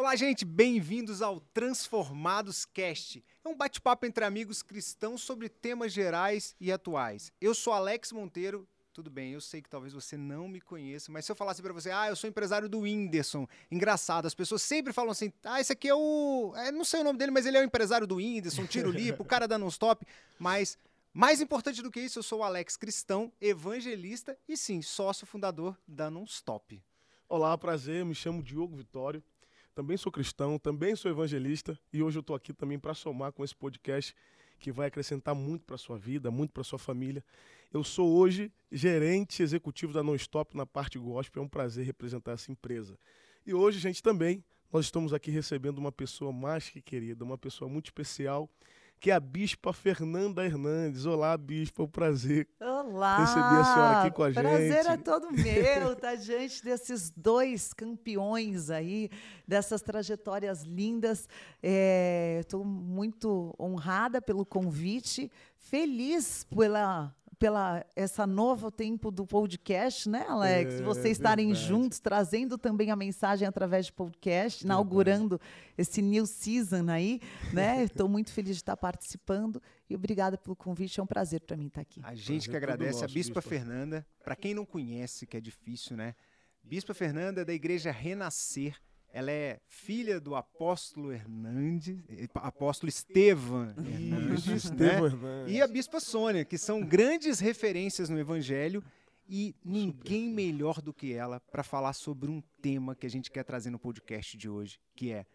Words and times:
Olá, 0.00 0.14
gente, 0.14 0.44
bem-vindos 0.44 1.20
ao 1.22 1.40
Transformados 1.40 2.64
Cast. 2.64 3.24
É 3.44 3.48
um 3.48 3.56
bate-papo 3.56 4.06
entre 4.06 4.24
amigos 4.24 4.62
cristãos 4.62 5.22
sobre 5.22 5.48
temas 5.48 5.92
gerais 5.92 6.54
e 6.60 6.70
atuais. 6.70 7.32
Eu 7.40 7.52
sou 7.52 7.72
Alex 7.72 8.12
Monteiro. 8.12 8.64
Tudo 8.92 9.10
bem, 9.10 9.32
eu 9.32 9.40
sei 9.40 9.60
que 9.60 9.68
talvez 9.68 9.92
você 9.92 10.16
não 10.16 10.46
me 10.46 10.60
conheça, 10.60 11.10
mas 11.10 11.24
se 11.24 11.32
eu 11.32 11.34
falasse 11.34 11.60
para 11.60 11.72
você, 11.72 11.90
ah, 11.90 12.06
eu 12.06 12.14
sou 12.14 12.30
empresário 12.30 12.68
do 12.68 12.82
Whindersson, 12.82 13.44
engraçado, 13.72 14.26
as 14.26 14.36
pessoas 14.36 14.62
sempre 14.62 14.92
falam 14.92 15.10
assim, 15.10 15.32
ah, 15.42 15.60
esse 15.60 15.72
aqui 15.72 15.88
é 15.88 15.94
o. 15.96 16.52
É, 16.54 16.70
não 16.70 16.84
sei 16.84 17.00
o 17.00 17.04
nome 17.04 17.18
dele, 17.18 17.32
mas 17.32 17.44
ele 17.44 17.56
é 17.56 17.60
o 17.60 17.64
empresário 17.64 18.06
do 18.06 18.18
Whindersson, 18.18 18.66
tiro 18.66 18.92
lipo, 18.92 19.24
o 19.24 19.26
cara 19.26 19.48
da 19.48 19.58
non-stop. 19.58 20.06
Mas 20.38 20.78
mais 21.12 21.40
importante 21.40 21.82
do 21.82 21.90
que 21.90 21.98
isso, 21.98 22.20
eu 22.20 22.22
sou 22.22 22.38
o 22.38 22.44
Alex 22.44 22.76
Cristão, 22.76 23.32
evangelista 23.40 24.38
e 24.48 24.56
sim, 24.56 24.80
sócio 24.80 25.26
fundador 25.26 25.76
da 25.88 26.08
Non-Stop. 26.08 26.80
Olá, 27.28 27.58
prazer, 27.58 28.04
me 28.04 28.14
chamo 28.14 28.44
Diogo 28.44 28.76
Vitório, 28.76 29.22
também 29.78 29.96
sou 29.96 30.10
cristão, 30.10 30.58
também 30.58 30.96
sou 30.96 31.08
evangelista 31.08 31.78
e 31.92 32.02
hoje 32.02 32.18
eu 32.18 32.20
estou 32.20 32.34
aqui 32.34 32.52
também 32.52 32.76
para 32.76 32.94
somar 32.94 33.30
com 33.30 33.44
esse 33.44 33.54
podcast 33.54 34.12
que 34.58 34.72
vai 34.72 34.88
acrescentar 34.88 35.36
muito 35.36 35.64
para 35.64 35.78
sua 35.78 35.96
vida, 35.96 36.32
muito 36.32 36.50
para 36.50 36.64
sua 36.64 36.80
família. 36.80 37.24
Eu 37.72 37.84
sou 37.84 38.10
hoje 38.10 38.50
gerente 38.72 39.40
executivo 39.40 39.92
da 39.92 40.02
Non-Stop 40.02 40.56
na 40.56 40.66
parte 40.66 40.98
gospel, 40.98 41.44
é 41.44 41.46
um 41.46 41.48
prazer 41.48 41.86
representar 41.86 42.32
essa 42.32 42.50
empresa. 42.50 42.98
E 43.46 43.54
hoje, 43.54 43.78
gente, 43.78 44.02
também 44.02 44.42
nós 44.72 44.86
estamos 44.86 45.14
aqui 45.14 45.30
recebendo 45.30 45.78
uma 45.78 45.92
pessoa 45.92 46.32
mais 46.32 46.68
que 46.68 46.82
querida, 46.82 47.24
uma 47.24 47.38
pessoa 47.38 47.70
muito 47.70 47.86
especial 47.86 48.50
que 49.00 49.10
é 49.10 49.14
a 49.14 49.20
Bispa 49.20 49.72
Fernanda 49.72 50.44
Hernandes. 50.44 51.06
Olá, 51.06 51.36
Bispa, 51.36 51.82
é 51.82 51.84
um 51.84 51.88
prazer 51.88 52.48
Olá, 52.60 53.18
receber 53.18 53.60
a 53.60 53.64
senhora 53.64 54.00
aqui 54.00 54.10
com 54.10 54.22
a 54.24 54.30
prazer 54.32 54.84
gente. 54.84 54.88
é 54.88 54.96
todo 54.96 55.30
meu, 55.30 55.94
tá 55.96 56.14
diante 56.16 56.64
desses 56.64 57.10
dois 57.10 57.72
campeões 57.72 58.70
aí, 58.70 59.08
dessas 59.46 59.82
trajetórias 59.82 60.62
lindas. 60.62 61.28
Estou 62.40 62.64
muito 62.64 63.54
honrada 63.58 64.20
pelo 64.20 64.44
convite, 64.44 65.30
feliz 65.56 66.44
pela 66.44 67.14
pela 67.38 67.84
essa 67.94 68.26
novo 68.26 68.70
tempo 68.70 69.10
do 69.10 69.26
podcast, 69.26 70.08
né, 70.08 70.24
Alex? 70.28 70.74
É, 70.74 70.82
Vocês 70.82 71.16
estarem 71.16 71.48
verdade. 71.48 71.66
juntos, 71.66 72.00
trazendo 72.00 72.58
também 72.58 72.90
a 72.90 72.96
mensagem 72.96 73.46
através 73.46 73.86
de 73.86 73.92
podcast, 73.92 74.64
inaugurando 74.64 75.40
esse 75.76 76.02
new 76.02 76.26
season 76.26 76.88
aí, 76.90 77.20
né? 77.52 77.84
Estou 77.84 78.08
muito 78.08 78.32
feliz 78.32 78.56
de 78.56 78.62
estar 78.62 78.76
participando 78.76 79.62
e 79.88 79.94
obrigada 79.94 80.36
pelo 80.36 80.56
convite. 80.56 80.98
É 80.98 81.02
um 81.02 81.06
prazer 81.06 81.40
para 81.42 81.56
mim 81.56 81.68
estar 81.68 81.80
aqui. 81.80 82.00
A 82.02 82.14
gente 82.14 82.48
Prazer 82.48 82.50
que 82.50 82.56
agradece 82.56 82.98
a 82.98 83.02
nosso, 83.02 83.14
Bispa, 83.14 83.40
Bispa. 83.40 83.42
Fernanda. 83.42 84.06
Para 84.24 84.34
quem 84.36 84.54
não 84.54 84.66
conhece, 84.66 85.26
que 85.26 85.36
é 85.36 85.40
difícil, 85.40 85.96
né? 85.96 86.14
Bispa 86.62 86.92
Fernanda 86.92 87.42
é 87.42 87.44
da 87.44 87.52
Igreja 87.54 87.90
Renascer. 87.90 88.76
Ela 89.12 89.30
é 89.30 89.60
filha 89.66 90.20
do 90.20 90.34
apóstolo 90.34 91.12
Hernandes, 91.12 91.98
apóstolo 92.34 92.88
Estevam 92.88 93.70
Hernandes, 93.70 94.70
né? 94.70 94.98
Hernandes. 94.98 95.54
E 95.54 95.62
a 95.62 95.66
Bispa 95.66 95.98
Sônia, 95.98 96.44
que 96.44 96.58
são 96.58 96.80
grandes 96.84 97.40
referências 97.40 98.08
no 98.08 98.18
Evangelho 98.18 98.84
e 99.28 99.54
ninguém 99.64 100.28
melhor 100.28 100.80
do 100.80 100.92
que 100.92 101.12
ela 101.12 101.40
para 101.40 101.62
falar 101.62 101.92
sobre 101.92 102.30
um 102.30 102.42
tema 102.62 102.94
que 102.94 103.06
a 103.06 103.10
gente 103.10 103.30
quer 103.30 103.44
trazer 103.44 103.70
no 103.70 103.78
podcast 103.78 104.36
de 104.36 104.48
hoje, 104.48 104.78
que 104.94 105.12
é 105.12 105.26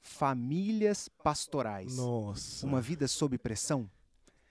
famílias 0.00 1.08
pastorais. 1.08 1.96
Nossa, 1.96 2.66
Uma 2.66 2.80
vida 2.80 3.08
sob 3.08 3.36
pressão? 3.38 3.90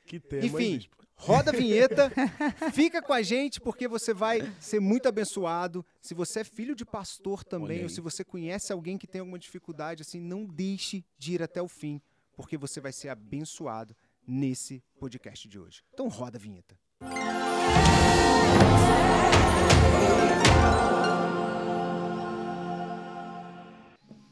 Que 0.05 0.19
tema, 0.19 0.43
hein, 0.43 0.49
Enfim, 0.49 0.77
Bispa? 0.77 0.95
roda 1.15 1.51
a 1.51 1.53
vinheta, 1.53 2.11
fica 2.73 3.01
com 3.01 3.13
a 3.13 3.21
gente 3.21 3.59
porque 3.59 3.87
você 3.87 4.13
vai 4.13 4.41
ser 4.59 4.79
muito 4.79 5.07
abençoado. 5.07 5.85
Se 6.01 6.13
você 6.13 6.41
é 6.41 6.43
filho 6.43 6.75
de 6.75 6.85
pastor 6.85 7.43
também, 7.43 7.83
ou 7.83 7.89
se 7.89 8.01
você 8.01 8.23
conhece 8.23 8.71
alguém 8.71 8.97
que 8.97 9.07
tem 9.07 9.19
alguma 9.19 9.39
dificuldade, 9.39 10.01
assim, 10.01 10.19
não 10.19 10.45
deixe 10.45 11.03
de 11.17 11.33
ir 11.33 11.43
até 11.43 11.61
o 11.61 11.67
fim, 11.67 12.01
porque 12.35 12.57
você 12.57 12.79
vai 12.79 12.91
ser 12.91 13.09
abençoado 13.09 13.95
nesse 14.27 14.83
podcast 14.99 15.47
de 15.47 15.59
hoje. 15.59 15.83
Então 15.93 16.07
roda 16.07 16.37
a 16.37 16.41
vinheta. 16.41 16.77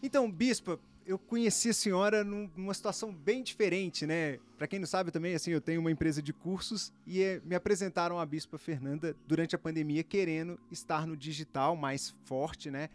Então, 0.02 0.30
Bispa, 0.30 0.80
eu 1.06 1.20
conheci 1.20 1.70
a 1.70 1.74
senhora 1.74 2.24
num- 2.24 2.50
numa 2.56 2.74
situação 2.74 3.14
bem 3.14 3.44
diferente, 3.44 4.06
né? 4.06 4.40
Para 4.58 4.68
quem 4.68 4.80
não 4.80 4.88
sabe 4.88 5.12
também, 5.12 5.36
assim, 5.36 5.52
eu 5.52 5.62
tenho 5.62 5.80
uma 5.82 5.92
empresa 5.92 6.22
de 6.22 6.32
cursos 6.34 6.94
e 7.06 7.22
eh, 7.22 7.42
me 7.44 7.56
apresentaram 7.56 8.20
a 8.20 8.26
Bispa 8.26 8.58
Fernanda 8.58 9.16
durante 9.28 9.56
a 9.56 9.60
pandemia 9.60 10.04
querendo 10.04 10.60
estar 10.72 11.06
no 11.06 11.16
digital 11.18 11.76
mais 11.76 12.16
forte, 12.26 12.72
né? 12.72 12.90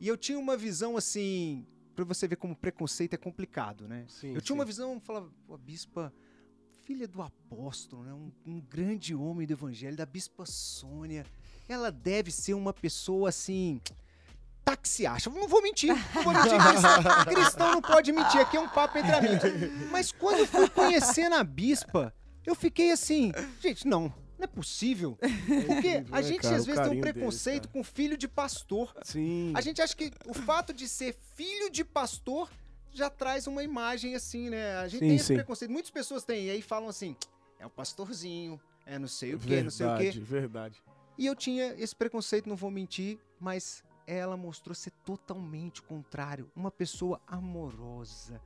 E 0.00 0.08
eu 0.08 0.16
tinha 0.16 0.38
uma 0.38 0.56
visão 0.56 0.96
assim, 0.96 1.66
para 1.94 2.04
você 2.04 2.26
ver 2.26 2.36
como 2.36 2.56
preconceito 2.56 3.14
é 3.14 3.16
complicado, 3.16 3.86
né? 3.86 4.04
Sim, 4.08 4.34
eu 4.34 4.40
tinha 4.40 4.54
uma 4.54 4.64
sim. 4.64 4.68
visão, 4.68 5.00
falava, 5.00 5.30
a 5.50 5.56
Bispa, 5.58 6.12
filha 6.82 7.06
do 7.06 7.22
apóstolo, 7.22 8.02
né? 8.02 8.12
Um, 8.12 8.32
um 8.46 8.60
grande 8.60 9.14
homem 9.14 9.46
do 9.46 9.52
evangelho, 9.52 9.96
da 9.96 10.06
Bispa 10.06 10.46
Sônia. 10.46 11.24
Ela 11.68 11.90
deve 11.92 12.30
ser 12.30 12.54
uma 12.54 12.72
pessoa 12.72 13.28
assim 13.28 13.80
táxi 14.64 15.06
acha. 15.06 15.30
Não 15.30 15.48
vou 15.48 15.62
mentir, 15.62 15.94
não 16.14 16.22
vou 16.22 16.32
mentir. 16.32 16.50
Cristão, 16.50 17.24
cristão 17.34 17.70
não 17.72 17.82
pode 17.82 18.12
mentir, 18.12 18.40
aqui 18.40 18.56
é 18.56 18.60
um 18.60 18.68
papo 18.68 18.98
entre 18.98 19.12
amigos. 19.12 19.90
Mas 19.90 20.12
quando 20.12 20.40
eu 20.40 20.46
fui 20.46 20.68
conhecendo 20.68 21.34
a 21.34 21.44
bispa, 21.44 22.12
eu 22.44 22.54
fiquei 22.54 22.90
assim, 22.90 23.32
gente, 23.60 23.86
não, 23.86 24.12
não 24.38 24.44
é 24.44 24.46
possível. 24.46 25.16
Porque 25.20 25.96
incrível, 25.96 26.06
a 26.10 26.22
gente 26.22 26.42
cara? 26.42 26.56
às 26.56 26.66
vezes 26.66 26.80
tem 26.80 26.98
um 26.98 27.00
preconceito 27.00 27.68
cara. 27.68 27.72
com 27.72 27.84
filho 27.84 28.16
de 28.16 28.26
pastor. 28.28 28.94
Sim. 29.02 29.52
A 29.54 29.60
gente 29.60 29.80
acha 29.80 29.94
que 29.96 30.10
o 30.26 30.34
fato 30.34 30.72
de 30.72 30.88
ser 30.88 31.16
filho 31.36 31.70
de 31.70 31.84
pastor 31.84 32.50
já 32.92 33.08
traz 33.08 33.46
uma 33.46 33.62
imagem 33.62 34.14
assim, 34.14 34.50
né? 34.50 34.76
A 34.76 34.88
gente 34.88 35.00
Sim, 35.00 35.08
tem 35.08 35.16
esse 35.16 35.26
sim. 35.26 35.34
preconceito. 35.34 35.70
Muitas 35.70 35.90
pessoas 35.90 36.24
têm, 36.24 36.46
e 36.46 36.50
aí 36.50 36.60
falam 36.60 36.88
assim, 36.88 37.16
é 37.58 37.66
o 37.66 37.70
pastorzinho, 37.70 38.60
é 38.84 38.98
não 38.98 39.08
sei 39.08 39.34
o 39.34 39.38
quê, 39.38 39.62
não 39.62 39.70
sei 39.70 39.86
o 39.86 39.96
quê. 39.96 40.10
Verdade, 40.10 40.20
verdade. 40.20 40.82
E 41.16 41.26
eu 41.26 41.36
tinha 41.36 41.74
esse 41.78 41.94
preconceito, 41.94 42.48
não 42.48 42.56
vou 42.56 42.70
mentir, 42.70 43.18
mas 43.40 43.82
ela 44.12 44.36
mostrou 44.36 44.74
ser 44.74 44.90
totalmente 45.04 45.80
o 45.80 45.84
contrário. 45.84 46.50
Uma 46.54 46.70
pessoa 46.70 47.20
amorosa. 47.26 48.40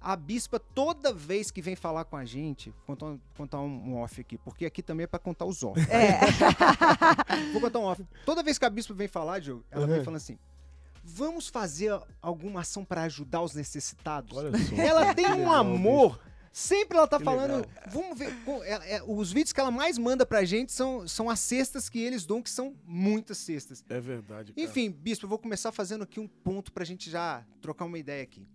A 0.00 0.16
bispa, 0.16 0.58
toda 0.58 1.12
vez 1.12 1.50
que 1.52 1.62
vem 1.62 1.76
falar 1.76 2.04
com 2.04 2.16
a 2.16 2.24
gente, 2.24 2.70
vou 2.70 2.80
contar, 2.96 3.06
um- 3.06 3.20
contar 3.36 3.60
um 3.60 3.96
off 3.98 4.20
aqui, 4.20 4.36
porque 4.36 4.66
aqui 4.66 4.82
também 4.82 5.04
é 5.04 5.06
pra 5.06 5.18
contar 5.18 5.44
os 5.44 5.62
off. 5.62 5.78
É. 5.88 6.18
Vou 7.52 7.60
contar 7.60 7.78
um 7.78 7.84
off. 7.84 8.04
Toda 8.26 8.42
vez 8.42 8.58
que 8.58 8.64
a 8.64 8.70
bispa 8.70 8.94
vem 8.94 9.06
falar, 9.06 9.38
Diogo, 9.38 9.64
ela 9.70 9.86
vem 9.86 9.98
Uhum. 9.98 10.04
falando 10.04 10.16
assim: 10.16 10.38
vamos 11.04 11.48
fazer 11.48 11.96
alguma 12.20 12.60
ação 12.62 12.84
para 12.84 13.02
ajudar 13.02 13.42
os 13.42 13.54
necessitados. 13.54 14.36
Olha 14.36 14.50
só. 14.58 14.74
Ela 14.74 15.14
tem 15.14 15.26
um 15.32 15.52
amor. 15.52 16.18
Sempre 16.52 16.98
ela 16.98 17.06
tá 17.08 17.18
Que 17.18 17.24
falando. 17.24 17.56
legal. 17.66 17.70
Vamos 17.90 18.18
ver. 18.18 18.34
com- 18.44 18.62
é- 18.62 18.96
é, 18.96 19.02
os 19.06 19.32
vídeos 19.32 19.52
que 19.54 19.60
ela 19.60 19.70
mais 19.70 19.96
manda 19.96 20.26
pra 20.26 20.44
gente 20.44 20.70
são, 20.70 21.08
são 21.08 21.30
as 21.30 21.40
cestas 21.40 21.88
que 21.88 21.98
eles 21.98 22.26
dão, 22.26 22.42
que 22.42 22.50
são 22.50 22.76
muitas 22.84 23.38
cestas. 23.38 23.82
É 23.88 23.98
verdade, 24.00 24.52
cara. 24.52 24.66
Enfim, 24.68 24.90
Bispo, 24.90 25.24
eu 25.24 25.28
vou 25.30 25.38
começar 25.38 25.72
fazendo 25.72 26.02
aqui 26.04 26.20
um 26.20 26.28
ponto 26.28 26.70
pra 26.70 26.84
gente 26.84 27.08
já 27.10 27.42
trocar 27.62 27.86
uma 27.86 27.98
ideia 27.98 28.22
aqui. 28.22 28.46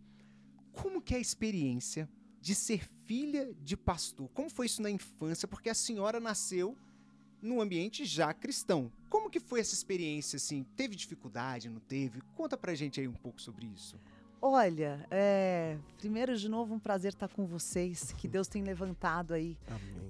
Como 0.74 1.02
que 1.02 1.16
é 1.16 1.18
a 1.18 1.20
experiência 1.20 2.08
de 2.40 2.54
ser 2.54 2.88
filha 3.06 3.52
de 3.64 3.76
pastor? 3.76 4.30
Como 4.30 4.48
foi 4.50 4.68
isso 4.68 4.82
na 4.82 4.92
infância? 4.92 5.48
Porque 5.48 5.70
a 5.70 5.74
senhora 5.74 6.20
nasceu 6.20 6.78
num 7.42 7.60
ambiente 7.62 8.06
já 8.06 8.32
cristão. 8.34 8.92
Como 9.10 9.30
que 9.30 9.40
foi 9.40 9.60
essa 9.60 9.74
experiência, 9.74 10.38
assim? 10.38 10.64
Teve 10.76 10.96
dificuldade, 10.96 11.68
não 11.70 11.80
teve? 11.80 12.22
Conta 12.36 12.56
pra 12.56 12.76
gente 12.76 13.00
aí 13.00 13.08
um 13.08 13.14
pouco 13.14 13.42
sobre 13.42 13.66
isso. 13.66 14.00
Olha, 14.42 15.06
é, 15.10 15.78
primeiro 15.98 16.38
de 16.38 16.48
novo 16.48 16.74
um 16.74 16.80
prazer 16.80 17.14
estar 17.14 17.28
com 17.28 17.46
vocês, 17.46 18.12
que 18.14 18.28
Deus 18.28 18.48
tem 18.48 18.64
levantado 18.64 19.34
aí 19.34 19.58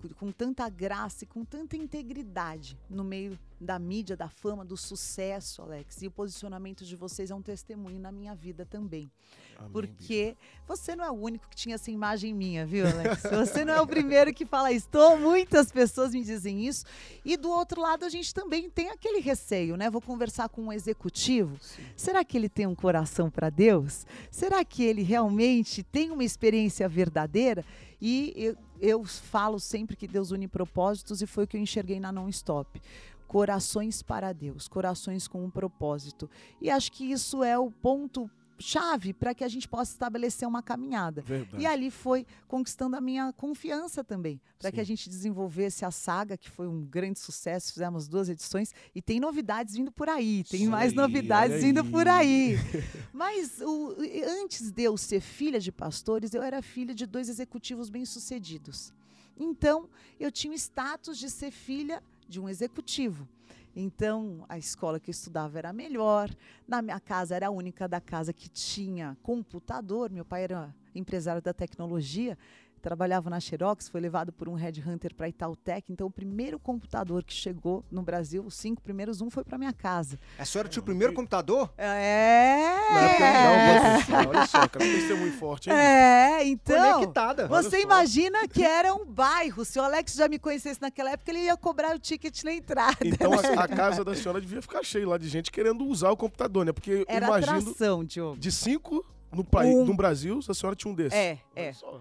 com, 0.01 0.09
com 0.09 0.31
tanta 0.31 0.67
graça 0.69 1.23
e 1.23 1.27
com 1.27 1.45
tanta 1.45 1.77
integridade 1.77 2.77
no 2.89 3.03
meio 3.03 3.39
da 3.59 3.79
mídia, 3.79 4.15
da 4.15 4.29
fama, 4.29 4.63
do 4.63 4.77
sucesso, 4.77 5.61
Alex. 5.61 6.01
E 6.01 6.07
o 6.07 6.11
posicionamento 6.11 6.85
de 6.85 6.95
vocês 6.95 7.31
é 7.31 7.35
um 7.35 7.41
testemunho 7.41 7.99
na 7.99 8.11
minha 8.11 8.35
vida 8.35 8.65
também. 8.65 9.11
Amém, 9.57 9.71
Porque 9.71 10.37
você 10.67 10.95
não 10.95 11.03
é 11.03 11.09
o 11.09 11.15
único 11.15 11.49
que 11.49 11.55
tinha 11.55 11.75
essa 11.75 11.89
imagem 11.89 12.33
minha, 12.33 12.65
viu, 12.65 12.85
Alex? 12.87 13.23
Você 13.23 13.65
não 13.65 13.73
é 13.73 13.81
o 13.81 13.87
primeiro 13.87 14.33
que 14.33 14.45
fala 14.45 14.71
isso. 14.71 14.87
Muitas 15.19 15.71
pessoas 15.71 16.13
me 16.13 16.23
dizem 16.23 16.67
isso. 16.67 16.85
E 17.25 17.35
do 17.35 17.49
outro 17.49 17.81
lado, 17.81 18.05
a 18.05 18.09
gente 18.09 18.33
também 18.33 18.69
tem 18.69 18.89
aquele 18.89 19.19
receio, 19.19 19.75
né? 19.75 19.89
Vou 19.89 20.01
conversar 20.01 20.49
com 20.49 20.65
um 20.65 20.73
executivo. 20.73 21.57
Sim. 21.59 21.83
Será 21.95 22.23
que 22.23 22.37
ele 22.37 22.49
tem 22.49 22.67
um 22.67 22.75
coração 22.75 23.29
para 23.29 23.49
Deus? 23.49 24.05
Será 24.29 24.63
que 24.63 24.83
ele 24.83 25.01
realmente 25.01 25.81
tem 25.81 26.11
uma 26.11 26.23
experiência 26.23 26.87
verdadeira? 26.87 27.65
E 27.99 28.33
eu, 28.35 28.55
eu 28.79 29.03
falo 29.03 29.59
sempre 29.59 29.95
que 29.95 30.07
Deus 30.07 30.29
une 30.29 30.47
propósitos 30.47 31.21
e 31.21 31.25
foi 31.25 31.45
o 31.45 31.47
que 31.47 31.57
eu 31.57 31.61
enxerguei 31.61 31.99
na 31.99 32.11
Non 32.11 32.29
Stop. 32.29 32.79
Corações 33.27 34.01
para 34.01 34.31
Deus, 34.33 34.67
corações 34.67 35.27
com 35.27 35.43
um 35.43 35.49
propósito. 35.49 36.29
E 36.61 36.69
acho 36.69 36.91
que 36.91 37.11
isso 37.11 37.43
é 37.43 37.57
o 37.57 37.69
ponto 37.69 38.29
chave 38.59 39.13
para 39.13 39.35
que 39.35 39.43
a 39.43 39.47
gente 39.47 39.67
possa 39.67 39.91
estabelecer 39.91 40.47
uma 40.47 40.63
caminhada. 40.63 41.21
Verdade. 41.21 41.61
E 41.61 41.65
ali 41.67 41.91
foi 41.91 42.25
conquistando 42.47 42.95
a 42.95 43.01
minha 43.01 43.31
confiança 43.33 44.03
também, 44.03 44.41
para 44.57 44.71
que 44.71 44.79
a 44.79 44.83
gente 44.83 45.07
desenvolvesse 45.09 45.85
a 45.85 45.91
saga, 45.91 46.35
que 46.35 46.49
foi 46.49 46.67
um 46.67 46.83
grande 46.83 47.19
sucesso. 47.19 47.71
Fizemos 47.73 48.07
duas 48.07 48.29
edições 48.29 48.73
e 48.95 49.01
tem 49.01 49.19
novidades 49.19 49.75
vindo 49.75 49.91
por 49.91 50.09
aí, 50.09 50.43
tem 50.43 50.61
Sim, 50.61 50.67
mais 50.69 50.91
novidades 50.93 51.61
vindo 51.61 51.85
por 51.85 52.07
aí. 52.07 52.55
Mas 53.13 53.61
o- 53.61 53.95
antes 54.41 54.71
de 54.71 54.83
eu 54.83 54.97
ser 54.97 55.19
filha 55.19 55.59
de 55.59 55.71
pastores, 55.71 56.33
eu 56.33 56.41
era 56.41 56.61
filha 56.63 56.95
de 56.95 57.05
dois 57.05 57.29
executivos 57.29 57.89
bem-sucedidos. 57.89 58.91
Então, 59.39 59.87
eu 60.19 60.31
tinha 60.31 60.51
o 60.51 60.55
status 60.55 61.15
de 61.19 61.29
ser 61.29 61.51
filha 61.51 62.01
de 62.27 62.39
um 62.39 62.49
executivo. 62.49 63.27
Então, 63.75 64.43
a 64.49 64.57
escola 64.57 64.99
que 64.99 65.09
eu 65.09 65.11
estudava 65.11 65.57
era 65.59 65.71
melhor. 65.71 66.29
Na 66.67 66.81
minha 66.81 66.99
casa, 66.99 67.35
era 67.35 67.47
a 67.47 67.51
única 67.51 67.87
da 67.87 68.01
casa 68.01 68.33
que 68.33 68.49
tinha 68.49 69.15
computador. 69.21 70.09
Meu 70.09 70.25
pai 70.25 70.45
era 70.45 70.73
empresário 70.95 71.41
da 71.41 71.53
tecnologia, 71.53 72.37
trabalhava 72.87 73.29
na 73.29 73.37
Xerox, 73.37 73.89
foi 73.89 73.99
levado 73.99 74.31
por 74.31 74.47
um 74.47 74.53
headhunter 74.53 75.13
para 75.13 75.27
Itautec. 75.27 75.91
Então, 75.91 76.07
o 76.07 76.09
primeiro 76.09 76.57
computador 76.57 77.21
que 77.21 77.33
chegou 77.33 77.83
no 77.91 78.01
Brasil, 78.01 78.41
os 78.45 78.55
cinco 78.55 78.81
primeiros, 78.81 79.19
um 79.19 79.29
foi 79.29 79.43
para 79.43 79.57
minha 79.57 79.73
casa. 79.73 80.17
A 80.39 80.45
senhora 80.45 80.69
tinha 80.69 80.81
o 80.81 80.85
primeiro 80.85 81.13
computador? 81.13 81.69
É! 81.77 82.77
Na 82.93 83.01
época 83.01 83.25
não, 83.43 83.81
vou 83.81 83.99
fechar. 83.99 84.27
Olha 84.29 84.47
só, 84.47 84.67
cara, 84.69 84.85
testemunho 84.85 85.33
forte, 85.33 85.69
hein? 85.69 85.75
É, 85.75 86.47
então. 86.47 87.01
Conectada. 87.01 87.45
Você 87.49 87.81
imagina 87.81 88.47
que 88.47 88.63
era 88.63 88.93
um 88.93 89.05
bairro. 89.05 89.65
Se 89.65 89.77
o 89.77 89.81
Alex 89.81 90.13
já 90.13 90.29
me 90.29 90.39
conhecesse 90.39 90.81
naquela 90.81 91.11
época, 91.11 91.29
ele 91.29 91.39
ia 91.41 91.57
cobrar 91.57 91.93
o 91.93 91.99
ticket 91.99 92.41
na 92.45 92.53
entrada. 92.53 92.99
Então 93.03 93.33
a, 93.33 93.63
a 93.63 93.67
casa 93.67 94.01
da 94.05 94.15
senhora 94.15 94.39
devia 94.39 94.61
ficar 94.61 94.81
cheia 94.81 95.05
lá 95.05 95.17
de 95.17 95.27
gente 95.27 95.51
querendo 95.51 95.85
usar 95.85 96.11
o 96.11 96.15
computador, 96.15 96.65
né? 96.65 96.71
Porque 96.71 96.91
eu 96.91 97.05
Era 97.09 97.27
imagino, 97.27 97.57
atração, 97.57 98.05
Diogo. 98.05 98.37
de 98.37 98.49
cinco 98.49 99.05
no, 99.31 99.43
país, 99.43 99.75
Um. 99.75 99.85
no 99.85 99.93
Brasil, 99.93 100.39
a 100.47 100.53
senhora 100.53 100.75
tinha 100.75 100.91
um 100.91 100.95
desses. 100.95 101.17
É, 101.17 101.37
Olha 101.55 101.65
é. 101.65 101.73
só. 101.73 101.99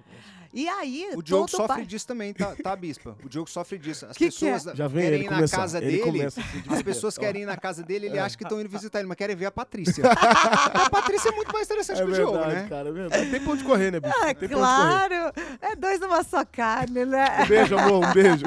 E 0.57 0.67
aí, 0.71 1.11
O 1.15 1.21
Diogo 1.23 1.47
todo 1.47 1.69
sofre 1.69 1.85
disso 1.85 2.07
também, 2.07 2.33
tá, 2.33 2.57
tá, 2.63 2.75
Bispa? 2.75 3.15
O 3.23 3.29
Diogo 3.29 3.51
sofre 3.51 3.77
disso. 3.77 4.07
As 4.07 4.17
Que 4.17 4.31
que 4.31 4.47
é? 4.49 4.53
pessoas 4.55 4.75
Já 4.77 4.89
vem 4.89 5.03
querem 5.03 5.19
ele 5.19 5.27
ir 5.27 5.31
na 5.31 5.47
casa 5.49 5.79
ele 5.79 5.87
dele. 5.87 6.03
começa 6.03 6.41
As 6.71 6.83
pessoas 6.83 7.19
querem 7.19 7.43
ir 7.43 7.45
na 7.45 7.59
casa 7.59 7.83
dele, 7.83 8.07
É. 8.07 8.09
ele 8.09 8.19
acha 8.19 8.39
que 8.39 8.43
estão 8.43 8.59
indo 8.59 8.71
visitar 8.71 9.01
ele, 9.01 9.07
mas 9.09 9.19
querem 9.19 9.37
ver 9.37 9.45
a 9.45 9.51
Patrícia. 9.51 10.03
a 10.09 10.89
Patrícia 10.89 11.29
é 11.29 11.33
muito 11.33 11.53
mais 11.53 11.67
interessante 11.67 12.01
É 12.01 12.05
que 12.07 12.11
o 12.11 12.15
Diogo, 12.15 12.33
verdade, 12.39 12.55
né? 12.55 12.67
cara, 12.71 12.89
é 12.89 12.93
verdade. 12.93 13.31
Tem 13.31 13.41
pra 13.43 13.53
onde 13.53 13.65
correr, 13.65 13.91
né, 13.91 14.01
bicho? 14.01 14.15
Ah, 14.17 14.25
Tem 14.35 14.49
correr. 14.49 14.49
claro! 14.55 15.15
É 15.61 15.77
dois 15.77 16.01
numa 16.01 16.23
só 16.25 16.43
carne, 16.47 17.05
né? 17.05 17.43
Um 17.45 17.49
beijo, 17.49 17.77
amor, 17.79 18.07
um 18.07 18.13
beijo. 18.15 18.47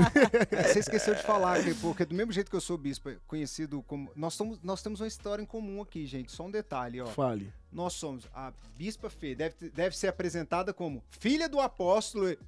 É, 0.51 0.63
Você 0.73 0.79
esqueceu 0.79 1.13
de 1.13 1.21
falar, 1.21 1.63
que, 1.63 1.75
porque 1.75 2.05
do 2.05 2.15
mesmo 2.15 2.31
jeito 2.31 2.49
que 2.49 2.55
eu 2.57 2.61
sou 2.61 2.75
bispa, 2.75 3.15
conhecido 3.27 3.83
como. 3.87 4.09
Nós, 4.15 4.33
somos, 4.33 4.59
nós 4.63 4.81
temos 4.81 4.99
uma 4.99 5.07
história 5.07 5.43
em 5.43 5.45
comum 5.45 5.79
aqui, 5.79 6.07
gente. 6.07 6.31
Só 6.31 6.45
um 6.47 6.51
detalhe, 6.51 6.99
ó. 7.01 7.05
Fale. 7.05 7.53
Nós 7.71 7.93
somos 7.93 8.27
a 8.33 8.51
Bispa 8.75 9.11
Fê, 9.11 9.35
deve, 9.35 9.69
deve 9.69 9.95
ser 9.95 10.07
apresentada 10.07 10.73
como 10.73 11.03
filha 11.11 11.47
do 11.47 11.59
apóstolo 11.59 11.98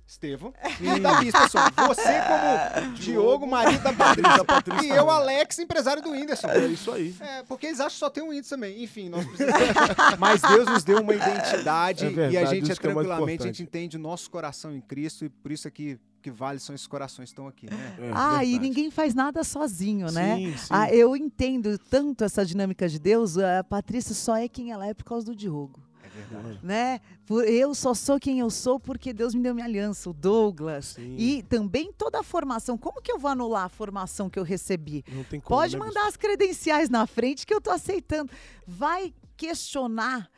Estevão 0.07 0.53
e 0.79 0.99
da 0.99 1.19
Bispa 1.19 1.47
Sônia. 1.49 1.71
Você 1.87 2.03
como 2.03 2.93
Diogo, 2.99 3.47
marido 3.47 3.81
da 3.83 3.93
Patrícia. 3.93 4.43
Patrícia 4.45 4.85
e 4.85 4.89
eu, 4.89 5.09
Alex, 5.09 5.59
empresário 5.59 6.01
do 6.01 6.11
Whindersson. 6.11 6.47
É 6.49 6.65
isso 6.67 6.91
aí. 6.91 7.15
É, 7.19 7.43
porque 7.43 7.67
eles 7.67 7.79
acham 7.79 7.91
que 7.91 7.99
só 7.99 8.09
tem 8.09 8.23
um 8.23 8.29
Whindersson 8.29 8.55
também. 8.55 8.83
Enfim, 8.83 9.09
nós 9.09 9.25
precisamos... 9.29 9.61
Mas 10.19 10.41
Deus 10.41 10.67
nos 10.67 10.83
deu 10.83 11.01
uma 11.01 11.13
identidade 11.13 12.05
É 12.05 12.09
verdade, 12.09 12.33
e 12.33 12.37
a 12.37 12.45
gente 12.45 12.71
é 12.71 12.75
que 12.75 12.87
é 12.87 12.91
tranquilamente, 12.91 13.43
a 13.43 13.47
gente 13.47 13.63
entende 13.63 13.97
o 13.97 13.99
nosso 13.99 14.29
coração 14.29 14.75
em 14.75 14.81
Cristo 14.81 15.25
e 15.25 15.29
por 15.29 15.51
isso 15.51 15.67
aqui 15.67 15.99
que 16.21 16.29
vale 16.29 16.59
são 16.59 16.75
esses 16.75 16.85
corações 16.85 17.29
que 17.29 17.33
estão 17.33 17.47
aqui, 17.47 17.65
né? 17.65 17.95
É, 17.97 18.11
Ah, 18.13 18.43
e 18.43 18.51
verdade. 18.51 18.59
ninguém 18.59 18.91
faz 18.91 19.15
nada 19.15 19.43
sozinho, 19.43 20.11
né? 20.11 20.35
Sim, 20.35 20.55
sim. 20.55 20.67
Ah, 20.69 20.93
eu 20.93 21.15
entendo 21.17 21.79
tanto 21.89 22.23
essa 22.23 22.45
dinâmica 22.45 22.87
de 22.87 22.99
Deus. 22.99 23.39
A 23.39 23.63
Patrícia 23.63 24.13
só 24.13 24.35
é 24.37 24.47
quem 24.47 24.71
ela 24.71 24.85
é 24.85 24.93
por 24.93 25.03
causa 25.03 25.25
do 25.25 25.35
Diogo. 25.35 25.81
Verdade. 26.15 26.59
né? 26.63 26.99
Por- 27.25 27.45
Eu 27.45 27.73
só 27.73 27.93
sou 27.93 28.19
quem 28.19 28.39
eu 28.39 28.49
sou 28.49 28.79
porque 28.79 29.13
Deus 29.13 29.33
me 29.33 29.41
deu 29.41 29.53
minha 29.53 29.65
aliança, 29.65 30.09
o 30.09 30.13
Douglas. 30.13 30.85
Sim. 30.95 31.15
E 31.17 31.43
também 31.43 31.91
toda 31.93 32.19
a 32.19 32.23
formação. 32.23 32.77
Como 32.77 33.01
que 33.01 33.11
eu 33.11 33.17
vou 33.19 33.31
anular 33.31 33.65
a 33.65 33.69
formação 33.69 34.29
que 34.29 34.37
eu 34.37 34.43
recebi? 34.43 35.03
Não 35.07 35.23
tem 35.23 35.39
como, 35.39 35.59
Pode 35.59 35.77
né, 35.77 35.85
mandar 35.85 36.07
as 36.07 36.17
credenciais 36.17 36.89
na 36.89 37.05
frente 37.07 37.45
que 37.45 37.53
eu 37.53 37.61
tô 37.61 37.71
aceitando. 37.71 38.31
Vai 38.67 39.13
questionar. 39.37 40.29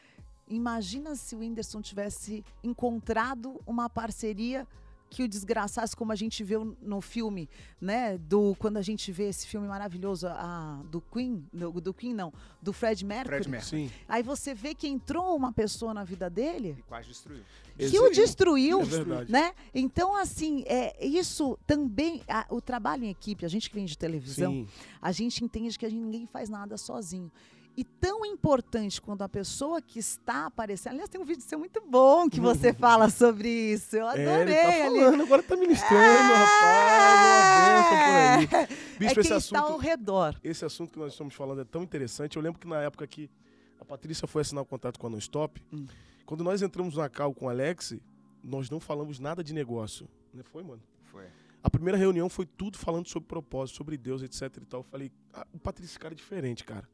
Imagina 0.48 1.16
se 1.16 1.36
o 1.36 1.40
Whindersson 1.40 1.82
tivesse 1.82 2.44
encontrado 2.64 3.60
uma 3.66 3.90
parceria 3.90 4.68
que 5.14 5.24
o 5.24 5.28
desgraçasse, 5.28 5.96
como 5.96 6.12
a 6.12 6.16
gente 6.16 6.44
viu 6.44 6.76
no 6.82 7.00
filme, 7.00 7.48
né? 7.80 8.18
Do 8.18 8.56
quando 8.58 8.78
a 8.78 8.82
gente 8.82 9.12
vê 9.12 9.30
esse 9.30 9.46
filme 9.48 9.68
maravilhoso, 9.68 10.28
a, 10.28 10.82
do 10.90 11.00
Queen, 11.00 11.48
do, 11.54 11.72
do 11.80 11.94
Queen 11.94 12.14
não, 12.14 12.34
do 12.62 12.74
Fred 12.74 13.06
Mercury. 13.06 13.36
Fred 13.36 13.50
Mercury. 13.50 13.70
Sim. 13.90 13.92
Aí 14.08 14.24
você 14.24 14.54
vê 14.54 14.74
que 14.74 14.88
entrou 14.88 15.36
uma 15.36 15.54
pessoa 15.54 15.94
na 15.94 16.04
vida 16.04 16.30
dele 16.30 16.76
E 16.80 16.82
quase 16.84 17.08
destruiu. 17.10 17.44
que 17.78 18.00
o 18.00 18.10
destruiu, 18.10 18.82
É 18.82 18.86
verdade. 18.86 19.32
né? 19.32 19.54
Então, 19.74 20.16
assim, 20.16 20.64
é, 20.66 21.06
isso 21.06 21.58
também, 21.68 22.22
a- 22.28 22.48
o 22.50 22.60
trabalho 22.60 23.04
em 23.06 23.10
equipe, 23.10 23.46
a 23.46 23.50
gente 23.50 23.70
que 23.70 23.76
vem 23.76 23.86
de 23.86 23.98
televisão, 23.98 24.52
Sim. 24.52 24.68
a 25.02 25.12
gente 25.12 25.44
entende 25.46 25.78
que 25.78 25.86
a 25.86 25.90
gente, 25.90 26.02
ninguém 26.02 26.26
faz 26.26 26.50
nada 26.50 26.76
sozinho. 26.78 27.32
E 27.76 27.84
tão 27.84 28.24
importante 28.24 29.02
quando 29.02 29.24
a 29.24 29.30
pessoa 29.30 29.82
que 29.82 29.98
está 29.98 30.46
aparecendo. 30.46 30.92
Aliás, 30.94 31.10
tem 31.10 31.20
um 31.20 31.26
vídeo 31.26 31.42
seu 31.42 31.58
muito 31.58 31.82
bom 31.82 32.30
que 32.30 32.40
você 32.40 32.72
fala 32.74 33.10
sobre 33.10 33.50
isso. 33.50 33.96
Eu 33.96 34.08
É, 34.10 34.14
ele 34.22 34.30
adorei 34.30 34.56
tá 34.56 34.68
ali. 34.86 35.00
falando, 35.00 35.24
agora 35.24 35.44
tá 35.44 35.56
ministrando, 35.58 36.34
rapaz, 36.34 37.58
uma 37.58 37.74
benção 37.80 37.98
por 37.98 38.58
aí. 38.60 38.64
É 38.64 38.98
Bicho, 39.00 39.14
quem 39.16 39.22
esse 39.22 39.34
está 39.34 39.60
ao 39.60 39.66
assunto, 39.70 39.82
redor. 39.82 40.40
esse 40.44 40.66
assunto 40.66 40.92
que 40.92 41.00
nós 41.00 41.14
estamos 41.14 41.34
falando 41.34 41.62
é 41.62 41.66
tão 41.66 41.82
interessante. 41.84 42.38
Eu 42.38 42.44
lembro 42.44 42.60
que 42.60 42.68
na 42.68 42.82
época 42.82 43.08
que 43.08 43.30
a 43.80 43.86
Patrícia 43.86 44.28
foi 44.28 44.42
assinar 44.44 44.62
o 44.62 44.66
contrato 44.66 45.00
com 45.00 45.08
a 45.08 45.10
Non-Stop, 45.10 45.62
Hum. 45.74 45.86
quando 46.26 46.44
nós 46.44 46.62
entramos 46.62 46.96
na 46.96 47.10
cal 47.10 47.34
com 47.34 47.46
o 47.46 47.50
Alex, 47.50 47.96
nós 48.44 48.70
não 48.70 48.80
falamos 48.80 49.20
nada 49.20 49.44
de 49.44 49.52
negócio. 49.54 50.08
Não 50.34 50.44
foi, 50.44 50.64
mano? 50.64 50.82
Foi. 51.12 51.26
A 51.64 51.70
primeira 51.70 51.98
reunião 51.98 52.30
foi 52.30 52.46
tudo 52.46 52.78
falando 52.78 53.08
sobre 53.08 53.28
propósito, 53.28 53.78
sobre 53.78 53.98
Deus, 53.98 54.22
etc 54.22 54.58
e 54.62 54.66
tal. 54.66 54.82
Eu 54.82 54.84
falei, 54.84 55.12
ah, 55.34 55.48
o 55.54 55.58
Patrícia, 55.60 55.94
esse 55.94 56.00
cara 56.00 56.14
é 56.14 56.16
diferente, 56.18 56.64
cara. 56.64 56.88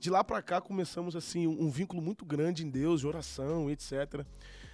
De 0.00 0.08
lá 0.08 0.24
pra 0.24 0.40
cá 0.40 0.62
começamos 0.62 1.14
assim 1.14 1.46
um, 1.46 1.64
um 1.64 1.70
vínculo 1.70 2.00
muito 2.00 2.24
grande 2.24 2.64
em 2.64 2.70
Deus, 2.70 3.00
de 3.00 3.06
oração, 3.06 3.70
etc. 3.70 4.24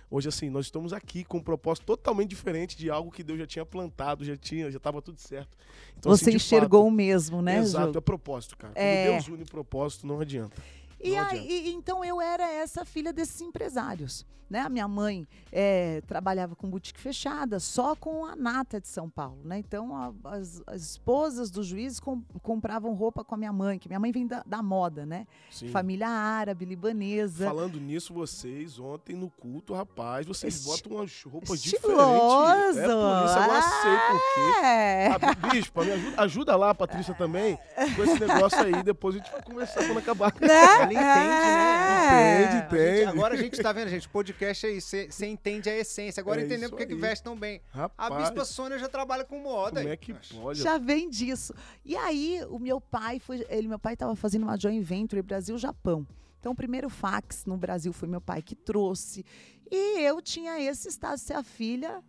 Hoje 0.08 0.28
assim, 0.28 0.48
nós 0.48 0.66
estamos 0.66 0.92
aqui 0.92 1.24
com 1.24 1.38
um 1.38 1.42
propósito 1.42 1.84
totalmente 1.84 2.28
diferente 2.30 2.76
de 2.76 2.88
algo 2.88 3.10
que 3.10 3.24
Deus 3.24 3.40
já 3.40 3.46
tinha 3.46 3.66
plantado, 3.66 4.24
já 4.24 4.36
tinha, 4.36 4.70
já 4.70 4.76
estava 4.76 5.02
tudo 5.02 5.18
certo. 5.18 5.58
Então, 5.98 6.16
você 6.16 6.28
assim, 6.28 6.36
enxergou 6.36 6.82
fato, 6.82 6.92
o 6.92 6.96
mesmo, 6.96 7.42
né, 7.42 7.58
Exato, 7.58 7.94
Ju? 7.94 7.98
é 7.98 8.00
propósito, 8.00 8.56
cara. 8.56 8.72
É. 8.76 9.06
Quando 9.06 9.12
Deus 9.14 9.28
une 9.28 9.44
propósito, 9.44 10.06
não 10.06 10.20
adianta. 10.20 10.62
E 11.02 11.16
aí, 11.16 11.70
então 11.72 12.04
eu 12.04 12.20
era 12.20 12.44
essa 12.50 12.84
filha 12.84 13.12
desses 13.12 13.40
empresários. 13.40 14.24
Né? 14.48 14.60
A 14.60 14.68
minha 14.68 14.86
mãe 14.86 15.26
eh, 15.50 16.00
trabalhava 16.06 16.54
com 16.54 16.70
boutique 16.70 17.00
fechada, 17.00 17.58
só 17.58 17.96
com 17.96 18.24
a 18.24 18.36
nata 18.36 18.80
de 18.80 18.86
São 18.86 19.10
Paulo. 19.10 19.40
Né? 19.42 19.58
Então 19.58 19.92
a- 19.92 20.12
as, 20.36 20.62
as 20.68 20.82
esposas 20.82 21.50
dos 21.50 21.66
juízes 21.66 21.98
com- 21.98 22.22
compravam 22.44 22.94
roupa 22.94 23.24
com 23.24 23.34
a 23.34 23.38
minha 23.38 23.52
mãe, 23.52 23.76
que 23.76 23.88
minha 23.88 23.98
mãe 23.98 24.12
vem 24.12 24.24
da, 24.24 24.44
da 24.46 24.62
moda, 24.62 25.04
né? 25.04 25.26
Sim. 25.50 25.66
Família 25.70 26.06
árabe, 26.08 26.64
libanesa. 26.64 27.44
Falando 27.44 27.80
nisso, 27.80 28.14
vocês 28.14 28.78
ontem 28.78 29.16
no 29.16 29.28
culto, 29.30 29.74
rapaz, 29.74 30.24
vocês 30.24 30.54
Esti- 30.54 30.68
botam 30.84 30.98
umas 30.98 31.22
roupas 31.24 31.64
Estiloso! 31.64 31.82
diferentes. 31.88 32.76
É 32.76 32.86
por 32.86 33.24
isso, 33.24 33.38
agora 33.40 33.62
sei 33.62 33.96
por 34.12 34.20
quê. 34.34 34.64
É. 34.64 35.08
Ah, 35.08 35.48
bispo, 35.50 35.84
me 35.84 35.90
ajuda, 35.90 36.22
ajuda 36.22 36.56
lá, 36.56 36.70
a 36.70 36.74
Patrícia, 36.74 37.14
também, 37.14 37.58
com 37.96 38.04
esse 38.04 38.20
negócio 38.24 38.60
aí. 38.60 38.80
Depois 38.84 39.16
a 39.16 39.18
gente 39.18 39.32
vai 39.32 39.42
conversar 39.42 39.84
quando 39.86 39.98
acabar. 39.98 40.32
Né? 40.40 40.85
Entende, 40.92 41.04
né? 41.04 41.76
É. 42.06 42.06
Entende, 42.06 42.56
A 42.56 42.60
gente- 42.60 42.66
entende. 42.66 43.04
agora 43.04 43.34
a 43.34 43.36
gente 43.36 43.60
tá 43.62 43.72
vendo, 43.72 43.88
gente, 43.88 44.08
podcast 44.08 44.66
aí, 44.66 44.80
você 44.80 45.26
entende 45.26 45.68
a 45.68 45.76
essência. 45.76 46.20
Agora 46.20 46.40
É 46.40 46.44
entendemos 46.44 46.70
porque 46.70 46.86
que 46.86 46.94
veste 46.94 47.22
tão 47.24 47.36
bem. 47.36 47.60
A 47.72 47.78
Rapaz, 47.78 48.30
Bispa 48.30 48.44
Sônia 48.44 48.78
já 48.78 48.88
trabalha 48.88 49.24
com 49.24 49.38
moda. 49.40 49.76
como 49.80 49.86
aí. 49.88 49.92
é 49.92 49.96
que 49.96 50.12
pode? 50.34 50.60
Já 50.60 50.78
vem 50.78 51.08
disso. 51.10 51.52
E 51.84 51.96
aí, 51.96 52.40
o 52.48 52.58
meu 52.58 52.80
pai 52.80 53.18
foi. 53.18 53.44
Ele, 53.48 53.68
meu 53.68 53.78
pai 53.78 53.94
estava 53.94 54.14
fazendo 54.14 54.44
uma 54.44 54.56
joint 54.58 54.82
venture 54.84 55.20
Brasil-Japão. 55.22 56.06
Então, 56.38 56.52
o 56.52 56.54
primeiro 56.56 56.88
fax 56.88 57.44
no 57.44 57.56
Brasil 57.56 57.92
foi 57.92 58.08
meu 58.08 58.20
pai 58.20 58.40
que 58.42 58.54
trouxe. 58.54 59.24
E 59.70 60.00
eu 60.00 60.22
tinha 60.22 60.60
esse 60.60 60.88
status 60.88 61.20
de 61.22 61.26
ser 61.26 61.34
a 61.34 61.42
filha 61.42 62.02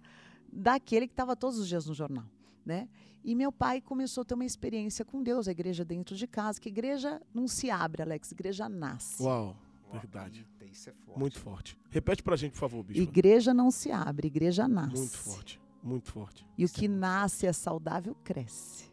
daquele 0.51 1.07
que 1.07 1.13
estava 1.13 1.35
todos 1.35 1.57
os 1.57 1.67
dias 1.67 1.85
no 1.87 1.93
jornal, 1.93 2.25
né? 2.65 2.87
E 3.27 3.35
meu 3.35 3.51
pai 3.51 3.81
começou 3.81 4.21
a 4.21 4.25
ter 4.25 4.35
uma 4.35 4.45
experiência 4.45 5.03
com 5.03 5.21
Deus, 5.21 5.49
a 5.49 5.51
igreja 5.51 5.83
dentro 5.83 6.15
de 6.15 6.25
casa, 6.25 6.61
que 6.61 6.69
igreja 6.69 7.21
não 7.33 7.45
se 7.45 7.69
abre, 7.69 8.01
Alex, 8.01 8.31
igreja 8.31 8.69
nasce. 8.69 9.21
Uau, 9.21 9.53
verdade. 9.91 10.47
Isso 10.71 10.89
é 10.89 10.93
forte. 10.93 11.19
Muito 11.19 11.37
forte. 11.37 11.77
Repete 11.89 12.23
pra 12.23 12.37
gente, 12.37 12.53
por 12.53 12.59
favor, 12.59 12.83
bispo. 12.83 13.03
Igreja 13.03 13.53
não 13.53 13.69
se 13.69 13.91
abre, 13.91 14.27
igreja 14.27 14.65
nasce. 14.65 14.95
Muito 14.95 15.17
forte, 15.17 15.59
muito 15.83 16.09
forte. 16.09 16.47
E 16.57 16.63
o 16.63 16.69
que 16.69 16.87
nasce 16.87 17.45
é 17.45 17.51
saudável, 17.51 18.15
cresce. 18.23 18.85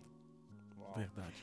Uau. 0.81 0.95
Verdade. 0.97 1.35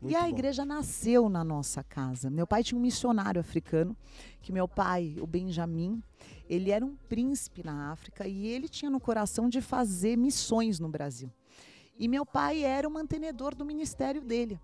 e 0.00 0.04
Muito 0.04 0.16
a 0.16 0.22
bom. 0.22 0.28
igreja 0.28 0.64
nasceu 0.64 1.28
na 1.28 1.44
nossa 1.44 1.84
casa. 1.84 2.30
Meu 2.30 2.46
pai 2.46 2.64
tinha 2.64 2.78
um 2.78 2.82
missionário 2.82 3.42
africano, 3.42 3.94
que 4.40 4.52
meu 4.54 4.66
pai, 4.66 5.16
o 5.20 5.26
Benjamin, 5.26 6.02
ele 6.48 6.70
era 6.70 6.82
um 6.82 6.96
príncipe 6.96 7.62
na 7.62 7.90
África 7.92 8.26
e 8.26 8.46
ele 8.46 8.70
tinha 8.70 8.90
no 8.90 9.00
coração 9.00 9.50
de 9.50 9.60
fazer 9.60 10.16
missões 10.16 10.80
no 10.80 10.88
Brasil. 10.88 11.30
E 11.98 12.08
meu 12.08 12.26
pai 12.26 12.62
era 12.62 12.86
o 12.86 12.90
mantenedor 12.90 13.54
do 13.54 13.64
ministério 13.64 14.20
dele. 14.20 14.60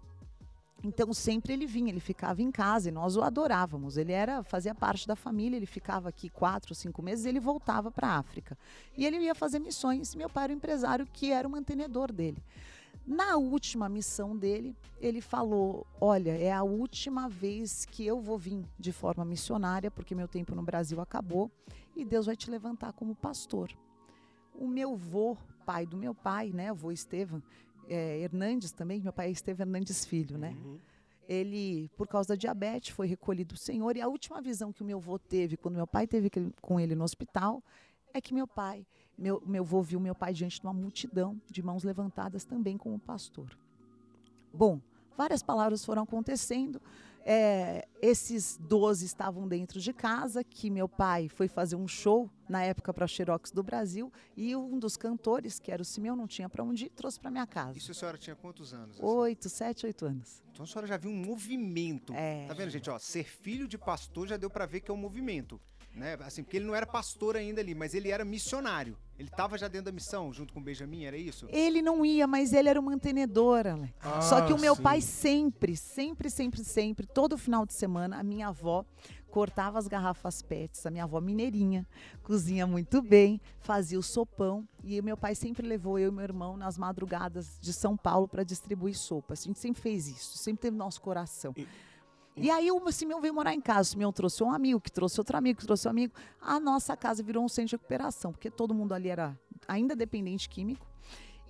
Então 0.84 1.12
sempre 1.14 1.52
ele 1.52 1.64
vinha, 1.64 1.90
ele 1.90 2.00
ficava 2.00 2.42
em 2.42 2.50
casa 2.50 2.88
e 2.88 2.92
nós 2.92 3.16
o 3.16 3.22
adorávamos. 3.22 3.96
Ele 3.96 4.12
era 4.12 4.42
fazia 4.42 4.74
parte 4.74 5.06
da 5.06 5.14
família, 5.14 5.56
ele 5.56 5.66
ficava 5.66 6.08
aqui 6.08 6.28
quatro, 6.28 6.74
cinco 6.74 7.00
meses, 7.00 7.24
ele 7.24 7.38
voltava 7.38 7.90
para 7.90 8.08
a 8.08 8.18
África 8.18 8.58
e 8.96 9.06
ele 9.06 9.18
ia 9.18 9.34
fazer 9.34 9.60
missões. 9.60 10.14
Meu 10.14 10.28
pai 10.28 10.44
era 10.44 10.52
o 10.52 10.56
empresário 10.56 11.06
que 11.06 11.30
era 11.30 11.46
o 11.46 11.50
mantenedor 11.50 12.10
dele. 12.10 12.42
Na 13.06 13.36
última 13.36 13.88
missão 13.88 14.36
dele, 14.36 14.76
ele 15.00 15.20
falou: 15.20 15.86
Olha, 16.00 16.36
é 16.36 16.52
a 16.52 16.62
última 16.62 17.28
vez 17.28 17.84
que 17.84 18.06
eu 18.06 18.20
vou 18.20 18.38
vir 18.38 18.64
de 18.78 18.92
forma 18.92 19.24
missionária, 19.24 19.90
porque 19.90 20.14
meu 20.14 20.28
tempo 20.28 20.54
no 20.54 20.62
Brasil 20.62 21.00
acabou, 21.00 21.50
e 21.96 22.04
Deus 22.04 22.26
vai 22.26 22.36
te 22.36 22.50
levantar 22.50 22.92
como 22.92 23.14
pastor. 23.14 23.70
O 24.54 24.68
meu 24.68 24.94
vô, 24.94 25.36
pai 25.64 25.86
do 25.86 25.96
meu 25.96 26.14
pai, 26.14 26.50
né, 26.52 26.72
o 26.72 26.74
vô 26.74 26.90
Estevam, 26.92 27.42
é, 27.88 28.20
Hernandes 28.20 28.72
também, 28.72 29.00
meu 29.00 29.12
pai 29.12 29.28
é 29.28 29.30
Estevam 29.30 29.66
Hernandes 29.66 30.04
Filho, 30.04 30.38
né? 30.38 30.56
Uhum. 30.64 30.78
Ele, 31.28 31.88
por 31.96 32.06
causa 32.06 32.30
da 32.30 32.34
diabetes, 32.34 32.94
foi 32.94 33.06
recolhido 33.06 33.54
do 33.54 33.58
Senhor. 33.58 33.96
E 33.96 34.00
a 34.00 34.08
última 34.08 34.42
visão 34.42 34.72
que 34.72 34.82
o 34.82 34.84
meu 34.84 34.98
vô 34.98 35.18
teve, 35.18 35.56
quando 35.56 35.76
meu 35.76 35.86
pai 35.86 36.06
teve 36.06 36.28
com 36.60 36.80
ele 36.80 36.94
no 36.94 37.04
hospital, 37.04 37.62
é 38.12 38.20
que 38.20 38.34
meu 38.34 38.46
pai 38.46 38.84
meu, 39.16 39.42
meu 39.46 39.62
avô 39.62 39.82
viu 39.82 40.00
meu 40.00 40.14
pai 40.14 40.32
diante 40.32 40.60
de 40.60 40.66
uma 40.66 40.72
multidão 40.72 41.40
de 41.48 41.62
mãos 41.62 41.84
levantadas 41.84 42.44
também 42.44 42.76
como 42.76 42.98
pastor. 42.98 43.56
Bom, 44.52 44.80
várias 45.16 45.42
palavras 45.42 45.84
foram 45.84 46.02
acontecendo. 46.02 46.80
É, 47.24 47.86
esses 48.00 48.58
12 48.58 49.06
estavam 49.06 49.46
dentro 49.46 49.80
de 49.80 49.92
casa, 49.92 50.42
que 50.42 50.68
meu 50.70 50.88
pai 50.88 51.28
foi 51.28 51.48
fazer 51.48 51.76
um 51.76 51.86
show 51.86 52.28
na 52.48 52.62
época 52.62 52.92
para 52.92 53.06
Xerox 53.06 53.50
do 53.50 53.62
Brasil, 53.62 54.12
e 54.36 54.54
um 54.56 54.78
dos 54.78 54.96
cantores, 54.96 55.58
que 55.58 55.70
era 55.70 55.80
o 55.80 55.84
Simeão, 55.84 56.16
não 56.16 56.26
tinha 56.26 56.48
para 56.48 56.64
onde 56.64 56.86
ir, 56.86 56.90
trouxe 56.90 57.18
para 57.20 57.30
minha 57.30 57.46
casa. 57.46 57.78
Isso 57.78 57.92
a 57.92 57.94
senhora 57.94 58.18
tinha 58.18 58.36
quantos 58.36 58.74
anos? 58.74 58.96
Assim? 58.96 59.06
Oito, 59.06 59.48
sete, 59.48 59.86
oito 59.86 60.04
anos. 60.04 60.42
Então 60.52 60.64
a 60.64 60.66
senhora 60.66 60.86
já 60.86 60.96
viu 60.96 61.10
um 61.10 61.16
movimento. 61.16 62.12
É. 62.12 62.46
Tá 62.46 62.54
vendo, 62.54 62.70
gente? 62.70 62.90
Ó, 62.90 62.98
ser 62.98 63.24
filho 63.24 63.66
de 63.66 63.78
pastor 63.78 64.28
já 64.28 64.36
deu 64.36 64.50
para 64.50 64.66
ver 64.66 64.80
que 64.80 64.90
é 64.90 64.94
um 64.94 64.98
movimento 64.98 65.60
né? 65.94 66.18
Assim, 66.20 66.42
porque 66.42 66.56
ele 66.56 66.66
não 66.66 66.74
era 66.74 66.86
pastor 66.86 67.36
ainda 67.36 67.60
ali, 67.60 67.74
mas 67.74 67.94
ele 67.94 68.10
era 68.10 68.24
missionário. 68.24 68.96
Ele 69.18 69.28
estava 69.28 69.56
já 69.56 69.68
dentro 69.68 69.86
da 69.86 69.92
missão, 69.92 70.32
junto 70.32 70.52
com 70.52 70.60
o 70.60 70.62
Benjamin, 70.62 71.04
era 71.04 71.16
isso? 71.16 71.46
Ele 71.50 71.80
não 71.80 72.04
ia, 72.04 72.26
mas 72.26 72.52
ele 72.52 72.68
era 72.68 72.80
o 72.80 72.82
mantenedor, 72.82 73.66
Alex. 73.66 73.94
Ah, 74.00 74.20
Só 74.20 74.46
que 74.46 74.52
o 74.52 74.58
meu 74.58 74.74
sim. 74.74 74.82
pai 74.82 75.00
sempre, 75.00 75.76
sempre, 75.76 76.30
sempre, 76.30 76.64
sempre, 76.64 77.06
todo 77.06 77.38
final 77.38 77.64
de 77.66 77.74
semana, 77.74 78.18
a 78.18 78.22
minha 78.22 78.48
avó 78.48 78.84
cortava 79.30 79.78
as 79.78 79.88
garrafas 79.88 80.42
PETs, 80.42 80.84
a 80.84 80.90
minha 80.90 81.04
avó 81.04 81.20
mineirinha, 81.20 81.86
cozinha 82.22 82.66
muito 82.66 83.00
bem, 83.00 83.40
fazia 83.60 83.98
o 83.98 84.02
sopão 84.02 84.68
e 84.84 85.00
meu 85.00 85.16
pai 85.16 85.34
sempre 85.34 85.66
levou 85.66 85.98
eu 85.98 86.10
e 86.10 86.12
meu 86.12 86.22
irmão 86.22 86.54
nas 86.54 86.76
madrugadas 86.76 87.58
de 87.58 87.72
São 87.72 87.96
Paulo 87.96 88.28
para 88.28 88.44
distribuir 88.44 88.94
sopas. 88.94 89.40
A 89.40 89.44
gente 89.44 89.58
sempre 89.58 89.80
fez 89.80 90.06
isso, 90.06 90.36
sempre 90.36 90.60
teve 90.62 90.76
no 90.76 90.84
nosso 90.84 91.00
coração. 91.00 91.54
E 91.56 91.66
e 92.36 92.50
aí 92.50 92.70
o 92.72 92.92
Simeão 92.92 93.20
veio 93.20 93.34
morar 93.34 93.54
em 93.54 93.60
casa. 93.60 93.88
O 93.88 93.92
Simeão 93.92 94.12
trouxe 94.12 94.42
um 94.42 94.50
amigo, 94.50 94.80
que 94.80 94.90
trouxe 94.90 95.20
outro 95.20 95.36
amigo, 95.36 95.60
que 95.60 95.66
trouxe 95.66 95.86
um 95.86 95.90
amigo. 95.90 96.14
A 96.40 96.58
nossa 96.58 96.96
casa 96.96 97.22
virou 97.22 97.44
um 97.44 97.48
centro 97.48 97.70
de 97.70 97.76
recuperação, 97.76 98.32
porque 98.32 98.50
todo 98.50 98.74
mundo 98.74 98.92
ali 98.92 99.08
era 99.08 99.38
ainda 99.68 99.94
dependente 99.94 100.48
químico. 100.48 100.86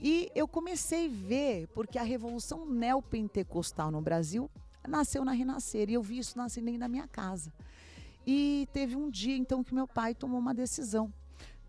E 0.01 0.29
eu 0.35 0.49
comecei 0.49 1.07
a 1.07 1.11
ver, 1.11 1.69
porque 1.69 1.99
a 1.99 2.03
revolução 2.03 2.67
neopentecostal 2.67 3.91
no 3.91 4.01
Brasil 4.01 4.51
nasceu 4.87 5.25
na 5.25 5.33
Renascer. 5.33 5.89
E 5.89 5.95
eu 5.95 6.03
vi 6.03 6.19
isso 6.19 6.37
nascendo 6.37 6.67
dentro 6.67 6.81
da 6.81 6.89
minha 6.89 7.07
casa. 7.07 7.53
E 8.27 8.69
teve 8.73 8.97
um 8.97 9.09
dia, 9.09 9.37
então, 9.37 9.63
que 9.63 9.73
meu 9.73 9.87
pai 9.87 10.15
tomou 10.15 10.41
uma 10.41 10.53
decisão. 10.53 11.13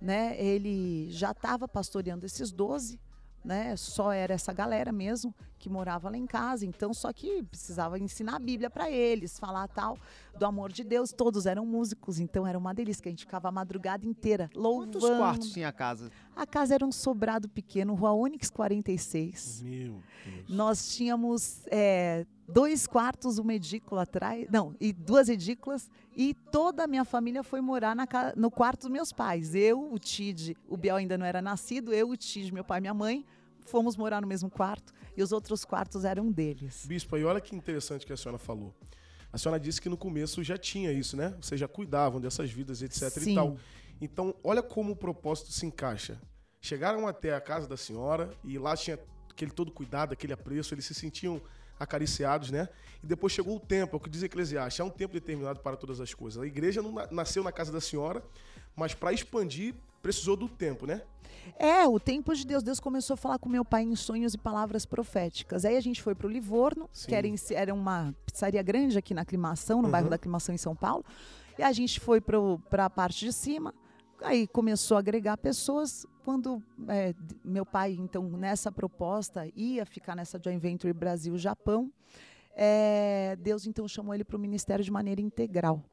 Né? 0.01 0.35
Ele 0.43 1.07
já 1.11 1.31
estava 1.31 1.67
pastoreando 1.67 2.25
esses 2.25 2.51
12 2.51 2.99
né? 3.43 3.75
Só 3.75 4.11
era 4.11 4.33
essa 4.33 4.53
galera 4.53 4.91
mesmo 4.91 5.33
que 5.59 5.69
morava 5.69 6.09
lá 6.09 6.17
em 6.17 6.25
casa. 6.25 6.65
Então, 6.65 6.93
só 6.93 7.13
que 7.13 7.41
precisava 7.43 7.97
ensinar 7.97 8.35
a 8.35 8.39
Bíblia 8.39 8.69
para 8.69 8.91
eles, 8.91 9.39
falar 9.39 9.67
tal 9.69 9.97
do 10.37 10.45
amor 10.45 10.71
de 10.71 10.83
Deus. 10.83 11.11
Todos 11.11 11.45
eram 11.45 11.65
músicos, 11.65 12.19
então 12.19 12.45
era 12.45 12.57
uma 12.57 12.73
delícia 12.73 13.01
que 13.01 13.09
a 13.09 13.11
gente 13.11 13.25
ficava 13.25 13.47
a 13.47 13.51
madrugada 13.51 14.05
inteira 14.05 14.49
louvando. 14.53 14.99
Quantos 14.99 15.17
quartos 15.17 15.51
tinha 15.53 15.69
a 15.69 15.71
casa? 15.71 16.11
A 16.35 16.45
casa 16.45 16.75
era 16.75 16.85
um 16.85 16.91
sobrado 16.91 17.47
pequeno, 17.47 17.93
Rua 17.93 18.11
Onix 18.13 18.49
46. 18.49 19.61
Meu 19.63 20.01
Deus. 20.25 20.49
Nós 20.49 20.95
tínhamos 20.95 21.61
é, 21.67 22.25
dois 22.53 22.85
quartos, 22.85 23.39
uma 23.39 23.53
edícula 23.55 24.03
atrás, 24.03 24.47
não, 24.51 24.75
e 24.79 24.93
duas 24.93 25.27
edículas, 25.27 25.89
e 26.15 26.35
toda 26.51 26.83
a 26.83 26.87
minha 26.87 27.03
família 27.03 27.43
foi 27.43 27.59
morar 27.61 27.95
na, 27.95 28.07
no 28.35 28.51
quarto 28.51 28.81
dos 28.81 28.91
meus 28.91 29.11
pais. 29.11 29.55
Eu, 29.55 29.91
o 29.91 29.97
Tid, 29.97 30.55
o 30.67 30.77
Biel 30.77 30.97
ainda 30.97 31.17
não 31.17 31.25
era 31.25 31.41
nascido, 31.41 31.91
eu, 31.91 32.09
o 32.09 32.15
Tid, 32.15 32.53
meu 32.53 32.63
pai 32.63 32.77
e 32.77 32.81
minha 32.81 32.93
mãe, 32.93 33.25
fomos 33.65 33.97
morar 33.97 34.21
no 34.21 34.27
mesmo 34.27 34.49
quarto, 34.49 34.93
e 35.17 35.23
os 35.23 35.31
outros 35.31 35.65
quartos 35.65 36.05
eram 36.05 36.31
deles. 36.31 36.85
Bispa, 36.85 37.17
e 37.17 37.23
olha 37.23 37.41
que 37.41 37.55
interessante 37.55 38.05
que 38.05 38.13
a 38.13 38.17
senhora 38.17 38.37
falou. 38.37 38.73
A 39.31 39.37
senhora 39.37 39.59
disse 39.59 39.81
que 39.81 39.89
no 39.89 39.97
começo 39.97 40.43
já 40.43 40.57
tinha 40.57 40.91
isso, 40.91 41.17
né? 41.17 41.35
Vocês 41.41 41.59
já 41.59 41.67
cuidavam 41.67 42.21
dessas 42.21 42.51
vidas, 42.51 42.83
etc 42.83 43.09
Sim. 43.09 43.31
e 43.31 43.35
tal. 43.35 43.57
Então, 43.99 44.35
olha 44.43 44.61
como 44.61 44.91
o 44.91 44.95
propósito 44.95 45.51
se 45.51 45.65
encaixa. 45.65 46.21
Chegaram 46.61 47.07
até 47.07 47.33
a 47.33 47.41
casa 47.41 47.67
da 47.67 47.75
senhora 47.75 48.29
e 48.43 48.59
lá 48.59 48.77
tinha 48.77 48.99
aquele 49.31 49.49
todo 49.49 49.71
cuidado, 49.71 50.13
aquele 50.13 50.33
apreço, 50.33 50.73
eles 50.75 50.85
se 50.85 50.93
sentiam 50.93 51.41
acariciados, 51.79 52.51
né? 52.51 52.69
E 53.03 53.07
depois 53.07 53.33
chegou 53.33 53.57
o 53.57 53.59
tempo, 53.59 53.95
é 53.95 53.97
o 53.97 53.99
que 53.99 54.09
diz 54.09 54.23
Eclesiastes, 54.23 54.79
há 54.79 54.83
um 54.83 54.89
tempo 54.89 55.13
determinado 55.13 55.59
para 55.59 55.75
todas 55.75 55.99
as 55.99 56.13
coisas. 56.13 56.41
A 56.41 56.47
igreja 56.47 56.81
não 56.81 56.93
nasceu 57.11 57.43
na 57.43 57.51
casa 57.51 57.71
da 57.71 57.81
senhora, 57.81 58.23
mas 58.75 58.93
para 58.93 59.11
expandir 59.11 59.75
precisou 60.01 60.35
do 60.35 60.49
tempo, 60.49 60.85
né? 60.85 61.01
É, 61.57 61.85
o 61.87 61.99
tempo 61.99 62.33
de 62.33 62.45
Deus. 62.45 62.63
Deus 62.63 62.79
começou 62.79 63.15
a 63.15 63.17
falar 63.17 63.39
com 63.39 63.49
meu 63.49 63.65
pai 63.65 63.83
em 63.83 63.95
sonhos 63.95 64.33
e 64.33 64.37
palavras 64.37 64.85
proféticas. 64.85 65.65
Aí 65.65 65.75
a 65.75 65.81
gente 65.81 66.01
foi 66.01 66.15
para 66.15 66.27
o 66.27 66.29
Livorno, 66.29 66.89
Sim. 66.91 67.07
que 67.07 67.15
era, 67.15 67.27
era, 67.51 67.73
uma 67.73 68.13
pizzaria 68.25 68.61
grande 68.61 68.97
aqui 68.97 69.13
na 69.13 69.21
Aclimação, 69.21 69.79
no 69.79 69.85
uhum. 69.85 69.91
bairro 69.91 70.09
da 70.09 70.15
Aclimação 70.15 70.53
em 70.53 70.57
São 70.57 70.75
Paulo. 70.75 71.03
E 71.57 71.63
a 71.63 71.71
gente 71.71 71.99
foi 71.99 72.19
para 72.21 72.85
a 72.85 72.89
parte 72.89 73.25
de 73.25 73.33
cima. 73.33 73.73
Aí 74.23 74.47
começou 74.47 74.95
a 74.95 74.99
agregar 74.99 75.37
pessoas. 75.37 76.05
Quando 76.23 76.63
é, 76.87 77.13
meu 77.43 77.65
pai, 77.65 77.97
então, 77.99 78.23
nessa 78.23 78.71
proposta, 78.71 79.47
ia 79.55 79.85
ficar 79.85 80.15
nessa 80.15 80.39
Joint 80.41 80.59
Venture 80.61 80.93
Brasil-Japão, 80.93 81.91
é, 82.55 83.35
Deus 83.41 83.67
então 83.67 83.87
chamou 83.87 84.13
ele 84.13 84.23
para 84.23 84.37
o 84.37 84.39
ministério 84.39 84.83
de 84.83 84.91
maneira 84.91 85.19
integral. 85.19 85.83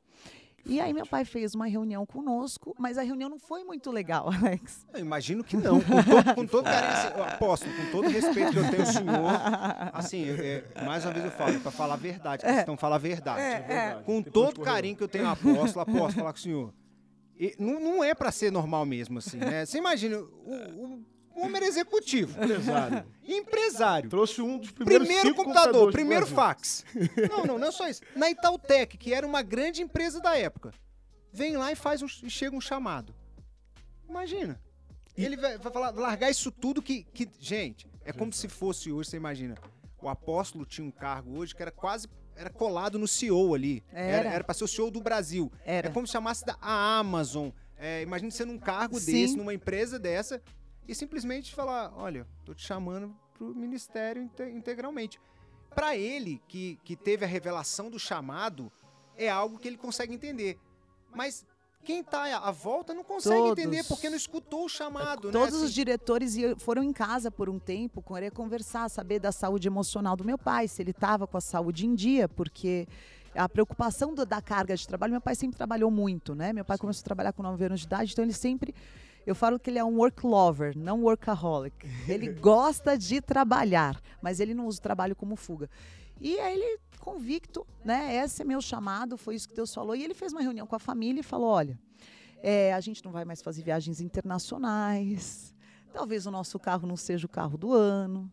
E 0.65 0.79
aí 0.79 0.93
meu 0.93 1.07
pai 1.07 1.25
fez 1.25 1.55
uma 1.55 1.67
reunião 1.67 2.05
conosco, 2.05 2.75
mas 2.79 2.99
a 2.99 3.03
reunião 3.03 3.31
não 3.31 3.39
foi 3.39 3.65
muito 3.65 3.91
legal, 3.91 4.29
Alex. 4.33 4.87
Eu 4.93 5.01
imagino 5.01 5.43
que 5.43 5.57
não. 5.57 5.81
Com 5.81 6.03
todo, 6.03 6.35
com 6.35 6.47
todo 6.47 6.65
carinho, 6.71 6.93
assim, 6.93 7.09
eu 7.17 7.25
aposto, 7.25 7.67
com 7.67 7.91
todo 7.91 8.09
respeito 8.09 8.53
que 8.53 8.59
eu 8.59 8.71
tenho 8.71 8.83
ao 8.83 8.87
senhor, 8.87 9.31
assim, 9.95 10.29
é, 10.29 10.65
mais 10.85 11.05
uma 11.05 11.13
vez 11.13 11.25
eu 11.25 11.31
falo, 11.33 11.57
é 11.57 11.59
para 11.59 11.71
falar 11.71 11.95
a 11.95 11.97
verdade, 11.97 12.47
é. 12.47 12.61
estão 12.61 12.77
falar 12.77 12.97
a 12.97 12.99
verdade. 12.99 13.41
É, 13.41 13.53
é 13.53 13.61
verdade. 13.61 14.05
Com 14.05 14.23
todo 14.23 14.61
carinho 14.61 14.97
que 14.97 15.03
eu 15.03 15.09
tenho 15.09 15.27
ao 15.27 15.33
apóstolo, 15.33 15.81
apóstolo, 15.81 16.13
falar 16.13 16.33
com 16.33 16.39
o 16.39 16.43
senhor. 16.43 16.75
E 17.41 17.57
não, 17.59 17.81
não 17.81 18.05
é 18.05 18.15
para 18.15 18.31
ser 18.31 18.53
normal 18.53 18.85
mesmo, 18.85 19.19
assim, 19.19 19.39
né? 19.39 19.65
Você 19.65 19.79
imagina, 19.79 20.19
o, 20.21 21.03
o 21.35 21.41
homem 21.41 21.57
era 21.57 21.67
executivo. 21.67 22.39
Empresário. 22.39 23.07
Empresário. 23.27 24.11
Trouxe 24.11 24.43
um 24.43 24.59
dos 24.59 24.71
primeiros 24.71 25.09
Primeiro 25.09 25.35
computador, 25.35 25.91
primeiro 25.91 26.27
fax. 26.27 26.85
Não, 27.31 27.47
não, 27.47 27.59
não 27.59 27.69
é 27.69 27.71
só 27.71 27.89
isso. 27.89 28.03
Na 28.15 28.29
Itautec, 28.29 28.99
que 28.99 29.15
era 29.15 29.27
uma 29.27 29.41
grande 29.41 29.81
empresa 29.81 30.21
da 30.21 30.37
época, 30.37 30.75
vem 31.33 31.57
lá 31.57 31.73
e 31.73 31.75
faz 31.75 32.03
um, 32.03 32.07
e 32.23 32.29
chega 32.29 32.55
um 32.55 32.61
chamado. 32.61 33.15
Imagina. 34.07 34.61
E 35.17 35.25
ele 35.25 35.39
vai, 35.39 35.57
vai 35.57 35.73
falar, 35.73 35.93
largar 35.93 36.31
isso 36.31 36.53
tudo 36.53 36.83
que, 36.83 37.05
que 37.05 37.27
gente, 37.39 37.89
é 38.05 38.13
como 38.13 38.35
se 38.35 38.49
fosse 38.49 38.93
hoje, 38.93 39.09
você 39.09 39.17
imagina. 39.17 39.55
O 40.03 40.11
apóstolo 40.11 40.67
tinha 40.67 40.87
um 40.87 40.91
cargo 40.91 41.39
hoje 41.39 41.55
que 41.55 41.63
era 41.63 41.71
quase 41.71 42.07
era 42.37 42.51
colado 42.51 42.99
no 42.99 43.07
CEO 43.07 43.55
ali. 43.55 43.83
Era. 43.93 44.29
Era, 44.31 44.45
para 44.45 44.55
ser 44.55 44.65
o 44.65 44.69
CEO 44.69 44.91
do 44.91 45.01
Brasil. 45.01 45.51
Era. 45.65 45.89
É 45.89 45.91
como 45.91 46.07
se 46.07 46.13
chamasse 46.13 46.45
da 46.45 46.57
a 46.61 46.99
Amazon. 46.99 47.51
É, 47.79 48.03
imagina 48.03 48.31
você 48.31 48.45
num 48.45 48.59
cargo 48.59 48.99
Sim. 49.01 49.13
desse, 49.13 49.37
numa 49.37 49.55
empresa 49.55 49.99
dessa, 49.99 50.43
e 50.87 50.95
simplesmente 50.95 51.55
falar: 51.55 51.93
olha, 51.97 52.27
tô 52.45 52.55
te 52.55 52.67
chamando 52.67 53.17
pro 53.35 53.55
ministério 53.55 54.23
integralmente. 54.53 55.21
Para 55.75 55.97
ele, 55.97 56.43
que, 56.49 56.79
que 56.85 56.97
teve 56.97 57.25
a 57.25 57.29
revelação 57.29 57.89
do 57.91 57.99
chamado, 57.99 58.71
é 59.17 59.31
algo 59.31 59.59
que 59.59 59.69
ele 59.69 59.77
consegue 59.77 60.13
entender. 60.13 60.59
Mas 61.15 61.47
quem 61.85 62.01
está 62.01 62.39
à 62.39 62.51
volta 62.51 62.93
não 62.93 63.03
consegue 63.03 63.37
todos. 63.37 63.59
entender 63.59 63.85
porque 63.85 64.09
não 64.09 64.17
escutou 64.17 64.65
o 64.65 64.69
chamado. 64.69 65.29
É, 65.29 65.33
todos 65.33 65.51
né? 65.51 65.57
assim. 65.57 65.65
os 65.67 65.75
diretores 65.75 66.35
foram 66.59 66.83
em 66.83 66.93
casa 66.93 67.31
por 67.31 67.49
um 67.49 67.59
tempo, 67.59 68.03
querer 68.03 68.31
conversar, 68.31 68.89
saber 68.89 69.19
da 69.19 69.33
saúde 69.33 69.69
emocional 69.69 70.17
do 70.17 70.25
meu 70.25 70.39
pai, 70.39 70.69
se 70.69 70.83
ele 70.83 70.91
estava 70.91 71.27
com 71.27 71.37
a 71.37 71.41
saúde 71.41 71.87
em 71.87 71.95
dia, 71.95 72.29
porque 72.29 72.87
a 73.35 73.49
preocupação 73.49 74.15
do, 74.15 74.27
da 74.27 74.43
carga 74.43 74.77
de 74.77 74.87
trabalho, 74.87 75.13
meu 75.13 75.21
pai 75.21 75.35
sempre 75.35 75.57
trabalhou 75.57 75.91
muito, 75.91 76.35
né? 76.35 76.53
Meu 76.53 76.65
pai 76.65 76.77
Sim. 76.77 76.83
começou 76.83 77.01
a 77.01 77.05
trabalhar 77.05 77.33
com 77.33 77.43
9 77.43 77.65
anos 77.65 77.81
de 77.81 77.87
idade, 77.87 78.13
então 78.13 78.25
ele 78.25 78.35
sempre 78.35 78.75
eu 79.27 79.35
falo 79.35 79.59
que 79.59 79.71
ele 79.71 79.79
é 79.79 79.85
um 79.85 79.97
work 79.97 80.27
lover, 80.27 80.77
não 80.77 81.03
workaholic. 81.03 81.87
Ele 82.09 82.33
gosta 82.41 82.97
de 82.97 83.21
trabalhar, 83.21 84.01
mas 84.21 84.41
ele 84.41 84.55
não 84.55 84.67
usa 84.67 84.79
o 84.79 84.83
trabalho 84.83 85.15
como 85.15 85.37
fuga. 85.37 85.69
E 86.21 86.39
aí 86.39 86.55
ele 86.55 86.79
convicto, 86.99 87.67
né? 87.85 88.15
Esse 88.17 88.43
é 88.43 88.45
meu 88.45 88.61
chamado, 88.61 89.17
foi 89.17 89.35
isso 89.35 89.49
que 89.49 89.55
Deus 89.55 89.75
falou. 89.75 89.97
E 89.97 90.05
ele 90.05 90.15
fez 90.15 90.33
uma 90.33 90.43
reunião 90.43 90.67
com 90.67 90.77
a 90.77 90.79
família 90.79 91.21
e 91.21 91.25
falou: 91.25 91.49
olha, 91.49 91.79
é, 92.43 92.73
a 92.73 92.81
gente 92.81 93.05
não 93.05 93.11
vai 93.11 93.25
mais 93.25 93.43
fazer 93.43 93.63
viagens 93.63 94.01
internacionais. 94.01 95.55
Talvez 95.93 96.27
o 96.27 96.31
nosso 96.31 96.59
carro 96.59 96.87
não 96.87 96.97
seja 96.97 97.27
o 97.27 97.29
carro 97.29 97.59
do 97.59 97.73
ano. 97.73 98.31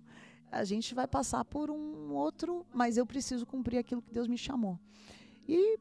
a 0.51 0.63
gente 0.63 0.93
vai 0.93 1.07
passar 1.07 1.43
por 1.45 1.71
um 1.71 2.11
outro, 2.11 2.65
mas 2.73 2.97
eu 2.97 3.05
preciso 3.05 3.45
cumprir 3.45 3.77
aquilo 3.77 4.01
que 4.01 4.11
Deus 4.11 4.27
me 4.27 4.37
chamou. 4.37 4.79
E 5.47 5.79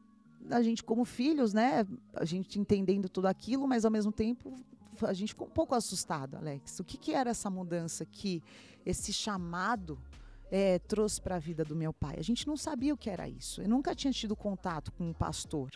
a 0.50 0.62
gente, 0.62 0.82
como 0.82 1.04
filhos, 1.04 1.52
né, 1.52 1.86
a 2.14 2.24
gente 2.24 2.58
entendendo 2.58 3.08
tudo 3.08 3.26
aquilo, 3.26 3.66
mas 3.66 3.84
ao 3.84 3.90
mesmo 3.90 4.12
tempo 4.12 4.54
a 5.02 5.12
gente 5.12 5.30
ficou 5.30 5.46
um 5.46 5.50
pouco 5.50 5.74
assustado, 5.74 6.36
Alex. 6.36 6.80
O 6.80 6.84
que, 6.84 6.96
que 6.96 7.12
era 7.12 7.30
essa 7.30 7.50
mudança 7.50 8.06
que 8.06 8.42
esse 8.84 9.12
chamado 9.12 9.98
é, 10.50 10.78
trouxe 10.78 11.20
para 11.20 11.36
a 11.36 11.38
vida 11.38 11.64
do 11.64 11.74
meu 11.74 11.92
pai? 11.92 12.16
A 12.18 12.22
gente 12.22 12.46
não 12.46 12.56
sabia 12.56 12.94
o 12.94 12.96
que 12.96 13.10
era 13.10 13.28
isso. 13.28 13.62
Eu 13.62 13.68
nunca 13.68 13.94
tinha 13.94 14.12
tido 14.12 14.36
contato 14.36 14.92
com 14.92 15.08
um 15.08 15.12
pastor. 15.12 15.70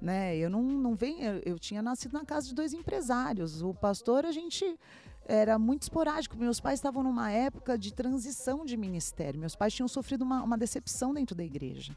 Né? 0.00 0.36
Eu 0.36 0.48
não, 0.48 0.62
não 0.62 0.94
venho, 0.94 1.20
eu, 1.20 1.42
eu 1.44 1.58
tinha 1.58 1.82
nascido 1.82 2.12
na 2.12 2.24
casa 2.24 2.48
de 2.48 2.54
dois 2.54 2.72
empresários. 2.72 3.62
O 3.62 3.74
pastor, 3.74 4.24
a 4.24 4.32
gente 4.32 4.78
era 5.26 5.58
muito 5.58 5.82
esporádico. 5.82 6.36
Meus 6.36 6.60
pais 6.60 6.78
estavam 6.78 7.02
numa 7.02 7.30
época 7.30 7.78
de 7.78 7.92
transição 7.92 8.64
de 8.64 8.76
ministério. 8.76 9.38
Meus 9.38 9.54
pais 9.54 9.74
tinham 9.74 9.88
sofrido 9.88 10.22
uma, 10.22 10.42
uma 10.42 10.58
decepção 10.58 11.12
dentro 11.14 11.36
da 11.36 11.44
igreja. 11.44 11.96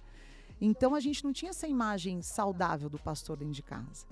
Então 0.61 0.93
a 0.93 0.99
gente 0.99 1.23
não 1.23 1.33
tinha 1.33 1.49
essa 1.49 1.67
imagem 1.67 2.21
saudável 2.21 2.89
do 2.89 2.99
pastor 2.99 3.37
dentro 3.37 3.53
de 3.53 3.63
casa. 3.63 4.05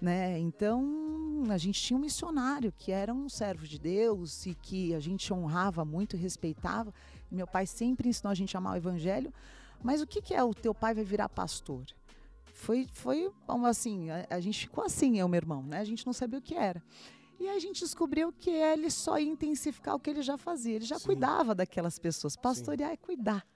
Né? 0.00 0.38
Então 0.38 1.44
a 1.50 1.58
gente 1.58 1.80
tinha 1.80 1.96
um 1.96 2.00
missionário 2.00 2.72
que 2.76 2.92
era 2.92 3.12
um 3.12 3.28
servo 3.28 3.66
de 3.66 3.78
Deus 3.78 4.46
e 4.46 4.54
que 4.54 4.94
a 4.94 5.00
gente 5.00 5.32
honrava 5.32 5.84
muito 5.84 6.14
e 6.14 6.18
respeitava. 6.18 6.94
Meu 7.30 7.46
pai 7.46 7.66
sempre 7.66 8.08
ensinou 8.08 8.30
a 8.30 8.34
gente 8.34 8.56
a 8.56 8.58
amar 8.58 8.74
o 8.74 8.76
evangelho. 8.76 9.32
Mas 9.82 10.00
o 10.00 10.06
que, 10.06 10.20
que 10.20 10.34
é 10.34 10.42
o 10.42 10.54
teu 10.54 10.74
pai 10.74 10.94
vai 10.94 11.04
virar 11.04 11.28
pastor? 11.28 11.84
Foi, 12.52 12.86
foi 12.90 13.30
assim, 13.64 14.10
a, 14.10 14.26
a 14.30 14.40
gente 14.40 14.60
ficou 14.60 14.84
assim, 14.84 15.18
eu 15.18 15.28
meu 15.28 15.38
irmão, 15.38 15.62
né? 15.62 15.78
A 15.78 15.84
gente 15.84 16.04
não 16.04 16.12
sabia 16.12 16.38
o 16.38 16.42
que 16.42 16.54
era. 16.54 16.82
E 17.38 17.48
a 17.48 17.58
gente 17.60 17.80
descobriu 17.80 18.32
que 18.32 18.50
ele 18.50 18.90
só 18.90 19.18
ia 19.18 19.30
intensificar 19.30 19.94
o 19.94 20.00
que 20.00 20.10
ele 20.10 20.22
já 20.22 20.36
fazia. 20.36 20.74
Ele 20.74 20.84
já 20.84 20.98
Sim. 20.98 21.06
cuidava 21.06 21.54
daquelas 21.54 21.96
pessoas. 21.98 22.34
Pastorear 22.34 22.90
Sim. 22.90 22.94
é 22.94 22.96
cuidar 22.96 23.46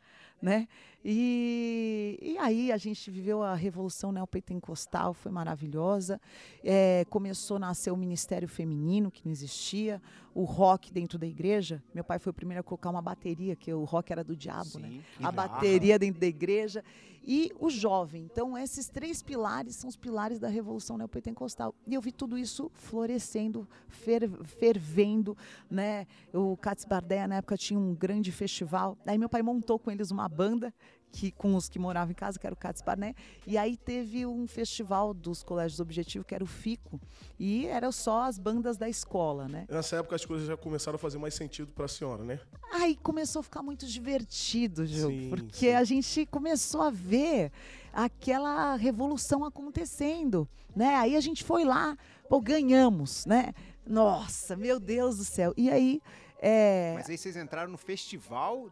né? 0.42 0.66
E, 1.04 2.18
e 2.20 2.38
aí 2.38 2.72
a 2.72 2.76
gente 2.76 3.10
viveu 3.10 3.42
a 3.42 3.54
revolução 3.54 4.10
neopentecostal, 4.10 5.14
foi 5.14 5.30
maravilhosa. 5.30 6.20
É, 6.64 7.04
começou 7.08 7.56
a 7.56 7.60
nascer 7.60 7.92
o 7.92 7.96
Ministério 7.96 8.48
Feminino, 8.48 9.10
que 9.10 9.22
não 9.24 9.30
existia, 9.32 10.02
o 10.34 10.44
rock 10.44 10.92
dentro 10.92 11.18
da 11.18 11.26
igreja. 11.26 11.82
Meu 11.94 12.02
pai 12.02 12.18
foi 12.18 12.30
o 12.30 12.34
primeiro 12.34 12.60
a 12.60 12.64
colocar 12.64 12.90
uma 12.90 13.02
bateria, 13.02 13.54
que 13.54 13.72
o 13.72 13.84
rock 13.84 14.12
era 14.12 14.24
do 14.24 14.36
diabo, 14.36 14.78
né? 14.78 14.88
Sim, 14.88 14.96
né? 14.96 15.04
A 15.22 15.30
bateria 15.30 15.98
dentro 15.98 16.20
da 16.20 16.26
igreja. 16.26 16.84
E 17.24 17.52
o 17.60 17.70
jovem. 17.70 18.24
Então, 18.24 18.58
esses 18.58 18.88
três 18.88 19.22
pilares 19.22 19.76
são 19.76 19.88
os 19.88 19.96
pilares 19.96 20.38
da 20.38 20.48
revolução 20.48 20.98
neopentecostal. 20.98 21.74
E 21.86 21.94
eu 21.94 22.00
vi 22.00 22.10
tudo 22.10 22.36
isso 22.36 22.70
florescendo, 22.74 23.68
fer, 23.88 24.28
fervendo, 24.44 25.36
né? 25.70 26.06
O 26.32 26.56
Katz 26.56 26.84
Bardeia, 26.84 27.28
na 27.28 27.36
época, 27.36 27.56
tinha 27.56 27.78
um 27.78 27.94
grande 27.94 28.32
festival. 28.32 28.96
Aí 29.06 29.16
meu 29.16 29.28
pai 29.28 29.42
montou 29.42 29.78
com 29.78 29.90
eles 29.90 30.10
uma 30.10 30.28
banda 30.28 30.74
que, 31.12 31.30
com 31.30 31.54
os 31.54 31.68
que 31.68 31.78
moravam 31.78 32.10
em 32.10 32.14
casa, 32.14 32.38
que 32.38 32.46
era 32.46 32.54
o 32.54 32.56
Cats 32.56 32.80
Barné. 32.80 33.14
E 33.46 33.58
aí 33.58 33.76
teve 33.76 34.24
um 34.24 34.46
festival 34.48 35.12
dos 35.12 35.42
colégios 35.42 35.78
Objetivo, 35.78 36.24
que 36.24 36.34
era 36.34 36.42
o 36.42 36.46
FICO. 36.46 36.98
E 37.38 37.66
eram 37.66 37.92
só 37.92 38.22
as 38.22 38.38
bandas 38.38 38.78
da 38.78 38.88
escola, 38.88 39.46
né? 39.46 39.66
Nessa 39.68 39.96
época 39.96 40.16
as 40.16 40.24
coisas 40.24 40.46
já 40.46 40.56
começaram 40.56 40.96
a 40.96 40.98
fazer 40.98 41.18
mais 41.18 41.34
sentido 41.34 41.70
para 41.72 41.84
a 41.84 41.88
senhora, 41.88 42.24
né? 42.24 42.40
Aí 42.72 42.96
começou 42.96 43.40
a 43.40 43.42
ficar 43.42 43.62
muito 43.62 43.86
divertido, 43.86 44.86
Gil. 44.86 45.10
Sim, 45.10 45.30
porque 45.30 45.66
sim. 45.66 45.74
a 45.74 45.84
gente 45.84 46.26
começou 46.26 46.80
a 46.80 46.90
ver 46.90 47.52
aquela 47.92 48.74
revolução 48.76 49.44
acontecendo, 49.44 50.48
né? 50.74 50.94
Aí 50.96 51.14
a 51.14 51.20
gente 51.20 51.44
foi 51.44 51.64
lá, 51.64 51.96
pô, 52.28 52.40
ganhamos, 52.40 53.26
né? 53.26 53.52
Nossa, 53.86 54.56
meu 54.56 54.80
Deus 54.80 55.18
do 55.18 55.24
céu. 55.24 55.52
E 55.56 55.70
aí... 55.70 56.00
É... 56.38 56.94
Mas 56.96 57.08
aí 57.08 57.18
vocês 57.18 57.36
entraram 57.36 57.70
no 57.70 57.78
festival 57.78 58.68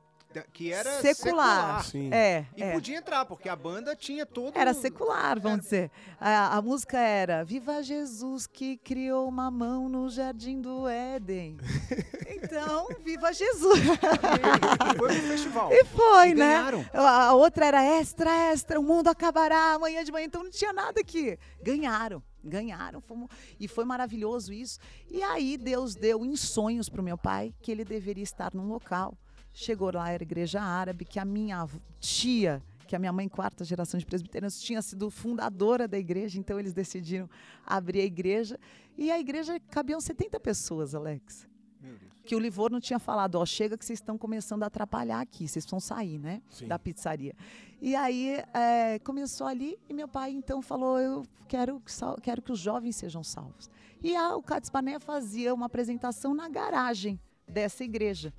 que 0.53 0.73
era 0.73 1.01
secular. 1.01 1.85
secular. 1.85 2.15
É, 2.15 2.47
e 2.57 2.63
é. 2.63 2.73
podia 2.73 2.97
entrar, 2.97 3.25
porque 3.25 3.49
a 3.49 3.57
banda 3.57 3.97
tinha 3.97 4.25
todo. 4.25 4.57
Era 4.57 4.73
secular, 4.73 5.41
vamos 5.41 5.59
era... 5.59 5.63
dizer. 5.63 5.91
A, 6.21 6.57
a, 6.57 6.63
música 6.63 6.99
era 6.99 7.45
Viva 7.45 7.83
Jesus 7.83 8.47
que 8.47 8.77
criou 8.77 9.29
uma 9.29 9.51
mão 9.51 9.89
no 9.89 10.09
jardim 10.09 10.61
do 10.61 10.89
Éden. 10.89 11.57
então, 12.29 12.89
viva 13.03 13.33
Jesus! 13.33 13.81
e 13.81 14.99
foi 14.99 15.09
pro 15.09 15.29
festival. 15.29 15.73
E 15.73 15.85
foi, 15.85 16.29
e 16.31 16.35
né? 16.35 16.55
Ganharam. 16.55 16.87
A, 16.93 17.25
a 17.27 17.35
outra 17.35 17.67
era 17.67 17.83
extra, 17.83 18.31
extra, 18.53 18.79
o 18.79 18.83
mundo 18.83 19.09
acabará 19.09 19.75
amanhã 19.75 20.05
de 20.05 20.13
manhã, 20.13 20.27
então 20.27 20.45
não 20.45 20.51
tinha 20.51 20.73
nada 20.73 21.01
aqui. 21.01 21.39
Ganharam 21.63 22.23
ganharam 22.43 23.03
fomos, 23.03 23.29
e 23.59 23.69
foi 23.69 23.85
maravilhoso 23.85 24.51
isso 24.51 24.79
e 25.11 25.23
aí 25.23 25.59
Deus 25.59 25.95
deu 25.95 26.25
em 26.25 26.35
sonhos 26.37 26.89
para 26.89 27.01
o 27.01 27.05
meu 27.05 27.19
pai 27.19 27.55
que 27.61 27.71
ele 27.71 27.85
deveria 27.85 28.25
estar 28.25 28.55
num 28.55 28.67
local 28.67 29.15
Chegou 29.53 29.91
lá, 29.93 30.11
era 30.11 30.23
igreja 30.23 30.61
árabe, 30.61 31.05
que 31.05 31.19
a 31.19 31.25
minha 31.25 31.67
tia, 31.99 32.63
que 32.87 32.95
a 32.95 32.99
minha 32.99 33.13
mãe, 33.13 33.29
quarta 33.29 33.65
geração 33.65 33.99
de 33.99 34.07
presbiterianos, 34.07 34.61
tinha 34.61 34.81
sido 34.83 35.11
fundadora 35.11 35.87
da 35.87 35.99
igreja, 35.99 36.39
então 36.39 36.59
eles 36.59 36.73
decidiram 36.73 37.29
abrir 37.67 38.01
a 38.01 38.05
igreja. 38.05 38.59
E 38.97 39.11
a 39.11 39.19
igreja 39.19 39.59
cabiam 39.71 40.01
70 40.01 40.39
pessoas, 40.41 40.95
Alex. 40.95 41.49
Que 42.25 42.37
o 42.37 42.39
Livorno 42.39 42.81
tinha 42.81 42.99
falado, 42.99 43.37
ó, 43.37 43.47
chega 43.47 43.77
que 43.77 43.85
vocês 43.85 43.99
estão 43.99 44.19
começando 44.19 44.63
a 44.63 44.67
atrapalhar 44.67 45.21
aqui, 45.21 45.49
vocês 45.49 45.65
vão 45.65 45.81
sair, 45.81 46.19
né, 46.19 46.43
Sim. 46.51 46.69
da 46.69 46.79
pizzaria. 46.79 47.35
E 47.81 47.97
aí 47.97 48.43
é, 48.53 48.99
começou 49.01 49.47
ali 49.47 49.79
e 49.89 49.95
meu 49.95 50.07
pai 50.07 50.31
então 50.31 50.61
falou, 50.61 50.99
eu 50.99 51.25
quero, 51.49 51.83
quero 52.23 52.43
que 52.43 52.53
os 52.53 52.59
jovens 52.59 52.97
sejam 52.97 53.25
salvos. 53.25 53.71
E 54.03 54.15
a, 54.15 54.37
o 54.37 54.43
Cádiz 54.43 54.69
Pané 54.71 55.01
fazia 55.01 55.53
uma 55.53 55.67
apresentação 55.67 56.35
na 56.35 56.49
garagem 56.49 57.19
dessa 57.49 57.83
igreja. 57.83 58.33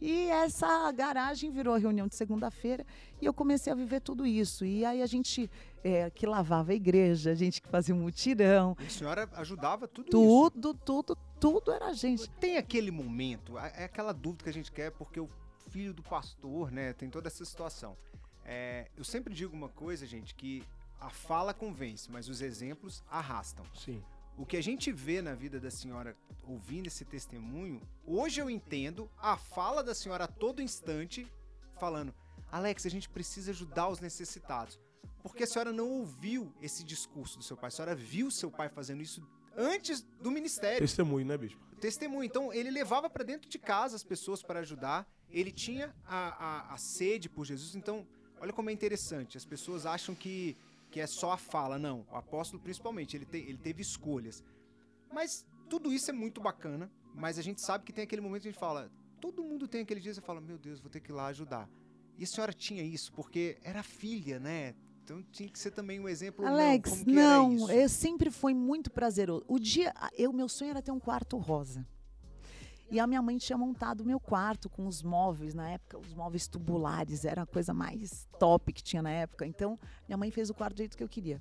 E 0.00 0.28
essa 0.28 0.90
garagem 0.92 1.50
virou 1.50 1.74
a 1.74 1.78
reunião 1.78 2.08
de 2.08 2.14
segunda-feira 2.14 2.86
e 3.20 3.26
eu 3.26 3.34
comecei 3.34 3.72
a 3.72 3.76
viver 3.76 4.00
tudo 4.00 4.26
isso. 4.26 4.64
E 4.64 4.84
aí 4.84 5.02
a 5.02 5.06
gente 5.06 5.50
é, 5.84 6.08
que 6.10 6.26
lavava 6.26 6.72
a 6.72 6.74
igreja, 6.74 7.32
a 7.32 7.34
gente 7.34 7.60
que 7.60 7.68
fazia 7.68 7.94
um 7.94 7.98
mutirão. 7.98 8.76
E 8.80 8.86
a 8.86 8.90
senhora 8.90 9.28
ajudava 9.34 9.86
tudo, 9.86 10.10
tudo 10.10 10.24
isso? 10.24 10.50
Tudo, 10.50 10.74
tudo, 10.74 11.18
tudo 11.38 11.72
era 11.72 11.86
a 11.86 11.92
gente. 11.92 12.30
Tem 12.30 12.56
aquele 12.56 12.90
momento, 12.90 13.58
é 13.58 13.84
aquela 13.84 14.12
dúvida 14.12 14.44
que 14.44 14.50
a 14.50 14.54
gente 14.54 14.72
quer, 14.72 14.90
porque 14.92 15.20
o 15.20 15.28
filho 15.68 15.92
do 15.92 16.02
pastor, 16.02 16.70
né, 16.70 16.92
tem 16.94 17.10
toda 17.10 17.28
essa 17.28 17.44
situação. 17.44 17.96
É, 18.44 18.90
eu 18.96 19.04
sempre 19.04 19.34
digo 19.34 19.54
uma 19.54 19.68
coisa, 19.68 20.06
gente, 20.06 20.34
que 20.34 20.64
a 20.98 21.08
fala 21.08 21.54
convence, 21.54 22.10
mas 22.10 22.28
os 22.28 22.40
exemplos 22.40 23.02
arrastam. 23.10 23.64
Sim. 23.74 24.02
O 24.40 24.46
que 24.46 24.56
a 24.56 24.62
gente 24.62 24.90
vê 24.90 25.20
na 25.20 25.34
vida 25.34 25.60
da 25.60 25.70
senhora 25.70 26.16
ouvindo 26.48 26.86
esse 26.86 27.04
testemunho, 27.04 27.78
hoje 28.06 28.40
eu 28.40 28.48
entendo 28.48 29.10
a 29.18 29.36
fala 29.36 29.84
da 29.84 29.94
senhora 29.94 30.24
a 30.24 30.26
todo 30.26 30.62
instante 30.62 31.30
falando: 31.78 32.14
Alex, 32.50 32.86
a 32.86 32.88
gente 32.88 33.06
precisa 33.06 33.50
ajudar 33.50 33.90
os 33.90 34.00
necessitados. 34.00 34.80
Porque 35.22 35.44
a 35.44 35.46
senhora 35.46 35.74
não 35.74 35.90
ouviu 35.90 36.54
esse 36.62 36.82
discurso 36.82 37.36
do 37.36 37.44
seu 37.44 37.54
pai, 37.54 37.68
a 37.68 37.70
senhora 37.70 37.94
viu 37.94 38.30
seu 38.30 38.50
pai 38.50 38.70
fazendo 38.70 39.02
isso 39.02 39.22
antes 39.54 40.00
do 40.22 40.30
ministério. 40.30 40.80
Testemunho, 40.80 41.26
né, 41.26 41.36
bispo? 41.36 41.60
Testemunho. 41.78 42.24
Então, 42.24 42.50
ele 42.50 42.70
levava 42.70 43.10
para 43.10 43.22
dentro 43.22 43.46
de 43.46 43.58
casa 43.58 43.94
as 43.94 44.02
pessoas 44.02 44.42
para 44.42 44.60
ajudar, 44.60 45.06
ele 45.28 45.52
tinha 45.52 45.94
a, 46.06 46.70
a, 46.70 46.74
a 46.74 46.78
sede 46.78 47.28
por 47.28 47.44
Jesus. 47.44 47.74
Então, 47.74 48.06
olha 48.40 48.54
como 48.54 48.70
é 48.70 48.72
interessante. 48.72 49.36
As 49.36 49.44
pessoas 49.44 49.84
acham 49.84 50.14
que 50.14 50.56
que 50.90 51.00
é 51.00 51.06
só 51.06 51.32
a 51.32 51.36
fala. 51.36 51.78
Não, 51.78 52.06
o 52.10 52.16
apóstolo 52.16 52.62
principalmente, 52.62 53.16
ele, 53.16 53.24
te, 53.24 53.38
ele 53.38 53.58
teve 53.58 53.82
escolhas. 53.82 54.42
Mas 55.12 55.46
tudo 55.68 55.92
isso 55.92 56.10
é 56.10 56.12
muito 56.12 56.40
bacana, 56.40 56.90
mas 57.14 57.38
a 57.38 57.42
gente 57.42 57.60
sabe 57.60 57.84
que 57.84 57.92
tem 57.92 58.04
aquele 58.04 58.22
momento 58.22 58.42
que 58.42 58.48
a 58.48 58.50
gente 58.50 58.60
fala, 58.60 58.90
todo 59.20 59.42
mundo 59.44 59.68
tem 59.68 59.82
aquele 59.82 60.00
dia, 60.00 60.12
você 60.12 60.20
fala, 60.20 60.40
meu 60.40 60.58
Deus, 60.58 60.80
vou 60.80 60.90
ter 60.90 61.00
que 61.00 61.10
ir 61.10 61.14
lá 61.14 61.26
ajudar. 61.26 61.68
E 62.18 62.24
a 62.24 62.26
senhora 62.26 62.52
tinha 62.52 62.82
isso, 62.82 63.12
porque 63.12 63.58
era 63.62 63.82
filha, 63.82 64.38
né? 64.38 64.74
Então 65.02 65.22
tinha 65.32 65.48
que 65.48 65.58
ser 65.58 65.70
também 65.70 65.98
um 65.98 66.08
exemplo. 66.08 66.46
Alex, 66.46 67.04
não, 67.04 67.50
não 67.50 67.70
eu 67.70 67.88
sempre 67.88 68.30
foi 68.30 68.54
muito 68.54 68.90
prazeroso. 68.90 69.44
O 69.48 69.58
dia, 69.58 69.92
eu, 70.16 70.32
meu 70.32 70.48
sonho 70.48 70.70
era 70.70 70.82
ter 70.82 70.92
um 70.92 71.00
quarto 71.00 71.36
rosa. 71.36 71.86
E 72.90 72.98
a 72.98 73.06
minha 73.06 73.22
mãe 73.22 73.38
tinha 73.38 73.56
montado 73.56 74.00
o 74.00 74.04
meu 74.04 74.18
quarto 74.18 74.68
com 74.68 74.86
os 74.86 75.00
móveis, 75.02 75.54
na 75.54 75.70
época, 75.70 75.96
os 75.98 76.12
móveis 76.12 76.48
tubulares, 76.48 77.24
era 77.24 77.42
a 77.42 77.46
coisa 77.46 77.72
mais 77.72 78.26
top 78.38 78.72
que 78.72 78.82
tinha 78.82 79.00
na 79.00 79.10
época. 79.10 79.46
Então, 79.46 79.78
minha 80.08 80.18
mãe 80.18 80.30
fez 80.30 80.50
o 80.50 80.54
quarto 80.54 80.74
do 80.74 80.78
jeito 80.78 80.96
que 80.96 81.04
eu 81.04 81.08
queria. 81.08 81.40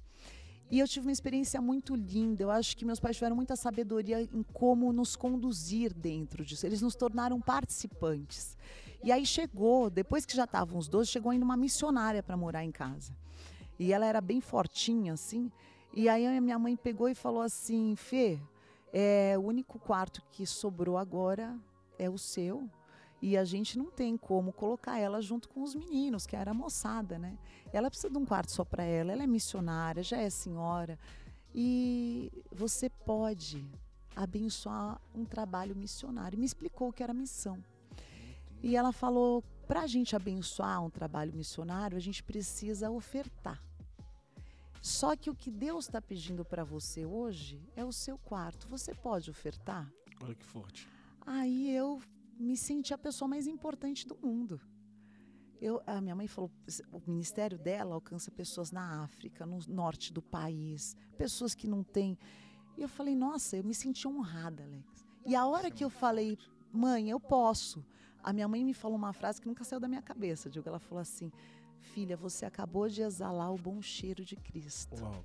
E 0.72 0.78
eu 0.78 0.88
tive 0.88 1.08
uma 1.08 1.12
experiência 1.12 1.60
muito 1.60 1.96
linda. 1.96 2.44
Eu 2.44 2.52
acho 2.52 2.78
que 2.78 2.86
meus 2.86 3.00
pais 3.00 3.16
tiveram 3.16 3.36
muita 3.36 3.56
sabedoria 3.56 4.22
em 4.22 4.44
como 4.54 4.94
nos 4.94 5.16
conduzir 5.16 5.92
dentro 5.92 6.46
disso. 6.46 6.68
Eles 6.68 6.82
nos 6.82 6.96
tornaram 6.96 7.42
participantes. 7.42 8.56
E 9.04 9.12
aí 9.12 9.26
chegou, 9.26 9.90
depois 9.90 10.26
que 10.26 10.36
já 10.36 10.44
estavam 10.44 10.78
os 10.78 10.88
dois, 10.88 11.10
chegou 11.10 11.32
ainda 11.32 11.44
uma 11.46 11.58
missionária 11.58 12.22
para 12.22 12.38
morar 12.38 12.64
em 12.64 12.72
casa. 12.72 13.18
E 13.80 13.92
ela 13.92 14.06
era 14.06 14.22
bem 14.22 14.40
fortinha, 14.40 15.14
assim. 15.14 15.52
E 15.92 16.08
aí 16.08 16.28
a 16.28 16.40
minha 16.40 16.60
mãe 16.60 16.76
pegou 16.76 17.10
e 17.10 17.16
falou 17.16 17.42
assim: 17.42 17.96
Fê, 17.96 18.40
é, 18.92 19.38
o 19.38 19.42
único 19.42 19.80
quarto 19.80 20.22
que 20.32 20.46
sobrou 20.46 20.98
agora 20.98 21.58
é 21.98 22.10
o 22.10 22.18
seu. 22.18 22.70
E 23.22 23.38
a 23.38 23.44
gente 23.44 23.78
não 23.78 23.92
tem 23.92 24.16
como 24.16 24.54
colocar 24.54 24.98
ela 24.98 25.22
junto 25.22 25.50
com 25.50 25.62
os 25.62 25.76
meninos, 25.76 26.26
que 26.26 26.36
era 26.36 26.52
a 26.52 26.54
moçada, 26.54 27.20
né? 27.20 27.38
Ela 27.74 27.90
precisa 27.90 28.10
de 28.10 28.18
um 28.18 28.26
quarto 28.26 28.52
só 28.52 28.64
para 28.64 28.84
ela, 28.84 29.12
ela 29.12 29.24
é 29.24 29.28
missionária, 29.28 30.02
já 30.02 30.18
é 30.18 30.30
senhora. 30.30 30.98
E 31.54 32.32
você 32.50 32.90
pode 32.90 33.68
abençoar 34.16 35.02
um 35.14 35.26
trabalho 35.26 35.76
missionário. 35.76 36.40
Me 36.40 36.46
explicou 36.46 36.94
que 36.94 37.04
era 37.04 37.14
missão. 37.14 37.62
E 38.64 38.76
ela 38.76 38.94
falou: 38.94 39.44
para 39.68 39.82
a 39.82 39.88
gente 39.88 40.16
abençoar 40.16 40.84
um 40.84 40.90
trabalho 40.90 41.34
missionário, 41.34 41.98
a 41.98 42.02
gente 42.02 42.24
precisa 42.24 42.90
ofertar. 42.90 43.62
Só 44.90 45.16
que 45.16 45.30
o 45.30 45.36
que 45.36 45.52
Deus 45.52 45.86
está 45.86 46.02
pedindo 46.02 46.44
para 46.44 46.64
você 46.64 47.06
hoje 47.06 47.62
é 47.76 47.86
o 47.86 47.92
seu 47.92 48.18
quarto. 48.18 48.68
Você 48.68 48.92
pode 48.96 49.30
ofertar? 49.30 49.88
Olha 50.20 50.34
que 50.34 50.44
forte. 50.44 50.90
Aí 51.28 51.70
eu 51.70 52.02
me 52.40 52.58
senti 52.58 52.92
a 52.92 52.98
pessoa 52.98 53.30
mais 53.30 53.46
importante 53.46 54.08
do 54.08 54.18
mundo. 54.18 54.60
Eu, 55.62 55.80
a 55.86 56.02
minha 56.02 56.16
mãe 56.16 56.26
falou, 56.26 56.52
o 56.92 57.02
ministério 57.06 57.60
dela 57.60 57.94
alcança 57.94 58.32
pessoas 58.32 58.72
na 58.72 59.04
África, 59.04 59.46
no 59.46 59.60
norte 59.68 60.12
do 60.12 60.24
país, 60.24 60.98
pessoas 61.20 61.54
que 61.54 61.68
não 61.68 61.84
têm. 61.84 62.18
E 62.76 62.82
eu 62.82 62.90
falei, 62.90 63.16
nossa, 63.16 63.58
eu 63.58 63.64
me 63.64 63.76
senti 63.76 64.08
honrada, 64.08 64.64
Alex. 64.64 65.06
E 65.24 65.36
a 65.36 65.46
hora 65.46 65.70
que 65.70 65.84
eu 65.84 65.92
falei, 65.92 66.36
mãe, 66.74 67.12
eu 67.12 67.20
posso. 67.20 67.86
A 68.24 68.34
minha 68.34 68.48
mãe 68.48 68.66
me 68.66 68.74
falou 68.74 68.98
uma 68.98 69.14
frase 69.14 69.40
que 69.40 69.48
nunca 69.48 69.64
saiu 69.64 69.80
da 69.80 69.88
minha 69.88 70.02
cabeça. 70.02 70.50
Digo, 70.50 70.68
ela 70.68 70.80
falou 70.80 71.00
assim: 71.02 71.32
Filha, 71.80 72.16
você 72.16 72.46
acabou 72.46 72.88
de 72.88 73.02
exalar 73.02 73.54
o 73.54 73.58
bom 73.58 73.82
cheiro 73.82 74.24
de 74.24 74.36
Cristo. 74.36 75.02
Uau. 75.02 75.24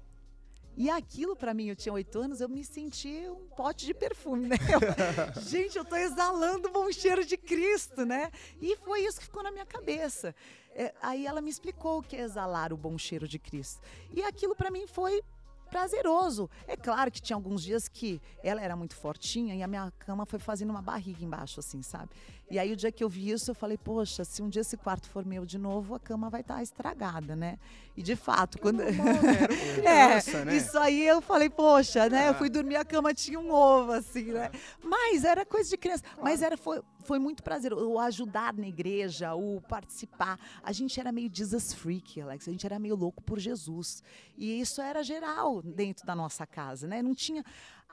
E 0.76 0.90
aquilo 0.90 1.36
para 1.36 1.54
mim, 1.54 1.66
eu 1.66 1.76
tinha 1.76 1.92
oito 1.92 2.18
anos, 2.18 2.40
eu 2.40 2.48
me 2.48 2.64
senti 2.64 3.28
um 3.28 3.46
pote 3.56 3.86
de 3.86 3.94
perfume, 3.94 4.48
né? 4.48 4.56
Eu, 4.72 4.80
gente, 5.42 5.78
eu 5.78 5.84
tô 5.84 5.94
exalando 5.94 6.68
o 6.68 6.72
bom 6.72 6.90
cheiro 6.90 7.24
de 7.24 7.36
Cristo, 7.36 8.04
né? 8.04 8.30
E 8.60 8.76
foi 8.78 9.04
isso 9.04 9.20
que 9.20 9.26
ficou 9.26 9.42
na 9.42 9.52
minha 9.52 9.66
cabeça. 9.66 10.34
É, 10.74 10.92
aí 11.00 11.26
ela 11.26 11.40
me 11.40 11.48
explicou 11.48 12.00
o 12.00 12.02
que 12.02 12.16
é 12.16 12.22
exalar 12.22 12.72
o 12.72 12.76
bom 12.76 12.98
cheiro 12.98 13.28
de 13.28 13.38
Cristo. 13.38 13.80
E 14.12 14.22
aquilo 14.22 14.56
para 14.56 14.68
mim 14.70 14.84
foi 14.88 15.22
prazeroso. 15.70 16.50
É 16.66 16.76
claro 16.76 17.10
que 17.10 17.20
tinha 17.20 17.36
alguns 17.36 17.62
dias 17.62 17.88
que 17.88 18.20
ela 18.42 18.60
era 18.60 18.76
muito 18.76 18.96
fortinha 18.96 19.54
e 19.54 19.62
a 19.62 19.66
minha 19.66 19.92
cama 19.98 20.26
foi 20.26 20.38
fazendo 20.38 20.70
uma 20.70 20.82
barriga 20.82 21.24
embaixo, 21.24 21.60
assim, 21.60 21.82
sabe? 21.82 22.10
E 22.54 22.58
aí 22.60 22.72
o 22.72 22.76
dia 22.76 22.92
que 22.92 23.02
eu 23.02 23.08
vi 23.08 23.30
isso, 23.32 23.50
eu 23.50 23.54
falei, 23.54 23.76
poxa, 23.76 24.24
se 24.24 24.40
um 24.40 24.48
dia 24.48 24.60
esse 24.60 24.76
quarto 24.76 25.08
for 25.08 25.24
meu 25.24 25.44
de 25.44 25.58
novo, 25.58 25.92
a 25.92 25.98
cama 25.98 26.30
vai 26.30 26.40
estar 26.40 26.54
tá 26.54 26.62
estragada, 26.62 27.34
né? 27.34 27.58
E 27.96 28.02
de 28.02 28.14
fato, 28.14 28.60
quando. 28.60 28.80
É, 28.80 28.92
né? 28.92 28.98
Era 29.42 29.52
uma 29.52 29.74
criança, 29.74 30.38
é, 30.38 30.44
né? 30.44 30.56
isso 30.56 30.78
aí 30.78 31.04
eu 31.04 31.20
falei, 31.20 31.50
poxa, 31.50 32.08
né? 32.08 32.28
Eu 32.28 32.30
Ah. 32.30 32.34
fui 32.34 32.48
dormir, 32.48 32.76
a 32.76 32.84
cama 32.84 33.12
tinha 33.12 33.40
um 33.40 33.50
ovo, 33.50 33.90
assim, 33.90 34.26
né? 34.26 34.52
Mas 34.80 35.24
era 35.24 35.44
coisa 35.44 35.68
de 35.68 35.76
criança. 35.76 36.04
Mas 36.22 36.42
era, 36.42 36.56
foi, 36.56 36.80
foi 37.02 37.18
muito 37.18 37.42
prazeroso. 37.42 37.90
O 37.90 37.98
ajudar 37.98 38.54
na 38.54 38.68
igreja, 38.68 39.34
o 39.34 39.60
participar. 39.62 40.38
A 40.62 40.70
gente 40.70 41.00
era 41.00 41.10
meio 41.10 41.28
Jesus 41.32 41.72
freak, 41.72 42.20
Alex. 42.20 42.46
A 42.46 42.52
gente 42.52 42.64
era 42.64 42.78
meio 42.78 42.94
louco 42.94 43.20
por 43.20 43.40
Jesus. 43.40 44.00
E 44.38 44.60
isso 44.60 44.80
era 44.80 45.02
geral 45.02 45.60
dentro 45.60 46.06
da 46.06 46.14
nossa 46.14 46.46
casa, 46.46 46.86
né? 46.86 47.02
Não 47.02 47.16
tinha. 47.16 47.44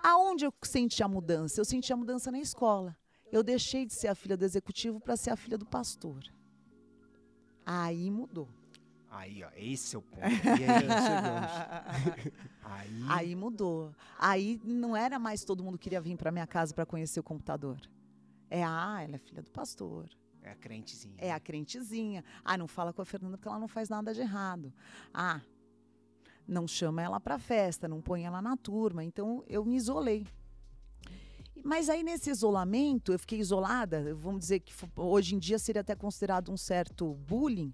Aonde 0.03 0.45
eu 0.45 0.53
senti 0.61 1.01
a 1.01 1.07
mudança? 1.07 1.59
Eu 1.59 1.65
senti 1.65 1.91
a 1.91 1.97
mudança 1.97 2.31
na 2.31 2.37
escola. 2.39 2.95
Eu 3.31 3.43
deixei 3.43 3.85
de 3.85 3.93
ser 3.93 4.07
a 4.07 4.15
filha 4.15 4.35
do 4.35 4.43
executivo 4.43 4.99
para 4.99 5.15
ser 5.15 5.29
a 5.29 5.35
filha 5.35 5.57
do 5.57 5.65
pastor. 5.65 6.21
Aí 7.65 8.09
mudou. 8.11 8.49
Aí, 9.09 9.43
ó, 9.43 9.49
esse 9.55 9.95
é 9.95 9.99
o 9.99 10.01
ponto. 10.01 10.25
E 10.25 10.65
aí, 10.65 10.87
chegamos. 10.87 12.31
aí, 12.63 13.03
Aí 13.09 13.35
mudou. 13.35 13.93
Aí 14.17 14.61
não 14.63 14.95
era 14.95 15.19
mais 15.19 15.43
todo 15.43 15.63
mundo 15.63 15.77
que 15.77 15.83
queria 15.83 15.99
vir 15.99 16.17
para 16.17 16.31
minha 16.31 16.47
casa 16.47 16.73
para 16.73 16.85
conhecer 16.85 17.19
o 17.19 17.23
computador. 17.23 17.77
É, 18.49 18.63
ah, 18.63 19.01
ela 19.03 19.15
é 19.15 19.19
filha 19.19 19.41
do 19.41 19.51
pastor. 19.51 20.09
é 20.41 20.51
a 20.51 20.55
crentezinha. 20.55 21.15
É 21.17 21.31
a 21.31 21.39
crentezinha. 21.39 22.23
Ah, 22.43 22.57
não 22.57 22.67
fala 22.67 22.93
com 22.93 23.01
a 23.01 23.05
Fernanda 23.05 23.37
porque 23.37 23.49
ela 23.49 23.59
não 23.59 23.67
faz 23.67 23.89
nada 23.89 24.13
de 24.13 24.21
errado. 24.21 24.73
Ah, 25.13 25.41
não 26.47 26.67
chama 26.67 27.01
ela 27.01 27.19
para 27.19 27.37
festa, 27.37 27.87
não 27.87 28.01
põe 28.01 28.25
ela 28.25 28.41
na 28.41 28.55
turma. 28.55 29.03
Então 29.03 29.43
eu 29.47 29.63
me 29.65 29.75
isolei. 29.75 30.25
Mas 31.63 31.89
aí 31.89 32.03
nesse 32.03 32.29
isolamento, 32.29 33.11
eu 33.11 33.19
fiquei 33.19 33.39
isolada, 33.39 34.13
vamos 34.15 34.39
dizer 34.39 34.59
que 34.59 34.73
hoje 34.95 35.35
em 35.35 35.39
dia 35.39 35.59
seria 35.59 35.81
até 35.81 35.95
considerado 35.95 36.51
um 36.51 36.57
certo 36.57 37.13
bullying. 37.13 37.73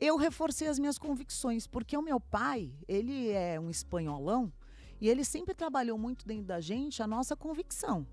Eu 0.00 0.16
reforcei 0.16 0.68
as 0.68 0.78
minhas 0.78 0.98
convicções, 0.98 1.66
porque 1.66 1.96
o 1.96 2.02
meu 2.02 2.20
pai, 2.20 2.72
ele 2.86 3.30
é 3.30 3.58
um 3.58 3.68
espanholão 3.68 4.52
e 5.00 5.08
ele 5.08 5.24
sempre 5.24 5.54
trabalhou 5.54 5.98
muito 5.98 6.26
dentro 6.26 6.44
da 6.44 6.60
gente 6.60 7.02
a 7.02 7.06
nossa 7.06 7.36
convicção. 7.36 8.06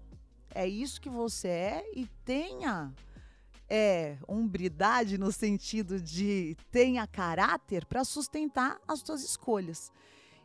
É 0.54 0.68
isso 0.68 1.02
que 1.02 1.10
você 1.10 1.48
é 1.48 1.92
e 1.94 2.08
tenha 2.24 2.94
é, 3.70 4.18
hombridade 4.28 5.18
no 5.18 5.32
sentido 5.32 6.00
de 6.00 6.56
tenha 6.72 7.06
caráter 7.08 7.86
para 7.86 8.04
sustentar 8.04 8.80
as 8.88 9.00
suas 9.00 9.24
escolhas. 9.24 9.92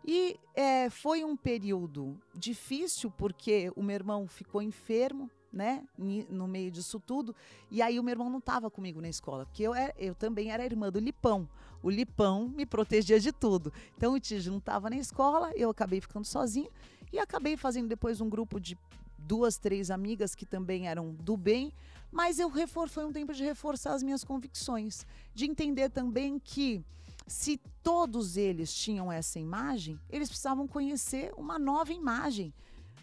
E 0.07 0.39
é, 0.55 0.89
foi 0.91 1.23
um 1.25 1.37
período 1.37 2.19
difícil 2.35 3.11
porque 3.11 3.71
o 3.77 3.83
meu 3.83 3.95
irmão 3.95 4.27
ficou 4.27 4.63
enfermo, 4.63 5.31
né, 5.53 5.85
no 6.29 6.47
meio 6.47 6.71
disso 6.71 7.01
tudo, 7.01 7.35
e 7.73 7.83
aí 7.83 7.99
o 7.99 8.03
meu 8.05 8.13
irmão 8.13 8.31
não 8.31 8.39
estava 8.39 8.71
comigo 8.71 9.01
na 9.01 9.09
escola, 9.09 9.45
porque 9.45 9.65
eu, 9.65 9.75
era- 9.75 9.93
eu 9.99 10.15
também 10.15 10.53
era 10.53 10.65
irmã 10.65 10.91
do 10.91 11.01
Lipão. 11.01 11.49
O 11.83 11.91
Lipão 11.91 12.49
me 12.49 12.65
protegia 12.65 13.19
de 13.19 13.33
tudo. 13.33 13.73
Então 13.97 14.15
o 14.15 14.21
Tiji 14.21 14.49
não 14.49 14.59
estava 14.59 14.89
na 14.89 14.97
escola, 14.97 15.51
eu 15.57 15.69
acabei 15.71 16.01
ficando 16.01 16.25
sozinha 16.25 16.71
e 17.13 17.19
acabei 17.19 17.57
fazendo 17.57 17.89
depois 17.89 18.21
um 18.21 18.29
grupo 18.29 18.61
de 18.61 18.79
duas, 19.19 19.59
três 19.59 19.91
amigas 19.91 20.35
que 20.35 20.47
também 20.47 20.87
eram 20.89 21.13
do 21.15 21.37
bem, 21.37 21.73
mas 22.13 22.39
eu 22.39 22.49
refor 22.49 22.89
foi 22.89 23.05
um 23.05 23.13
tempo 23.13 23.33
de 23.35 23.43
reforçar 23.45 23.93
as 23.95 24.03
minhas 24.03 24.25
convicções, 24.25 25.05
de 25.35 25.47
entender 25.47 25.91
também 25.91 26.39
que 26.39 26.83
se 27.27 27.59
todos 27.83 28.37
eles 28.37 28.75
tinham 28.75 29.11
essa 29.11 29.39
imagem, 29.39 29.99
eles 30.09 30.29
precisavam 30.29 30.67
conhecer 30.67 31.33
uma 31.37 31.59
nova 31.59 31.93
imagem 31.93 32.53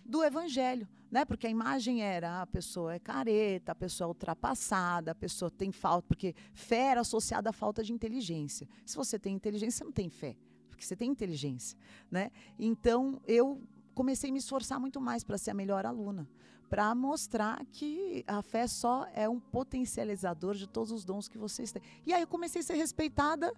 do 0.05 0.23
evangelho, 0.23 0.87
né? 1.11 1.25
Porque 1.25 1.47
a 1.47 1.49
imagem 1.49 2.01
era 2.01 2.29
ah, 2.29 2.41
a 2.43 2.47
pessoa 2.47 2.93
é 2.93 2.99
careta, 2.99 3.73
a 3.73 3.75
pessoa 3.75 4.05
é 4.05 4.09
ultrapassada, 4.09 5.11
a 5.11 5.15
pessoa 5.15 5.51
tem 5.51 5.71
falta, 5.71 6.07
porque 6.07 6.33
fé 6.53 6.91
era 6.91 7.01
associada 7.01 7.49
à 7.49 7.53
falta 7.53 7.83
de 7.83 7.91
inteligência. 7.91 8.67
Se 8.85 8.95
você 8.95 9.19
tem 9.19 9.35
inteligência, 9.35 9.79
você 9.79 9.83
não 9.83 9.91
tem 9.91 10.09
fé, 10.09 10.37
porque 10.69 10.85
você 10.85 10.95
tem 10.95 11.09
inteligência, 11.09 11.77
né? 12.09 12.31
Então 12.57 13.21
eu 13.25 13.61
comecei 13.93 14.29
a 14.29 14.33
me 14.33 14.39
esforçar 14.39 14.79
muito 14.79 15.01
mais 15.01 15.23
para 15.23 15.37
ser 15.37 15.51
a 15.51 15.53
melhor 15.53 15.85
aluna, 15.85 16.29
para 16.69 16.93
mostrar 16.93 17.65
que 17.71 18.23
a 18.27 18.41
fé 18.41 18.67
só 18.67 19.07
é 19.13 19.27
um 19.27 19.39
potencializador 19.39 20.55
de 20.55 20.67
todos 20.67 20.91
os 20.91 21.03
dons 21.03 21.27
que 21.27 21.37
vocês 21.37 21.71
têm. 21.71 21.81
E 22.05 22.13
aí 22.13 22.21
eu 22.21 22.27
comecei 22.27 22.61
a 22.61 22.63
ser 22.63 22.75
respeitada 22.75 23.53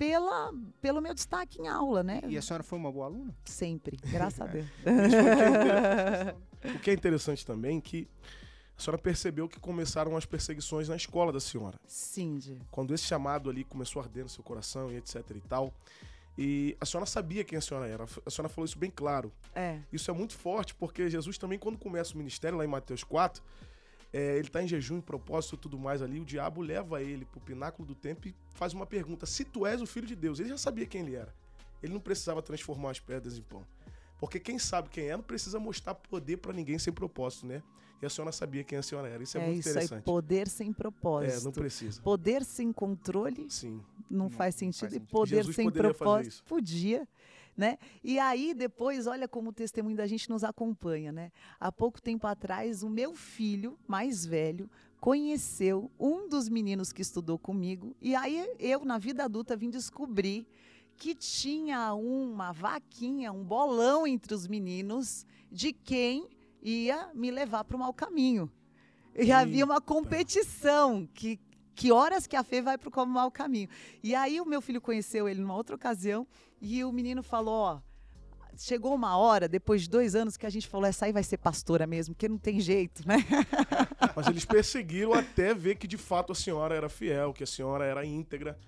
pela, 0.00 0.50
pelo 0.80 1.02
meu 1.02 1.12
destaque 1.12 1.60
em 1.60 1.68
aula, 1.68 2.02
né? 2.02 2.22
E 2.26 2.38
a 2.38 2.40
senhora 2.40 2.62
foi 2.62 2.78
uma 2.78 2.90
boa 2.90 3.04
aluna? 3.04 3.36
Sempre, 3.44 3.98
graças 4.02 4.40
a 4.40 4.46
Deus. 4.46 4.66
O 6.62 6.78
que 6.78 6.90
é 6.90 6.94
interessante 6.94 7.44
também 7.44 7.78
é 7.78 7.80
que 7.80 8.06
a 8.76 8.80
senhora 8.82 9.00
percebeu 9.00 9.48
que 9.48 9.58
começaram 9.58 10.14
as 10.14 10.26
perseguições 10.26 10.90
na 10.90 10.96
escola 10.96 11.32
da 11.32 11.40
senhora. 11.40 11.78
Cindy. 11.86 12.60
Quando 12.70 12.92
esse 12.94 13.04
chamado 13.04 13.48
ali 13.48 13.64
começou 13.64 14.00
a 14.00 14.04
arder 14.04 14.24
no 14.24 14.28
seu 14.28 14.44
coração 14.44 14.92
e 14.92 14.96
etc 14.96 15.24
e 15.34 15.40
tal. 15.40 15.72
E 16.36 16.76
a 16.78 16.84
senhora 16.84 17.06
sabia 17.06 17.44
quem 17.44 17.56
a 17.56 17.62
senhora 17.62 17.86
era. 17.88 18.04
A 18.04 18.30
senhora 18.30 18.48
falou 18.50 18.66
isso 18.66 18.78
bem 18.78 18.90
claro. 18.90 19.32
É, 19.54 19.78
Isso 19.90 20.10
é 20.10 20.14
muito 20.14 20.34
forte, 20.34 20.74
porque 20.74 21.08
Jesus 21.08 21.38
também, 21.38 21.58
quando 21.58 21.78
começa 21.78 22.14
o 22.14 22.18
ministério, 22.18 22.58
lá 22.58 22.64
em 22.64 22.68
Mateus 22.68 23.02
4, 23.02 23.42
é, 24.12 24.36
ele 24.36 24.48
está 24.48 24.62
em 24.62 24.66
jejum, 24.68 24.98
em 24.98 25.00
propósito 25.00 25.54
e 25.54 25.58
tudo 25.58 25.78
mais 25.78 26.02
ali, 26.02 26.18
o 26.20 26.24
diabo 26.24 26.60
leva 26.60 27.00
ele 27.02 27.24
pro 27.24 27.40
pináculo 27.40 27.86
do 27.86 27.94
templo 27.94 28.28
e 28.28 28.34
faz 28.54 28.72
uma 28.74 28.86
pergunta: 28.86 29.26
se 29.26 29.44
tu 29.44 29.64
és 29.66 29.80
o 29.80 29.86
filho 29.86 30.06
de 30.06 30.16
Deus? 30.16 30.40
Ele 30.40 30.48
já 30.48 30.58
sabia 30.58 30.86
quem 30.86 31.02
ele 31.02 31.14
era. 31.14 31.32
Ele 31.82 31.92
não 31.92 32.00
precisava 32.00 32.42
transformar 32.42 32.90
as 32.90 33.00
pedras 33.00 33.38
em 33.38 33.42
pão. 33.42 33.64
Porque 34.18 34.38
quem 34.38 34.58
sabe 34.58 34.88
quem 34.90 35.06
é 35.08 35.16
não 35.16 35.22
precisa 35.24 35.58
mostrar 35.58 35.94
poder 35.94 36.36
para 36.38 36.52
ninguém 36.52 36.78
sem 36.78 36.92
propósito, 36.92 37.46
né? 37.46 37.62
E 38.02 38.06
a 38.06 38.10
senhora 38.10 38.32
sabia 38.32 38.64
quem 38.64 38.78
a 38.78 38.82
senhora 38.82 39.08
era. 39.08 39.22
Isso 39.22 39.36
é, 39.38 39.42
é 39.42 39.46
muito 39.46 39.60
isso 39.60 39.68
aí, 39.68 39.74
interessante. 39.74 40.04
poder 40.04 40.48
sem 40.48 40.70
é, 40.70 40.72
propósito. 40.74 41.44
não 41.44 41.52
precisa. 41.52 42.02
Poder 42.02 42.44
sem 42.44 42.72
controle 42.72 43.46
Sim. 43.50 43.80
não, 44.10 44.24
Não- 44.24 44.30
faz 44.30 44.54
não 44.54 44.58
sentido. 44.58 44.80
faz 44.80 44.92
E 44.92 44.94
sentido. 44.96 45.10
poder 45.10 45.36
Jesus 45.36 45.56
sem 45.56 45.64
poderia 45.66 45.88
fazer 45.94 45.98
propósito 45.98 46.32
isso. 46.32 46.44
podia. 46.44 47.08
Né? 47.60 47.76
E 48.02 48.18
aí, 48.18 48.54
depois, 48.54 49.06
olha 49.06 49.28
como 49.28 49.50
o 49.50 49.52
testemunho 49.52 49.94
da 49.94 50.06
gente 50.06 50.30
nos 50.30 50.42
acompanha. 50.42 51.12
Né? 51.12 51.30
Há 51.60 51.70
pouco 51.70 52.00
tempo 52.00 52.26
atrás, 52.26 52.82
o 52.82 52.88
meu 52.88 53.14
filho 53.14 53.78
mais 53.86 54.24
velho 54.24 54.70
conheceu 54.98 55.90
um 56.00 56.26
dos 56.26 56.48
meninos 56.48 56.90
que 56.90 57.02
estudou 57.02 57.38
comigo. 57.38 57.94
E 58.00 58.14
aí, 58.14 58.48
eu, 58.58 58.82
na 58.82 58.96
vida 58.96 59.24
adulta, 59.24 59.58
vim 59.58 59.68
descobrir 59.68 60.48
que 60.96 61.14
tinha 61.14 61.92
uma 61.92 62.50
vaquinha, 62.50 63.30
um 63.30 63.44
bolão 63.44 64.06
entre 64.06 64.32
os 64.32 64.48
meninos 64.48 65.26
de 65.52 65.70
quem 65.70 66.30
ia 66.62 67.10
me 67.12 67.30
levar 67.30 67.64
para 67.64 67.76
o 67.76 67.80
mau 67.80 67.92
caminho. 67.92 68.50
E 69.14 69.30
havia 69.30 69.66
uma 69.66 69.82
competição 69.82 71.06
que 71.12 71.38
que 71.74 71.92
horas 71.92 72.26
que 72.26 72.36
a 72.36 72.42
Fê 72.42 72.60
vai 72.60 72.76
para 72.76 73.02
o 73.02 73.06
mau 73.06 73.30
caminho. 73.30 73.68
E 74.02 74.14
aí 74.14 74.40
o 74.40 74.46
meu 74.46 74.60
filho 74.60 74.80
conheceu 74.80 75.28
ele 75.28 75.40
numa 75.40 75.54
outra 75.54 75.74
ocasião 75.76 76.26
e 76.60 76.84
o 76.84 76.92
menino 76.92 77.22
falou, 77.22 77.54
ó, 77.54 77.80
chegou 78.56 78.94
uma 78.94 79.16
hora, 79.16 79.48
depois 79.48 79.82
de 79.82 79.90
dois 79.90 80.14
anos, 80.14 80.36
que 80.36 80.46
a 80.46 80.50
gente 80.50 80.68
falou, 80.68 80.86
essa 80.86 81.06
aí 81.06 81.12
vai 81.12 81.22
ser 81.22 81.38
pastora 81.38 81.86
mesmo, 81.86 82.14
porque 82.14 82.28
não 82.28 82.38
tem 82.38 82.60
jeito, 82.60 83.06
né? 83.06 83.16
Mas 84.14 84.26
eles 84.26 84.44
perseguiram 84.44 85.14
até 85.14 85.54
ver 85.54 85.76
que 85.76 85.86
de 85.86 85.96
fato 85.96 86.32
a 86.32 86.34
senhora 86.34 86.74
era 86.74 86.88
fiel, 86.88 87.32
que 87.32 87.44
a 87.44 87.46
senhora 87.46 87.84
era 87.84 88.04
íntegra. 88.04 88.58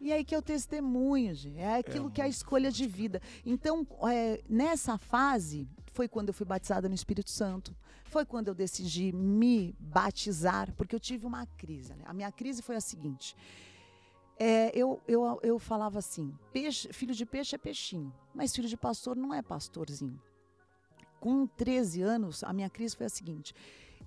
E 0.00 0.12
aí 0.12 0.24
que 0.24 0.34
é 0.34 0.38
o 0.38 0.42
testemunho, 0.42 1.32
gente. 1.34 1.58
É 1.58 1.76
aquilo 1.76 2.10
que 2.10 2.20
é 2.20 2.24
a 2.24 2.28
escolha 2.28 2.72
de 2.72 2.86
vida. 2.88 3.22
Então, 3.46 3.86
é, 4.10 4.42
nessa 4.48 4.98
fase, 4.98 5.68
foi 5.92 6.08
quando 6.08 6.28
eu 6.28 6.34
fui 6.34 6.46
batizada 6.46 6.88
no 6.88 6.94
Espírito 6.94 7.30
Santo, 7.30 7.76
foi 8.04 8.24
quando 8.24 8.48
eu 8.48 8.54
decidi 8.54 9.12
me 9.12 9.76
batizar, 9.78 10.72
porque 10.74 10.94
eu 10.94 11.00
tive 11.00 11.26
uma 11.26 11.46
crise. 11.46 11.94
Né? 11.94 12.04
A 12.06 12.12
minha 12.12 12.32
crise 12.32 12.62
foi 12.62 12.76
a 12.76 12.80
seguinte: 12.80 13.36
é, 14.38 14.72
eu, 14.74 15.00
eu, 15.06 15.38
eu 15.42 15.58
falava 15.58 15.98
assim, 15.98 16.34
peixe, 16.52 16.92
filho 16.92 17.14
de 17.14 17.26
peixe 17.26 17.54
é 17.54 17.58
peixinho, 17.58 18.12
mas 18.34 18.54
filho 18.54 18.68
de 18.68 18.76
pastor 18.76 19.14
não 19.16 19.32
é 19.32 19.42
pastorzinho. 19.42 20.20
Com 21.20 21.46
13 21.46 22.02
anos, 22.02 22.42
a 22.42 22.52
minha 22.52 22.70
crise 22.70 22.96
foi 22.96 23.06
a 23.06 23.10
seguinte: 23.10 23.54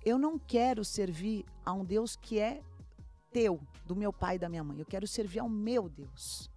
eu 0.04 0.18
não 0.18 0.38
quero 0.38 0.84
servir 0.84 1.44
a 1.64 1.72
um 1.72 1.84
Deus 1.84 2.16
que 2.16 2.38
é 2.38 2.62
teu, 3.32 3.60
do 3.84 3.94
meu 3.94 4.12
pai 4.12 4.36
e 4.36 4.38
da 4.38 4.48
minha 4.48 4.64
mãe. 4.64 4.78
Eu 4.78 4.86
quero 4.86 5.06
servir 5.06 5.38
ao 5.38 5.48
meu 5.48 5.88
Deus. 5.88 6.50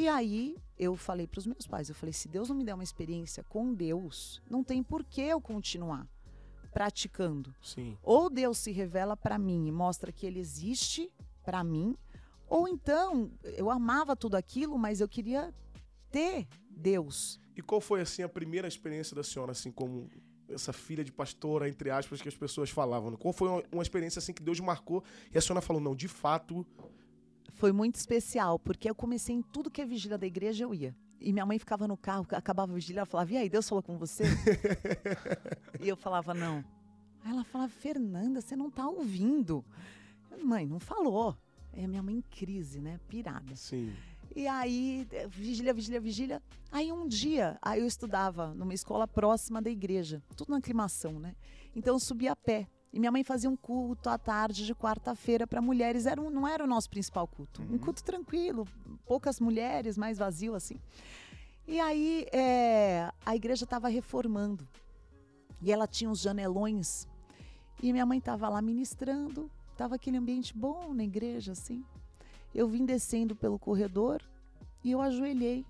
E 0.00 0.08
aí 0.08 0.56
eu 0.78 0.96
falei 0.96 1.26
para 1.26 1.40
os 1.40 1.46
meus 1.46 1.66
pais, 1.66 1.90
eu 1.90 1.94
falei, 1.94 2.14
se 2.14 2.26
Deus 2.26 2.48
não 2.48 2.56
me 2.56 2.64
der 2.64 2.72
uma 2.72 2.82
experiência 2.82 3.44
com 3.44 3.74
Deus, 3.74 4.40
não 4.48 4.64
tem 4.64 4.82
por 4.82 5.04
que 5.04 5.20
eu 5.20 5.42
continuar 5.42 6.08
praticando. 6.72 7.54
Sim. 7.60 7.98
Ou 8.02 8.30
Deus 8.30 8.56
se 8.56 8.72
revela 8.72 9.14
para 9.14 9.36
mim 9.38 9.68
e 9.68 9.70
mostra 9.70 10.10
que 10.10 10.24
ele 10.24 10.40
existe 10.40 11.12
para 11.44 11.62
mim, 11.62 11.94
ou 12.48 12.66
então 12.66 13.30
eu 13.42 13.70
amava 13.70 14.16
tudo 14.16 14.36
aquilo, 14.36 14.78
mas 14.78 15.02
eu 15.02 15.08
queria 15.08 15.54
ter 16.10 16.48
Deus. 16.70 17.38
E 17.54 17.60
qual 17.60 17.78
foi 17.78 18.00
assim 18.00 18.22
a 18.22 18.28
primeira 18.28 18.66
experiência 18.66 19.14
da 19.14 19.22
senhora 19.22 19.52
assim 19.52 19.70
como 19.70 20.08
essa 20.48 20.72
filha 20.72 21.04
de 21.04 21.12
pastora, 21.12 21.68
entre 21.68 21.90
aspas, 21.90 22.22
que 22.22 22.28
as 22.28 22.34
pessoas 22.34 22.70
falavam? 22.70 23.14
Qual 23.16 23.34
foi 23.34 23.48
uma, 23.50 23.62
uma 23.70 23.82
experiência 23.82 24.18
assim 24.18 24.32
que 24.32 24.42
Deus 24.42 24.60
marcou 24.60 25.04
e 25.30 25.36
a 25.36 25.42
senhora 25.42 25.60
falou, 25.60 25.82
não, 25.82 25.94
de 25.94 26.08
fato... 26.08 26.66
Foi 27.60 27.72
muito 27.72 27.96
especial, 27.96 28.58
porque 28.58 28.88
eu 28.88 28.94
comecei 28.94 29.34
em 29.34 29.42
tudo 29.42 29.70
que 29.70 29.82
é 29.82 29.84
vigília 29.84 30.16
da 30.16 30.26
igreja, 30.26 30.64
eu 30.64 30.74
ia. 30.74 30.96
E 31.20 31.30
minha 31.30 31.44
mãe 31.44 31.58
ficava 31.58 31.86
no 31.86 31.94
carro, 31.94 32.26
acabava 32.30 32.72
a 32.72 32.74
vigília, 32.74 33.00
ela 33.00 33.06
falava, 33.06 33.30
e 33.34 33.36
aí, 33.36 33.50
Deus 33.50 33.68
falou 33.68 33.82
com 33.82 33.98
você? 33.98 34.24
e 35.78 35.86
eu 35.86 35.94
falava, 35.94 36.32
não. 36.32 36.64
Aí 37.22 37.30
ela 37.30 37.44
falava, 37.44 37.70
Fernanda, 37.70 38.40
você 38.40 38.56
não 38.56 38.70
tá 38.70 38.88
ouvindo. 38.88 39.62
Mãe, 40.42 40.66
não 40.66 40.80
falou. 40.80 41.36
É 41.74 41.86
minha 41.86 42.02
mãe 42.02 42.14
em 42.14 42.22
crise, 42.22 42.80
né? 42.80 42.98
Pirada. 43.06 43.54
Sim. 43.54 43.92
E 44.34 44.46
aí, 44.46 45.06
vigília, 45.28 45.74
vigília, 45.74 46.00
vigília. 46.00 46.42
Aí 46.72 46.90
um 46.90 47.06
dia, 47.06 47.58
aí 47.60 47.80
eu 47.80 47.86
estudava 47.86 48.54
numa 48.54 48.72
escola 48.72 49.06
próxima 49.06 49.60
da 49.60 49.68
igreja, 49.68 50.22
tudo 50.34 50.52
na 50.52 50.56
aclimação, 50.56 51.20
né? 51.20 51.36
Então 51.76 51.94
eu 51.94 52.00
subi 52.00 52.26
a 52.26 52.34
pé. 52.34 52.66
E 52.92 52.98
minha 52.98 53.12
mãe 53.12 53.22
fazia 53.22 53.48
um 53.48 53.56
culto 53.56 54.08
à 54.08 54.18
tarde 54.18 54.66
de 54.66 54.74
quarta-feira 54.74 55.46
para 55.46 55.60
mulheres. 55.60 56.06
Era 56.06 56.20
um, 56.20 56.30
não 56.30 56.46
era 56.46 56.64
o 56.64 56.66
nosso 56.66 56.90
principal 56.90 57.26
culto. 57.26 57.62
Uhum. 57.62 57.74
Um 57.74 57.78
culto 57.78 58.02
tranquilo, 58.02 58.66
poucas 59.06 59.38
mulheres, 59.38 59.96
mais 59.96 60.18
vazio 60.18 60.54
assim. 60.54 60.78
E 61.66 61.78
aí 61.78 62.26
é, 62.32 63.12
a 63.24 63.36
igreja 63.36 63.64
estava 63.64 63.88
reformando. 63.88 64.66
E 65.62 65.70
ela 65.70 65.86
tinha 65.86 66.10
uns 66.10 66.20
janelões. 66.20 67.06
E 67.82 67.92
minha 67.92 68.04
mãe 68.04 68.18
estava 68.18 68.48
lá 68.48 68.60
ministrando. 68.60 69.50
Tava 69.76 69.94
aquele 69.94 70.16
ambiente 70.16 70.56
bom 70.56 70.92
na 70.92 71.04
igreja, 71.04 71.52
assim 71.52 71.84
eu 72.54 72.68
vim 72.68 72.84
descendo 72.84 73.34
pelo 73.36 73.58
corredor 73.58 74.22
e 74.82 74.90
eu 74.90 75.00
ajoelhei. 75.00 75.64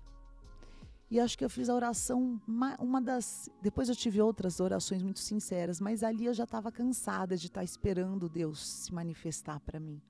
E 1.11 1.19
acho 1.19 1.37
que 1.37 1.43
eu 1.43 1.49
fiz 1.49 1.67
a 1.67 1.75
oração, 1.75 2.41
uma 2.79 3.01
das. 3.01 3.49
Depois 3.61 3.89
eu 3.89 3.95
tive 3.97 4.21
outras 4.21 4.61
orações 4.61 5.03
muito 5.03 5.19
sinceras, 5.19 5.81
mas 5.81 6.03
ali 6.03 6.23
eu 6.23 6.33
já 6.33 6.45
estava 6.45 6.71
cansada 6.71 7.35
de 7.35 7.47
estar 7.47 7.59
tá 7.59 7.65
esperando 7.65 8.29
Deus 8.29 8.65
se 8.65 8.93
manifestar 8.93 9.59
para 9.59 9.77
mim. 9.77 10.01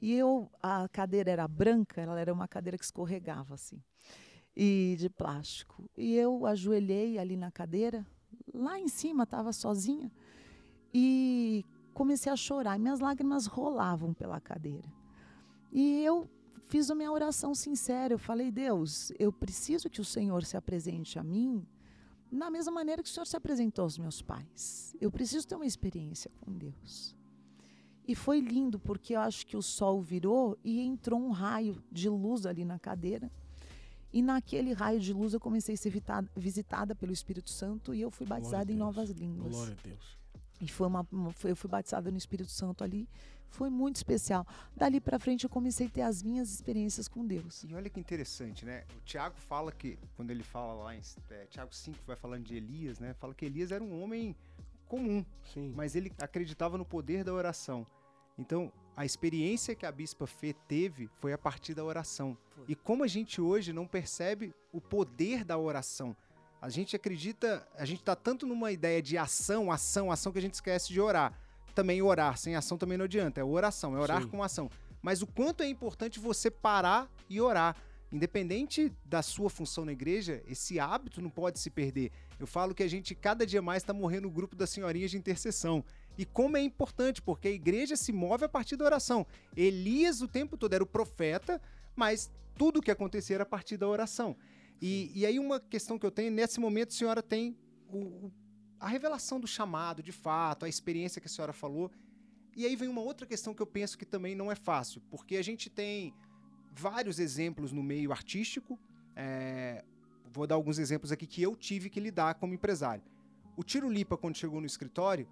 E 0.00 0.14
eu, 0.14 0.50
a 0.62 0.88
cadeira 0.88 1.30
era 1.30 1.46
branca, 1.46 2.00
ela 2.00 2.18
era 2.18 2.32
uma 2.32 2.48
cadeira 2.48 2.78
que 2.78 2.84
escorregava 2.84 3.52
assim, 3.52 3.78
e 4.56 4.96
de 4.98 5.10
plástico. 5.10 5.90
E 5.94 6.14
eu 6.14 6.46
ajoelhei 6.46 7.18
ali 7.18 7.36
na 7.36 7.50
cadeira, 7.50 8.06
lá 8.54 8.80
em 8.80 8.88
cima, 8.88 9.24
estava 9.24 9.52
sozinha, 9.52 10.10
e 10.92 11.66
comecei 11.92 12.32
a 12.32 12.36
chorar. 12.36 12.78
Minhas 12.78 12.98
lágrimas 12.98 13.44
rolavam 13.44 14.14
pela 14.14 14.40
cadeira. 14.40 14.90
E 15.70 16.02
eu 16.02 16.30
fiz 16.66 16.90
a 16.90 16.94
minha 16.94 17.10
oração 17.10 17.54
sincera. 17.54 18.14
Eu 18.14 18.18
falei, 18.18 18.50
Deus, 18.50 19.12
eu 19.18 19.32
preciso 19.32 19.88
que 19.90 20.00
o 20.00 20.04
Senhor 20.04 20.44
se 20.44 20.56
apresente 20.56 21.18
a 21.18 21.22
mim 21.22 21.66
da 22.38 22.50
mesma 22.50 22.72
maneira 22.72 23.02
que 23.02 23.08
o 23.08 23.12
Senhor 23.12 23.26
se 23.26 23.36
apresentou 23.36 23.84
aos 23.84 23.96
meus 23.96 24.20
pais. 24.20 24.94
Eu 25.00 25.10
preciso 25.10 25.46
ter 25.46 25.54
uma 25.54 25.66
experiência 25.66 26.30
com 26.40 26.52
Deus. 26.52 27.14
E 28.06 28.14
foi 28.14 28.40
lindo, 28.40 28.78
porque 28.78 29.14
eu 29.14 29.20
acho 29.20 29.46
que 29.46 29.56
o 29.56 29.62
sol 29.62 30.02
virou 30.02 30.58
e 30.62 30.80
entrou 30.80 31.18
um 31.18 31.30
raio 31.30 31.82
de 31.90 32.08
luz 32.08 32.44
ali 32.44 32.64
na 32.64 32.78
cadeira. 32.78 33.30
E 34.12 34.20
naquele 34.20 34.72
raio 34.72 35.00
de 35.00 35.12
luz 35.12 35.32
eu 35.32 35.40
comecei 35.40 35.74
a 35.74 35.78
ser 35.78 35.92
visitada 36.36 36.94
pelo 36.94 37.12
Espírito 37.12 37.50
Santo 37.50 37.94
e 37.94 38.00
eu 38.00 38.10
fui 38.10 38.26
batizada 38.26 38.70
em 38.70 38.76
novas 38.76 39.10
línguas. 39.10 39.52
Glória 39.52 39.76
a 39.78 39.88
Deus. 39.88 40.18
E 40.60 40.68
foi 40.68 40.86
uma, 40.86 41.06
eu 41.44 41.56
fui 41.56 41.70
batizada 41.70 42.10
no 42.10 42.16
Espírito 42.16 42.50
Santo 42.50 42.84
ali 42.84 43.08
foi 43.54 43.70
muito 43.70 43.96
especial. 43.96 44.46
Dali 44.76 45.00
para 45.00 45.18
frente 45.18 45.44
eu 45.44 45.50
comecei 45.50 45.86
a 45.86 45.90
ter 45.90 46.02
as 46.02 46.22
minhas 46.22 46.52
experiências 46.52 47.08
com 47.08 47.24
Deus. 47.24 47.64
E 47.64 47.74
olha 47.74 47.88
que 47.88 48.00
interessante, 48.00 48.64
né? 48.64 48.84
O 48.96 49.00
Tiago 49.04 49.36
fala 49.36 49.70
que, 49.72 49.98
quando 50.16 50.30
ele 50.30 50.42
fala 50.42 50.74
lá 50.74 50.94
em 50.94 51.00
é, 51.30 51.46
Tiago 51.46 51.74
5, 51.74 51.98
vai 52.06 52.16
falando 52.16 52.44
de 52.44 52.56
Elias, 52.56 52.98
né? 52.98 53.14
Fala 53.14 53.32
que 53.32 53.44
Elias 53.44 53.70
era 53.70 53.82
um 53.82 54.02
homem 54.02 54.36
comum, 54.86 55.24
Sim. 55.52 55.72
mas 55.74 55.94
ele 55.94 56.12
acreditava 56.20 56.76
no 56.76 56.84
poder 56.84 57.24
da 57.24 57.32
oração. 57.32 57.86
Então, 58.36 58.72
a 58.96 59.04
experiência 59.04 59.74
que 59.74 59.86
a 59.86 59.92
Bispa 59.92 60.26
Fê 60.26 60.52
teve 60.66 61.06
foi 61.06 61.32
a 61.32 61.38
partir 61.38 61.74
da 61.74 61.84
oração. 61.84 62.36
Foi. 62.54 62.64
E 62.68 62.74
como 62.74 63.04
a 63.04 63.06
gente 63.06 63.40
hoje 63.40 63.72
não 63.72 63.86
percebe 63.86 64.52
o 64.72 64.80
poder 64.80 65.44
da 65.44 65.56
oração, 65.56 66.16
a 66.60 66.68
gente 66.68 66.96
acredita, 66.96 67.66
a 67.76 67.84
gente 67.84 68.00
está 68.00 68.16
tanto 68.16 68.46
numa 68.46 68.72
ideia 68.72 69.00
de 69.00 69.16
ação, 69.16 69.70
ação, 69.70 70.10
ação, 70.10 70.32
que 70.32 70.38
a 70.38 70.42
gente 70.42 70.54
esquece 70.54 70.92
de 70.92 71.00
orar 71.00 71.38
também 71.74 72.00
orar. 72.00 72.38
Sem 72.38 72.54
ação 72.54 72.78
também 72.78 72.96
não 72.96 73.04
adianta. 73.04 73.40
É 73.40 73.44
oração, 73.44 73.96
é 73.96 74.00
orar 74.00 74.22
Sim. 74.22 74.28
com 74.28 74.42
ação. 74.42 74.70
Mas 75.02 75.20
o 75.20 75.26
quanto 75.26 75.62
é 75.62 75.68
importante 75.68 76.18
você 76.18 76.50
parar 76.50 77.10
e 77.28 77.40
orar. 77.40 77.76
Independente 78.12 78.92
da 79.04 79.22
sua 79.22 79.50
função 79.50 79.84
na 79.84 79.92
igreja, 79.92 80.42
esse 80.46 80.78
hábito 80.78 81.20
não 81.20 81.28
pode 81.28 81.58
se 81.58 81.68
perder. 81.68 82.12
Eu 82.38 82.46
falo 82.46 82.74
que 82.74 82.82
a 82.82 82.88
gente 82.88 83.12
cada 83.14 83.44
dia 83.44 83.60
mais 83.60 83.82
está 83.82 83.92
morrendo 83.92 84.28
no 84.28 84.30
grupo 84.30 84.54
das 84.54 84.70
senhorinhas 84.70 85.10
de 85.10 85.16
intercessão. 85.16 85.84
E 86.16 86.24
como 86.24 86.56
é 86.56 86.62
importante, 86.62 87.20
porque 87.20 87.48
a 87.48 87.50
igreja 87.50 87.96
se 87.96 88.12
move 88.12 88.44
a 88.44 88.48
partir 88.48 88.76
da 88.76 88.84
oração. 88.84 89.26
Elias 89.56 90.22
o 90.22 90.28
tempo 90.28 90.56
todo 90.56 90.72
era 90.72 90.84
o 90.84 90.86
profeta, 90.86 91.60
mas 91.96 92.30
tudo 92.56 92.78
o 92.78 92.82
que 92.82 92.90
acontecia 92.90 93.36
era 93.36 93.42
a 93.42 93.46
partir 93.46 93.76
da 93.76 93.88
oração. 93.88 94.36
E, 94.80 95.10
e 95.14 95.26
aí 95.26 95.38
uma 95.38 95.58
questão 95.58 95.98
que 95.98 96.06
eu 96.06 96.10
tenho, 96.10 96.30
nesse 96.30 96.60
momento 96.60 96.90
a 96.90 96.96
senhora 96.96 97.22
tem 97.22 97.56
o, 97.88 97.98
o 98.26 98.32
a 98.84 98.88
revelação 98.88 99.40
do 99.40 99.46
chamado, 99.46 100.02
de 100.02 100.12
fato, 100.12 100.66
a 100.66 100.68
experiência 100.68 101.18
que 101.18 101.26
a 101.26 101.30
senhora 101.30 101.54
falou. 101.54 101.90
E 102.54 102.66
aí 102.66 102.76
vem 102.76 102.86
uma 102.86 103.00
outra 103.00 103.26
questão 103.26 103.54
que 103.54 103.62
eu 103.62 103.66
penso 103.66 103.96
que 103.96 104.04
também 104.04 104.34
não 104.34 104.52
é 104.52 104.54
fácil, 104.54 105.00
porque 105.10 105.38
a 105.38 105.42
gente 105.42 105.70
tem 105.70 106.12
vários 106.70 107.18
exemplos 107.18 107.72
no 107.72 107.82
meio 107.82 108.12
artístico. 108.12 108.78
É, 109.16 109.82
vou 110.30 110.46
dar 110.46 110.56
alguns 110.56 110.78
exemplos 110.78 111.10
aqui 111.10 111.26
que 111.26 111.40
eu 111.40 111.56
tive 111.56 111.88
que 111.88 111.98
lidar 111.98 112.34
como 112.34 112.52
empresário. 112.52 113.02
O 113.56 113.64
Tiro 113.64 113.88
Lipa, 113.88 114.18
quando 114.18 114.36
chegou 114.36 114.60
no 114.60 114.66
escritório, 114.66 115.26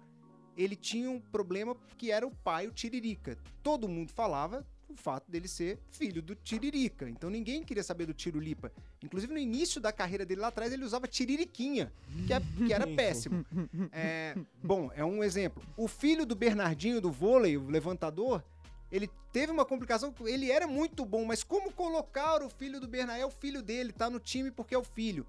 ele 0.57 0.75
tinha 0.75 1.11
um 1.11 1.21
problema 1.21 1.75
que 1.95 2.09
era 2.09 2.25
o 2.25 2.31
pai, 2.31 2.65
o 2.67 2.71
Tiririca. 2.71 3.37
Todo 3.61 3.87
mundo 3.87 4.11
falava 4.11 4.65
o 4.93 4.97
fato 4.97 5.29
dele 5.29 5.47
ser 5.47 5.79
filho 5.91 6.21
do 6.21 6.35
Tiririca. 6.35 7.09
Então 7.09 7.29
ninguém 7.29 7.63
queria 7.63 7.83
saber 7.83 8.05
do 8.05 8.13
Tiro 8.13 8.39
Lipa. 8.39 8.71
Inclusive 9.01 9.33
no 9.33 9.39
início 9.39 9.81
da 9.81 9.91
carreira 9.91 10.25
dele 10.25 10.41
lá 10.41 10.47
atrás 10.47 10.71
ele 10.71 10.85
usava 10.85 11.07
Tiririquinha, 11.07 11.91
que, 12.25 12.33
é, 12.33 12.39
que 12.39 12.73
era 12.73 12.87
péssimo. 12.95 13.45
É, 13.91 14.35
bom, 14.63 14.91
é 14.95 15.03
um 15.03 15.23
exemplo. 15.23 15.63
O 15.75 15.87
filho 15.87 16.25
do 16.25 16.35
Bernardinho 16.35 17.01
do 17.01 17.11
vôlei, 17.11 17.57
o 17.57 17.67
levantador, 17.67 18.43
ele 18.91 19.09
teve 19.31 19.51
uma 19.51 19.65
complicação, 19.65 20.13
ele 20.25 20.51
era 20.51 20.67
muito 20.67 21.03
bom, 21.03 21.25
mas 21.25 21.43
como 21.43 21.71
colocar 21.71 22.43
o 22.43 22.49
filho 22.49 22.79
do 22.79 22.87
Bernardinho? 22.87 23.23
É 23.23 23.27
o 23.27 23.31
filho 23.31 23.61
dele, 23.61 23.91
tá 23.91 24.09
no 24.09 24.19
time 24.19 24.51
porque 24.51 24.75
é 24.75 24.77
o 24.77 24.83
filho. 24.83 25.25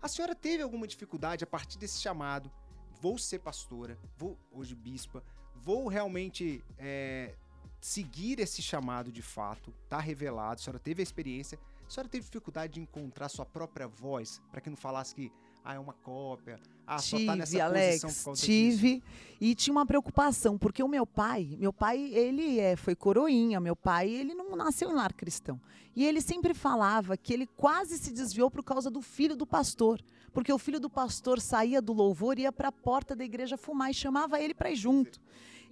A 0.00 0.08
senhora 0.08 0.34
teve 0.34 0.62
alguma 0.62 0.86
dificuldade 0.86 1.44
a 1.44 1.46
partir 1.46 1.78
desse 1.78 2.00
chamado? 2.00 2.50
Vou 3.00 3.18
ser 3.18 3.38
pastora, 3.40 3.98
vou 4.16 4.38
hoje 4.50 4.74
bispa, 4.74 5.22
vou 5.54 5.88
realmente 5.88 6.64
é, 6.78 7.34
seguir 7.82 8.38
esse 8.38 8.62
chamado 8.62 9.10
de 9.10 9.20
fato, 9.20 9.74
tá 9.88 9.98
revelado, 9.98 10.60
a 10.60 10.62
senhora 10.62 10.78
teve 10.78 11.02
a 11.02 11.04
experiência, 11.04 11.58
a 11.84 11.90
senhora 11.90 12.08
teve 12.08 12.24
dificuldade 12.24 12.74
de 12.74 12.80
encontrar 12.80 13.28
sua 13.28 13.44
própria 13.44 13.88
voz, 13.88 14.40
para 14.52 14.60
que 14.60 14.70
não 14.70 14.76
falasse 14.76 15.12
que 15.14 15.32
ah, 15.64 15.74
é 15.74 15.78
uma 15.80 15.92
cópia, 15.92 16.60
ah, 16.86 16.96
tive, 16.96 17.24
só 17.24 17.32
tá 17.32 17.36
nessa 17.36 17.64
Alex, 17.64 18.02
posição 18.02 18.10
por 18.10 18.24
causa 18.24 18.46
tive, 18.46 18.94
disso. 18.94 19.36
e 19.40 19.54
tinha 19.56 19.72
uma 19.72 19.84
preocupação, 19.84 20.56
porque 20.56 20.80
o 20.80 20.88
meu 20.88 21.04
pai, 21.04 21.56
meu 21.58 21.72
pai, 21.72 21.98
ele 21.98 22.60
é, 22.60 22.76
foi 22.76 22.94
coroinha, 22.94 23.58
meu 23.60 23.74
pai, 23.74 24.08
ele 24.08 24.32
não 24.32 24.54
nasceu 24.54 24.90
em 24.90 24.94
lar 24.94 25.12
cristão. 25.12 25.60
E 25.94 26.04
ele 26.04 26.20
sempre 26.20 26.54
falava 26.54 27.16
que 27.16 27.32
ele 27.32 27.46
quase 27.46 27.98
se 27.98 28.12
desviou 28.12 28.50
por 28.50 28.64
causa 28.64 28.90
do 28.90 29.02
filho 29.02 29.36
do 29.36 29.46
pastor, 29.46 30.00
porque 30.32 30.52
o 30.52 30.58
filho 30.58 30.78
do 30.78 30.88
pastor 30.88 31.40
saía 31.40 31.82
do 31.82 31.92
louvor, 31.92 32.38
ia 32.38 32.52
para 32.52 32.68
a 32.68 32.72
porta 32.72 33.14
da 33.14 33.24
igreja 33.24 33.56
fumar 33.56 33.90
e 33.90 33.94
chamava 33.94 34.40
ele 34.40 34.54
para 34.54 34.70
ir 34.70 34.76
junto. 34.76 35.20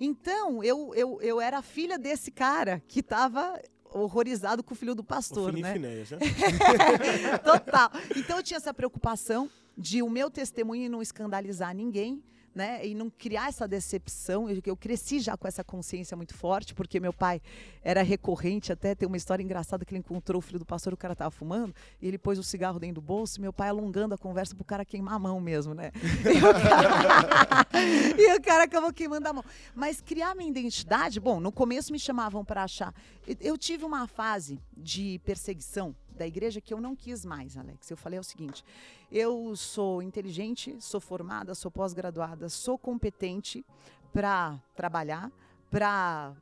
Então, 0.00 0.64
eu, 0.64 0.94
eu, 0.94 1.20
eu 1.20 1.40
era 1.40 1.60
filha 1.60 1.98
desse 1.98 2.30
cara 2.30 2.82
que 2.88 3.00
estava 3.00 3.60
horrorizado 3.92 4.62
com 4.62 4.72
o 4.72 4.76
filho 4.76 4.94
do 4.94 5.04
pastor, 5.04 5.52
o 5.52 5.56
né? 5.58 5.72
Finéias, 5.74 6.10
né? 6.10 6.18
Total. 7.44 7.90
Então 8.16 8.38
eu 8.38 8.42
tinha 8.42 8.56
essa 8.56 8.72
preocupação 8.72 9.50
de 9.76 10.02
o 10.02 10.08
meu 10.08 10.30
testemunho 10.30 10.90
não 10.90 11.02
escandalizar 11.02 11.74
ninguém, 11.74 12.22
né? 12.60 12.86
E 12.86 12.94
não 12.94 13.08
criar 13.08 13.48
essa 13.48 13.66
decepção. 13.66 14.48
Eu, 14.50 14.60
eu, 14.66 14.76
cresci 14.76 15.18
já 15.18 15.34
com 15.34 15.48
essa 15.48 15.64
consciência 15.64 16.14
muito 16.14 16.34
forte, 16.34 16.74
porque 16.74 17.00
meu 17.00 17.12
pai 17.12 17.40
era 17.82 18.02
recorrente, 18.02 18.70
até 18.70 18.94
tem 18.94 19.06
uma 19.06 19.16
história 19.16 19.42
engraçada 19.42 19.82
que 19.82 19.94
ele 19.94 20.00
encontrou 20.00 20.40
o 20.40 20.42
filho 20.42 20.58
do 20.58 20.66
pastor, 20.66 20.92
o 20.92 20.96
cara 20.96 21.16
tava 21.16 21.30
fumando, 21.30 21.74
e 22.02 22.06
ele 22.06 22.18
pôs 22.18 22.38
o 22.38 22.42
cigarro 22.42 22.78
dentro 22.78 22.96
do 22.96 23.00
bolso, 23.00 23.38
e 23.38 23.40
meu 23.40 23.52
pai 23.52 23.70
alongando 23.70 24.14
a 24.14 24.18
conversa 24.18 24.54
pro 24.54 24.62
cara 24.62 24.84
queimar 24.84 25.14
a 25.14 25.18
mão 25.18 25.40
mesmo, 25.40 25.72
né? 25.72 25.90
E 26.22 26.36
o 26.36 26.52
cara, 26.52 27.66
e 28.18 28.36
o 28.36 28.42
cara 28.42 28.64
acabou 28.64 28.92
queimando 28.92 29.26
a 29.26 29.32
mão. 29.32 29.44
Mas 29.74 30.02
criar 30.02 30.34
minha 30.34 30.50
identidade, 30.50 31.18
bom, 31.18 31.40
no 31.40 31.50
começo 31.50 31.90
me 31.90 31.98
chamavam 31.98 32.44
para 32.44 32.62
achar. 32.62 32.94
Eu 33.40 33.56
tive 33.56 33.86
uma 33.86 34.06
fase 34.06 34.60
de 34.76 35.18
perseguição 35.24 35.96
da 36.20 36.26
igreja 36.26 36.60
que 36.60 36.74
eu 36.74 36.80
não 36.80 36.94
quis 36.94 37.24
mais, 37.24 37.56
Alex. 37.56 37.90
Eu 37.90 37.96
falei 37.96 38.18
o 38.18 38.22
seguinte: 38.22 38.62
eu 39.10 39.56
sou 39.56 40.02
inteligente, 40.02 40.76
sou 40.78 41.00
formada, 41.00 41.54
sou 41.54 41.70
pós-graduada, 41.70 42.48
sou 42.50 42.76
competente 42.76 43.64
para 44.12 44.60
trabalhar, 44.76 45.32
para 45.70 46.34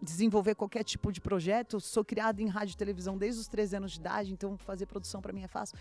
desenvolver 0.00 0.54
qualquer 0.54 0.84
tipo 0.84 1.10
de 1.10 1.22
projeto. 1.22 1.80
Sou 1.80 2.04
criada 2.04 2.42
em 2.42 2.48
rádio 2.48 2.74
e 2.74 2.76
televisão 2.76 3.16
desde 3.16 3.40
os 3.40 3.48
13 3.48 3.76
anos 3.76 3.92
de 3.92 4.00
idade, 4.00 4.32
então 4.32 4.58
fazer 4.58 4.84
produção 4.84 5.22
para 5.22 5.32
mim 5.32 5.42
é 5.42 5.48
fácil. 5.48 5.78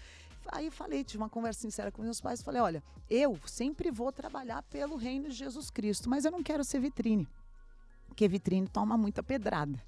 Aí 0.53 0.71
falei, 0.71 1.03
tive 1.03 1.21
uma 1.21 1.29
conversa 1.29 1.59
sincera 1.59 1.91
com 1.91 2.01
meus 2.01 2.21
pais, 2.21 2.41
falei, 2.41 2.61
olha, 2.61 2.83
eu 3.09 3.37
sempre 3.45 3.91
vou 3.91 4.11
trabalhar 4.11 4.61
pelo 4.63 4.95
reino 4.95 5.27
de 5.27 5.35
Jesus 5.35 5.69
Cristo, 5.69 6.07
mas 6.07 6.23
eu 6.23 6.31
não 6.31 6.43
quero 6.43 6.63
ser 6.63 6.79
vitrine, 6.79 7.27
porque 8.07 8.27
vitrine 8.27 8.67
toma 8.67 8.95
muita 8.95 9.23
pedrada 9.23 9.83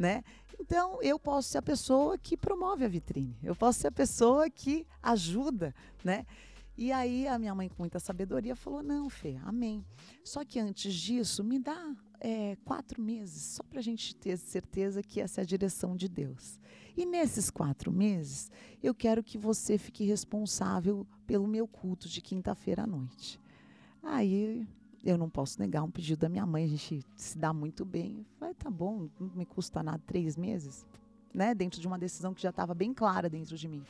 né? 0.00 0.24
Então, 0.58 1.00
eu 1.02 1.18
posso 1.18 1.50
ser 1.50 1.58
a 1.58 1.62
pessoa 1.62 2.16
que 2.16 2.34
promove 2.34 2.84
a 2.86 2.88
vitrine, 2.88 3.36
eu 3.42 3.54
posso 3.54 3.80
ser 3.80 3.88
a 3.88 3.92
pessoa 3.92 4.48
que 4.48 4.86
ajuda, 5.02 5.74
né? 6.02 6.26
E 6.76 6.90
aí 6.90 7.28
a 7.28 7.38
minha 7.38 7.54
mãe, 7.54 7.68
com 7.68 7.82
muita 7.82 8.00
sabedoria, 8.00 8.56
falou: 8.56 8.82
Não, 8.82 9.10
Fê, 9.10 9.38
amém. 9.44 9.84
Só 10.24 10.42
que 10.42 10.58
antes 10.58 10.94
disso, 10.94 11.44
me 11.44 11.58
dá 11.58 11.94
é, 12.18 12.56
quatro 12.64 13.02
meses, 13.02 13.42
só 13.56 13.62
para 13.62 13.80
a 13.80 13.82
gente 13.82 14.16
ter 14.16 14.38
certeza 14.38 15.02
que 15.02 15.20
essa 15.20 15.40
é 15.40 15.42
a 15.42 15.46
direção 15.46 15.94
de 15.94 16.08
Deus. 16.08 16.58
E 16.96 17.04
nesses 17.04 17.50
quatro 17.50 17.92
meses, 17.92 18.50
eu 18.82 18.94
quero 18.94 19.22
que 19.22 19.36
você 19.36 19.76
fique 19.76 20.04
responsável 20.04 21.06
pelo 21.26 21.46
meu 21.46 21.68
culto 21.68 22.08
de 22.08 22.22
quinta-feira 22.22 22.84
à 22.84 22.86
noite. 22.86 23.38
Aí 24.02 24.66
eu 25.04 25.16
não 25.16 25.30
posso 25.30 25.58
negar 25.58 25.82
um 25.82 25.90
pedido 25.90 26.20
da 26.20 26.28
minha 26.28 26.46
mãe, 26.46 26.64
a 26.64 26.68
gente 26.68 27.02
se 27.16 27.38
dá 27.38 27.52
muito 27.52 27.84
bem. 27.84 28.26
Vai, 28.38 28.54
tá 28.54 28.70
bom, 28.70 29.08
não 29.18 29.30
me 29.34 29.46
custa 29.46 29.82
nada 29.82 30.02
três 30.06 30.36
meses, 30.36 30.86
né? 31.32 31.54
Dentro 31.54 31.80
de 31.80 31.86
uma 31.86 31.98
decisão 31.98 32.34
que 32.34 32.42
já 32.42 32.50
estava 32.50 32.74
bem 32.74 32.92
clara 32.92 33.28
dentro 33.28 33.56
de 33.56 33.68
mim. 33.68 33.82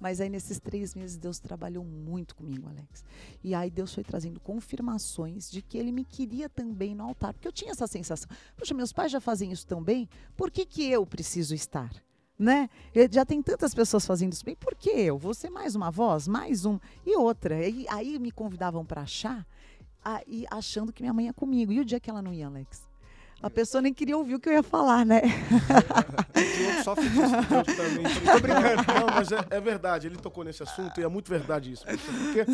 Mas 0.00 0.20
aí 0.20 0.28
nesses 0.28 0.60
três 0.60 0.94
meses 0.94 1.16
Deus 1.16 1.38
trabalhou 1.38 1.84
muito 1.84 2.36
comigo, 2.36 2.68
Alex. 2.68 3.04
E 3.42 3.54
aí 3.54 3.70
Deus 3.70 3.92
foi 3.92 4.04
trazendo 4.04 4.38
confirmações 4.40 5.50
de 5.50 5.60
que 5.60 5.76
Ele 5.76 5.90
me 5.90 6.04
queria 6.04 6.48
também 6.48 6.94
no 6.94 7.04
altar. 7.04 7.34
Porque 7.34 7.48
eu 7.48 7.52
tinha 7.52 7.72
essa 7.72 7.86
sensação, 7.86 8.28
poxa, 8.56 8.74
meus 8.74 8.92
pais 8.92 9.10
já 9.10 9.20
fazem 9.20 9.50
isso 9.50 9.66
tão 9.66 9.82
bem, 9.82 10.08
por 10.36 10.50
que, 10.50 10.64
que 10.64 10.88
eu 10.88 11.04
preciso 11.04 11.54
estar? 11.54 11.90
Né? 12.38 12.70
Já 13.10 13.24
tem 13.24 13.42
tantas 13.42 13.74
pessoas 13.74 14.06
fazendo 14.06 14.32
isso 14.32 14.44
bem, 14.44 14.54
por 14.54 14.76
que 14.76 14.90
eu? 14.90 15.20
Ser 15.34 15.50
mais 15.50 15.74
uma 15.74 15.90
voz, 15.90 16.28
mais 16.28 16.64
um. 16.64 16.78
E 17.04 17.16
outra. 17.16 17.68
E 17.68 17.84
aí 17.88 18.16
me 18.20 18.30
convidavam 18.30 18.84
para 18.86 19.02
achar 19.02 19.44
aí 20.04 20.44
achando 20.50 20.92
que 20.92 21.02
minha 21.02 21.12
mãe 21.12 21.26
ia 21.26 21.32
comigo. 21.32 21.72
E 21.72 21.80
o 21.80 21.84
dia 21.84 22.00
que 22.00 22.10
ela 22.10 22.22
não 22.22 22.32
ia, 22.32 22.46
Alex? 22.46 22.88
A 23.40 23.48
pessoa 23.48 23.80
nem 23.80 23.94
queria 23.94 24.16
ouvir 24.16 24.34
o 24.34 24.40
que 24.40 24.48
eu 24.48 24.52
ia 24.52 24.64
falar, 24.64 25.06
né? 25.06 25.22
Eu 26.34 26.82
sofre 26.82 27.08
disso. 27.08 27.34
Eu 27.54 27.76
também. 27.76 28.04
Tô 28.04 28.40
brincando. 28.40 29.00
Não, 29.00 29.06
mas 29.14 29.30
é, 29.30 29.38
é, 29.50 29.60
verdade. 29.60 30.08
Ele 30.08 30.16
tocou 30.16 30.42
nesse 30.42 30.62
assunto 30.62 31.00
e 31.00 31.04
é 31.04 31.08
muito 31.08 31.28
verdade 31.28 31.70
isso. 31.70 31.84
Porque 31.86 32.44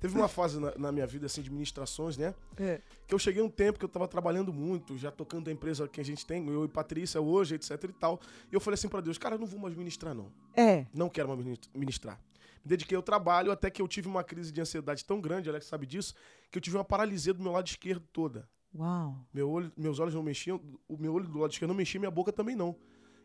teve 0.00 0.16
uma 0.16 0.26
fase 0.26 0.58
na, 0.58 0.72
na 0.76 0.90
minha 0.90 1.06
vida, 1.06 1.26
assim, 1.26 1.40
de 1.40 1.52
ministrações, 1.52 2.16
né? 2.16 2.34
É. 2.58 2.80
Que 3.06 3.14
eu 3.14 3.18
cheguei 3.18 3.42
um 3.42 3.48
tempo 3.48 3.78
que 3.78 3.84
eu 3.84 3.88
tava 3.88 4.08
trabalhando 4.08 4.52
muito, 4.52 4.98
já 4.98 5.10
tocando 5.12 5.48
a 5.48 5.52
empresa 5.52 5.86
que 5.86 6.00
a 6.00 6.04
gente 6.04 6.26
tem, 6.26 6.44
eu 6.48 6.64
e 6.64 6.68
Patrícia 6.68 7.20
hoje, 7.20 7.54
etc 7.54 7.84
e 7.84 7.92
tal. 7.92 8.20
E 8.50 8.54
eu 8.54 8.60
falei 8.60 8.74
assim 8.74 8.88
para 8.88 9.00
Deus, 9.00 9.18
cara, 9.18 9.36
eu 9.36 9.38
não 9.38 9.46
vou 9.46 9.60
mais 9.60 9.74
ministrar, 9.76 10.14
não. 10.14 10.32
É. 10.56 10.86
Não 10.92 11.08
quero 11.08 11.28
mais 11.28 11.58
ministrar 11.72 12.18
me 12.64 12.68
dediquei 12.68 12.96
ao 12.96 13.02
trabalho 13.02 13.52
até 13.52 13.70
que 13.70 13.82
eu 13.82 13.86
tive 13.86 14.08
uma 14.08 14.24
crise 14.24 14.50
de 14.50 14.60
ansiedade 14.60 15.04
tão 15.04 15.20
grande, 15.20 15.48
Alex 15.48 15.66
sabe 15.66 15.86
disso, 15.86 16.14
que 16.50 16.58
eu 16.58 16.62
tive 16.62 16.76
uma 16.76 16.84
paralisia 16.84 17.34
do 17.34 17.42
meu 17.42 17.52
lado 17.52 17.66
esquerdo 17.66 18.06
toda. 18.12 18.48
Uau. 18.74 19.24
Meu 19.32 19.48
olho, 19.50 19.72
meus 19.76 19.98
olhos 19.98 20.14
não 20.14 20.22
mexiam, 20.22 20.60
o 20.88 20.96
meu 20.96 21.12
olho 21.12 21.28
do 21.28 21.38
lado 21.38 21.52
esquerdo 21.52 21.68
não 21.68 21.76
mexia, 21.76 22.00
minha 22.00 22.10
boca 22.10 22.32
também 22.32 22.56
não. 22.56 22.76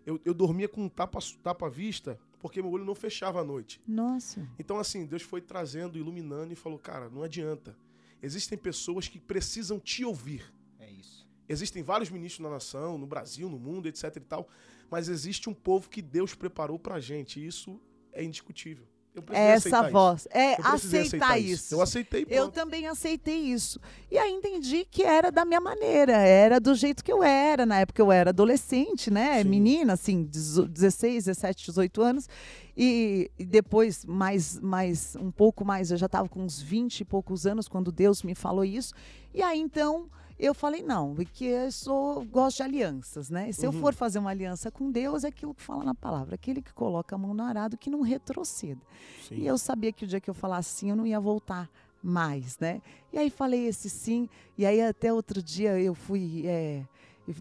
Eu, 0.05 0.19
eu 0.25 0.33
dormia 0.33 0.67
com 0.67 0.87
tapa, 0.89 1.19
tapa 1.41 1.69
vista, 1.69 2.19
porque 2.39 2.61
meu 2.61 2.71
olho 2.71 2.85
não 2.85 2.95
fechava 2.95 3.41
à 3.41 3.43
noite. 3.43 3.81
Nossa. 3.87 4.47
Então, 4.57 4.77
assim, 4.77 5.05
Deus 5.05 5.21
foi 5.21 5.41
trazendo, 5.41 5.97
iluminando 5.97 6.53
e 6.53 6.55
falou: 6.55 6.79
cara, 6.79 7.09
não 7.09 7.23
adianta. 7.23 7.77
Existem 8.21 8.57
pessoas 8.57 9.07
que 9.07 9.19
precisam 9.19 9.79
te 9.79 10.03
ouvir. 10.03 10.53
É 10.77 10.89
isso. 10.89 11.27
Existem 11.47 11.81
vários 11.81 12.09
ministros 12.09 12.43
na 12.43 12.49
nação, 12.49 12.97
no 12.97 13.07
Brasil, 13.07 13.49
no 13.49 13.59
mundo, 13.59 13.87
etc 13.87 14.15
e 14.15 14.19
tal. 14.19 14.47
Mas 14.89 15.07
existe 15.07 15.49
um 15.49 15.53
povo 15.53 15.89
que 15.89 16.01
Deus 16.01 16.35
preparou 16.35 16.77
pra 16.77 16.99
gente. 16.99 17.39
E 17.39 17.45
isso 17.45 17.79
é 18.11 18.23
indiscutível. 18.23 18.87
Essa 19.31 19.89
voz. 19.89 20.21
Isso. 20.21 20.29
É 20.31 20.53
aceitar, 20.53 20.75
aceitar 20.75 21.39
isso. 21.39 21.53
isso. 21.53 21.75
Eu 21.75 21.81
aceitei. 21.81 22.25
Pronto. 22.25 22.37
Eu 22.37 22.47
também 22.49 22.87
aceitei 22.87 23.37
isso. 23.37 23.79
E 24.09 24.17
aí 24.17 24.31
entendi 24.31 24.85
que 24.89 25.03
era 25.03 25.31
da 25.31 25.43
minha 25.43 25.59
maneira, 25.59 26.13
era 26.13 26.59
do 26.59 26.73
jeito 26.75 27.03
que 27.03 27.11
eu 27.11 27.23
era. 27.23 27.65
Na 27.65 27.79
época 27.79 28.01
eu 28.01 28.11
era 28.11 28.29
adolescente, 28.29 29.11
né? 29.11 29.41
Sim. 29.41 29.49
Menina, 29.49 29.93
assim, 29.93 30.23
16, 30.23 31.25
17, 31.25 31.65
18 31.65 32.01
anos. 32.01 32.29
E, 32.77 33.29
e, 33.37 33.45
depois, 33.45 34.05
mais, 34.05 34.59
mais 34.59 35.15
um 35.19 35.31
pouco 35.31 35.65
mais, 35.65 35.91
eu 35.91 35.97
já 35.97 36.05
estava 36.05 36.29
com 36.29 36.41
uns 36.41 36.61
20 36.61 37.01
e 37.01 37.05
poucos 37.05 37.45
anos 37.45 37.67
quando 37.67 37.91
Deus 37.91 38.23
me 38.23 38.33
falou 38.33 38.63
isso. 38.63 38.93
E 39.33 39.41
aí 39.41 39.59
então 39.59 40.09
eu 40.39 40.53
falei, 40.53 40.81
não, 40.81 41.13
porque 41.13 41.43
eu 41.45 41.71
sou, 41.71 42.23
gosto 42.25 42.57
de 42.57 42.63
alianças, 42.63 43.29
né? 43.29 43.51
Se 43.51 43.67
uhum. 43.67 43.73
eu 43.73 43.79
for 43.79 43.93
fazer 43.93 44.19
uma 44.19 44.29
aliança 44.29 44.71
com 44.71 44.89
Deus, 44.89 45.23
é 45.23 45.27
aquilo 45.27 45.53
que 45.53 45.61
fala 45.61 45.83
na 45.83 45.93
palavra, 45.93 46.35
aquele 46.35 46.61
que 46.61 46.73
coloca 46.73 47.13
a 47.15 47.17
mão 47.17 47.33
no 47.33 47.43
arado, 47.43 47.77
que 47.77 47.89
não 47.89 48.01
retroceda. 48.01 48.81
Sim. 49.27 49.35
E 49.35 49.45
eu 49.45 49.57
sabia 49.57 49.91
que 49.91 50.05
o 50.05 50.07
dia 50.07 50.21
que 50.21 50.29
eu 50.29 50.33
falasse 50.33 50.69
sim, 50.69 50.89
eu 50.89 50.95
não 50.95 51.05
ia 51.05 51.19
voltar 51.19 51.69
mais, 52.01 52.57
né? 52.57 52.81
E 53.11 53.17
aí 53.17 53.29
falei 53.29 53.67
esse 53.67 53.89
sim, 53.89 54.29
e 54.57 54.65
aí 54.65 54.81
até 54.81 55.11
outro 55.11 55.43
dia 55.43 55.79
eu 55.79 55.93
fui... 55.93 56.43
É, 56.47 56.85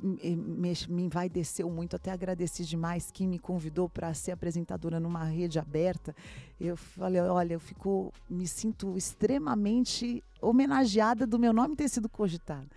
me, 0.02 0.74
me 0.88 1.02
envaideceu 1.04 1.70
muito, 1.70 1.96
até 1.96 2.10
agradeci 2.10 2.64
demais 2.64 3.10
quem 3.10 3.26
me 3.26 3.38
convidou 3.38 3.88
para 3.88 4.12
ser 4.12 4.32
apresentadora 4.32 5.00
numa 5.00 5.24
rede 5.24 5.58
aberta. 5.58 6.14
Eu 6.60 6.76
falei, 6.76 7.20
olha, 7.22 7.54
eu 7.54 7.60
fico, 7.60 8.12
me 8.28 8.46
sinto 8.46 8.96
extremamente 8.98 10.22
homenageada 10.42 11.26
do 11.26 11.38
meu 11.38 11.52
nome 11.52 11.74
ter 11.74 11.88
sido 11.88 12.08
cogitado. 12.08 12.68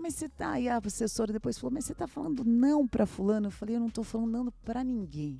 Mas 0.00 0.14
você 0.14 0.28
tá, 0.28 0.58
e 0.58 0.68
a 0.68 0.78
assessora 0.78 1.32
depois 1.32 1.58
falou, 1.58 1.72
mas 1.74 1.84
você 1.84 1.92
está 1.92 2.06
falando 2.06 2.44
não 2.44 2.86
para 2.86 3.06
fulano? 3.06 3.48
Eu 3.48 3.50
falei, 3.50 3.76
eu 3.76 3.80
não 3.80 3.88
estou 3.88 4.02
falando 4.02 4.32
não 4.32 4.52
para 4.64 4.82
ninguém 4.82 5.38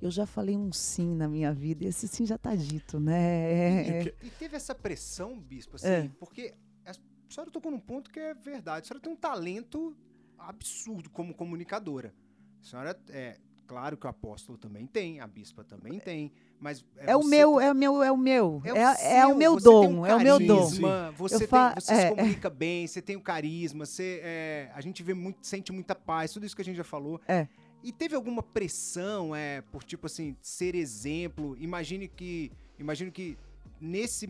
eu 0.00 0.10
já 0.10 0.24
falei 0.24 0.56
um 0.56 0.72
sim 0.72 1.14
na 1.14 1.28
minha 1.28 1.52
vida 1.52 1.84
e 1.84 1.88
esse 1.88 2.06
sim 2.06 2.24
já 2.24 2.36
está 2.36 2.54
dito, 2.54 3.00
né? 3.00 3.20
É, 3.20 4.02
é. 4.02 4.14
E 4.22 4.30
teve 4.30 4.56
essa 4.56 4.74
pressão, 4.74 5.38
bispo, 5.38 5.76
assim, 5.76 5.88
é. 5.88 6.10
porque 6.18 6.54
a 6.86 6.92
senhora 7.28 7.50
tocou 7.50 7.70
num 7.70 7.80
ponto 7.80 8.10
que 8.10 8.20
é 8.20 8.32
verdade. 8.32 8.84
A 8.84 8.88
senhora 8.88 9.02
tem 9.02 9.12
um 9.12 9.16
talento 9.16 9.96
absurdo 10.38 11.10
como 11.10 11.34
comunicadora. 11.34 12.14
A 12.62 12.64
senhora 12.64 13.00
é 13.10 13.38
claro 13.66 13.96
que 13.96 14.06
o 14.06 14.08
apóstolo 14.08 14.56
também 14.56 14.86
tem, 14.86 15.20
a 15.20 15.26
bispa 15.26 15.64
também 15.64 15.98
tem, 15.98 16.32
mas 16.60 16.84
é, 16.96 17.12
é 17.12 17.16
o 17.16 17.24
meu, 17.24 17.60
é 17.60 17.70
o 17.70 17.74
meu, 17.74 18.02
é 18.02 18.10
o 18.10 18.16
meu, 18.16 18.62
é, 18.64 18.72
o, 18.72 18.76
é, 18.76 19.16
é 19.18 19.26
o 19.26 19.36
meu 19.36 19.56
dom, 19.56 20.00
um 20.00 20.06
é 20.06 20.14
o 20.14 20.20
meu 20.20 20.38
dom. 20.38 20.68
Você, 21.16 21.46
tem, 21.46 21.74
você 21.74 21.94
se 21.94 22.00
é, 22.00 22.06
é. 22.06 22.10
comunica 22.10 22.50
bem, 22.50 22.86
você 22.86 23.00
tem 23.00 23.16
o 23.16 23.20
carisma, 23.20 23.86
você, 23.86 24.20
é, 24.22 24.70
a 24.74 24.80
gente 24.80 25.02
vê 25.02 25.14
muito, 25.14 25.46
sente 25.46 25.72
muita 25.72 25.94
paz, 25.94 26.32
tudo 26.32 26.44
isso 26.44 26.56
que 26.56 26.62
a 26.62 26.64
gente 26.64 26.76
já 26.76 26.84
falou. 26.84 27.20
É. 27.28 27.46
E 27.82 27.92
teve 27.92 28.16
alguma 28.16 28.42
pressão, 28.42 29.34
é, 29.34 29.60
por 29.70 29.84
tipo 29.84 30.06
assim, 30.06 30.36
ser 30.42 30.74
exemplo? 30.74 31.56
Imagine 31.60 32.08
que, 32.08 32.50
imagino 32.78 33.12
que 33.12 33.38
nesse 33.80 34.26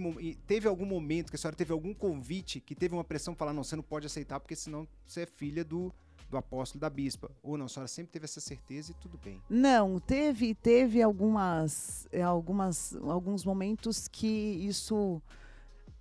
teve 0.46 0.68
algum 0.68 0.84
momento 0.84 1.30
que 1.30 1.36
a 1.36 1.38
senhora 1.38 1.56
teve 1.56 1.72
algum 1.72 1.94
convite 1.94 2.60
que 2.60 2.74
teve 2.74 2.94
uma 2.94 3.04
pressão 3.04 3.34
para 3.34 3.46
falar 3.46 3.52
não, 3.54 3.64
você 3.64 3.74
não 3.74 3.82
pode 3.82 4.04
aceitar 4.04 4.38
porque 4.38 4.54
senão 4.54 4.86
você 5.06 5.22
é 5.22 5.26
filha 5.26 5.64
do 5.64 5.90
do 6.30 6.36
apóstolo 6.36 6.80
da 6.80 6.90
bispa. 6.90 7.30
Ou 7.42 7.56
não, 7.56 7.66
a 7.66 7.68
senhora 7.68 7.88
sempre 7.88 8.12
teve 8.12 8.24
essa 8.24 8.40
certeza 8.40 8.92
e 8.92 8.94
tudo 8.94 9.18
bem? 9.22 9.42
Não, 9.48 9.98
teve 9.98 10.54
teve 10.54 11.02
algumas 11.02 12.06
eh, 12.12 12.22
algumas 12.22 12.96
alguns 12.96 13.44
momentos 13.44 14.08
que 14.08 14.26
isso 14.26 15.20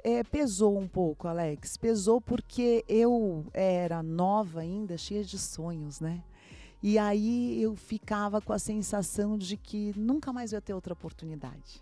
é, 0.03 0.23
pesou 0.23 0.77
um 0.77 0.87
pouco, 0.87 1.27
Alex. 1.27 1.77
Pesou 1.77 2.21
porque 2.21 2.83
eu 2.87 3.45
era 3.53 4.03
nova 4.03 4.61
ainda, 4.61 4.97
cheia 4.97 5.23
de 5.23 5.37
sonhos, 5.37 5.99
né? 5.99 6.23
E 6.81 6.97
aí 6.99 7.61
eu 7.61 7.75
ficava 7.75 8.39
com 8.39 8.53
a 8.53 8.59
sensação 8.59 9.37
de 9.37 9.57
que 9.57 9.93
nunca 9.97 10.31
mais 10.31 10.51
ia 10.51 10.61
ter 10.61 10.73
outra 10.73 10.93
oportunidade 10.93 11.81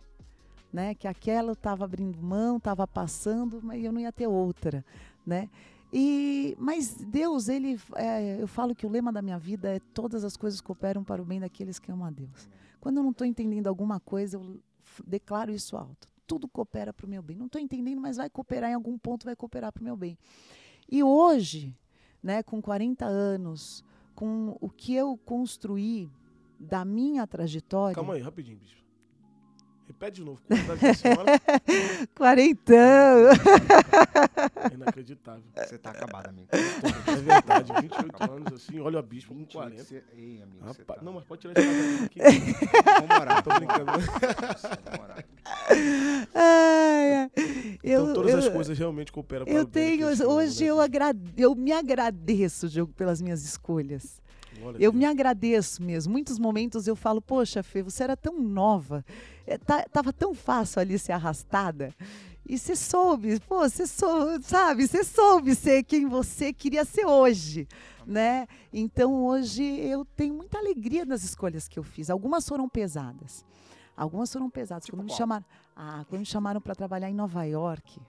né? 0.75 0.93
Que 0.93 1.07
aquela 1.07 1.49
eu 1.49 1.53
estava 1.53 1.85
abrindo 1.85 2.21
mão, 2.21 2.57
estava 2.57 2.85
passando, 2.85 3.61
mas 3.63 3.81
eu 3.81 3.93
não 3.93 4.01
ia 4.01 4.11
ter 4.11 4.27
outra, 4.27 4.83
né? 5.25 5.49
E, 5.93 6.55
mas 6.59 6.95
Deus, 6.95 7.47
ele, 7.47 7.79
é, 7.95 8.41
eu 8.41 8.47
falo 8.47 8.75
que 8.75 8.85
o 8.85 8.89
lema 8.89 9.13
da 9.13 9.21
minha 9.21 9.37
vida 9.37 9.69
é 9.69 9.79
todas 9.93 10.23
as 10.23 10.35
coisas 10.35 10.59
cooperam 10.59 11.03
para 11.03 11.21
o 11.21 11.25
bem 11.25 11.39
daqueles 11.39 11.79
que 11.79 11.91
amam 11.91 12.07
a 12.07 12.11
Deus. 12.11 12.49
Quando 12.81 12.97
eu 12.97 13.03
não 13.03 13.11
estou 13.11 13.25
entendendo 13.25 13.67
alguma 13.67 13.99
coisa, 13.99 14.37
eu 14.37 14.59
declaro 15.05 15.51
isso 15.51 15.75
alto. 15.77 16.07
tudo 16.27 16.47
coopera 16.47 16.91
para 16.91 17.05
o 17.05 17.09
meu 17.09 17.21
bem. 17.21 17.37
Não 17.37 17.45
estou 17.45 17.61
entendendo, 17.61 18.01
mas 18.01 18.17
vai 18.17 18.29
cooperar 18.29 18.71
em 18.71 18.73
algum 18.73 18.97
ponto, 18.97 19.25
vai 19.25 19.35
cooperar 19.35 19.71
para 19.71 19.81
o 19.81 19.83
meu 19.83 19.95
bem. 19.95 20.17
E 20.89 21.03
hoje, 21.03 21.75
né, 22.21 22.41
com 22.41 22.61
40 22.61 23.05
anos, 23.05 23.83
com 24.15 24.57
o 24.59 24.69
que 24.69 24.93
eu 24.95 25.17
construí 25.17 26.09
da 26.59 26.83
minha 26.83 27.27
trajetória. 27.27 27.95
Calma 27.95 28.15
aí, 28.15 28.21
rapidinho, 28.21 28.57
bicho. 28.57 28.84
Repete 29.87 30.15
de 30.21 30.23
novo. 30.25 30.41
Quarentão. 32.15 32.75
É 34.69 34.73
inacreditável. 34.73 35.43
Você 35.55 35.77
tá 35.77 35.91
acabado, 35.91 36.29
amigo. 36.29 36.47
É 36.51 37.15
verdade, 37.15 37.71
28 37.81 38.23
anos 38.31 38.53
assim, 38.53 38.79
olha 38.79 38.99
a 38.99 39.01
bispo 39.01 39.29
com 39.33 39.39
28, 39.39 39.53
40. 39.53 39.83
você- 39.83 40.03
Ei, 40.17 40.41
amigo, 40.41 40.65
Rapaz, 40.65 40.85
tá... 40.85 40.97
não, 41.03 41.13
mas 41.13 41.23
pode 41.25 41.41
tirar 41.41 41.53
esse 41.57 42.03
aqui. 42.05 42.19
Vamos 42.99 43.17
orar. 43.19 43.43
Tô 43.43 43.53
brincando. 43.53 43.85
Vamos 43.85 44.99
orar. 44.99 45.25
Ai, 46.33 47.13
ai. 47.13 47.31
eu, 47.83 48.01
Então 48.03 48.13
todas 48.13 48.33
as 48.35 48.45
eu- 48.45 48.51
coisas 48.51 48.77
realmente 48.77 49.11
cooperam 49.11 49.45
para 49.45 49.53
Eu 49.53 49.63
o 49.63 49.67
bem 49.67 49.99
tenho, 49.99 50.07
hoje 50.29 50.63
né, 50.63 50.69
eu, 50.71 50.79
agrade, 50.81 51.19
eu 51.37 51.53
me 51.55 51.71
agradeço, 51.71 52.67
Diogo, 52.67 52.91
pelas 52.93 53.21
minhas 53.21 53.43
escolhas. 53.45 54.21
Glória 54.59 54.77
a 54.77 54.81
Eu 54.81 54.91
Deus. 54.91 54.95
me 54.95 55.05
agradeço 55.05 55.83
mesmo. 55.83 56.11
Muitos 56.13 56.39
momentos 56.39 56.87
eu 56.87 56.95
falo, 56.95 57.21
poxa, 57.21 57.61
Fê, 57.61 57.83
você 57.83 58.03
era 58.03 58.15
tão 58.17 58.39
nova, 58.41 59.03
é, 59.47 59.57
tá- 59.57 59.85
tava 59.91 60.11
tão 60.13 60.33
fácil 60.33 60.81
ali 60.81 60.97
ser 60.99 61.11
arrastada. 61.13 61.93
E 62.47 62.59
você 62.59 62.75
soube, 62.75 63.39
pô, 63.41 63.67
você 63.67 63.87
soube, 63.87 64.43
sabe? 64.45 64.87
Você 64.87 65.03
soube 65.03 65.55
ser 65.55 65.83
quem 65.83 66.07
você 66.07 66.53
queria 66.53 66.85
ser 66.85 67.05
hoje, 67.05 67.67
né? 68.05 68.47
Então 68.71 69.25
hoje 69.25 69.63
eu 69.63 70.05
tenho 70.05 70.35
muita 70.35 70.59
alegria 70.59 71.05
nas 71.05 71.23
escolhas 71.23 71.67
que 71.67 71.79
eu 71.79 71.83
fiz. 71.83 72.09
Algumas 72.09 72.47
foram 72.47 72.69
pesadas. 72.69 73.43
Algumas 73.97 74.31
foram 74.31 74.49
pesadas. 74.49 74.85
Tipo 74.85 74.97
quando 74.97 75.05
me 75.07 75.13
chamaram, 75.13 75.45
ah, 75.75 76.05
quando 76.07 76.19
me 76.19 76.25
chamaram 76.25 76.61
para 76.61 76.75
trabalhar 76.75 77.09
em 77.09 77.15
Nova 77.15 77.43
York, 77.45 77.99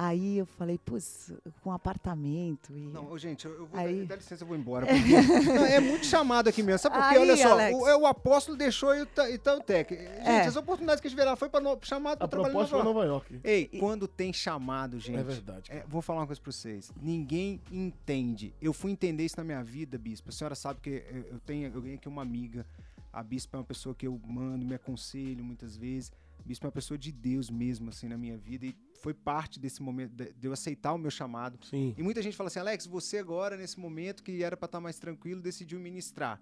aí 0.00 0.38
eu 0.38 0.46
falei, 0.46 0.78
putz, 0.78 1.32
com 1.60 1.72
apartamento 1.72 2.72
e 2.72 2.88
Não, 2.88 3.18
gente, 3.18 3.46
eu, 3.46 3.52
eu 3.52 3.66
vou. 3.66 3.78
Aí. 3.80 4.06
Dá 4.06 4.14
licença, 4.16 4.44
eu 4.44 4.48
vou 4.48 4.56
embora. 4.56 4.86
porque- 4.88 5.48
Não, 5.52 5.64
é 5.66 5.80
muito 5.80 6.06
chamado 6.06 6.48
aqui 6.48 6.62
mesmo. 6.62 6.78
Sabe 6.78 6.96
por 6.96 7.08
quê? 7.08 7.18
Olha 7.18 7.36
só, 7.36 7.52
Alex. 7.52 7.76
o, 7.78 7.88
é 7.88 7.96
o 7.96 8.06
apóstolo 8.06 8.56
deixou 8.56 8.94
e 8.94 9.02
o 9.02 9.06
Ta- 9.06 9.28
e 9.28 9.36
Tautec. 9.38 9.94
Gente, 9.94 10.08
É. 10.26 10.46
as 10.46 10.56
oportunidades 10.56 11.00
que 11.00 11.08
a 11.08 11.10
gente 11.10 11.18
verá 11.18 11.34
foi 11.34 11.48
para 11.48 11.60
chamado 11.82 12.18
para 12.18 12.28
trabalhar 12.28 12.50
em 12.50 12.52
proposta 12.52 12.76
foi 12.76 12.84
Nova 12.84 13.00
Nova 13.00 13.06
York. 13.06 13.40
Ei, 13.42 13.66
quando 13.80 14.06
tem 14.06 14.32
chamado, 14.32 15.00
gente. 15.00 15.18
É 15.18 15.22
verdade. 15.22 15.70
É, 15.72 15.84
vou 15.88 16.00
falar 16.00 16.20
uma 16.20 16.26
coisa 16.26 16.40
pra 16.40 16.52
vocês. 16.52 16.92
Ninguém 17.02 17.60
entende. 17.72 18.54
Eu 18.62 18.72
fui 18.72 18.92
entender 18.92 19.24
isso 19.24 19.36
na 19.36 19.44
minha 19.44 19.62
vida, 19.64 19.98
Bispo. 19.98 20.28
A 20.28 20.32
senhora 20.32 20.54
sabe 20.54 20.80
que 20.80 21.02
eu 21.30 21.40
tenho, 21.44 21.72
eu 21.74 21.80
ganhei 21.82 21.96
aqui 21.96 22.08
uma 22.08 22.22
amiga. 22.22 22.64
A 23.12 23.22
Bispo 23.22 23.56
é 23.56 23.58
uma 23.58 23.64
pessoa 23.64 23.94
que 23.94 24.06
eu 24.06 24.20
mando, 24.26 24.64
me 24.64 24.74
aconselho 24.74 25.42
muitas 25.42 25.76
vezes. 25.76 26.12
Bispo 26.48 26.64
é 26.64 26.68
uma 26.68 26.72
pessoa 26.72 26.96
de 26.96 27.12
Deus 27.12 27.50
mesmo, 27.50 27.90
assim, 27.90 28.08
na 28.08 28.16
minha 28.16 28.38
vida. 28.38 28.64
E 28.64 28.74
foi 29.02 29.12
parte 29.12 29.60
desse 29.60 29.82
momento 29.82 30.14
de 30.16 30.46
eu 30.46 30.50
aceitar 30.50 30.94
o 30.94 30.98
meu 30.98 31.10
chamado. 31.10 31.58
Sim. 31.66 31.94
E 31.94 32.02
muita 32.02 32.22
gente 32.22 32.38
fala 32.38 32.48
assim, 32.48 32.58
Alex, 32.58 32.86
você 32.86 33.18
agora, 33.18 33.54
nesse 33.54 33.78
momento 33.78 34.22
que 34.22 34.42
era 34.42 34.56
pra 34.56 34.64
estar 34.64 34.80
mais 34.80 34.98
tranquilo, 34.98 35.42
decidiu 35.42 35.78
ministrar. 35.78 36.40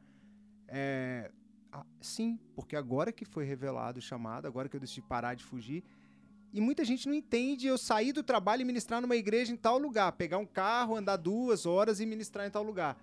É, 0.69 1.33
ah, 1.73 1.85
sim, 2.01 2.39
porque 2.55 2.77
agora 2.77 3.11
que 3.11 3.25
foi 3.25 3.45
revelado 3.45 3.99
o 3.99 4.03
chamado, 4.03 4.47
agora 4.47 4.69
que 4.69 4.77
eu 4.77 4.81
decidi 4.81 5.03
parar 5.03 5.35
de 5.35 5.43
fugir. 5.43 5.83
E 6.53 6.61
muita 6.61 6.85
gente 6.85 7.09
não 7.09 7.15
entende 7.15 7.67
eu 7.67 7.77
sair 7.77 8.13
do 8.13 8.23
trabalho 8.23 8.63
e 8.63 8.65
ministrar 8.65 9.01
numa 9.01 9.17
igreja 9.17 9.53
em 9.53 9.57
tal 9.57 9.77
lugar, 9.77 10.13
pegar 10.13 10.39
um 10.39 10.47
carro, 10.47 10.95
andar 10.95 11.17
duas 11.17 11.67
horas 11.67 11.99
e 11.99 12.07
ministrar 12.07 12.47
em 12.47 12.51
tal 12.51 12.63
lugar. 12.63 12.97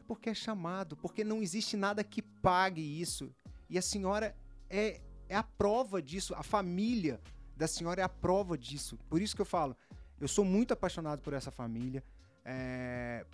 É 0.00 0.02
porque 0.08 0.30
é 0.30 0.34
chamado, 0.34 0.96
porque 0.96 1.22
não 1.22 1.40
existe 1.40 1.76
nada 1.76 2.02
que 2.02 2.20
pague 2.20 2.82
isso. 2.82 3.32
E 3.70 3.78
a 3.78 3.82
senhora 3.82 4.34
é, 4.68 5.00
é 5.28 5.36
a 5.36 5.42
prova 5.42 6.00
disso, 6.00 6.34
a 6.34 6.42
família 6.42 7.20
da 7.56 7.66
senhora 7.66 8.00
é 8.00 8.04
a 8.04 8.08
prova 8.08 8.56
disso. 8.56 8.98
Por 9.08 9.20
isso 9.20 9.34
que 9.34 9.42
eu 9.42 9.46
falo, 9.46 9.76
eu 10.20 10.28
sou 10.28 10.44
muito 10.44 10.72
apaixonado 10.72 11.20
por 11.22 11.32
essa 11.32 11.50
família. 11.50 12.02
É, 12.44 13.26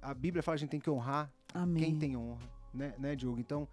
a 0.00 0.12
Bíblia 0.12 0.42
fala 0.42 0.56
que 0.56 0.60
a 0.60 0.64
gente 0.64 0.70
tem 0.70 0.80
que 0.80 0.90
honrar 0.90 1.32
amém. 1.54 1.84
quem 1.84 1.98
tem 1.98 2.16
honra, 2.16 2.42
né, 2.74 2.94
né, 2.98 3.16
Diogo? 3.16 3.40
Então, 3.40 3.66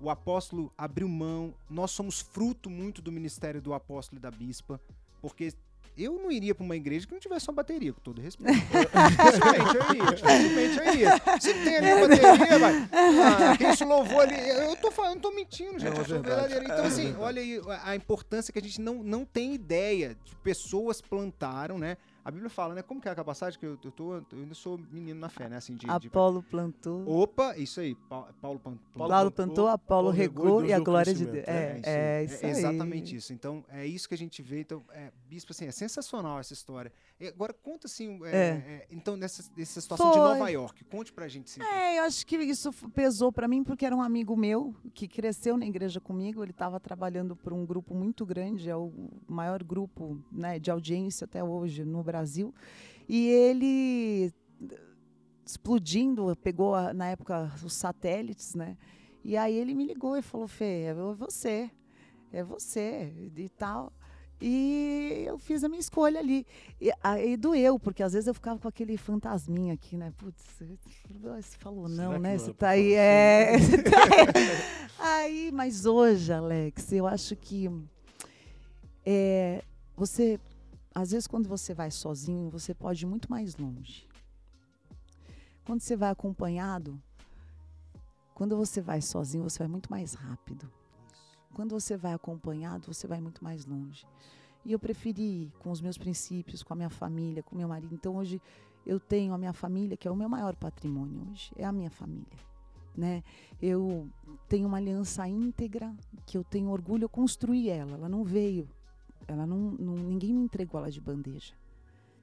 o 0.00 0.10
apóstolo 0.10 0.72
abriu 0.76 1.08
mão, 1.08 1.54
nós 1.70 1.90
somos 1.90 2.20
fruto 2.20 2.68
muito 2.68 3.00
do 3.00 3.10
ministério 3.10 3.62
do 3.62 3.72
apóstolo 3.72 4.18
e 4.18 4.22
da 4.22 4.30
bispa, 4.30 4.80
porque 5.22 5.54
eu 5.96 6.14
não 6.18 6.30
iria 6.30 6.54
para 6.54 6.64
uma 6.64 6.76
igreja 6.76 7.06
que 7.06 7.12
não 7.12 7.20
tivesse 7.20 7.48
uma 7.48 7.54
bateria, 7.54 7.92
com 7.92 8.00
todo 8.00 8.20
respeito. 8.20 8.52
Dificilmente 8.52 9.76
eu 9.76 9.90
iria, 9.94 10.14
dificilmente 10.14 10.78
eu 10.78 10.92
iria. 10.92 11.40
Se 11.40 11.54
tem 11.54 11.76
ali 11.76 11.92
uma 11.92 12.08
bateria, 12.08 12.58
vai. 12.58 12.88
Ah, 12.92 13.56
quem 13.56 13.76
se 13.76 13.84
louvou 13.84 14.20
ali. 14.20 14.36
Eu 14.48 14.76
tô 14.76 14.90
falando, 14.90 15.14
não 15.14 15.20
tô 15.22 15.30
mentindo, 15.32 15.78
gente. 15.78 15.86
É 15.86 16.00
eu 16.00 16.04
sou 16.04 16.04
verdade. 16.20 16.48
verdadeiro. 16.48 16.64
Então, 16.64 16.84
É 16.84 16.86
assim, 16.88 17.14
olha 17.18 17.40
aí 17.42 17.60
a- 17.68 17.90
a 17.90 17.96
importância 17.96 18.52
que 18.52 18.58
a 18.58 18.62
gente 18.62 18.80
não, 18.80 19.02
não 19.02 19.24
tem 19.24 19.54
ideia 19.54 20.16
de 20.24 20.34
pessoas 20.36 21.00
plantaram, 21.00 21.78
né? 21.78 21.96
A 22.26 22.30
Bíblia 22.32 22.50
fala, 22.50 22.74
né? 22.74 22.82
Como 22.82 23.00
que 23.00 23.06
é 23.06 23.12
aquela 23.12 23.24
passagem 23.24 23.56
que 23.56 23.64
eu, 23.64 23.78
eu 23.84 23.92
tô. 23.92 24.14
Eu 24.14 24.24
ainda 24.32 24.52
sou 24.52 24.76
menino 24.90 25.20
na 25.20 25.28
fé, 25.28 25.48
né? 25.48 25.58
Assim, 25.58 25.76
de, 25.76 25.86
de 25.86 26.08
Apolo 26.08 26.42
plantou. 26.42 27.08
Opa, 27.08 27.56
isso 27.56 27.78
aí. 27.78 27.94
Pa- 27.94 28.32
Paulo, 28.42 28.58
Pan- 28.58 28.76
Paulo 28.92 29.12
Paulo 29.12 29.30
plantou, 29.30 29.46
plantou, 29.54 29.68
Apolo 29.68 30.10
regou 30.10 30.44
regou 30.44 30.64
e 30.64 30.68
e 30.70 30.72
a 30.72 30.80
glória 30.80 31.14
de. 31.14 31.24
Deus. 31.24 31.44
É, 31.46 31.80
é 31.84 32.24
isso 32.24 32.44
aí. 32.44 32.50
É 32.50 32.50
exatamente 32.50 33.14
isso. 33.14 33.32
Então, 33.32 33.64
é 33.68 33.86
isso 33.86 34.08
que 34.08 34.14
a 34.16 34.18
gente 34.18 34.42
vê. 34.42 34.58
Então, 34.58 34.82
é, 34.90 35.12
Bispo, 35.28 35.52
assim, 35.52 35.66
é 35.66 35.70
sensacional 35.70 36.40
essa 36.40 36.52
história. 36.52 36.92
E 37.20 37.28
agora, 37.28 37.52
conta 37.52 37.86
assim, 37.86 38.18
é, 38.24 38.28
É. 38.28 38.34
é, 38.34 38.86
então, 38.90 39.16
nessa, 39.16 39.44
nessa 39.56 39.80
situação 39.80 40.10
de 40.10 40.18
Foi. 40.18 40.28
Nova 40.28 40.48
York. 40.50 40.82
Conte 40.86 41.12
pra 41.12 41.28
gente. 41.28 41.46
Assim, 41.48 41.62
É, 41.62 42.00
eu 42.00 42.04
acho 42.06 42.26
que 42.26 42.36
isso 42.38 42.72
pesou 42.92 43.30
para 43.30 43.46
mim 43.46 43.62
porque 43.62 43.86
era 43.86 43.94
um 43.94 44.02
amigo 44.02 44.36
meu 44.36 44.74
que 44.94 45.06
cresceu 45.06 45.56
na 45.56 45.64
igreja 45.64 46.00
comigo. 46.00 46.42
Ele 46.42 46.50
estava 46.50 46.80
trabalhando 46.80 47.36
para 47.36 47.54
um 47.54 47.64
grupo 47.64 47.94
muito 47.94 48.26
grande, 48.26 48.68
é 48.68 48.74
o 48.74 48.92
maior 49.28 49.62
grupo 49.62 50.20
né, 50.32 50.58
de 50.58 50.72
audiência 50.72 51.24
até 51.24 51.44
hoje 51.44 51.84
no 51.84 52.02
Brasil. 52.02 52.15
E 53.08 53.28
ele 53.28 54.32
explodindo, 55.44 56.34
pegou 56.42 56.74
a- 56.74 56.92
na 56.92 57.08
época 57.08 57.52
os 57.64 57.72
satélites, 57.72 58.54
né? 58.54 58.76
E 59.24 59.36
aí 59.36 59.54
ele 59.56 59.74
me 59.74 59.84
ligou 59.86 60.16
e 60.16 60.22
falou: 60.22 60.48
Fê, 60.48 60.82
é 60.84 60.94
você, 60.94 61.70
é 62.32 62.42
você 62.42 63.12
e 63.36 63.48
tal. 63.48 63.92
E 64.40 65.24
eu 65.26 65.38
fiz 65.38 65.64
a 65.64 65.68
minha 65.68 65.80
escolha 65.80 66.20
ali. 66.20 66.46
E 66.78 66.90
aí 67.02 67.36
doeu, 67.38 67.78
porque 67.78 68.02
às 68.02 68.12
vezes 68.12 68.26
eu 68.26 68.34
ficava 68.34 68.58
com 68.60 68.68
aquele 68.68 68.96
fantasminha 68.98 69.72
aqui, 69.72 69.96
né? 69.96 70.12
Putz, 70.18 70.44
você 71.22 71.56
falou 71.58 71.88
Será 71.88 72.02
não, 72.04 72.12
que 72.14 72.18
né? 72.18 72.36
Você 72.38 72.52
tá 72.52 72.68
aí, 72.70 72.92
é. 72.92 73.56
você 73.58 73.82
tá 73.82 73.98
aí. 74.98 75.24
aí, 75.24 75.52
mas 75.52 75.86
hoje, 75.86 76.32
Alex, 76.32 76.92
eu 76.92 77.06
acho 77.06 77.34
que 77.34 77.70
é, 79.04 79.62
você, 79.96 80.38
às 80.96 81.10
vezes, 81.10 81.26
quando 81.26 81.46
você 81.46 81.74
vai 81.74 81.90
sozinho, 81.90 82.48
você 82.48 82.72
pode 82.72 83.04
ir 83.04 83.06
muito 83.06 83.30
mais 83.30 83.54
longe. 83.54 84.08
Quando 85.62 85.82
você 85.82 85.94
vai 85.94 86.08
acompanhado, 86.08 86.98
quando 88.32 88.56
você 88.56 88.80
vai 88.80 89.02
sozinho, 89.02 89.44
você 89.44 89.58
vai 89.58 89.68
muito 89.68 89.90
mais 89.90 90.14
rápido. 90.14 90.72
Quando 91.52 91.78
você 91.78 91.98
vai 91.98 92.14
acompanhado, 92.14 92.86
você 92.86 93.06
vai 93.06 93.20
muito 93.20 93.44
mais 93.44 93.66
longe. 93.66 94.06
E 94.64 94.72
eu 94.72 94.78
preferi 94.78 95.42
ir 95.42 95.52
com 95.58 95.70
os 95.70 95.82
meus 95.82 95.98
princípios, 95.98 96.62
com 96.62 96.72
a 96.72 96.76
minha 96.76 96.88
família, 96.88 97.42
com 97.42 97.54
meu 97.54 97.68
marido. 97.68 97.94
Então 97.94 98.16
hoje 98.16 98.40
eu 98.86 98.98
tenho 98.98 99.34
a 99.34 99.38
minha 99.38 99.52
família, 99.52 99.98
que 99.98 100.08
é 100.08 100.10
o 100.10 100.16
meu 100.16 100.30
maior 100.30 100.56
patrimônio 100.56 101.28
hoje, 101.30 101.52
é 101.56 101.64
a 101.66 101.72
minha 101.72 101.90
família. 101.90 102.38
Né? 102.96 103.22
Eu 103.60 104.08
tenho 104.48 104.66
uma 104.66 104.78
aliança 104.78 105.28
íntegra 105.28 105.94
que 106.24 106.38
eu 106.38 106.42
tenho 106.42 106.70
orgulho, 106.70 107.04
eu 107.04 107.08
construí 107.10 107.68
ela, 107.68 107.98
ela 107.98 108.08
não 108.08 108.24
veio, 108.24 108.66
ela 109.28 109.46
não, 109.46 109.72
não 109.72 109.94
ninguém 109.94 110.32
me 110.32 110.42
entregou 110.42 110.80
ela 110.80 110.90
de 110.90 111.00
bandeja. 111.00 111.54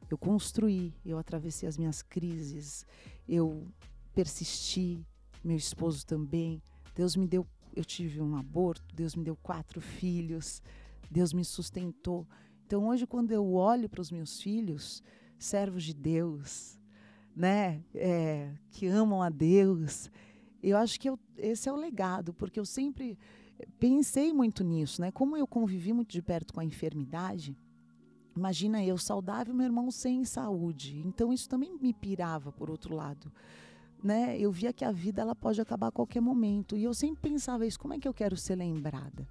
Eu 0.09 0.17
construí, 0.17 0.93
eu 1.05 1.17
atravessei 1.17 1.67
as 1.67 1.77
minhas 1.77 2.01
crises, 2.01 2.85
eu 3.27 3.67
persisti, 4.13 5.05
meu 5.43 5.57
esposo 5.57 6.05
também. 6.05 6.61
Deus 6.95 7.15
me 7.15 7.27
deu, 7.27 7.47
eu 7.75 7.83
tive 7.83 8.21
um 8.21 8.35
aborto, 8.35 8.95
Deus 8.95 9.15
me 9.15 9.23
deu 9.23 9.35
quatro 9.35 9.81
filhos, 9.81 10.61
Deus 11.09 11.33
me 11.33 11.43
sustentou. 11.43 12.27
Então 12.65 12.87
hoje 12.87 13.07
quando 13.07 13.31
eu 13.31 13.53
olho 13.53 13.89
para 13.89 14.01
os 14.01 14.11
meus 14.11 14.41
filhos, 14.41 15.03
servos 15.37 15.83
de 15.83 15.93
Deus, 15.93 16.79
né, 17.35 17.83
é, 17.95 18.53
que 18.69 18.87
amam 18.87 19.21
a 19.21 19.29
Deus, 19.29 20.09
eu 20.61 20.77
acho 20.77 20.99
que 20.99 21.09
eu, 21.09 21.19
esse 21.37 21.67
é 21.67 21.73
o 21.73 21.75
legado, 21.75 22.33
porque 22.33 22.59
eu 22.59 22.65
sempre 22.65 23.17
pensei 23.79 24.33
muito 24.33 24.63
nisso, 24.63 25.01
né? 25.01 25.11
Como 25.11 25.37
eu 25.37 25.47
convivi 25.47 25.93
muito 25.93 26.11
de 26.11 26.21
perto 26.21 26.53
com 26.53 26.59
a 26.59 26.65
enfermidade, 26.65 27.57
imagina 28.35 28.83
eu 28.83 28.97
saudável, 28.97 29.53
meu 29.53 29.65
irmão 29.65 29.91
sem 29.91 30.23
saúde. 30.25 31.01
Então 31.05 31.31
isso 31.31 31.49
também 31.49 31.77
me 31.79 31.93
pirava 31.93 32.51
por 32.51 32.69
outro 32.69 32.95
lado, 32.95 33.31
né? 34.03 34.37
Eu 34.39 34.51
via 34.51 34.73
que 34.73 34.85
a 34.85 34.91
vida 34.91 35.21
ela 35.21 35.35
pode 35.35 35.61
acabar 35.61 35.87
a 35.87 35.91
qualquer 35.91 36.21
momento 36.21 36.75
e 36.77 36.83
eu 36.83 36.93
sempre 36.93 37.29
pensava 37.31 37.65
isso, 37.65 37.79
como 37.79 37.93
é 37.93 37.99
que 37.99 38.07
eu 38.07 38.13
quero 38.13 38.35
ser 38.37 38.55
lembrada? 38.55 39.27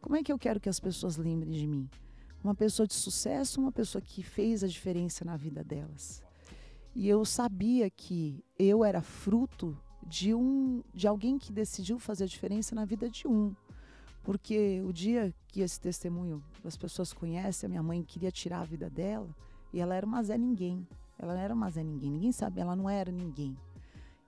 Como 0.00 0.16
é 0.16 0.22
que 0.22 0.32
eu 0.32 0.38
quero 0.38 0.60
que 0.60 0.68
as 0.68 0.78
pessoas 0.78 1.16
lembrem 1.16 1.52
de 1.52 1.66
mim? 1.66 1.88
Uma 2.44 2.54
pessoa 2.54 2.86
de 2.86 2.94
sucesso, 2.94 3.60
uma 3.60 3.72
pessoa 3.72 4.00
que 4.00 4.22
fez 4.22 4.62
a 4.62 4.68
diferença 4.68 5.24
na 5.24 5.36
vida 5.36 5.64
delas. 5.64 6.22
E 6.94 7.08
eu 7.08 7.24
sabia 7.24 7.90
que 7.90 8.44
eu 8.58 8.84
era 8.84 9.02
fruto 9.02 9.76
de 10.06 10.32
um 10.32 10.82
de 10.94 11.06
alguém 11.06 11.38
que 11.38 11.52
decidiu 11.52 11.98
fazer 11.98 12.24
a 12.24 12.28
diferença 12.28 12.74
na 12.74 12.84
vida 12.84 13.10
de 13.10 13.26
um. 13.26 13.54
Porque 14.26 14.82
o 14.84 14.92
dia 14.92 15.32
que 15.46 15.60
esse 15.60 15.80
testemunho 15.80 16.42
as 16.64 16.76
pessoas 16.76 17.12
conhecem, 17.12 17.68
a 17.68 17.70
minha 17.70 17.82
mãe 17.82 18.02
queria 18.02 18.32
tirar 18.32 18.62
a 18.62 18.64
vida 18.64 18.90
dela 18.90 19.28
e 19.72 19.78
ela 19.78 19.94
era 19.94 20.04
uma 20.04 20.20
Zé 20.20 20.36
Ninguém. 20.36 20.84
Ela 21.16 21.32
não 21.34 21.40
era 21.40 21.54
uma 21.54 21.70
Zé 21.70 21.84
Ninguém, 21.84 22.10
ninguém 22.10 22.32
sabe, 22.32 22.60
ela 22.60 22.74
não 22.74 22.90
era 22.90 23.12
ninguém. 23.12 23.56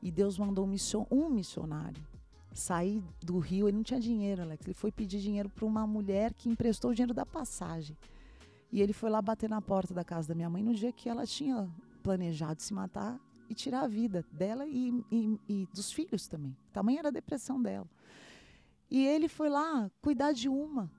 E 0.01 0.13
Deus 0.13 0.39
mandou 0.39 0.65
um, 0.65 0.69
mission, 0.69 1.05
um 1.11 1.29
missionário 1.29 2.01
sair 2.55 3.03
do 3.21 3.41
Rio. 3.41 3.67
Ele 3.67 3.79
não 3.79 3.83
tinha 3.83 3.99
dinheiro, 3.99 4.43
Alex. 4.43 4.65
Ele 4.65 4.75
foi 4.75 4.93
pedir 4.93 5.19
dinheiro 5.19 5.49
para 5.49 5.67
uma 5.67 5.85
mulher 5.85 6.33
que 6.33 6.49
emprestou 6.49 6.93
o 6.93 6.95
dinheiro 6.95 7.13
da 7.13 7.27
passagem. 7.27 7.97
E 8.71 8.81
ele 8.81 8.93
foi 8.93 9.11
lá 9.11 9.21
bater 9.21 9.51
na 9.51 9.61
porta 9.61 9.93
da 9.93 10.05
casa 10.05 10.29
da 10.29 10.35
minha 10.37 10.49
mãe 10.49 10.63
no 10.63 10.75
dia 10.75 10.93
que 10.93 11.09
ela 11.09 11.27
tinha 11.27 11.69
planejado 12.05 12.63
se 12.63 12.73
matar 12.73 13.19
e 13.51 13.55
tirar 13.55 13.81
a 13.81 13.89
vida 13.89 14.25
dela 14.31 14.65
e, 14.65 15.05
e, 15.11 15.41
e 15.49 15.69
dos 15.75 15.91
filhos 15.91 16.29
também. 16.29 16.57
Tamanha 16.73 17.01
era 17.01 17.09
a 17.09 17.13
depressão 17.13 17.61
dela. 17.61 17.89
E 18.91 19.07
ele 19.07 19.29
foi 19.29 19.49
lá 19.49 19.91
cuidar 20.01 20.33
de 20.33 20.49
uma. 20.49 20.91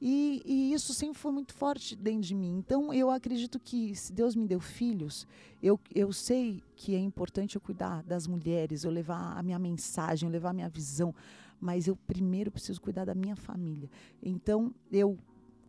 E, 0.00 0.42
e, 0.44 0.72
isso 0.72 0.94
sempre 0.94 1.18
foi 1.18 1.32
muito 1.32 1.52
forte 1.52 1.96
dentro 1.96 2.22
de 2.22 2.34
mim. 2.34 2.56
Então, 2.58 2.94
eu 2.94 3.10
acredito 3.10 3.58
que 3.58 3.94
se 3.96 4.12
Deus 4.12 4.36
me 4.36 4.46
deu 4.46 4.60
filhos, 4.60 5.26
eu, 5.60 5.78
eu 5.92 6.12
sei 6.12 6.62
que 6.76 6.94
é 6.94 6.98
importante 6.98 7.56
eu 7.56 7.60
cuidar 7.60 8.02
das 8.04 8.26
mulheres, 8.26 8.84
eu 8.84 8.90
levar 8.92 9.36
a 9.36 9.42
minha 9.42 9.58
mensagem, 9.58 10.28
eu 10.28 10.32
levar 10.32 10.50
a 10.50 10.52
minha 10.52 10.68
visão, 10.68 11.12
mas 11.60 11.88
eu 11.88 11.96
primeiro 11.96 12.50
preciso 12.50 12.80
cuidar 12.80 13.06
da 13.06 13.14
minha 13.14 13.34
família. 13.34 13.90
Então, 14.22 14.72
eu 14.92 15.18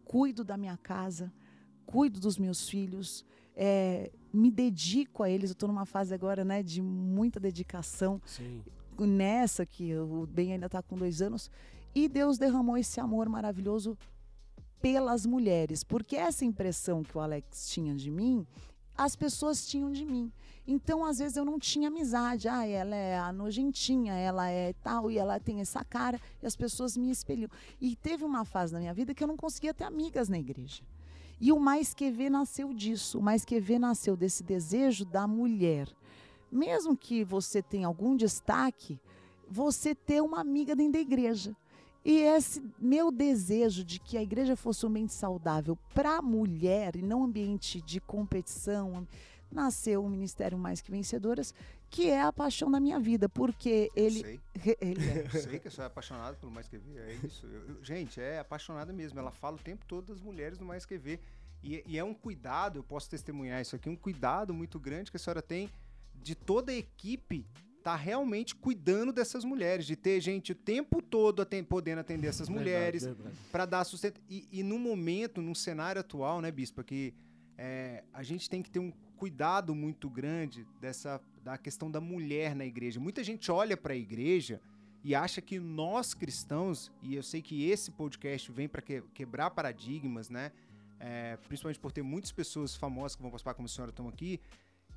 cuido 0.05 0.43
da 0.43 0.57
minha 0.57 0.77
casa, 0.77 1.33
cuido 1.87 2.19
dos 2.19 2.37
meus 2.37 2.69
filhos, 2.69 3.25
é, 3.55 4.11
me 4.31 4.51
dedico 4.51 5.23
a 5.23 5.29
eles. 5.29 5.49
Eu 5.49 5.53
estou 5.53 5.67
numa 5.67 5.85
fase 5.85 6.13
agora 6.13 6.45
né, 6.45 6.61
de 6.61 6.81
muita 6.81 7.39
dedicação. 7.39 8.21
Sim. 8.25 8.63
Nessa 9.05 9.65
que 9.65 9.95
o 9.95 10.27
Ben 10.27 10.53
ainda 10.53 10.65
está 10.65 10.81
com 10.81 10.97
dois 10.97 11.21
anos. 11.21 11.49
E 11.93 12.07
Deus 12.07 12.37
derramou 12.37 12.77
esse 12.77 12.99
amor 12.99 13.27
maravilhoso 13.27 13.97
pelas 14.81 15.25
mulheres, 15.25 15.83
porque 15.83 16.15
essa 16.15 16.45
impressão 16.45 17.03
que 17.03 17.17
o 17.17 17.19
Alex 17.19 17.69
tinha 17.69 17.93
de 17.95 18.09
mim, 18.09 18.47
as 18.95 19.15
pessoas 19.15 19.67
tinham 19.67 19.91
de 19.91 20.05
mim. 20.05 20.31
Então, 20.67 21.03
às 21.03 21.17
vezes, 21.19 21.35
eu 21.35 21.43
não 21.43 21.57
tinha 21.57 21.87
amizade. 21.87 22.47
Ah, 22.47 22.65
ela 22.67 22.95
é 22.95 23.17
a 23.17 23.33
nojentinha, 23.33 24.13
ela 24.13 24.49
é 24.49 24.73
tal, 24.73 25.09
e 25.09 25.17
ela 25.17 25.39
tem 25.39 25.61
essa 25.61 25.83
cara, 25.83 26.19
e 26.43 26.45
as 26.45 26.55
pessoas 26.55 26.95
me 26.95 27.09
espelham. 27.09 27.49
E 27.81 27.95
teve 27.95 28.23
uma 28.23 28.45
fase 28.45 28.73
na 28.73 28.79
minha 28.79 28.93
vida 28.93 29.13
que 29.13 29.23
eu 29.23 29.27
não 29.27 29.37
conseguia 29.37 29.73
ter 29.73 29.85
amigas 29.85 30.29
na 30.29 30.37
igreja. 30.37 30.83
E 31.41 31.51
o 31.51 31.59
Mais 31.59 31.93
Que 31.93 32.11
Vê 32.11 32.29
nasceu 32.29 32.73
disso. 32.73 33.19
O 33.19 33.21
Mais 33.21 33.45
Que 33.45 33.59
Vê 33.59 33.79
nasceu 33.79 34.15
desse 34.15 34.43
desejo 34.43 35.05
da 35.05 35.25
mulher. 35.25 35.87
Mesmo 36.51 36.97
que 36.97 37.23
você 37.23 37.61
tenha 37.61 37.87
algum 37.87 38.15
destaque, 38.15 38.99
você 39.49 39.93
ter 39.93 40.21
uma 40.21 40.39
amiga 40.39 40.75
dentro 40.75 40.93
da 40.93 40.99
igreja. 40.99 41.55
E 42.03 42.17
esse 42.21 42.63
meu 42.79 43.11
desejo 43.11 43.83
de 43.83 43.99
que 43.99 44.17
a 44.17 44.23
igreja 44.23 44.55
fosse 44.55 44.85
um 44.85 44.89
ambiente 44.89 45.13
saudável 45.13 45.77
para 45.93 46.17
a 46.17 46.21
mulher 46.21 46.95
e 46.95 47.01
não 47.01 47.21
um 47.21 47.23
ambiente 47.25 47.81
de 47.81 47.99
competição, 47.99 49.05
nasceu 49.51 50.03
o 50.03 50.09
Ministério 50.09 50.57
Mais 50.57 50.81
Que 50.81 50.91
Vencedoras, 50.91 51.53
que 51.89 52.09
é 52.09 52.21
a 52.21 52.31
paixão 52.31 52.71
da 52.71 52.79
minha 52.79 52.99
vida, 52.99 53.27
porque 53.27 53.91
ele. 53.95 54.19
Eu 54.19 54.23
sei. 54.23 54.77
ele 54.79 55.09
é. 55.09 55.25
Eu 55.25 55.41
sei 55.41 55.59
que 55.59 55.67
eu 55.67 55.71
sou 55.71 55.83
apaixonado 55.83 56.37
pelo 56.37 56.51
Mais 56.51 56.67
Que 56.67 56.77
Ver, 56.77 56.99
é 56.99 57.13
isso. 57.25 57.45
Eu, 57.45 57.83
gente, 57.83 58.21
é 58.21 58.39
apaixonada 58.39 58.93
mesmo. 58.93 59.19
Ela 59.19 59.31
fala 59.31 59.57
o 59.57 59.59
tempo 59.59 59.85
todo 59.85 60.13
das 60.13 60.21
mulheres 60.21 60.57
do 60.57 60.65
Mais 60.65 60.85
Que 60.85 60.97
Ver. 60.97 61.19
E, 61.61 61.83
e, 61.85 61.97
é 61.97 62.03
um 62.03 62.13
cuidado, 62.13 62.79
eu 62.79 62.83
posso 62.83 63.09
testemunhar 63.09 63.61
isso 63.61 63.75
aqui, 63.75 63.89
um 63.89 63.95
cuidado 63.95 64.53
muito 64.53 64.79
grande 64.79 65.11
que 65.11 65.17
a 65.17 65.19
senhora 65.19 65.41
tem 65.41 65.69
de 66.21 66.35
toda 66.35 66.71
a 66.71 66.75
equipe 66.75 67.45
tá 67.83 67.95
realmente 67.95 68.55
cuidando 68.55 69.11
dessas 69.11 69.43
mulheres, 69.43 69.85
de 69.85 69.95
ter 69.95 70.19
gente 70.19 70.51
o 70.51 70.55
tempo 70.55 71.01
todo 71.01 71.41
atem 71.41 71.63
podendo 71.63 71.99
atender 71.99 72.27
essas 72.27 72.49
mulheres, 72.49 73.07
para 73.51 73.65
dar 73.65 73.83
sustento. 73.83 74.19
E, 74.29 74.47
e 74.51 74.63
no 74.63 74.77
momento, 74.77 75.41
num 75.41 75.55
cenário 75.55 75.99
atual, 75.99 76.41
né, 76.41 76.51
Bispa, 76.51 76.83
que 76.83 77.13
é, 77.57 78.03
a 78.13 78.21
gente 78.21 78.49
tem 78.49 78.61
que 78.61 78.69
ter 78.69 78.79
um 78.79 78.91
cuidado 79.17 79.73
muito 79.73 80.09
grande 80.09 80.65
dessa 80.79 81.21
da 81.43 81.57
questão 81.57 81.89
da 81.89 82.01
mulher 82.01 82.53
na 82.53 82.65
igreja. 82.65 82.99
Muita 82.99 83.23
gente 83.23 83.51
olha 83.51 83.75
para 83.75 83.93
a 83.93 83.95
igreja 83.95 84.61
e 85.03 85.15
acha 85.15 85.41
que 85.41 85.59
nós 85.59 86.13
cristãos, 86.13 86.91
e 87.01 87.15
eu 87.15 87.23
sei 87.23 87.41
que 87.41 87.69
esse 87.69 87.91
podcast 87.91 88.51
vem 88.51 88.67
para 88.67 88.81
que, 88.81 89.01
quebrar 89.13 89.49
paradigmas, 89.51 90.29
né? 90.29 90.51
É, 90.99 91.37
principalmente 91.47 91.79
por 91.79 91.93
ter 91.93 92.01
muitas 92.01 92.31
pessoas 92.31 92.75
famosas 92.75 93.15
que 93.15 93.21
vão 93.21 93.31
participar, 93.31 93.53
como 93.53 93.65
a 93.65 93.69
senhora 93.69 93.89
estão 93.89 94.09
aqui, 94.09 94.39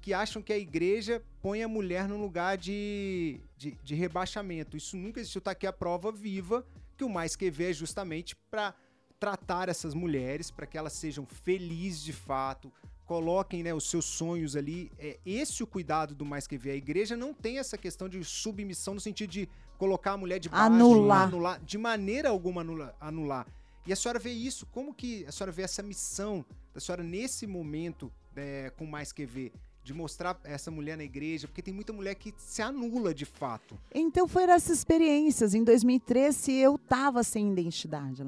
que 0.02 0.12
acham 0.12 0.42
que 0.42 0.52
a 0.52 0.58
igreja 0.58 1.22
põe 1.40 1.62
a 1.62 1.68
mulher 1.68 2.08
num 2.08 2.20
lugar 2.20 2.58
de, 2.58 3.40
de, 3.56 3.70
de 3.82 3.94
rebaixamento. 3.94 4.76
Isso 4.76 4.96
nunca 4.96 5.20
existiu. 5.20 5.38
Está 5.38 5.52
aqui 5.52 5.66
a 5.66 5.72
prova 5.72 6.10
viva 6.10 6.66
que 6.96 7.04
o 7.04 7.08
Mais 7.08 7.36
Que 7.36 7.50
Vê 7.50 7.70
é 7.70 7.72
justamente 7.72 8.34
para 8.50 8.74
tratar 9.18 9.68
essas 9.68 9.94
mulheres, 9.94 10.50
para 10.50 10.66
que 10.66 10.76
elas 10.76 10.92
sejam 10.92 11.24
felizes 11.24 12.02
de 12.02 12.12
fato, 12.12 12.72
coloquem 13.06 13.62
né, 13.62 13.72
os 13.72 13.88
seus 13.88 14.04
sonhos 14.04 14.56
ali. 14.56 14.90
É 14.98 15.20
esse 15.24 15.62
o 15.62 15.66
cuidado 15.68 16.16
do 16.16 16.24
Mais 16.24 16.48
Que 16.48 16.58
Vê. 16.58 16.72
A 16.72 16.76
igreja 16.76 17.16
não 17.16 17.32
tem 17.32 17.60
essa 17.60 17.78
questão 17.78 18.08
de 18.08 18.22
submissão 18.24 18.94
no 18.94 19.00
sentido 19.00 19.30
de 19.30 19.48
colocar 19.78 20.12
a 20.12 20.16
mulher 20.16 20.40
de 20.40 20.48
baixo, 20.48 20.66
anular. 20.66 21.28
anular 21.28 21.60
de 21.60 21.78
maneira 21.78 22.28
alguma 22.28 22.62
anular, 22.62 22.94
anular. 23.00 23.46
E 23.86 23.92
a 23.92 23.96
senhora 23.96 24.18
vê 24.18 24.30
isso, 24.30 24.66
como 24.66 24.92
que 24.92 25.24
a 25.26 25.32
senhora 25.32 25.52
vê 25.52 25.62
essa 25.62 25.82
missão 25.82 26.44
da 26.74 26.80
senhora 26.80 27.02
nesse 27.02 27.46
momento 27.46 28.12
é, 28.34 28.70
com 28.76 28.84
Mais 28.84 29.12
Que 29.12 29.24
Vê? 29.24 29.52
De 29.82 29.92
mostrar 29.92 30.38
essa 30.44 30.70
mulher 30.70 30.96
na 30.96 31.04
igreja, 31.04 31.48
porque 31.48 31.62
tem 31.62 31.74
muita 31.74 31.92
mulher 31.92 32.14
que 32.14 32.32
se 32.36 32.62
anula 32.62 33.12
de 33.12 33.24
fato. 33.24 33.78
Então 33.94 34.28
foram 34.28 34.52
essas 34.52 34.78
experiências. 34.78 35.54
Em 35.54 35.64
2013 35.64 36.52
eu 36.52 36.78
tava 36.78 37.22
sem 37.22 37.50
identidade? 37.50 38.24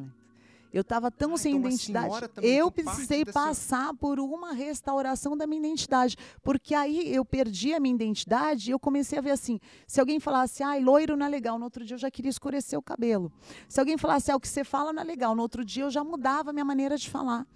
Eu 0.75 0.81
estava 0.81 1.09
tão 1.09 1.35
ah, 1.35 1.39
sem 1.39 1.55
então 1.55 1.69
identidade. 1.69 2.13
Eu 2.43 2.69
precisei 2.69 3.25
passar 3.25 3.95
por 3.95 4.19
uma 4.19 4.53
restauração 4.53 5.37
da 5.37 5.47
minha 5.47 5.61
identidade. 5.61 6.17
Porque 6.43 6.75
aí 6.75 7.15
eu 7.15 7.25
perdi 7.25 7.73
a 7.73 7.79
minha 7.79 7.95
identidade 7.95 8.71
e 8.71 8.73
eu 8.73 8.79
comecei 8.81 9.17
a 9.17 9.23
ver 9.23 9.31
assim: 9.31 9.61
se 9.87 10.01
alguém 10.01 10.19
falasse, 10.19 10.65
ai, 10.65 10.81
loiro 10.81 11.17
não 11.17 11.27
é 11.27 11.29
legal, 11.29 11.61
no 11.61 11.65
outro 11.65 11.85
dia 11.85 11.95
eu 11.95 11.99
já 11.99 12.11
queria 12.11 12.29
escurecer 12.29 12.77
o 12.77 12.83
cabelo. 12.83 13.33
Se 13.69 13.79
alguém 13.79 13.97
falasse, 13.97 14.33
ah, 14.33 14.37
o 14.37 14.41
que 14.41 14.49
você 14.49 14.65
fala 14.65 14.93
não 14.93 15.01
é 15.01 15.05
legal, 15.05 15.37
no 15.37 15.43
outro 15.43 15.65
dia 15.65 15.85
eu 15.85 15.91
já 15.91 16.03
mudava 16.03 16.51
a 16.51 16.53
minha 16.53 16.65
maneira 16.65 16.99
de 16.99 17.09
falar. 17.09 17.47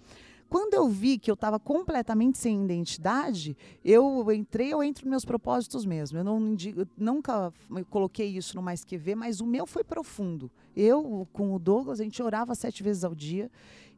Quando 0.49 0.73
eu 0.73 0.89
vi 0.89 1.19
que 1.19 1.29
eu 1.29 1.35
estava 1.35 1.59
completamente 1.59 2.39
sem 2.39 2.63
identidade, 2.63 3.55
eu 3.85 4.31
entrei, 4.31 4.73
eu 4.73 4.81
entro 4.81 5.05
nos 5.05 5.11
meus 5.11 5.25
propósitos 5.25 5.85
mesmo. 5.85 6.17
Eu 6.17 6.23
não 6.23 6.55
eu 6.75 6.87
nunca 6.97 7.53
coloquei 7.89 8.27
isso 8.27 8.55
no 8.55 8.61
Mais 8.61 8.83
Que 8.83 8.97
Ver, 8.97 9.15
mas 9.15 9.39
o 9.39 9.45
meu 9.45 9.67
foi 9.67 9.83
profundo. 9.83 10.49
Eu, 10.75 11.27
com 11.31 11.53
o 11.53 11.59
Douglas, 11.59 11.99
a 11.99 12.03
gente 12.03 12.21
orava 12.23 12.55
sete 12.55 12.81
vezes 12.81 13.03
ao 13.03 13.13
dia. 13.13 13.51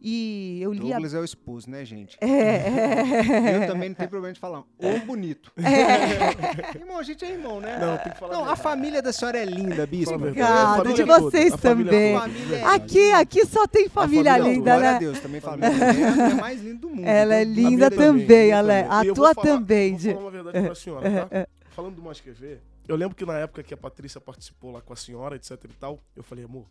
E 0.04 0.60
eu 0.60 0.74
lia. 0.74 0.94
Douglas 0.94 1.14
é 1.14 1.20
o 1.20 1.24
esposo, 1.24 1.70
né, 1.70 1.86
gente? 1.86 2.18
É. 2.20 3.64
Eu 3.64 3.68
também 3.68 3.90
não 3.90 3.96
tenho 3.96 4.10
problema 4.10 4.34
de 4.34 4.40
falar. 4.40 4.64
Ou 4.80 5.00
bonito. 5.06 5.52
É. 5.62 6.78
irmão, 6.78 6.98
a 6.98 7.04
gente 7.04 7.24
é 7.24 7.32
irmão, 7.32 7.62
né? 7.62 7.78
Não, 7.80 7.98
tem 7.98 8.12
que 8.12 8.20
falar. 8.20 8.34
Não, 8.34 8.50
a 8.50 8.56
família 8.56 9.02
da 9.02 9.14
senhora 9.14 9.38
é 9.38 9.46
linda, 9.46 9.86
bispo. 9.86 10.16
Obrigado, 10.16 10.94
de 10.94 11.04
vocês 11.04 11.56
também. 11.56 12.16
É 12.16 12.64
aqui, 12.64 13.12
aqui 13.12 13.46
só 13.46 13.68
tem 13.68 13.88
família, 13.88 14.34
família 14.34 14.54
linda, 14.54 14.72
né? 14.72 14.80
Glória 14.80 14.96
a 14.96 15.00
Deus, 15.00 15.20
também 15.20 15.40
família. 15.40 15.68
É 15.68 16.32
a 16.32 16.36
mais 16.36 16.62
linda 16.62 16.80
do 16.80 16.90
mundo. 16.90 17.06
Ela 17.06 17.36
é 17.36 17.44
linda 17.44 17.90
também, 17.92 18.26
também 18.26 18.52
Ale. 18.54 18.72
A 18.90 19.14
tua 19.14 19.34
falar, 19.34 19.48
também. 19.48 19.96
Vou 19.98 20.14
falar 20.14 20.20
uma 20.22 20.32
verdade 20.32 20.66
pra 20.66 20.76
senhora, 20.76 21.28
tá? 21.28 21.48
Falando 21.72 21.96
do 21.96 22.02
Mais 22.02 22.20
Que 22.20 22.32
Ver, 22.32 22.62
eu 22.88 22.96
lembro 22.96 23.16
que 23.16 23.26
na 23.26 23.38
época 23.38 23.64
que 23.64 23.74
a 23.74 23.78
Patrícia 23.78 24.20
participou 24.20 24.72
lá 24.72 24.82
com 24.82 24.94
a 24.94 24.96
senhora, 24.96 25.36
etc 25.36 25.52
e 25.64 25.68
tal, 25.80 26.00
eu 26.16 26.24
falei, 26.24 26.44
amor, 26.44 26.66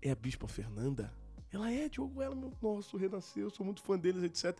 é 0.00 0.10
a 0.10 0.14
Bispa 0.14 0.46
Fernanda? 0.46 1.10
Ela 1.52 1.70
é, 1.70 1.88
Diogo, 1.88 2.20
ela, 2.20 2.34
meu, 2.34 2.52
nosso, 2.60 2.96
renasceu, 2.96 3.50
sou 3.50 3.64
muito 3.64 3.82
fã 3.82 3.98
deles, 3.98 4.22
etc. 4.22 4.58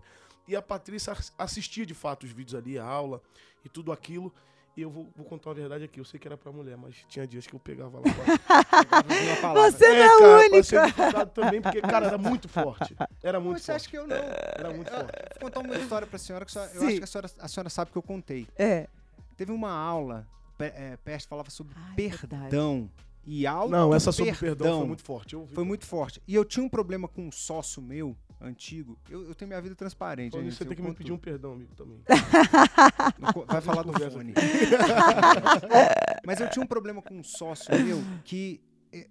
E 0.49 0.55
a 0.55 0.62
Patrícia 0.62 1.12
assistia 1.37 1.84
de 1.84 1.95
fato 1.95 2.24
os 2.24 2.30
vídeos 2.30 2.55
ali, 2.55 2.78
a 2.78 2.84
aula 2.84 3.20
e 3.64 3.68
tudo 3.68 3.91
aquilo. 3.93 4.32
E 4.76 4.82
eu 4.82 4.91
vou, 4.91 5.09
vou, 5.16 5.24
contar 5.24 5.49
uma 5.49 5.55
verdade 5.55 5.84
aqui. 5.84 5.99
Eu 5.99 6.05
sei 6.05 6.20
que 6.20 6.28
era 6.28 6.37
pra 6.37 6.53
mulher, 6.53 6.76
mas 6.76 6.95
tinha 7.09 7.26
dias 7.26 7.47
que 7.47 7.55
eu 7.55 7.59
pegava 7.59 7.99
lá. 7.99 8.03
Pra... 8.03 9.53
Você 9.55 9.89
não 9.89 9.95
é, 9.95 10.01
é 10.01 10.18
cara, 10.18 10.39
única. 10.39 10.93
Pra 10.93 11.26
também, 11.26 11.62
porque, 11.62 11.80
cara, 11.80 12.07
era 12.07 12.18
muito 12.18 12.47
forte. 12.47 12.95
Era 13.22 13.41
muito 13.41 13.59
Você 13.59 13.72
forte. 13.72 13.76
acha 13.76 13.91
que 13.91 13.97
eu 13.97 14.07
não? 14.07 14.16
Era 14.16 14.70
muito 14.70 14.89
eu, 14.89 15.01
forte. 15.01 15.12
Eu 15.16 15.41
vou 15.41 15.51
contar 15.51 15.61
uma 15.61 15.76
história 15.76 16.07
pra 16.07 16.18
senhora 16.18 16.45
que 16.45 16.57
eu 16.57 16.62
acho 16.62 16.99
que 16.99 17.05
a 17.05 17.07
senhora, 17.07 17.30
a 17.41 17.49
senhora 17.49 17.70
sabe 17.70 17.91
que 17.91 17.97
eu 17.97 18.03
contei. 18.03 18.47
É. 18.55 18.87
Teve 19.34 19.51
uma 19.51 19.70
aula, 19.70 20.26
é, 20.59 20.97
Peste 20.99 21.26
falava 21.26 21.49
sobre 21.49 21.74
Ai, 21.76 21.95
perdão. 21.97 22.41
Verdade 22.41 23.05
e 23.26 23.44
auto 23.46 23.70
Não, 23.70 23.92
essa 23.92 24.12
sobre 24.12 24.32
perdão 24.34 24.78
foi 24.78 24.86
muito 24.86 25.02
forte. 25.02 25.36
foi 25.52 25.64
muito 25.64 25.84
forte. 25.84 26.22
E 26.28 26.34
eu 26.34 26.44
tinha 26.44 26.64
um 26.64 26.68
problema 26.68 27.08
com 27.08 27.26
um 27.26 27.32
sócio 27.32 27.82
meu, 27.82 28.16
antigo. 28.40 28.96
Eu, 29.10 29.26
eu 29.26 29.34
tenho 29.34 29.48
minha 29.48 29.60
vida 29.60 29.74
transparente. 29.74 30.38
Você 30.38 30.64
tem 30.64 30.76
que 30.76 30.82
me 30.82 30.94
pedir 30.94 31.12
um 31.12 31.18
perdão, 31.18 31.54
amigo, 31.54 31.74
também. 31.74 32.00
vai 33.48 33.60
falar 33.60 33.82
do 33.82 33.92
fone. 33.92 34.32
Mas 36.24 36.40
eu 36.40 36.48
tinha 36.48 36.62
um 36.62 36.66
problema 36.66 37.02
com 37.02 37.18
um 37.18 37.24
sócio 37.24 37.74
meu 37.84 38.00
que 38.24 38.60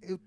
eu, 0.02 0.18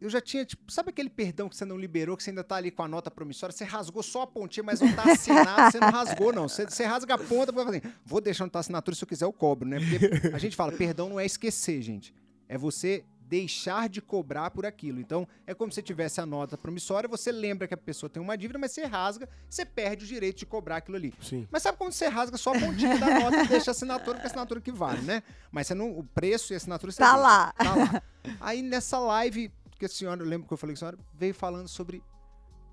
eu 0.00 0.08
já 0.08 0.20
tinha, 0.20 0.44
tipo, 0.44 0.70
sabe 0.70 0.90
aquele 0.90 1.10
perdão 1.10 1.48
que 1.48 1.56
você 1.56 1.64
não 1.64 1.76
liberou, 1.76 2.16
que 2.16 2.22
você 2.22 2.30
ainda 2.30 2.44
tá 2.44 2.56
ali 2.56 2.70
com 2.70 2.82
a 2.82 2.88
nota 2.88 3.10
promissória, 3.10 3.52
você 3.52 3.64
rasgou 3.64 4.02
só 4.02 4.22
a 4.22 4.26
pontinha, 4.26 4.64
mas 4.64 4.80
não 4.80 4.92
tá 4.94 5.04
assinado, 5.10 5.70
você 5.70 5.80
não 5.80 5.90
rasgou, 5.90 6.32
não. 6.32 6.48
Você, 6.48 6.64
você 6.64 6.84
rasga 6.84 7.14
a 7.14 7.18
ponta 7.18 7.52
pra 7.52 7.64
fazer, 7.64 7.78
assim, 7.78 7.94
vou 8.04 8.20
deixar 8.20 8.44
não 8.44 8.50
tá 8.50 8.58
assinatura, 8.60 8.96
se 8.96 9.02
eu 9.02 9.08
quiser 9.08 9.24
eu 9.24 9.32
cobro, 9.32 9.68
né? 9.68 9.78
Porque 9.78 10.28
a 10.34 10.38
gente 10.38 10.56
fala, 10.56 10.72
perdão 10.72 11.08
não 11.08 11.20
é 11.20 11.26
esquecer, 11.26 11.82
gente. 11.82 12.14
É 12.48 12.58
você 12.58 13.04
deixar 13.32 13.88
de 13.88 14.02
cobrar 14.02 14.50
por 14.50 14.66
aquilo. 14.66 15.00
Então, 15.00 15.26
é 15.46 15.54
como 15.54 15.72
se 15.72 15.76
você 15.76 15.82
tivesse 15.82 16.20
a 16.20 16.26
nota 16.26 16.58
promissória, 16.58 17.08
você 17.08 17.32
lembra 17.32 17.66
que 17.66 17.72
a 17.72 17.78
pessoa 17.78 18.10
tem 18.10 18.22
uma 18.22 18.36
dívida, 18.36 18.58
mas 18.58 18.72
você 18.72 18.84
rasga, 18.84 19.26
você 19.48 19.64
perde 19.64 20.04
o 20.04 20.06
direito 20.06 20.40
de 20.40 20.44
cobrar 20.44 20.76
aquilo 20.76 20.98
ali. 20.98 21.14
Sim. 21.18 21.48
Mas 21.50 21.62
sabe 21.62 21.78
quando 21.78 21.92
você 21.92 22.08
rasga 22.08 22.36
só 22.36 22.50
a 22.54 22.60
pontinha 22.60 22.98
da 22.98 23.20
nota 23.20 23.42
e 23.42 23.48
deixa 23.48 23.70
a 23.70 23.72
assinatura, 23.72 24.12
porque 24.18 24.26
a 24.26 24.30
assinatura 24.30 24.60
que 24.60 24.70
vale, 24.70 25.00
né? 25.00 25.22
Mas 25.50 25.66
você 25.66 25.72
não, 25.72 25.98
o 25.98 26.04
preço 26.04 26.52
e 26.52 26.54
a 26.54 26.56
assinatura 26.58 26.92
você 26.92 26.98
Tá 26.98 27.16
lá. 27.16 27.52
Tá 27.54 27.74
lá. 27.74 28.02
Aí 28.38 28.60
nessa 28.60 28.98
live, 28.98 29.50
que 29.78 29.86
a 29.86 29.88
senhora, 29.88 30.20
eu 30.20 30.26
lembro 30.26 30.46
que 30.46 30.52
eu 30.52 30.58
falei 30.58 30.74
com 30.74 30.78
a 30.78 30.80
senhora, 30.80 30.98
veio 31.14 31.32
falando 31.32 31.68
sobre 31.68 32.02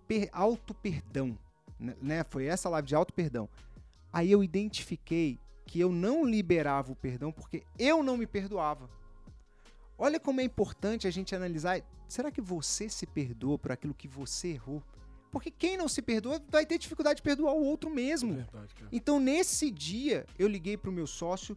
per, 0.10 0.28
auto-perdão, 0.34 1.39
né- 1.80 1.95
né? 2.01 2.26
Foi 2.30 2.43
essa 2.47 2.68
live 2.68 2.86
de 2.86 2.95
auto-perdão. 2.95 3.47
Aí 4.12 4.30
eu 4.30 4.43
identifiquei 4.43 5.39
que 5.66 5.80
eu 5.80 5.89
não 5.89 6.26
liberava 6.26 6.91
o 6.91 6.95
perdão 6.97 7.32
porque 7.32 7.64
eu 7.78 8.03
não 8.03 8.18
me 8.18 8.28
perdoava. 8.28 8.89
Olha 10.00 10.20
como 10.20 10.39
é 10.39 10.43
importante 10.43 11.06
a 11.08 11.12
gente 11.12 11.36
analisar. 11.36 11.82
Será 12.08 12.32
que 12.32 12.41
você 12.41 12.88
se 12.89 13.06
perdoa 13.06 13.60
por 13.60 13.72
aquilo 13.72 13.93
que 13.93 14.08
você 14.08 14.50
errou? 14.54 14.82
Porque 15.32 15.52
quem 15.52 15.78
não 15.78 15.88
se 15.88 16.02
perdoa 16.02 16.41
vai 16.50 16.66
ter 16.66 16.78
dificuldade 16.80 17.18
de 17.18 17.22
perdoar 17.22 17.54
o 17.54 17.64
outro 17.64 17.89
mesmo. 17.89 18.34
Verdade, 18.34 18.74
cara. 18.74 18.89
Então, 18.91 19.20
nesse 19.20 19.70
dia, 19.70 20.26
eu 20.39 20.47
liguei 20.47 20.76
pro 20.78 20.91
meu 20.91 21.06
sócio 21.06 21.56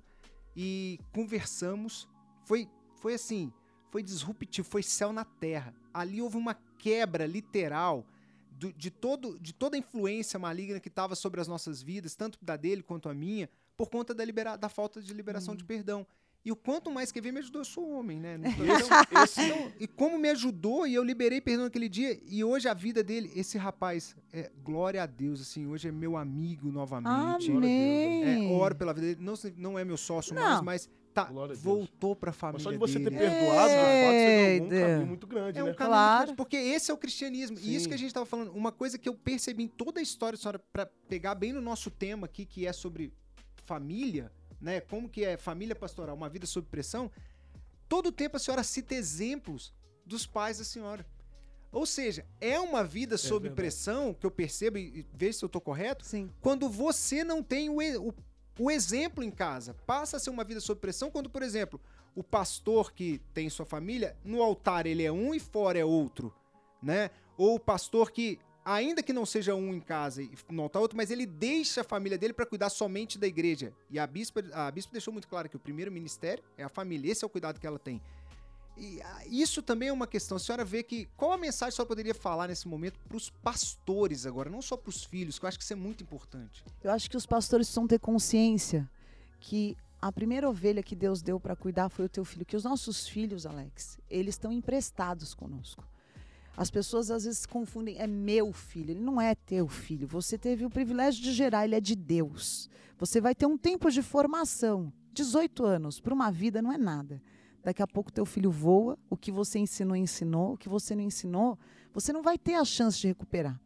e 0.55 0.99
conversamos. 1.12 2.09
Foi, 2.45 2.68
foi 3.01 3.14
assim, 3.14 3.51
foi 3.90 4.03
disruptivo, 4.03 4.68
foi 4.68 4.82
céu 4.82 5.12
na 5.12 5.24
terra. 5.24 5.72
Ali 5.95 6.20
houve 6.20 6.36
uma 6.36 6.55
quebra 6.78 7.24
literal 7.24 8.05
do- 8.51 8.72
de, 8.72 8.90
todo, 8.90 9.38
de 9.40 9.55
toda 9.55 9.76
a 9.76 9.78
influência 9.78 10.38
maligna 10.38 10.80
que 10.80 10.88
estava 10.88 11.14
sobre 11.14 11.40
as 11.40 11.49
nossas 11.49 11.80
vidas, 11.82 12.14
tanto 12.14 12.38
da 12.43 12.57
dele 12.57 12.82
quanto 12.82 13.09
a 13.09 13.14
minha, 13.14 13.49
por 13.76 13.88
conta 13.88 14.12
da, 14.12 14.24
libera 14.24 14.57
da 14.57 14.68
falta 14.68 15.01
de 15.01 15.14
liberação 15.14 15.55
de 15.57 15.64
perdão. 15.64 16.07
E 16.45 16.51
o 16.51 16.57
quanto 16.57 16.90
mais 16.90 17.12
quer 17.12 17.20
ver 17.20 17.30
me 17.32 17.38
ajudou, 17.38 17.61
eu 17.61 17.64
sou 17.64 17.88
homem, 17.93 18.18
né? 18.18 18.36
Então, 18.59 19.22
Esse, 19.22 19.40
então, 19.43 19.72
e 19.78 19.86
como 19.86 20.18
me 20.18 20.28
ajudou 20.30 20.86
e 20.86 20.95
eu 20.95 21.05
liberei 21.05 21.40
perdão 21.40 21.64
naquele 21.66 21.88
dia 21.88 22.18
e 22.26 22.43
hoje 22.43 22.68
a 22.68 22.74
vida 22.74 23.03
dele, 23.05 23.30
esse 23.36 23.57
rapaz, 23.57 24.16
é, 24.32 24.51
glória 24.64 25.03
a 25.03 25.07
Deus, 25.07 25.40
assim, 25.40 25.66
hoje 25.68 25.88
é 25.88 25.93
meu 25.93 26.16
amigo 26.16 26.70
novamente. 26.72 27.51
Amém. 27.51 28.24
É, 28.24 28.53
oro 28.53 28.74
pela 28.74 28.93
vida 28.93 29.07
dele, 29.09 29.20
não, 29.20 29.34
não 29.57 29.78
é 29.78 29.84
meu 29.84 29.97
sócio 29.97 30.34
mais, 30.34 30.57
Não. 30.57 30.64
mas 30.64 30.90
tá, 31.14 31.30
voltou 31.62 32.16
pra 32.16 32.32
família 32.32 32.55
mas 32.55 32.62
só 32.64 32.70
de 32.72 32.78
você 32.78 32.99
ter 32.99 33.11
dele. 33.11 33.18
perdoado, 33.18 33.68
de 33.68 33.76
fato, 33.76 34.12
você 34.16 34.59
ganhou 34.59 34.66
um 34.66 34.68
caminho 34.70 35.07
muito 35.07 35.26
grande, 35.28 35.59
É 35.59 35.62
um 35.62 35.66
né? 35.68 35.74
caminho 35.74 35.95
Claro. 35.97 36.18
grande, 36.24 36.36
porque 36.36 36.57
esse 36.57 36.90
é 36.90 36.95
o 36.95 36.97
cristianismo. 36.99 37.57
E 37.61 37.74
isso 37.76 37.84
Sim. 37.84 37.88
que 37.90 37.95
a 37.95 37.99
gente 37.99 38.09
estava 38.09 38.26
falando, 38.26 38.51
uma 38.53 38.72
coisa 38.72 38.99
que 38.99 39.09
eu 39.09 39.14
percebi 39.14 39.62
em 39.62 39.68
toda 39.68 40.01
a 40.01 40.03
história, 40.03 40.36
senhora, 40.36 40.59
para 40.72 40.86
pegar 41.09 41.34
bem 41.36 41.53
no 41.53 41.61
nosso 41.61 41.88
tema 41.90 42.24
aqui, 42.24 42.45
que 42.45 42.66
é 42.66 42.72
sobre 42.72 43.12
família, 43.64 44.32
né? 44.62 44.80
Como 44.80 45.08
que 45.08 45.24
é 45.24 45.36
família 45.36 45.74
pastoral, 45.74 46.14
uma 46.16 46.28
vida 46.28 46.46
sob 46.46 46.66
pressão. 46.68 47.10
Todo 47.88 48.06
o 48.06 48.12
tempo 48.12 48.36
a 48.36 48.40
senhora 48.40 48.62
cita 48.62 48.94
exemplos 48.94 49.74
dos 50.06 50.26
pais 50.26 50.58
da 50.58 50.64
senhora. 50.64 51.04
Ou 51.72 51.84
seja, 51.86 52.26
é 52.40 52.60
uma 52.60 52.84
vida 52.84 53.16
sob 53.16 53.44
verdade. 53.44 53.56
pressão, 53.56 54.14
que 54.14 54.24
eu 54.24 54.30
percebo, 54.30 54.78
e 54.78 55.06
veja 55.12 55.38
se 55.38 55.44
eu 55.44 55.46
estou 55.46 55.60
correto, 55.60 56.04
Sim. 56.04 56.30
quando 56.40 56.68
você 56.68 57.24
não 57.24 57.42
tem 57.42 57.70
o, 57.70 57.78
o, 58.08 58.14
o 58.58 58.70
exemplo 58.70 59.24
em 59.24 59.30
casa. 59.30 59.74
Passa 59.86 60.18
a 60.18 60.20
ser 60.20 60.30
uma 60.30 60.44
vida 60.44 60.60
sob 60.60 60.80
pressão 60.80 61.10
quando, 61.10 61.30
por 61.30 61.42
exemplo, 61.42 61.80
o 62.14 62.22
pastor 62.22 62.92
que 62.92 63.20
tem 63.32 63.48
sua 63.48 63.64
família, 63.64 64.16
no 64.22 64.42
altar 64.42 64.86
ele 64.86 65.02
é 65.02 65.10
um 65.10 65.34
e 65.34 65.40
fora 65.40 65.78
é 65.78 65.84
outro, 65.84 66.32
né? 66.82 67.10
Ou 67.38 67.54
o 67.54 67.60
pastor 67.60 68.10
que, 68.10 68.38
ainda 68.64 69.02
que 69.02 69.12
não 69.12 69.26
seja 69.26 69.54
um 69.54 69.74
em 69.74 69.80
casa 69.80 70.22
e 70.22 70.30
no 70.50 70.62
altar 70.62 70.80
outro, 70.80 70.96
mas 70.96 71.10
ele 71.10 71.26
deixa 71.26 71.80
a 71.80 71.84
família 71.84 72.18
dele 72.18 72.32
para 72.32 72.46
cuidar 72.46 72.70
somente 72.70 73.18
da 73.18 73.26
igreja. 73.26 73.72
E 73.90 73.98
a 73.98 74.06
bispa, 74.06 74.42
a 74.52 74.70
bispa 74.70 74.92
deixou 74.92 75.12
muito 75.12 75.28
claro 75.28 75.48
que 75.48 75.56
o 75.56 75.60
primeiro 75.60 75.90
ministério 75.90 76.42
é 76.56 76.64
a 76.64 76.68
família, 76.68 77.10
esse 77.10 77.24
é 77.24 77.26
o 77.26 77.30
cuidado 77.30 77.60
que 77.60 77.66
ela 77.66 77.78
tem. 77.78 78.00
E 78.76 79.02
ah, 79.02 79.22
isso 79.26 79.62
também 79.62 79.88
é 79.88 79.92
uma 79.92 80.06
questão. 80.06 80.36
A 80.36 80.40
senhora 80.40 80.64
vê 80.64 80.82
que. 80.82 81.06
Qual 81.16 81.32
a 81.32 81.38
mensagem 81.38 81.74
senhora 81.74 81.88
poderia 81.88 82.14
falar 82.14 82.48
nesse 82.48 82.66
momento 82.66 82.98
para 83.00 83.16
os 83.16 83.28
pastores 83.28 84.24
agora, 84.24 84.48
não 84.48 84.62
só 84.62 84.76
para 84.76 84.88
os 84.90 85.04
filhos, 85.04 85.38
que 85.38 85.44
eu 85.44 85.48
acho 85.48 85.58
que 85.58 85.64
isso 85.64 85.72
é 85.72 85.76
muito 85.76 86.02
importante. 86.02 86.64
Eu 86.82 86.90
acho 86.90 87.10
que 87.10 87.16
os 87.16 87.26
pastores 87.26 87.66
precisam 87.66 87.86
ter 87.86 87.98
consciência 87.98 88.88
que 89.38 89.76
a 90.00 90.10
primeira 90.10 90.48
ovelha 90.48 90.82
que 90.82 90.96
Deus 90.96 91.20
deu 91.20 91.38
para 91.38 91.54
cuidar 91.54 91.88
foi 91.88 92.06
o 92.06 92.08
teu 92.08 92.24
filho. 92.24 92.46
Que 92.46 92.56
os 92.56 92.64
nossos 92.64 93.06
filhos, 93.06 93.44
Alex, 93.44 93.98
eles 94.08 94.34
estão 94.34 94.50
emprestados 94.50 95.34
conosco. 95.34 95.84
As 96.57 96.70
pessoas 96.70 97.11
às 97.11 97.24
vezes 97.24 97.46
confundem, 97.46 97.98
é 97.98 98.07
meu 98.07 98.53
filho, 98.53 98.90
ele 98.90 99.00
não 99.00 99.20
é 99.20 99.34
teu 99.34 99.66
filho. 99.68 100.07
Você 100.09 100.36
teve 100.36 100.64
o 100.64 100.70
privilégio 100.70 101.22
de 101.22 101.32
gerar, 101.32 101.64
ele 101.64 101.74
é 101.74 101.80
de 101.80 101.96
Deus. 101.96 102.68
Você 102.98 103.20
vai 103.20 103.34
ter 103.34 103.46
um 103.46 103.57
tempo 103.57 103.90
de 103.90 104.03
formação. 104.03 104.92
18 105.14 105.64
anos 105.64 106.00
para 106.00 106.14
uma 106.14 106.30
vida 106.30 106.61
não 106.61 106.72
é 106.72 106.78
nada. 106.78 107.22
Daqui 107.62 107.82
a 107.82 107.86
pouco 107.86 108.12
teu 108.12 108.26
filho 108.26 108.50
voa, 108.50 108.98
o 109.09 109.16
que 109.16 109.30
você 109.30 109.59
ensinou, 109.59 109.96
ensinou, 109.96 110.55
o 110.55 110.57
que 110.59 110.68
você 110.68 110.94
não 110.94 111.03
ensinou, 111.03 111.59
você 111.92 112.12
não 112.12 112.22
vai 112.22 112.36
ter 112.36 112.55
a 112.55 112.64
chance 112.64 112.98
de 112.98 113.07
recuperar. 113.07 113.59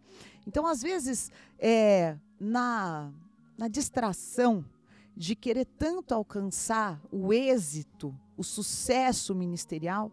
Então, 0.46 0.66
às 0.66 0.82
vezes, 0.82 1.30
é, 1.58 2.16
na, 2.38 3.10
na 3.56 3.68
distração 3.68 4.64
de 5.16 5.34
querer 5.34 5.64
tanto 5.64 6.14
alcançar 6.14 7.00
o 7.10 7.32
êxito, 7.32 8.14
o 8.36 8.44
sucesso 8.44 9.34
ministerial, 9.34 10.12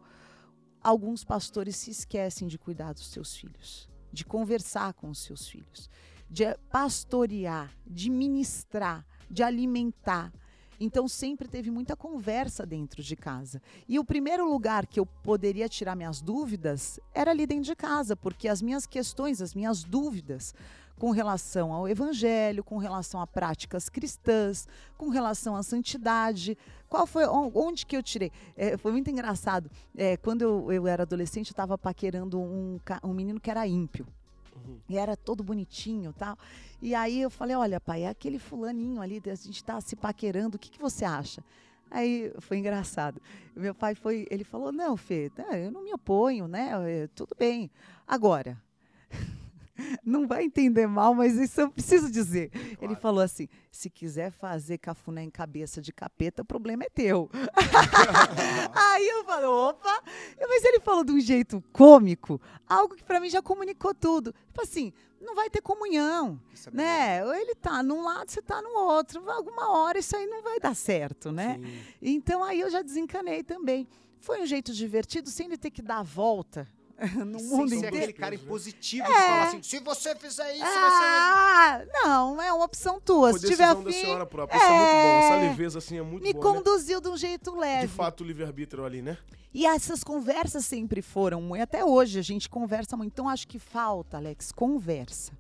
alguns 0.84 1.24
pastores 1.24 1.76
se 1.78 1.92
esquecem 1.92 2.48
de 2.48 2.58
cuidar 2.58 2.94
dos 2.94 3.08
seus 3.08 3.36
filhos, 3.36 3.88
de 4.12 4.26
conversar 4.26 4.94
com 4.94 5.10
os 5.10 5.20
seus 5.20 5.48
filhos, 5.48 5.90
de 6.30 6.54
pastorear, 6.70 7.72
de 7.86 8.10
ministrar, 8.10 9.06
de 9.30 9.42
alimentar. 9.42 10.34
Então 10.80 11.08
sempre 11.08 11.48
teve 11.48 11.72
muita 11.72 11.96
conversa 11.96 12.66
dentro 12.66 13.02
de 13.02 13.16
casa. 13.16 13.62
E 13.88 13.98
o 13.98 14.04
primeiro 14.04 14.50
lugar 14.50 14.86
que 14.86 15.00
eu 15.00 15.06
poderia 15.06 15.70
tirar 15.70 15.96
minhas 15.96 16.22
dúvidas 16.22 17.00
era 17.14 17.32
ali 17.32 17.46
dentro 17.46 17.66
de 17.66 17.76
casa, 17.76 18.16
porque 18.16 18.48
as 18.48 18.62
minhas 18.62 18.86
questões, 18.86 19.42
as 19.42 19.54
minhas 19.54 19.84
dúvidas 19.84 20.54
com 20.98 21.12
relação 21.12 21.74
ao 21.74 21.88
evangelho, 21.88 22.64
com 22.64 22.78
relação 22.78 23.20
a 23.20 23.28
práticas 23.28 23.90
cristãs, 23.90 24.68
com 24.98 25.10
relação 25.10 25.56
à 25.56 25.64
santidade, 25.64 26.58
qual 26.94 27.08
foi 27.08 27.26
on- 27.26 27.52
onde 27.56 27.88
que 27.88 27.98
eu 27.98 28.04
tirei? 28.04 28.32
É, 28.56 28.78
foi 28.78 28.92
muito 28.92 29.10
engraçado. 29.10 29.68
É, 29.98 30.16
quando 30.16 30.44
eu, 30.44 30.72
eu 30.72 30.88
era 30.88 31.02
adolescente, 31.02 31.48
eu 31.50 31.54
estava 31.54 31.76
paquerando 31.76 32.40
um, 32.40 32.80
um 33.04 33.14
menino 33.16 33.40
que 33.40 33.50
era 33.50 33.66
ímpio. 33.66 34.06
Uhum. 34.56 34.78
E 34.88 34.96
era 34.96 35.18
todo 35.18 35.44
bonitinho 35.44 36.12
e 36.12 36.14
tal. 36.14 36.38
E 36.80 36.94
aí 36.94 37.20
eu 37.20 37.32
falei, 37.32 37.56
olha, 37.56 37.82
pai, 37.82 38.04
é 38.04 38.10
aquele 38.10 38.38
fulaninho 38.38 39.02
ali, 39.02 39.20
a 39.26 39.34
gente 39.34 39.56
está 39.56 39.82
se 39.82 39.96
paquerando, 39.96 40.56
o 40.56 40.60
que, 40.60 40.70
que 40.70 40.80
você 40.80 41.04
acha? 41.04 41.44
Aí 41.90 42.32
foi 42.38 42.60
engraçado. 42.60 43.20
Meu 43.56 43.74
pai 43.74 43.96
foi, 43.96 44.28
ele 44.30 44.44
falou, 44.44 44.72
não, 44.72 44.96
Fê, 44.96 45.32
tá, 45.32 45.58
eu 45.58 45.72
não 45.72 45.84
me 45.84 45.92
oponho, 45.96 46.48
né? 46.48 47.08
Tudo 47.16 47.36
bem. 47.36 47.72
Agora, 48.08 48.56
não 50.04 50.28
vai 50.28 50.44
entender 50.44 50.88
mal, 50.88 51.14
mas 51.14 51.36
isso 51.36 51.62
eu 51.62 51.70
preciso 51.70 52.12
dizer. 52.12 52.52
Ele 52.82 52.96
falou 52.96 53.22
assim: 53.22 53.48
se 53.72 53.90
quiser 53.90 54.32
fazer 54.32 54.78
cafuné 54.78 55.24
em 55.24 55.30
cabeça 55.30 55.82
de 55.82 55.92
capeta, 55.92 56.42
o 56.42 56.46
problema 56.46 56.84
é 56.84 56.90
teu. 56.90 57.30
Aí 58.74 59.08
eu 59.08 59.26
falei, 59.26 59.46
opa! 59.46 60.04
Mas 60.40 60.64
ele 60.64 60.80
falou 60.80 61.04
de 61.04 61.12
um 61.12 61.20
jeito 61.20 61.64
cômico, 61.72 62.40
algo 62.68 62.96
que 62.96 63.04
pra 63.04 63.20
mim 63.20 63.30
já 63.30 63.42
comunicou 63.42 63.94
tudo. 63.94 64.34
Tipo 64.48 64.62
assim, 64.62 64.94
não 65.20 65.36
vai 65.36 65.50
ter 65.50 65.62
comunhão, 65.62 66.40
Isso 66.54 66.70
é 66.70 66.74
né? 66.74 67.26
Ou 67.26 67.34
ele 67.34 67.56
tá 67.56 67.82
num 67.82 68.04
lado, 68.04 68.30
você 68.30 68.42
tá 68.42 68.62
no 68.62 68.72
outro. 68.72 69.28
Alguma 69.30 69.72
hora 69.72 70.00
isso 70.00 70.16
aí 70.16 70.26
não 70.28 70.44
vai 70.44 70.60
dar 70.60 70.76
certo, 70.76 71.32
né? 71.32 71.60
Sim. 71.62 71.80
Então 72.02 72.44
aí 72.44 72.60
eu 72.60 72.70
já 72.70 72.82
desencanei 72.82 73.44
também. 73.44 73.88
Foi 74.20 74.42
um 74.42 74.46
jeito 74.46 74.72
divertido, 74.74 75.30
sem 75.30 75.48
ele 75.48 75.58
ter 75.58 75.70
que 75.70 75.82
dar 75.82 76.00
a 76.00 76.04
volta 76.04 76.68
no 77.26 77.40
Sem 77.40 77.48
mundo 77.50 77.70
ser 77.70 77.76
inteiro. 77.76 77.98
aquele 77.98 78.14
cara 78.14 78.36
né? 78.36 78.42
impositivo 78.44 79.06
de 79.08 79.14
falar 79.14 79.44
assim, 79.44 79.62
se 79.64 79.80
você 79.80 80.16
fizer 80.16 80.52
isso, 80.54 80.64
vai 80.64 80.72
ser... 80.72 81.06
Ah, 81.06 81.86
não, 82.04 82.42
é 82.42 82.52
uma 82.54 82.66
opção 82.66 83.00
tua. 83.02 83.34
Se 83.34 83.40
tiver 83.40 83.58
decisão 83.58 83.84
da 83.84 83.90
afim, 83.90 84.00
senhora 84.02 84.26
própria. 84.26 84.58
Isso 84.58 84.66
é 84.66 84.70
muito 84.70 84.92
bom. 84.92 85.20
Essa 85.26 85.34
É. 85.36 85.50
leveza, 85.50 85.78
assim, 85.80 85.98
é 85.98 86.02
muito 86.02 86.24
me 86.24 86.34
boa, 86.34 86.46
né? 86.46 86.52
conduziu 86.60 87.02
de 87.02 87.08
um 87.10 87.18
jeito 87.18 87.56
leve. 87.56 87.88
De 87.88 87.94
fato, 87.94 88.22
o 88.22 88.28
livre-arbítrio 88.28 88.86
ali, 88.86 89.02
né? 89.02 89.18
E 89.54 89.66
essas 89.66 90.04
conversas 90.04 90.66
sempre 90.66 91.02
foram, 91.02 91.56
e 91.56 91.62
até 91.62 91.86
hoje 91.86 92.18
a 92.18 92.24
gente 92.24 92.50
conversa 92.50 92.98
muito. 92.98 93.12
Então 93.12 93.30
acho 93.30 93.48
que 93.48 93.60
falta, 93.60 94.18
Alex, 94.18 94.52
conversa. 94.52 95.32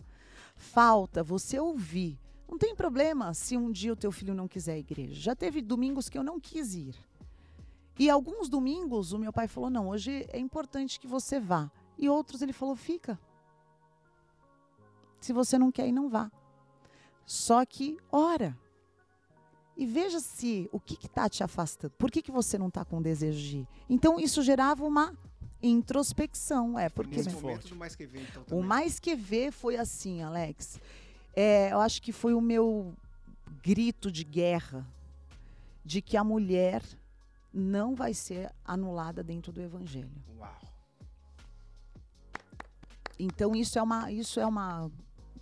Falta 0.55 1.24
você 1.24 1.59
ouvir. 1.59 2.18
Não 2.49 2.57
tem 2.57 2.76
problema 2.76 3.34
se 3.34 3.57
um 3.57 3.72
dia 3.72 3.91
o 3.91 3.95
teu 3.95 4.11
filho 4.11 4.36
não 4.36 4.47
quiser 4.47 4.74
ir 4.74 4.76
à 4.76 4.80
igreja. 4.80 5.20
Já 5.20 5.36
teve 5.36 5.61
domingos 5.61 6.07
que 6.09 6.18
eu 6.18 6.24
não 6.24 6.39
quis 6.39 6.76
ir. 6.76 6.93
E 7.97 8.09
alguns 8.09 8.49
domingos 8.49 9.11
o 9.11 9.19
meu 9.19 9.31
pai 9.31 9.47
falou: 9.47 9.69
não, 9.69 9.89
hoje 9.89 10.25
é 10.29 10.39
importante 10.39 10.99
que 10.99 11.07
você 11.07 11.39
vá. 11.39 11.71
E 11.97 12.09
outros 12.09 12.41
ele 12.41 12.53
falou: 12.53 12.75
fica. 12.75 13.19
Se 15.19 15.31
você 15.31 15.57
não 15.57 15.71
quer 15.71 15.87
ir, 15.87 15.91
não 15.91 16.09
vá. 16.09 16.31
Só 17.25 17.65
que 17.65 17.97
ora. 18.11 18.57
E 19.75 19.85
veja 19.85 20.19
se 20.19 20.69
o 20.71 20.79
que 20.79 20.93
está 20.93 21.27
te 21.27 21.43
afastando. 21.43 21.93
Por 21.97 22.11
que, 22.11 22.21
que 22.21 22.31
você 22.31 22.57
não 22.57 22.67
está 22.67 22.85
com 22.85 23.01
desejo 23.01 23.39
de 23.39 23.57
ir? 23.59 23.67
Então, 23.89 24.19
isso 24.19 24.43
gerava 24.43 24.85
uma 24.85 25.17
introspecção. 25.61 26.77
É, 26.77 26.89
porque 26.89 27.17
Nesse 27.17 27.29
momento 27.31 27.69
do 27.69 27.75
mais 27.75 27.95
que 27.95 28.05
ver, 28.05 28.27
então, 28.29 28.59
o 28.59 28.61
mais 28.61 28.99
que 28.99 29.15
ver 29.15 29.51
foi 29.51 29.77
assim, 29.77 30.21
Alex. 30.21 30.79
É, 31.35 31.71
eu 31.71 31.79
acho 31.79 32.01
que 32.01 32.11
foi 32.11 32.33
o 32.33 32.41
meu 32.41 32.93
grito 33.63 34.11
de 34.11 34.23
guerra 34.23 34.85
de 35.83 36.01
que 36.01 36.15
a 36.17 36.23
mulher 36.23 36.83
não 37.54 37.93
vai 37.93 38.14
ser 38.14 38.51
anulada 38.66 39.24
dentro 39.24 39.51
do 39.51 39.62
evangelho. 39.62 40.12
Uau. 40.38 40.58
Então 43.20 43.56
isso 43.56 43.78
é 43.78 43.84
uma 43.84 44.12
isso 44.12 44.39
é 44.39 44.45
uma 44.45 44.91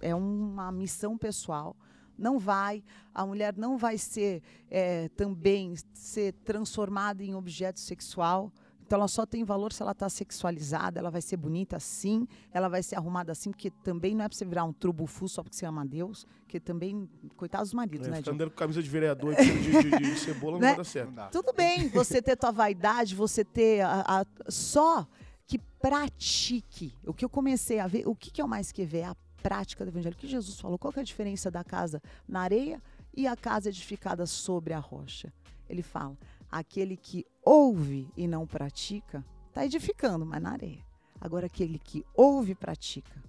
é 0.01 0.13
uma 0.13 0.71
missão 0.71 1.17
pessoal. 1.17 1.75
Não 2.17 2.37
vai, 2.37 2.83
a 3.13 3.25
mulher 3.25 3.55
não 3.57 3.77
vai 3.77 3.97
ser 3.97 4.43
é, 4.69 5.09
também 5.09 5.75
ser 5.93 6.33
transformada 6.43 7.23
em 7.23 7.33
objeto 7.33 7.79
sexual. 7.79 8.51
Então 8.91 8.99
ela 8.99 9.07
só 9.07 9.25
tem 9.25 9.41
valor 9.45 9.71
se 9.71 9.81
ela 9.81 9.93
está 9.93 10.09
sexualizada, 10.09 10.99
ela 10.99 11.09
vai 11.09 11.21
ser 11.21 11.37
bonita 11.37 11.77
assim, 11.77 12.27
ela 12.51 12.67
vai 12.67 12.83
ser 12.83 12.97
arrumada 12.97 13.31
assim, 13.31 13.49
porque 13.49 13.69
também 13.71 14.13
não 14.13 14.25
é 14.25 14.27
para 14.27 14.37
você 14.37 14.43
virar 14.43 14.65
um 14.65 14.73
trubufu 14.73 15.29
só 15.29 15.41
porque 15.41 15.55
você 15.55 15.65
ama 15.65 15.85
Deus, 15.85 16.27
que 16.45 16.59
também, 16.59 17.09
coitados 17.37 17.69
dos 17.69 17.73
maridos, 17.73 18.07
É, 18.07 18.11
né, 18.11 18.17
ficar 18.17 18.31
andando 18.31 18.49
com 18.49 18.57
camisa 18.57 18.83
de 18.83 18.89
vereador 18.89 19.31
e 19.31 19.37
de, 19.45 19.61
de- 19.61 19.89
de- 19.91 19.97
de 20.13 20.19
cebola 20.19 20.55
não 20.55 20.59
Né? 20.59 20.67
vai 20.67 20.75
dar 20.75 20.83
certo. 20.83 21.07
Não 21.07 21.15
dá. 21.15 21.27
Tudo 21.29 21.53
bem, 21.53 21.87
você 21.87 22.21
ter 22.21 22.35
tua 22.35 22.51
vaidade, 22.51 23.15
você 23.15 23.45
ter 23.45 23.79
a, 23.79 24.01
a- 24.05 24.25
só 24.51 25.07
que 25.47 25.57
pratique. 25.57 26.93
O 27.05 27.13
que 27.13 27.23
eu 27.23 27.29
comecei 27.29 27.79
a 27.79 27.87
ver, 27.87 28.05
o 28.05 28.13
que, 28.13 28.29
que 28.29 28.41
é 28.41 28.43
o 28.43 28.47
mais 28.49 28.73
que 28.73 28.83
ver? 28.83 28.97
É 28.99 29.05
a 29.05 29.15
prática 29.41 29.85
do 29.85 29.87
evangelho. 29.89 30.15
O 30.15 30.19
que 30.19 30.27
Jesus 30.27 30.59
falou? 30.59 30.77
Qual 30.77 30.91
que 30.91 30.99
é 30.99 31.01
a 31.01 31.05
diferença 31.05 31.49
da 31.49 31.63
casa 31.63 32.01
na 32.27 32.41
areia 32.41 32.81
e 33.15 33.25
a 33.25 33.37
casa 33.37 33.69
edificada 33.69 34.25
sobre 34.25 34.73
a 34.73 34.79
rocha? 34.79 35.31
Ele 35.69 35.81
fala: 35.81 36.17
aquele 36.51 36.97
que 36.97 37.25
ouve 37.43 38.07
e 38.15 38.27
não 38.27 38.45
pratica, 38.45 39.25
está 39.47 39.65
edificando, 39.65 40.25
mas 40.25 40.41
na 40.41 40.51
areia. 40.51 40.85
Agora, 41.19 41.45
aquele 41.45 41.77
que 41.77 42.05
ouve 42.13 42.51
e 42.51 42.55
pratica, 42.55 43.23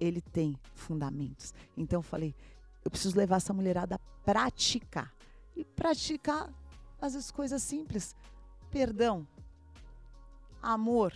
ele 0.00 0.20
tem 0.20 0.58
fundamentos. 0.74 1.52
Então, 1.76 1.98
eu 1.98 2.02
falei: 2.02 2.34
eu 2.84 2.90
preciso 2.90 3.16
levar 3.16 3.36
essa 3.36 3.52
mulherada 3.52 3.96
a 3.96 3.98
praticar. 4.24 5.12
E 5.56 5.64
praticar 5.64 6.52
às 7.00 7.14
vezes 7.14 7.30
coisas 7.30 7.62
simples. 7.62 8.14
Perdão, 8.70 9.26
amor, 10.62 11.12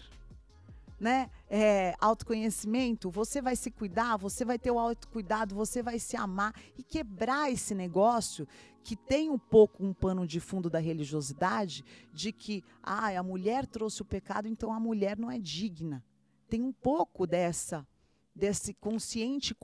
né? 0.98 1.30
É, 1.54 1.94
autoconhecimento. 2.00 3.10
Você 3.10 3.42
vai 3.42 3.54
se 3.54 3.70
cuidar, 3.70 4.16
você 4.16 4.42
vai 4.42 4.58
ter 4.58 4.70
o 4.70 4.78
autocuidado, 4.78 5.54
você 5.54 5.82
vai 5.82 5.98
se 5.98 6.16
amar 6.16 6.54
e 6.78 6.82
quebrar 6.82 7.52
esse 7.52 7.74
negócio 7.74 8.48
que 8.82 8.96
tem 8.96 9.28
um 9.28 9.38
pouco 9.38 9.84
um 9.84 9.92
pano 9.92 10.26
de 10.26 10.40
fundo 10.40 10.70
da 10.70 10.78
religiosidade 10.78 11.84
de 12.10 12.32
que 12.32 12.64
ah, 12.82 13.08
a 13.18 13.22
mulher 13.22 13.66
trouxe 13.66 14.00
o 14.00 14.04
pecado, 14.04 14.48
então 14.48 14.72
a 14.72 14.80
mulher 14.80 15.18
não 15.18 15.30
é 15.30 15.38
digna. 15.38 16.02
Tem 16.48 16.62
um 16.62 16.72
pouco 16.72 17.26
dessa 17.26 17.86
desse 18.34 18.72
consciente 18.72 19.54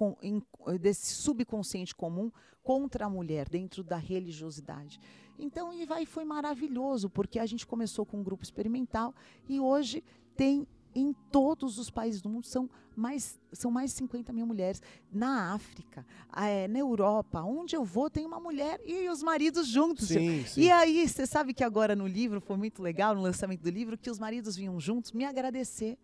desse 0.78 1.14
subconsciente 1.14 1.94
comum 1.94 2.30
contra 2.62 3.06
a 3.06 3.10
mulher 3.10 3.48
dentro 3.48 3.82
da 3.82 3.96
religiosidade. 3.96 5.00
Então, 5.38 5.72
e 5.72 5.86
vai 5.86 6.04
foi 6.04 6.24
maravilhoso, 6.24 7.08
porque 7.08 7.38
a 7.38 7.46
gente 7.46 7.66
começou 7.66 8.04
com 8.04 8.18
um 8.18 8.22
grupo 8.22 8.44
experimental 8.44 9.14
e 9.48 9.58
hoje 9.58 10.04
tem 10.36 10.66
em 10.98 11.12
todos 11.30 11.78
os 11.78 11.90
países 11.90 12.20
do 12.20 12.28
mundo 12.28 12.46
são 12.46 12.68
mais 12.96 13.38
são 13.52 13.70
mais 13.70 13.92
de 13.92 13.98
50 13.98 14.32
mil 14.32 14.44
mulheres 14.44 14.82
na 15.12 15.54
África, 15.54 16.04
eh, 16.36 16.66
na 16.68 16.80
Europa, 16.80 17.40
onde 17.42 17.76
eu 17.76 17.84
vou 17.84 18.10
tem 18.10 18.26
uma 18.26 18.40
mulher 18.40 18.80
e 18.84 19.08
os 19.08 19.22
maridos 19.22 19.68
juntos. 19.68 20.08
Sim, 20.08 20.44
sim. 20.44 20.62
E 20.62 20.70
aí, 20.70 21.08
você 21.08 21.24
sabe 21.24 21.54
que 21.54 21.62
agora 21.62 21.94
no 21.94 22.06
livro, 22.06 22.40
foi 22.40 22.56
muito 22.56 22.82
legal, 22.82 23.14
no 23.14 23.22
lançamento 23.22 23.62
do 23.62 23.70
livro, 23.70 23.96
que 23.96 24.10
os 24.10 24.18
maridos 24.18 24.56
vinham 24.56 24.78
juntos 24.80 25.12
me 25.12 25.24
agradecer. 25.24 25.96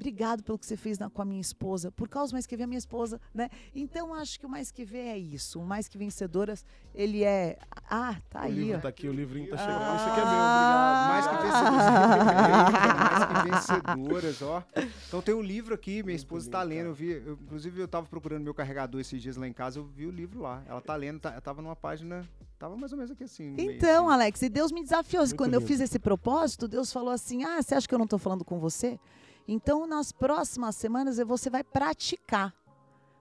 Obrigado 0.00 0.42
pelo 0.42 0.58
que 0.58 0.64
você 0.64 0.78
fez 0.78 0.98
na- 0.98 1.10
com 1.10 1.20
a 1.20 1.26
minha 1.26 1.42
esposa, 1.42 1.92
por 1.92 2.08
causa 2.08 2.30
do 2.32 2.34
Mais 2.36 2.46
Que 2.46 2.56
Vê, 2.56 2.62
a 2.62 2.66
minha 2.66 2.78
esposa, 2.78 3.20
né? 3.34 3.50
Então, 3.74 4.14
acho 4.14 4.40
que 4.40 4.46
o 4.46 4.48
Mais 4.48 4.70
Que 4.70 4.82
Vê 4.82 4.98
é 5.08 5.18
isso. 5.18 5.60
O 5.60 5.64
Mais 5.66 5.88
Que 5.88 5.98
Vencedoras, 5.98 6.64
ele 6.94 7.22
é... 7.22 7.58
Ah, 7.90 8.16
tá 8.30 8.40
o 8.40 8.42
aí, 8.44 8.54
livro 8.54 8.78
ó. 8.78 8.80
tá 8.80 8.88
aqui, 8.88 9.06
o 9.08 9.12
livrinho 9.12 9.50
tá 9.50 9.56
Ah. 9.56 9.58
chegando. 9.58 9.96
Isso 9.96 10.08
aqui 10.08 10.20
é 10.20 10.24
meu, 10.24 10.32
obrigado. 10.32 11.08
Mais 11.10 11.26
que 11.26 11.36
vencedoras, 11.44 12.24
mais 13.10 13.26
que 13.26 13.50
vencedoras, 13.50 14.42
ó. 14.42 14.64
Então 15.08 15.20
tem 15.20 15.34
um 15.34 15.42
livro 15.42 15.74
aqui, 15.74 16.02
minha 16.02 16.16
esposa 16.16 16.48
está 16.48 16.62
lendo, 16.62 16.86
eu 16.86 16.94
vi, 16.94 17.10
eu- 17.10 17.34
inclusive 17.42 17.78
eu 17.80 17.86
tava 17.88 18.06
procurando 18.06 18.42
meu 18.42 18.54
carregador 18.54 19.00
esses 19.02 19.20
dias 19.20 19.36
lá 19.36 19.46
em 19.46 19.52
casa, 19.52 19.78
eu 19.78 19.84
vi 19.84 20.06
o 20.06 20.10
livro 20.10 20.40
lá. 20.40 20.62
Ela 20.66 20.80
tá 20.80 20.96
lendo, 20.96 21.20
tá, 21.20 21.38
tava 21.42 21.60
numa 21.60 21.76
página, 21.76 22.26
tava 22.58 22.74
mais 22.74 22.90
ou 22.92 22.96
menos 22.96 23.10
aqui 23.10 23.24
assim. 23.24 23.54
Então, 23.58 24.06
assim. 24.08 24.14
Alex, 24.14 24.40
e 24.42 24.48
Deus 24.48 24.72
me 24.72 24.82
desafiou. 24.82 25.22
Muito 25.24 25.36
Quando 25.36 25.52
eu 25.54 25.60
lindo. 25.60 25.68
fiz 25.68 25.80
esse 25.80 25.98
propósito, 25.98 26.66
Deus 26.66 26.90
falou 26.90 27.10
assim: 27.10 27.44
Ah, 27.44 27.60
você 27.62 27.74
acha 27.74 27.86
que 27.86 27.94
eu 27.94 27.98
não 27.98 28.04
estou 28.06 28.18
falando 28.18 28.44
com 28.46 28.58
você? 28.58 28.98
Então, 29.46 29.86
nas 29.86 30.12
próximas 30.12 30.76
semanas, 30.76 31.18
você 31.18 31.50
vai 31.50 31.64
praticar. 31.64 32.54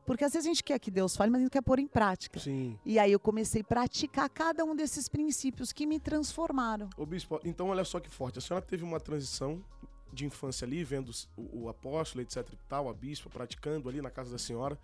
Porque 0.05 0.23
às 0.23 0.33
vezes 0.33 0.47
a 0.47 0.49
gente 0.49 0.63
quer 0.63 0.79
que 0.79 0.89
Deus 0.89 1.15
fale, 1.15 1.29
mas 1.31 1.39
a 1.39 1.43
gente 1.43 1.51
quer 1.51 1.61
pôr 1.61 1.77
em 1.77 1.87
prática. 1.87 2.39
Sim. 2.39 2.77
E 2.83 2.97
aí 2.97 3.11
eu 3.11 3.19
comecei 3.19 3.61
a 3.61 3.63
praticar 3.63 4.27
cada 4.29 4.65
um 4.65 4.75
desses 4.75 5.07
princípios 5.07 5.71
que 5.71 5.85
me 5.85 5.99
transformaram. 5.99 6.89
Ô, 6.97 7.05
bispo, 7.05 7.39
então 7.43 7.69
olha 7.69 7.83
só 7.83 7.99
que 7.99 8.09
forte. 8.09 8.39
A 8.39 8.41
senhora 8.41 8.65
teve 8.65 8.83
uma 8.83 8.99
transição 8.99 9.63
de 10.11 10.25
infância 10.25 10.65
ali, 10.65 10.83
vendo 10.83 11.11
o, 11.37 11.65
o 11.65 11.69
apóstolo, 11.69 12.23
etc 12.23 12.37
e 12.51 12.57
tal, 12.67 12.89
a 12.89 12.93
bispa 12.93 13.29
praticando 13.29 13.87
ali 13.87 14.01
na 14.01 14.09
casa 14.09 14.31
da 14.31 14.39
senhora. 14.39 14.79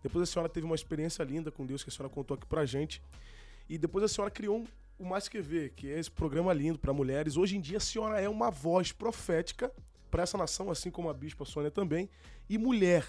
Depois 0.00 0.22
a 0.28 0.32
senhora 0.32 0.48
teve 0.48 0.64
uma 0.64 0.76
experiência 0.76 1.24
linda 1.24 1.50
com 1.50 1.66
Deus 1.66 1.82
que 1.82 1.90
a 1.90 1.92
senhora 1.92 2.12
contou 2.14 2.36
aqui 2.36 2.46
pra 2.46 2.64
gente. 2.64 3.02
E 3.68 3.76
depois 3.76 4.04
a 4.04 4.08
senhora 4.08 4.30
criou 4.30 4.58
um- 4.58 4.66
o 4.96 5.04
Mais 5.04 5.28
Que 5.28 5.40
Ver, 5.40 5.70
que 5.70 5.90
é 5.90 5.98
esse 5.98 6.10
programa 6.10 6.52
lindo 6.52 6.78
para 6.78 6.92
mulheres. 6.92 7.36
Hoje 7.36 7.56
em 7.56 7.60
dia 7.60 7.78
a 7.78 7.80
senhora 7.80 8.20
é 8.20 8.28
uma 8.28 8.48
voz 8.48 8.92
profética 8.92 9.72
para 10.10 10.22
essa 10.22 10.38
nação, 10.38 10.70
assim 10.70 10.90
como 10.90 11.08
a 11.08 11.14
bispa 11.14 11.44
Sônia 11.44 11.70
também. 11.70 12.08
E 12.48 12.58
mulher. 12.58 13.06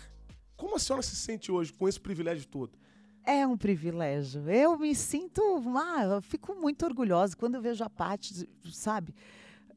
Como 0.56 0.76
a 0.76 0.80
senhora 0.80 1.02
se 1.02 1.16
sente 1.16 1.52
hoje 1.52 1.72
com 1.72 1.88
esse 1.88 2.00
privilégio 2.00 2.46
todo? 2.48 2.78
É 3.26 3.46
um 3.46 3.58
privilégio. 3.58 4.50
Eu 4.50 4.78
me 4.78 4.94
sinto, 4.96 5.42
ah, 5.76 6.04
eu 6.04 6.22
fico 6.22 6.56
muito 6.56 6.86
orgulhosa 6.86 7.36
quando 7.36 7.56
eu 7.56 7.62
vejo 7.62 7.84
a 7.84 7.90
Paty, 7.90 8.50
sabe? 8.72 9.14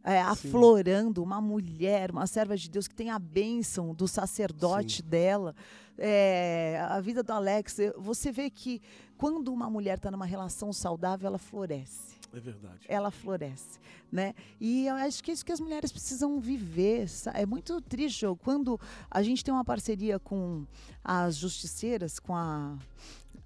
é, 0.05 0.21
aflorando 0.21 1.23
uma 1.23 1.41
mulher, 1.41 2.11
uma 2.11 2.27
serva 2.27 2.57
de 2.57 2.69
Deus 2.69 2.89
que 2.89 2.95
tem 2.95 3.11
a 3.11 3.19
bênção 3.19 3.95
do 3.95 4.09
sacerdote 4.09 5.03
dela. 5.03 5.55
É, 5.99 6.81
a 6.89 7.01
vida 7.01 7.23
do 7.23 7.33
Alex, 7.33 7.77
você 7.99 8.33
vê 8.33 8.49
que 8.51 8.81
quando 9.17 9.53
uma 9.53 9.69
mulher 9.71 9.97
está 9.99 10.11
numa 10.11 10.27
relação 10.27 10.73
saudável, 10.73 11.27
ela 11.29 11.39
floresce. 11.39 12.13
É 12.35 12.41
verdade. 12.41 12.87
Ela 12.89 13.11
floresce, 13.11 13.79
né? 14.11 14.35
E 14.59 14.87
eu 14.87 14.95
acho 14.95 15.23
que 15.23 15.31
é 15.31 15.35
isso 15.35 15.45
que 15.45 15.53
as 15.53 15.61
mulheres 15.61 15.93
precisam 15.93 16.41
viver. 16.41 17.07
É 17.35 17.45
muito 17.45 17.79
triste, 17.83 18.25
quando 18.43 18.81
a 19.11 19.23
gente 19.23 19.45
tem 19.45 19.53
uma 19.53 19.65
parceria 19.65 20.19
com 20.19 20.67
as 21.05 21.37
justiceiras, 21.37 22.19
com 22.19 22.35
a 22.35 22.79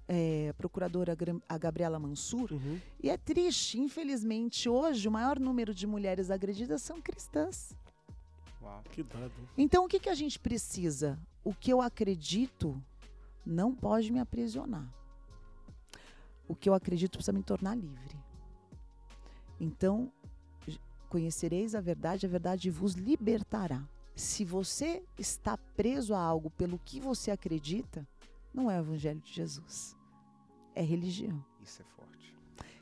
eh, 0.07 0.53
procuradora 0.57 1.17
a 1.49 1.57
Gabriela 1.57 1.99
Mansur, 1.99 2.53
Uhum. 2.53 2.79
e 3.03 3.09
é 3.09 3.17
triste, 3.17 3.77
infelizmente, 3.77 4.69
hoje 4.69 5.05
o 5.05 5.11
maior 5.11 5.37
número 5.37 5.73
de 5.75 5.85
mulheres 5.85 6.31
agredidas 6.31 6.81
são 6.81 7.01
cristãs. 7.01 7.75
Uau. 8.63 8.81
Que 8.91 9.03
dado. 9.03 9.31
Então, 9.57 9.83
o 9.83 9.87
que, 9.89 9.99
que 9.99 10.09
a 10.09 10.15
gente 10.15 10.39
precisa? 10.39 11.19
O 11.47 11.53
que 11.53 11.71
eu 11.71 11.81
acredito 11.81 12.75
não 13.45 13.73
pode 13.73 14.11
me 14.11 14.19
aprisionar. 14.19 14.85
O 16.45 16.53
que 16.53 16.67
eu 16.67 16.73
acredito 16.73 17.13
precisa 17.13 17.31
me 17.31 17.41
tornar 17.41 17.73
livre. 17.73 18.19
Então, 19.57 20.11
conhecereis 21.07 21.73
a 21.73 21.79
verdade, 21.79 22.25
a 22.25 22.29
verdade 22.29 22.69
vos 22.69 22.95
libertará. 22.95 23.81
Se 24.13 24.43
você 24.43 25.01
está 25.17 25.57
preso 25.57 26.13
a 26.13 26.19
algo 26.19 26.49
pelo 26.49 26.77
que 26.79 26.99
você 26.99 27.31
acredita, 27.31 28.05
não 28.53 28.69
é 28.69 28.77
o 28.77 28.81
evangelho 28.81 29.21
de 29.21 29.31
Jesus. 29.31 29.95
É 30.75 30.81
religião. 30.81 31.41
Isso 31.61 31.81
é 31.81 31.85
forte. 31.85 32.35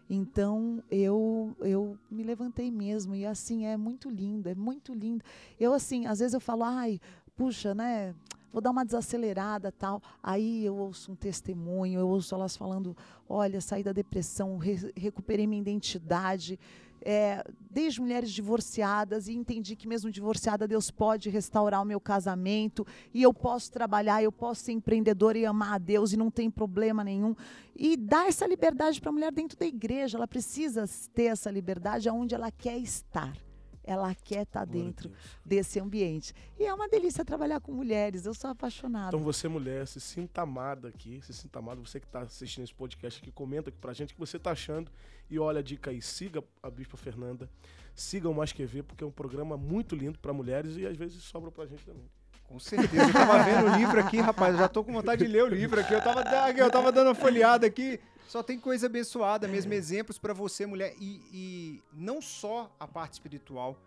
Então 0.09 0.83
eu 0.89 1.55
eu 1.59 1.99
me 2.09 2.23
levantei 2.23 2.71
mesmo 2.71 3.13
e 3.13 3.27
assim 3.27 3.67
é 3.67 3.77
muito 3.77 4.09
lindo, 4.09 4.49
é 4.49 4.55
muito 4.55 4.91
lindo. 4.91 5.23
Eu 5.59 5.71
assim, 5.71 6.07
às 6.07 6.17
vezes 6.17 6.33
eu 6.33 6.41
falo, 6.41 6.63
ai, 6.63 6.99
puxa, 7.35 7.75
né? 7.75 8.15
Vou 8.55 8.61
dar 8.61 8.71
uma 8.71 8.85
desacelerada 8.85 9.69
tal. 9.69 10.01
Aí 10.23 10.63
eu 10.63 10.77
ouço 10.77 11.11
um 11.11 11.15
testemunho, 11.15 11.99
eu 11.99 12.07
ouço 12.07 12.33
elas 12.33 12.55
falando, 12.55 12.95
olha, 13.27 13.59
saí 13.59 13.83
da 13.83 13.91
depressão, 13.91 14.57
re- 14.57 14.93
recuperei 14.95 15.45
minha 15.45 15.61
identidade. 15.61 16.57
É, 17.01 17.43
desde 17.69 17.99
mulheres 17.99 18.31
divorciadas 18.31 19.27
e 19.27 19.33
entendi 19.33 19.75
que 19.75 19.89
mesmo 19.89 20.09
divorciada 20.09 20.65
Deus 20.65 20.89
pode 20.89 21.29
restaurar 21.29 21.81
o 21.81 21.85
meu 21.85 21.99
casamento 21.99 22.87
e 23.13 23.21
eu 23.21 23.33
posso 23.33 23.69
trabalhar, 23.73 24.23
eu 24.23 24.31
posso 24.31 24.63
ser 24.63 24.71
empreendedora 24.71 25.37
e 25.37 25.45
amar 25.45 25.73
a 25.73 25.77
Deus 25.77 26.13
e 26.13 26.17
não 26.17 26.31
tem 26.31 26.49
problema 26.49 27.03
nenhum 27.03 27.35
e 27.75 27.97
dar 27.97 28.25
essa 28.29 28.47
liberdade 28.47 29.01
para 29.01 29.09
a 29.09 29.13
mulher 29.13 29.33
dentro 29.33 29.59
da 29.59 29.65
igreja. 29.65 30.17
Ela 30.17 30.29
precisa 30.29 30.85
ter 31.13 31.25
essa 31.25 31.51
liberdade 31.51 32.07
aonde 32.07 32.33
ela 32.33 32.49
quer 32.49 32.77
estar. 32.77 33.37
Ela 33.85 34.13
quer 34.15 34.43
estar 34.43 34.61
a 34.61 34.65
dentro 34.65 35.11
desse 35.45 35.79
ambiente. 35.79 36.33
E 36.57 36.63
é 36.65 36.73
uma 36.73 36.89
delícia 36.89 37.23
trabalhar 37.23 37.59
com 37.59 37.71
mulheres. 37.71 38.25
Eu 38.25 38.33
sou 38.33 38.49
apaixonada. 38.49 39.09
Então 39.09 39.19
você, 39.19 39.47
mulher, 39.47 39.87
se 39.87 40.01
sinta 40.01 40.41
amada 40.41 40.87
aqui, 40.87 41.21
se 41.21 41.33
sinta 41.33 41.59
amada, 41.59 41.79
você 41.79 41.99
que 41.99 42.05
está 42.05 42.21
assistindo 42.21 42.63
esse 42.63 42.73
podcast 42.73 43.21
aqui, 43.21 43.31
comenta 43.31 43.69
aqui 43.69 43.77
pra 43.77 43.93
gente 43.93 44.11
o 44.11 44.13
que 44.15 44.19
você 44.19 44.39
tá 44.39 44.51
achando. 44.51 44.91
E 45.29 45.39
olha 45.39 45.59
a 45.59 45.63
dica 45.63 45.91
aí, 45.91 46.01
siga 46.01 46.43
a 46.61 46.69
Bispa 46.69 46.97
Fernanda, 46.97 47.49
siga 47.93 48.29
o 48.29 48.33
Mais 48.33 48.51
Que 48.51 48.65
Ver, 48.65 48.83
porque 48.83 49.03
é 49.03 49.07
um 49.07 49.11
programa 49.11 49.57
muito 49.57 49.95
lindo 49.95 50.19
para 50.19 50.33
mulheres 50.33 50.77
e 50.77 50.85
às 50.85 50.97
vezes 50.97 51.23
sobra 51.23 51.51
pra 51.51 51.65
gente 51.65 51.85
também. 51.85 52.09
Com 52.47 52.59
certeza. 52.59 53.07
Eu 53.07 53.13
tava 53.13 53.43
vendo 53.43 53.71
o 53.71 53.75
livro 53.75 53.99
aqui, 53.99 54.19
rapaz. 54.19 54.53
Eu 54.53 54.59
já 54.59 54.67
tô 54.67 54.83
com 54.83 54.93
vontade 54.93 55.25
de 55.25 55.31
ler 55.31 55.43
o 55.43 55.47
livro 55.47 55.79
aqui. 55.79 55.93
Eu 55.93 56.01
tava, 56.01 56.23
eu 56.55 56.71
tava 56.71 56.91
dando 56.91 57.07
uma 57.07 57.15
folheada 57.15 57.65
aqui. 57.65 57.99
Só 58.27 58.41
tem 58.41 58.59
coisa 58.59 58.87
abençoada, 58.87 59.47
mesmo 59.47 59.73
exemplos 59.73 60.17
para 60.17 60.33
você, 60.33 60.65
mulher. 60.65 60.95
E, 60.99 61.21
e, 61.31 61.83
não 61.93 62.21
só 62.21 62.75
a 62.79 62.87
parte 62.87 63.13
espiritual, 63.13 63.77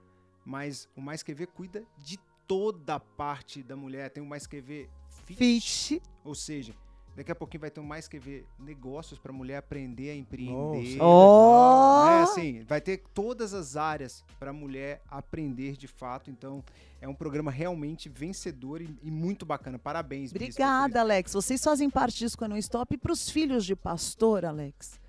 mas 0.45 0.89
o 0.97 1.01
Mais 1.01 1.23
Que 1.23 1.35
Ver 1.35 1.49
cuida 1.49 1.85
de 1.99 2.19
toda 2.47 2.95
a 2.95 3.01
parte 3.01 3.63
da 3.63 3.77
mulher. 3.77 4.11
Tem 4.11 4.23
o 4.23 4.27
Mais 4.27 4.47
Que 4.47 4.61
Ver 4.61 4.89
Fit. 5.27 5.39
Fit. 5.39 6.03
Ou 6.25 6.35
seja, 6.35 6.75
Daqui 7.19 7.33
a 7.33 7.35
pouquinho 7.35 7.63
vai 7.63 7.71
ter 7.71 7.81
mais 7.81 8.07
que 8.07 8.17
ver 8.17 8.47
negócios 8.57 9.19
para 9.19 9.33
mulher 9.33 9.57
aprender 9.57 10.11
a 10.11 10.15
empreender. 10.15 11.03
Oh. 11.03 12.07
É 12.11 12.23
assim, 12.23 12.63
vai 12.63 12.81
ter 12.81 13.03
todas 13.13 13.53
as 13.53 13.75
áreas 13.75 14.25
para 14.39 14.53
mulher 14.53 15.03
aprender 15.11 15.77
de 15.77 15.89
fato. 15.89 16.31
Então, 16.31 16.63
é 17.01 17.09
um 17.09 17.15
programa 17.15 17.51
realmente 17.51 18.09
vencedor 18.09 18.81
e, 18.81 18.97
e 19.03 19.11
muito 19.11 19.45
bacana. 19.45 19.81
Parabéns, 19.81 20.31
Obrigada, 20.31 21.01
Alex. 21.01 21.33
Vocês 21.33 21.61
fazem 21.61 21.91
parte 21.91 22.19
disso 22.19 22.39
quando 22.39 22.53
eu 22.53 22.59
stop. 22.59 22.95
E 22.95 22.97
para 22.97 23.11
os 23.11 23.29
filhos 23.29 23.67
de 23.67 23.75
pastor, 23.75 24.45
Alex, 24.45 25.01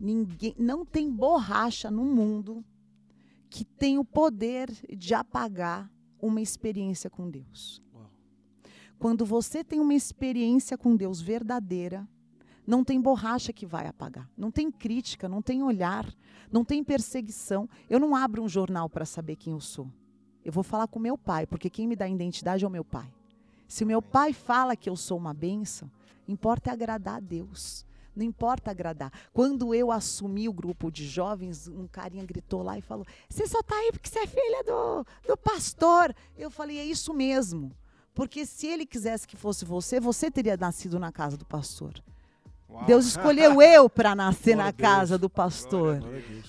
ninguém 0.00 0.54
não 0.58 0.86
tem 0.86 1.10
borracha 1.10 1.90
no 1.90 2.06
mundo 2.06 2.64
que 3.50 3.62
tem 3.62 3.98
o 3.98 4.04
poder 4.06 4.70
de 4.88 5.12
apagar 5.12 5.92
uma 6.18 6.40
experiência 6.40 7.10
com 7.10 7.28
Deus. 7.28 7.82
Quando 9.04 9.26
você 9.26 9.62
tem 9.62 9.80
uma 9.80 9.92
experiência 9.92 10.78
com 10.78 10.96
Deus 10.96 11.20
verdadeira, 11.20 12.08
não 12.66 12.82
tem 12.82 12.98
borracha 12.98 13.52
que 13.52 13.66
vai 13.66 13.86
apagar. 13.86 14.26
Não 14.34 14.50
tem 14.50 14.70
crítica, 14.70 15.28
não 15.28 15.42
tem 15.42 15.62
olhar, 15.62 16.10
não 16.50 16.64
tem 16.64 16.82
perseguição. 16.82 17.68
Eu 17.90 18.00
não 18.00 18.16
abro 18.16 18.42
um 18.42 18.48
jornal 18.48 18.88
para 18.88 19.04
saber 19.04 19.36
quem 19.36 19.52
eu 19.52 19.60
sou. 19.60 19.92
Eu 20.42 20.50
vou 20.50 20.64
falar 20.64 20.86
com 20.86 20.98
meu 20.98 21.18
pai, 21.18 21.46
porque 21.46 21.68
quem 21.68 21.86
me 21.86 21.94
dá 21.94 22.08
identidade 22.08 22.64
é 22.64 22.66
o 22.66 22.70
meu 22.70 22.82
pai. 22.82 23.12
Se 23.68 23.84
o 23.84 23.86
meu 23.86 24.00
pai 24.00 24.32
fala 24.32 24.74
que 24.74 24.88
eu 24.88 24.96
sou 24.96 25.18
uma 25.18 25.34
bênção, 25.34 25.90
importa 26.26 26.72
agradar 26.72 27.16
a 27.16 27.20
Deus. 27.20 27.84
Não 28.16 28.24
importa 28.24 28.70
agradar. 28.70 29.12
Quando 29.34 29.74
eu 29.74 29.92
assumi 29.92 30.48
o 30.48 30.52
grupo 30.54 30.90
de 30.90 31.06
jovens, 31.06 31.68
um 31.68 31.86
carinha 31.86 32.24
gritou 32.24 32.62
lá 32.62 32.78
e 32.78 32.80
falou: 32.80 33.04
Você 33.28 33.46
só 33.46 33.60
está 33.60 33.76
aí 33.76 33.92
porque 33.92 34.08
você 34.08 34.20
é 34.20 34.26
filha 34.26 34.64
do, 34.64 35.06
do 35.28 35.36
pastor. 35.36 36.16
Eu 36.38 36.50
falei: 36.50 36.78
É 36.78 36.84
isso 36.86 37.12
mesmo. 37.12 37.70
Porque 38.14 38.46
se 38.46 38.66
ele 38.66 38.86
quisesse 38.86 39.26
que 39.26 39.36
fosse 39.36 39.64
você, 39.64 39.98
você 39.98 40.30
teria 40.30 40.56
nascido 40.56 40.98
na 40.98 41.10
casa 41.10 41.36
do 41.36 41.44
pastor. 41.44 41.92
Uau. 42.70 42.84
Deus 42.84 43.06
escolheu 43.06 43.60
eu 43.62 43.90
para 43.90 44.14
nascer 44.14 44.54
Glória 44.54 44.64
na 44.64 44.72
casa 44.72 45.18
do 45.18 45.28
pastor. 45.28 46.00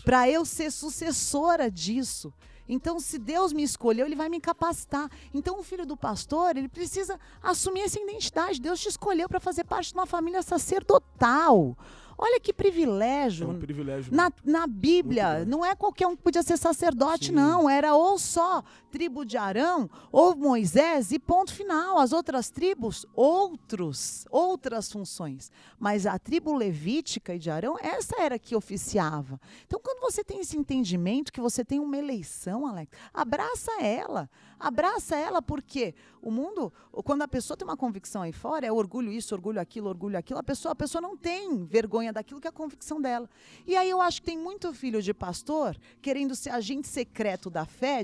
Para 0.04 0.30
eu 0.30 0.46
ser 0.46 0.72
sucessora 0.72 1.70
disso. 1.70 2.32
Então, 2.68 3.00
se 3.00 3.20
Deus 3.20 3.54
me 3.54 3.64
escolheu, 3.64 4.06
Ele 4.06 4.16
vai 4.16 4.28
me 4.28 4.40
capacitar. 4.40 5.10
Então, 5.34 5.60
o 5.60 5.64
filho 5.64 5.86
do 5.86 5.96
pastor, 5.96 6.58
ele 6.58 6.68
precisa 6.68 7.20
assumir 7.42 7.82
essa 7.82 8.00
identidade. 8.00 8.60
Deus 8.60 8.80
te 8.80 8.90
escolheu 8.90 9.30
para 9.30 9.40
fazer 9.40 9.64
parte 9.66 9.90
de 9.90 9.94
uma 9.94 10.08
família 10.08 10.42
sacerdotal. 10.42 11.78
Olha 12.18 12.40
que 12.40 12.54
privilégio. 12.54 13.48
É 13.48 13.52
um 13.52 13.60
privilégio. 13.60 14.14
Na, 14.14 14.32
na 14.44 14.68
Bíblia, 14.68 15.44
não 15.46 15.66
é 15.66 15.76
qualquer 15.76 16.08
um 16.08 16.16
que 16.16 16.24
podia 16.24 16.42
ser 16.44 16.58
sacerdote, 16.58 17.28
Sim. 17.28 17.34
não. 17.34 17.70
Era 17.70 17.96
ou 17.96 18.18
só 18.18 18.64
tribo 18.90 19.26
de 19.26 19.36
Arão, 19.36 19.90
ou 20.12 20.36
Moisés, 20.36 21.12
e 21.12 21.20
ponto 21.20 21.54
final. 21.54 21.98
As 22.00 22.14
outras 22.14 22.50
tribos, 22.50 23.06
outros, 23.14 24.26
outras 24.30 24.90
funções. 24.90 25.52
Mas 25.78 26.06
a 26.06 26.18
tribo 26.18 26.54
levítica 26.54 27.36
e 27.36 27.40
de 27.40 27.50
Arão, 27.50 27.78
essa 27.82 28.22
era 28.22 28.40
que 28.40 28.56
oficiava. 28.56 29.40
Então, 29.66 29.80
quando 29.84 30.00
você 30.00 30.24
tem 30.24 30.40
esse 30.40 30.58
entendimento 30.58 31.34
que 31.34 31.42
você 31.42 31.66
tem 31.66 31.80
uma 31.80 31.98
eleição, 31.98 32.66
Alex, 32.66 32.92
abraça 33.14 33.72
ela. 33.82 34.30
Abraça 34.66 35.16
ela 35.16 35.42
porque 35.44 35.94
o 36.22 36.32
mundo, 36.32 36.74
quando 37.04 37.22
a 37.22 37.28
pessoa 37.28 37.56
tem 37.56 37.68
uma 37.68 37.78
convicção 37.78 38.24
aí 38.24 38.32
fora, 38.32 38.66
é 38.66 38.72
orgulho 38.72 39.12
isso, 39.12 39.36
orgulho 39.36 39.62
aquilo, 39.62 39.88
orgulho 39.90 40.18
aquilo, 40.18 40.40
a 40.40 40.44
pessoa, 40.44 40.72
a 40.72 40.76
pessoa 40.76 41.00
não 41.00 41.16
tem 41.16 41.64
vergonha 41.66 42.12
daquilo 42.12 42.42
que 42.42 42.48
é 42.48 42.50
a 42.50 42.54
convicção 42.54 43.00
dela. 43.00 43.30
E 43.68 43.76
aí 43.78 43.88
eu 43.88 44.02
acho 44.02 44.22
que 44.22 44.26
tem 44.26 44.38
muito 44.38 44.74
filho 44.74 45.04
de 45.04 45.14
pastor 45.14 45.78
querendo 46.02 46.34
ser 46.36 46.50
agente 46.50 46.88
secreto 46.88 47.48
da 47.48 47.64
fé, 47.64 48.04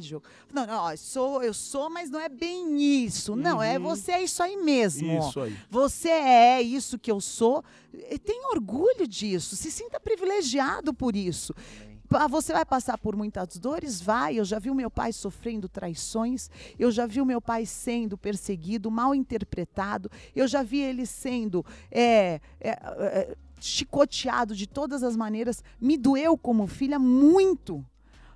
não, 0.54 0.68
não, 0.68 0.98
sou, 0.98 1.42
eu 1.42 1.54
sou, 1.54 1.90
mas 1.90 2.10
não 2.12 2.20
é 2.20 2.30
bem 2.30 3.04
isso. 3.04 3.36
Não, 3.36 3.62
é 3.62 3.78
uhum. 3.78 3.84
você 3.86 4.12
é 4.12 4.24
isso 4.24 4.44
aí 4.44 4.56
mesmo. 4.56 5.20
Isso 5.20 5.40
aí. 5.40 5.58
Você 5.70 6.10
é 6.10 6.62
isso 6.62 7.00
que 7.00 7.12
eu 7.12 7.20
sou. 7.20 7.64
Tem 8.24 8.46
orgulho 8.46 9.08
disso, 9.08 9.56
se 9.56 9.72
sinta 9.72 10.00
privilegiado 10.00 10.94
por 10.94 11.16
isso. 11.16 11.54
Ah, 11.58 11.91
você 12.30 12.52
vai 12.52 12.66
passar 12.66 12.98
por 12.98 13.16
muitas 13.16 13.58
dores? 13.58 14.02
Vai. 14.02 14.36
Eu 14.36 14.46
já 14.46 14.60
vi 14.60 14.70
o 14.70 14.76
meu 14.76 14.92
pai 14.92 15.14
sofrendo 15.14 15.70
traições. 15.70 16.50
Eu 16.78 16.92
já 16.92 17.06
vi 17.06 17.22
o 17.22 17.26
meu 17.26 17.42
pai 17.42 17.66
sendo 17.66 18.18
perseguido, 18.18 18.92
mal 18.92 19.16
interpretado. 19.16 20.12
Eu 20.36 20.48
já 20.48 20.62
vi 20.62 20.80
ele 20.80 21.06
sendo 21.06 21.66
é, 21.90 22.42
é, 22.60 22.70
é, 22.70 23.38
chicoteado 23.60 24.56
de 24.56 24.68
todas 24.68 25.04
as 25.04 25.16
maneiras. 25.16 25.64
Me 25.80 25.98
doeu 25.98 26.38
como 26.38 26.68
filha 26.68 27.00
muito. 27.00 27.86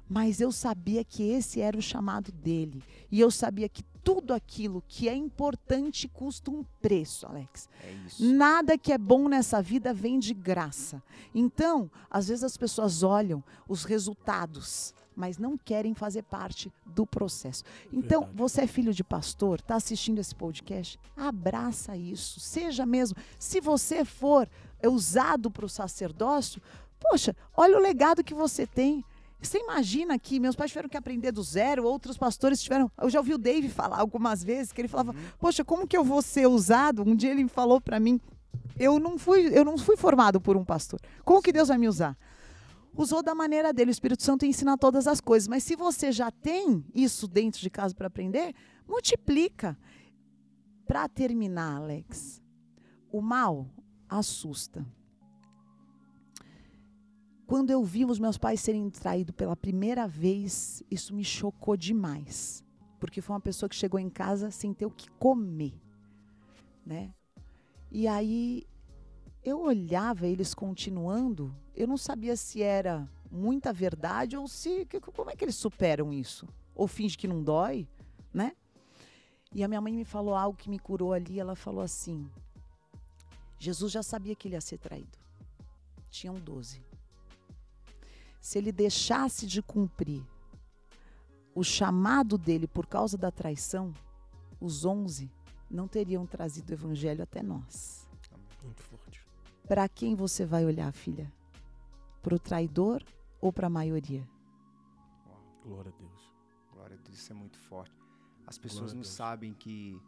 Mas 0.08 0.40
eu 0.40 0.52
sabia 0.52 1.04
que 1.04 1.24
esse 1.24 1.60
era 1.60 1.78
o 1.78 1.82
chamado 1.82 2.32
dele. 2.32 2.82
E 3.12 3.20
eu 3.20 3.32
sabia 3.32 3.68
que 3.68 3.84
tudo 4.06 4.36
aquilo 4.36 4.84
que 4.88 5.10
é 5.10 5.16
importante 5.16 6.08
custa 6.08 6.52
um 6.52 6.64
preço, 6.80 7.26
Alex. 7.26 7.68
É 7.84 8.24
Nada 8.24 8.78
que 8.78 8.94
é 8.94 9.00
bom 9.00 9.28
nessa 9.28 9.64
vida 9.64 9.96
vem 9.96 10.20
de 10.20 10.32
graça. 10.32 11.02
Então, 11.34 11.90
às 12.08 12.28
vezes 12.28 12.44
as 12.44 12.56
pessoas 12.56 13.02
olham 13.02 13.44
os 13.68 13.84
resultados, 13.84 14.94
mas 15.16 15.40
não 15.40 15.58
querem 15.58 15.96
fazer 15.96 16.22
parte 16.22 16.72
do 16.86 17.04
processo. 17.04 17.64
Então, 17.92 18.22
Verdade. 18.22 18.38
você 18.38 18.62
é 18.62 18.68
filho 18.68 18.94
de 18.94 19.04
pastor, 19.04 19.60
está 19.60 19.76
assistindo 19.76 20.20
esse 20.20 20.36
podcast, 20.36 21.00
abraça 21.18 21.98
isso. 21.98 22.40
Seja 22.40 22.86
mesmo. 22.86 23.18
Se 23.40 23.60
você 23.60 24.06
for 24.06 24.48
usado 24.84 25.50
para 25.50 25.66
o 25.66 25.70
sacerdócio, 25.70 26.62
poxa, 27.00 27.36
olha 27.58 27.76
o 27.76 27.82
legado 27.82 28.24
que 28.24 28.36
você 28.36 28.68
tem. 28.68 29.04
Você 29.42 29.60
imagina 29.60 30.18
que 30.18 30.40
meus 30.40 30.56
pais 30.56 30.72
tiveram 30.72 30.90
que 30.90 30.98
aprender 30.98 31.32
do 31.32 31.44
zero, 31.44 31.86
outros 31.86 32.18
pastores 32.18 32.62
tiveram. 32.62 32.92
Eu 32.98 33.10
já 33.10 33.20
ouvi 33.20 33.34
o 33.34 33.38
Dave 33.38 33.70
falar 33.70 34.00
algumas 34.00 34.44
vezes 34.44 34.72
que 34.72 34.82
ele 34.82 34.88
falava: 34.88 35.12
uhum. 35.12 35.24
Poxa, 35.40 35.64
como 35.64 35.88
que 35.88 35.96
eu 35.96 36.04
vou 36.04 36.22
ser 36.22 36.48
usado? 36.48 37.04
Um 37.04 37.16
dia 37.16 37.32
ele 37.32 37.48
falou 37.48 37.80
para 37.80 38.00
mim: 38.00 38.20
eu 38.78 39.00
não, 39.00 39.18
fui, 39.18 39.48
eu 39.58 39.64
não 39.64 39.78
fui 39.78 39.96
formado 39.96 40.40
por 40.42 40.58
um 40.58 40.66
pastor. 40.66 41.00
Como 41.24 41.42
que 41.42 41.52
Deus 41.52 41.70
vai 41.70 41.78
me 41.78 41.88
usar? 41.88 42.18
Usou 42.96 43.22
da 43.22 43.36
maneira 43.36 43.74
dele. 43.74 43.92
O 43.92 43.92
Espírito 43.92 44.24
Santo 44.24 44.46
ensina 44.46 44.78
todas 44.78 45.08
as 45.08 45.22
coisas. 45.22 45.48
Mas 45.48 45.64
se 45.64 45.76
você 45.76 46.12
já 46.12 46.32
tem 46.32 46.86
isso 46.94 47.28
dentro 47.28 47.62
de 47.62 47.70
casa 47.70 47.94
para 47.94 48.08
aprender, 48.08 48.54
multiplica. 48.88 49.78
Para 50.86 51.10
terminar, 51.10 51.78
Alex, 51.78 52.42
o 53.12 53.20
mal 53.20 53.68
assusta. 54.08 54.86
Quando 57.48 57.70
eu 57.70 57.84
vi 57.84 58.06
os 58.06 58.18
meus 58.18 58.40
pais 58.40 58.60
serem 58.60 58.90
traídos 58.90 59.36
pela 59.36 59.56
primeira 59.56 60.08
vez, 60.08 60.82
isso 60.90 61.14
me 61.14 61.24
chocou 61.24 61.78
demais. 61.78 62.64
Porque 63.00 63.22
foi 63.22 63.36
uma 63.36 63.42
pessoa 63.42 63.70
que 63.70 63.76
chegou 63.76 64.00
em 64.00 64.10
casa 64.10 64.50
sem 64.50 64.74
ter 64.74 64.88
o 64.88 64.92
que 64.92 65.10
comer, 65.12 65.80
né? 66.84 67.14
E 67.92 68.08
aí 68.08 68.64
eu 69.44 69.62
olhava 69.62 70.26
eles 70.26 70.56
continuando, 70.56 71.56
eu 71.76 71.88
não 71.88 71.98
sabia 71.98 72.36
se 72.36 72.64
era 72.64 73.08
muita 73.30 73.72
verdade 73.72 74.36
ou 74.36 74.48
se 74.48 74.88
como 75.16 75.30
é 75.30 75.36
que 75.36 75.46
eles 75.46 75.56
superam 75.56 76.12
isso? 76.12 76.48
Ou 76.74 76.88
finge 76.88 77.16
que 77.16 77.28
não 77.28 77.44
dói, 77.44 77.88
né? 78.34 78.54
E 79.54 79.64
a 79.64 79.68
minha 79.68 79.80
mãe 79.80 79.94
me 79.94 80.04
falou 80.04 80.34
algo 80.34 80.58
que 80.58 80.70
me 80.70 80.80
curou 80.80 81.14
ali, 81.14 81.40
ela 81.40 81.56
falou 81.56 81.84
assim: 81.84 82.28
Jesus 83.60 83.92
já 83.92 84.02
sabia 84.02 84.36
que 84.36 84.48
ele 84.48 84.56
ia 84.56 84.62
ser 84.62 84.80
traído. 84.80 85.20
Tinham 86.10 86.36
12 86.36 86.95
se 88.46 88.60
ele 88.60 88.72
deixasse 88.72 89.48
de 89.48 89.60
cumprir 89.60 90.24
o 91.56 91.64
chamado 91.64 92.38
dele 92.38 92.68
por 92.68 92.86
causa 92.86 93.18
da 93.18 93.32
traição, 93.32 93.92
os 94.62 94.86
onze 94.86 95.32
não 95.68 95.88
teriam 95.88 96.28
trazido 96.28 96.70
o 96.70 96.74
evangelho 96.76 97.24
até 97.24 97.42
nós. 97.42 98.08
Muito 98.62 98.84
forte. 98.84 99.26
Para 99.68 99.90
quem 99.90 100.14
você 100.14 100.46
vai 100.46 100.64
olhar, 100.64 100.94
filha? 100.94 101.34
Para 102.22 102.36
o 102.36 102.40
traidor 102.40 103.04
ou 103.42 103.52
para 103.52 103.66
a 103.66 103.70
maioria? 103.70 104.24
Glória 105.64 105.92
a 105.92 106.00
Deus. 106.00 106.32
Glória 106.72 106.98
a 106.98 107.02
Deus, 107.02 107.18
isso 107.18 107.32
é 107.32 107.36
muito 107.36 107.58
forte. 107.58 108.00
As 108.46 108.60
pessoas 108.60 108.94
não 108.94 109.04
sabem 109.04 109.56
que 109.56 110.00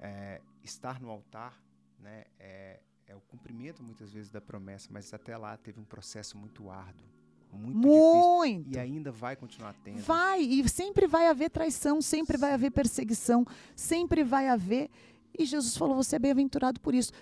é, 0.00 0.42
estar 0.62 1.00
no 1.00 1.08
altar 1.08 1.58
né, 1.98 2.24
é, 2.38 2.78
é 3.06 3.16
o 3.16 3.22
cumprimento 3.22 3.82
muitas 3.82 4.12
vezes 4.12 4.30
da 4.30 4.42
promessa, 4.42 4.90
mas 4.92 5.14
até 5.14 5.34
lá 5.34 5.56
teve 5.56 5.80
um 5.80 5.84
processo 5.84 6.36
muito 6.36 6.68
árduo 6.68 7.16
muito, 7.56 7.78
muito. 7.78 8.64
Difícil, 8.64 8.72
e 8.72 8.78
ainda 8.78 9.10
vai 9.10 9.36
continuar 9.36 9.74
tendo. 9.84 9.98
Vai, 9.98 10.40
e 10.40 10.68
sempre 10.68 11.06
vai 11.06 11.28
haver 11.28 11.50
traição, 11.50 12.00
sempre 12.00 12.36
Sim. 12.36 12.40
vai 12.40 12.52
haver 12.52 12.70
perseguição, 12.70 13.46
sempre 13.74 14.22
vai 14.22 14.48
haver. 14.48 14.90
E 15.38 15.44
Jesus 15.44 15.76
falou: 15.76 15.96
você 15.96 16.16
é 16.16 16.18
bem-aventurado 16.18 16.80
por 16.80 16.94
isso. 16.94 17.12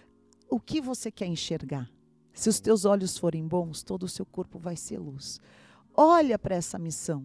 O 0.48 0.60
que 0.60 0.80
você 0.80 1.10
quer 1.10 1.26
enxergar? 1.26 1.90
Se 2.32 2.48
os 2.48 2.60
teus 2.60 2.84
olhos 2.84 3.16
forem 3.16 3.46
bons, 3.46 3.82
todo 3.82 4.02
o 4.02 4.08
seu 4.08 4.26
corpo 4.26 4.58
vai 4.58 4.76
ser 4.76 4.98
luz. 4.98 5.40
Olha 5.94 6.38
para 6.38 6.56
essa 6.56 6.78
missão. 6.78 7.24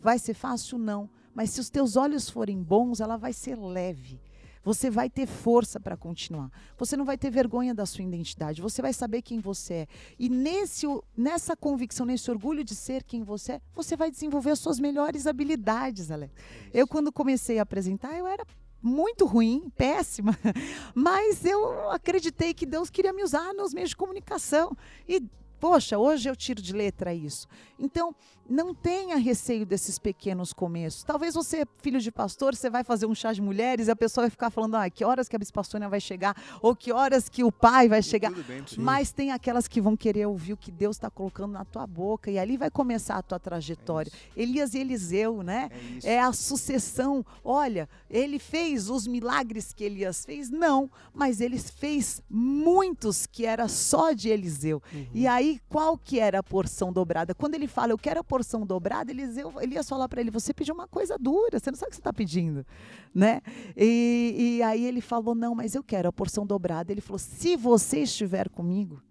Vai 0.00 0.18
ser 0.18 0.34
fácil? 0.34 0.78
Não. 0.78 1.08
Mas 1.34 1.50
se 1.50 1.60
os 1.60 1.70
teus 1.70 1.96
olhos 1.96 2.28
forem 2.28 2.60
bons, 2.60 3.00
ela 3.00 3.16
vai 3.16 3.32
ser 3.32 3.56
leve. 3.56 4.20
Você 4.64 4.90
vai 4.90 5.10
ter 5.10 5.26
força 5.26 5.80
para 5.80 5.96
continuar. 5.96 6.50
Você 6.78 6.96
não 6.96 7.04
vai 7.04 7.18
ter 7.18 7.30
vergonha 7.30 7.74
da 7.74 7.84
sua 7.84 8.04
identidade. 8.04 8.62
Você 8.62 8.80
vai 8.80 8.92
saber 8.92 9.22
quem 9.22 9.40
você 9.40 9.74
é. 9.74 9.86
E 10.18 10.28
nesse, 10.28 10.86
nessa 11.16 11.56
convicção, 11.56 12.06
nesse 12.06 12.30
orgulho 12.30 12.62
de 12.62 12.74
ser 12.74 13.02
quem 13.02 13.22
você 13.22 13.52
é, 13.52 13.60
você 13.74 13.96
vai 13.96 14.10
desenvolver 14.10 14.50
as 14.50 14.58
suas 14.58 14.78
melhores 14.78 15.26
habilidades, 15.26 16.10
Alex. 16.10 16.32
Eu, 16.72 16.86
quando 16.86 17.12
comecei 17.12 17.58
a 17.58 17.62
apresentar, 17.62 18.16
eu 18.16 18.26
era 18.26 18.46
muito 18.82 19.26
ruim, 19.26 19.70
péssima, 19.76 20.36
mas 20.94 21.44
eu 21.44 21.90
acreditei 21.90 22.52
que 22.52 22.66
Deus 22.66 22.90
queria 22.90 23.12
me 23.12 23.22
usar 23.22 23.54
nos 23.54 23.72
meios 23.72 23.90
de 23.90 23.96
comunicação. 23.96 24.76
E 25.08 25.22
Poxa, 25.62 25.96
hoje 25.96 26.28
eu 26.28 26.34
tiro 26.34 26.60
de 26.60 26.72
letra 26.72 27.14
isso. 27.14 27.46
Então, 27.78 28.12
não 28.50 28.74
tenha 28.74 29.16
receio 29.16 29.64
desses 29.64 29.96
pequenos 29.96 30.52
começos. 30.52 31.04
Talvez 31.04 31.34
você, 31.34 31.64
filho 31.80 32.00
de 32.00 32.10
pastor, 32.10 32.56
você 32.56 32.68
vai 32.68 32.82
fazer 32.82 33.06
um 33.06 33.14
chá 33.14 33.32
de 33.32 33.40
mulheres 33.40 33.86
e 33.86 33.90
a 33.92 33.94
pessoa 33.94 34.24
vai 34.24 34.30
ficar 34.30 34.50
falando, 34.50 34.74
ah, 34.74 34.90
que 34.90 35.04
horas 35.04 35.28
que 35.28 35.36
a 35.36 35.38
bispastônia 35.38 35.88
vai 35.88 36.00
chegar, 36.00 36.36
ou 36.60 36.74
que 36.74 36.92
horas 36.92 37.28
que 37.28 37.44
o 37.44 37.52
pai 37.52 37.88
vai 37.88 38.02
chegar. 38.02 38.32
Bem, 38.32 38.64
Mas 38.76 39.12
tem 39.12 39.30
aquelas 39.30 39.68
que 39.68 39.80
vão 39.80 39.96
querer 39.96 40.26
ouvir 40.26 40.54
o 40.54 40.56
que 40.56 40.72
Deus 40.72 40.96
está 40.96 41.08
colocando 41.08 41.52
na 41.52 41.64
tua 41.64 41.86
boca, 41.86 42.28
e 42.28 42.40
ali 42.40 42.56
vai 42.56 42.68
começar 42.68 43.14
a 43.14 43.22
tua 43.22 43.38
trajetória. 43.38 44.10
É 44.36 44.42
Elias 44.42 44.74
e 44.74 44.78
Eliseu, 44.78 45.44
né? 45.44 45.70
É, 46.02 46.14
é 46.14 46.20
a 46.20 46.32
sucessão. 46.32 47.24
Olha, 47.44 47.88
ele 48.10 48.40
fez 48.40 48.90
os 48.90 49.06
milagres 49.06 49.72
que 49.72 49.84
Elias 49.84 50.24
fez? 50.24 50.50
Não, 50.50 50.90
mas 51.14 51.40
ele 51.40 51.58
fez 51.58 52.20
muitos 52.28 53.26
que 53.26 53.46
era 53.46 53.68
só 53.68 54.12
de 54.12 54.28
Eliseu. 54.28 54.82
Uhum. 54.92 55.06
E 55.14 55.26
aí 55.28 55.51
qual 55.68 55.96
que 55.96 56.18
era 56.18 56.38
a 56.38 56.42
porção 56.42 56.92
dobrada? 56.92 57.34
Quando 57.34 57.54
ele 57.54 57.66
fala, 57.66 57.92
eu 57.92 57.98
quero 57.98 58.20
a 58.20 58.24
porção 58.24 58.66
dobrada, 58.66 59.10
Eliseu, 59.10 59.52
Elias 59.60 59.88
fala 59.88 60.08
para 60.08 60.20
ele, 60.20 60.30
você 60.30 60.52
pediu 60.52 60.74
uma 60.74 60.88
coisa 60.88 61.18
dura, 61.18 61.58
você 61.58 61.70
não 61.70 61.78
sabe 61.78 61.88
o 61.88 61.90
que 61.90 61.96
você 61.96 62.00
está 62.00 62.12
pedindo, 62.12 62.66
né? 63.14 63.40
E, 63.76 64.56
e 64.58 64.62
aí 64.62 64.84
ele 64.84 65.00
falou, 65.00 65.34
não, 65.34 65.54
mas 65.54 65.74
eu 65.74 65.82
quero 65.82 66.08
a 66.08 66.12
porção 66.12 66.46
dobrada. 66.46 66.92
Ele 66.92 67.00
falou, 67.00 67.18
se 67.18 67.56
você 67.56 68.00
estiver 68.00 68.48
comigo, 68.48 69.02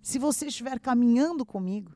se 0.00 0.18
você 0.18 0.46
estiver 0.46 0.80
caminhando 0.80 1.44
comigo, 1.44 1.92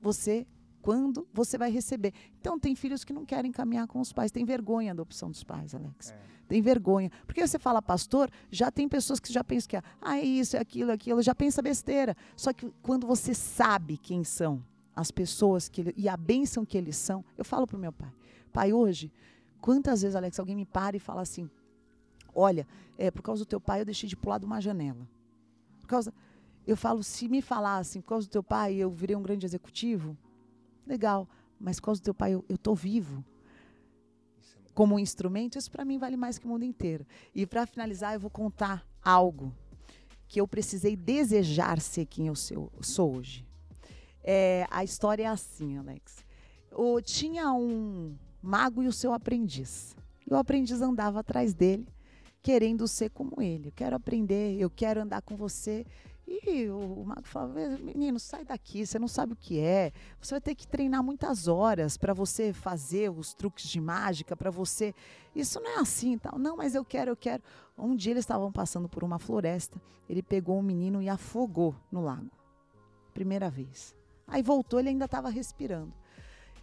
você 0.00 0.46
quando 0.82 1.26
você 1.32 1.58
vai 1.58 1.70
receber. 1.70 2.12
Então, 2.40 2.58
tem 2.58 2.74
filhos 2.74 3.04
que 3.04 3.12
não 3.12 3.24
querem 3.24 3.50
caminhar 3.52 3.86
com 3.86 4.00
os 4.00 4.12
pais, 4.12 4.30
tem 4.30 4.44
vergonha 4.44 4.94
da 4.94 5.02
opção 5.02 5.30
dos 5.30 5.44
pais, 5.44 5.74
Alex. 5.74 6.10
É. 6.10 6.18
Tem 6.48 6.62
vergonha. 6.62 7.10
Porque 7.26 7.46
você 7.46 7.58
fala 7.58 7.82
pastor, 7.82 8.30
já 8.50 8.70
tem 8.70 8.88
pessoas 8.88 9.20
que 9.20 9.30
já 9.30 9.44
pensam 9.44 9.68
que 9.68 9.76
é, 9.76 9.82
ah, 10.00 10.18
é 10.18 10.24
isso, 10.24 10.56
é 10.56 10.60
aquilo, 10.60 10.90
é 10.90 10.94
aquilo, 10.94 11.20
já 11.20 11.34
pensa 11.34 11.60
besteira. 11.60 12.16
Só 12.34 12.52
que 12.52 12.72
quando 12.82 13.06
você 13.06 13.34
sabe 13.34 13.98
quem 13.98 14.24
são 14.24 14.64
as 14.96 15.10
pessoas 15.10 15.68
que 15.68 15.82
ele, 15.82 15.94
e 15.96 16.08
a 16.08 16.16
bênção 16.16 16.64
que 16.64 16.78
eles 16.78 16.96
são, 16.96 17.24
eu 17.36 17.44
falo 17.44 17.66
para 17.66 17.76
o 17.76 17.80
meu 17.80 17.92
pai, 17.92 18.12
pai, 18.52 18.72
hoje, 18.72 19.12
quantas 19.60 20.00
vezes, 20.02 20.16
Alex, 20.16 20.40
alguém 20.40 20.56
me 20.56 20.64
para 20.64 20.96
e 20.96 21.00
fala 21.00 21.20
assim, 21.20 21.48
olha, 22.34 22.66
é, 22.96 23.10
por 23.10 23.22
causa 23.22 23.44
do 23.44 23.46
teu 23.46 23.60
pai 23.60 23.82
eu 23.82 23.84
deixei 23.84 24.08
de 24.08 24.16
pular 24.16 24.38
de 24.38 24.46
uma 24.46 24.60
janela. 24.60 25.06
Por 25.80 25.86
causa, 25.86 26.12
eu 26.66 26.76
falo, 26.76 27.02
se 27.02 27.28
me 27.28 27.42
falassem, 27.42 28.00
por 28.00 28.08
causa 28.08 28.26
do 28.26 28.30
teu 28.30 28.42
pai 28.42 28.74
eu 28.74 28.90
virei 28.90 29.14
um 29.14 29.22
grande 29.22 29.44
executivo, 29.44 30.16
legal, 30.88 31.28
mas 31.60 31.78
por 31.78 31.86
causa 31.86 32.00
do 32.00 32.04
teu 32.04 32.14
pai 32.14 32.34
eu 32.34 32.44
estou 32.48 32.74
vivo 32.74 33.24
como 34.78 34.94
um 34.94 34.98
instrumento, 35.00 35.58
isso 35.58 35.72
para 35.72 35.84
mim 35.84 35.98
vale 35.98 36.16
mais 36.16 36.38
que 36.38 36.46
o 36.46 36.48
mundo 36.48 36.64
inteiro. 36.64 37.04
E 37.34 37.44
para 37.44 37.66
finalizar, 37.66 38.14
eu 38.14 38.20
vou 38.20 38.30
contar 38.30 38.86
algo 39.02 39.52
que 40.28 40.40
eu 40.40 40.46
precisei 40.46 40.94
desejar 40.94 41.80
ser 41.80 42.06
quem 42.06 42.28
eu 42.28 42.34
sou 42.36 42.70
hoje. 43.16 43.44
É, 44.22 44.68
a 44.70 44.84
história 44.84 45.24
é 45.24 45.26
assim, 45.26 45.78
Alex. 45.78 46.24
O, 46.70 47.00
tinha 47.00 47.52
um 47.52 48.16
mago 48.40 48.80
e 48.80 48.86
o 48.86 48.92
seu 48.92 49.12
aprendiz. 49.12 49.96
E 50.24 50.32
o 50.32 50.36
aprendiz 50.36 50.80
andava 50.80 51.18
atrás 51.18 51.52
dele, 51.52 51.88
querendo 52.40 52.86
ser 52.86 53.10
como 53.10 53.42
ele. 53.42 53.70
Eu 53.70 53.72
quero 53.72 53.96
aprender, 53.96 54.60
eu 54.60 54.70
quero 54.70 55.02
andar 55.02 55.22
com 55.22 55.34
você. 55.34 55.84
E 56.30 56.68
o, 56.68 57.04
mago 57.06 57.26
falava: 57.26 57.58
menino, 57.78 58.20
sai 58.20 58.44
daqui, 58.44 58.84
você 58.84 58.98
não 58.98 59.08
sabe 59.08 59.32
o 59.32 59.36
que 59.36 59.58
é. 59.58 59.92
Você 60.20 60.34
vai 60.34 60.40
ter 60.42 60.54
que 60.54 60.68
treinar 60.68 61.02
muitas 61.02 61.48
horas 61.48 61.96
para 61.96 62.12
você 62.12 62.52
fazer 62.52 63.10
os 63.10 63.32
truques 63.32 63.66
de 63.66 63.80
mágica, 63.80 64.36
para 64.36 64.50
você. 64.50 64.94
Isso 65.34 65.58
não 65.58 65.70
é 65.70 65.80
assim 65.80 66.18
tal. 66.18 66.38
Não, 66.38 66.54
mas 66.54 66.74
eu 66.74 66.84
quero, 66.84 67.12
eu 67.12 67.16
quero. 67.16 67.42
Um 67.78 67.96
dia 67.96 68.12
eles 68.12 68.24
estavam 68.24 68.52
passando 68.52 68.90
por 68.90 69.02
uma 69.02 69.18
floresta. 69.18 69.80
Ele 70.06 70.22
pegou 70.22 70.58
um 70.58 70.62
menino 70.62 71.00
e 71.00 71.08
afogou 71.08 71.74
no 71.90 72.02
lago. 72.02 72.30
Primeira 73.14 73.48
vez. 73.48 73.94
Aí 74.26 74.42
voltou, 74.42 74.78
ele 74.78 74.90
ainda 74.90 75.06
estava 75.06 75.30
respirando. 75.30 75.94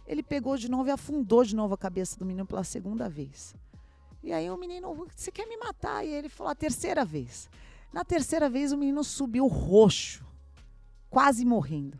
Ele 0.06 0.22
pegou 0.22 0.56
de 0.56 0.70
novo 0.70 0.88
e 0.88 0.92
afundou 0.92 1.42
de 1.42 1.56
novo 1.56 1.74
a 1.74 1.78
cabeça 1.78 2.16
do 2.16 2.24
menino 2.24 2.46
pela 2.46 2.62
segunda 2.62 3.08
vez. 3.08 3.56
E 4.22 4.32
aí 4.32 4.48
o 4.48 4.56
menino, 4.56 5.08
você 5.14 5.32
quer 5.32 5.46
me 5.46 5.56
matar? 5.56 6.04
E 6.04 6.08
ele 6.08 6.28
falou 6.28 6.52
a 6.52 6.54
terceira 6.54 7.04
vez. 7.04 7.50
Na 7.96 8.04
terceira 8.04 8.50
vez, 8.50 8.72
o 8.72 8.76
menino 8.76 9.02
subiu 9.02 9.46
roxo, 9.46 10.22
quase 11.08 11.46
morrendo. 11.46 11.98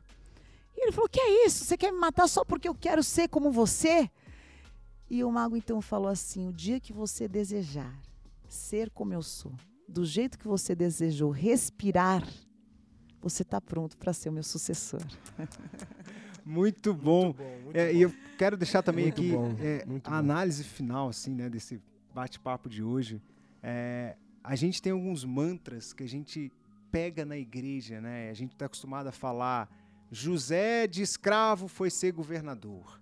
E 0.77 0.83
ele 0.83 0.93
falou: 0.93 1.09
Que 1.09 1.19
é 1.19 1.47
isso? 1.47 1.65
Você 1.65 1.75
quer 1.75 1.91
me 1.91 1.99
matar 1.99 2.29
só 2.29 2.45
porque 2.45 2.69
eu 2.69 2.75
quero 2.75 3.03
ser 3.03 3.29
como 3.29 3.51
você? 3.51 4.11
E 5.09 5.25
o 5.25 5.33
mago 5.33 5.57
então 5.57 5.81
falou 5.81 6.09
assim: 6.09 6.47
O 6.47 6.53
dia 6.53 6.79
que 6.79 6.93
você 6.93 7.27
desejar 7.27 7.99
ser 8.47 8.91
como 8.91 9.15
eu 9.15 9.23
sou, 9.23 9.55
do 9.89 10.05
jeito 10.05 10.39
que 10.39 10.47
você 10.47 10.75
desejou, 10.75 11.31
respirar, 11.31 12.23
você 13.23 13.41
está 13.41 13.59
pronto 13.59 13.97
para 13.97 14.13
ser 14.13 14.29
o 14.29 14.33
meu 14.33 14.43
sucessor. 14.43 15.01
Muito 16.45 16.93
bom. 16.93 17.25
Muito 17.25 17.39
bom, 17.39 17.61
muito 17.65 17.77
é, 17.77 17.91
bom. 17.91 17.99
E 17.99 18.03
eu 18.03 18.15
quero 18.37 18.57
deixar 18.57 18.83
também 18.83 19.07
muito 19.07 19.21
aqui 19.21 19.33
bom, 19.33 19.57
é, 19.59 19.85
a 20.05 20.19
análise 20.19 20.63
final 20.63 21.09
assim, 21.09 21.35
né, 21.35 21.49
desse 21.49 21.83
bate-papo 22.15 22.69
de 22.69 22.85
hoje. 22.85 23.21
É, 23.63 24.15
a 24.47 24.55
gente 24.55 24.81
tem 24.81 24.93
alguns 24.93 25.25
mantras 25.25 25.93
que 25.93 26.05
a 26.05 26.09
gente 26.09 26.53
pega 26.93 27.25
na 27.25 27.37
igreja, 27.37 28.01
né? 28.01 28.31
A 28.31 28.35
gente 28.35 28.53
está 28.53 28.67
acostumado 28.67 29.09
a 29.09 29.13
falar 29.13 29.69
José 30.09 30.87
de 30.87 31.03
escravo 31.03 31.67
foi 31.67 31.91
ser 31.91 32.13
governador, 32.13 33.01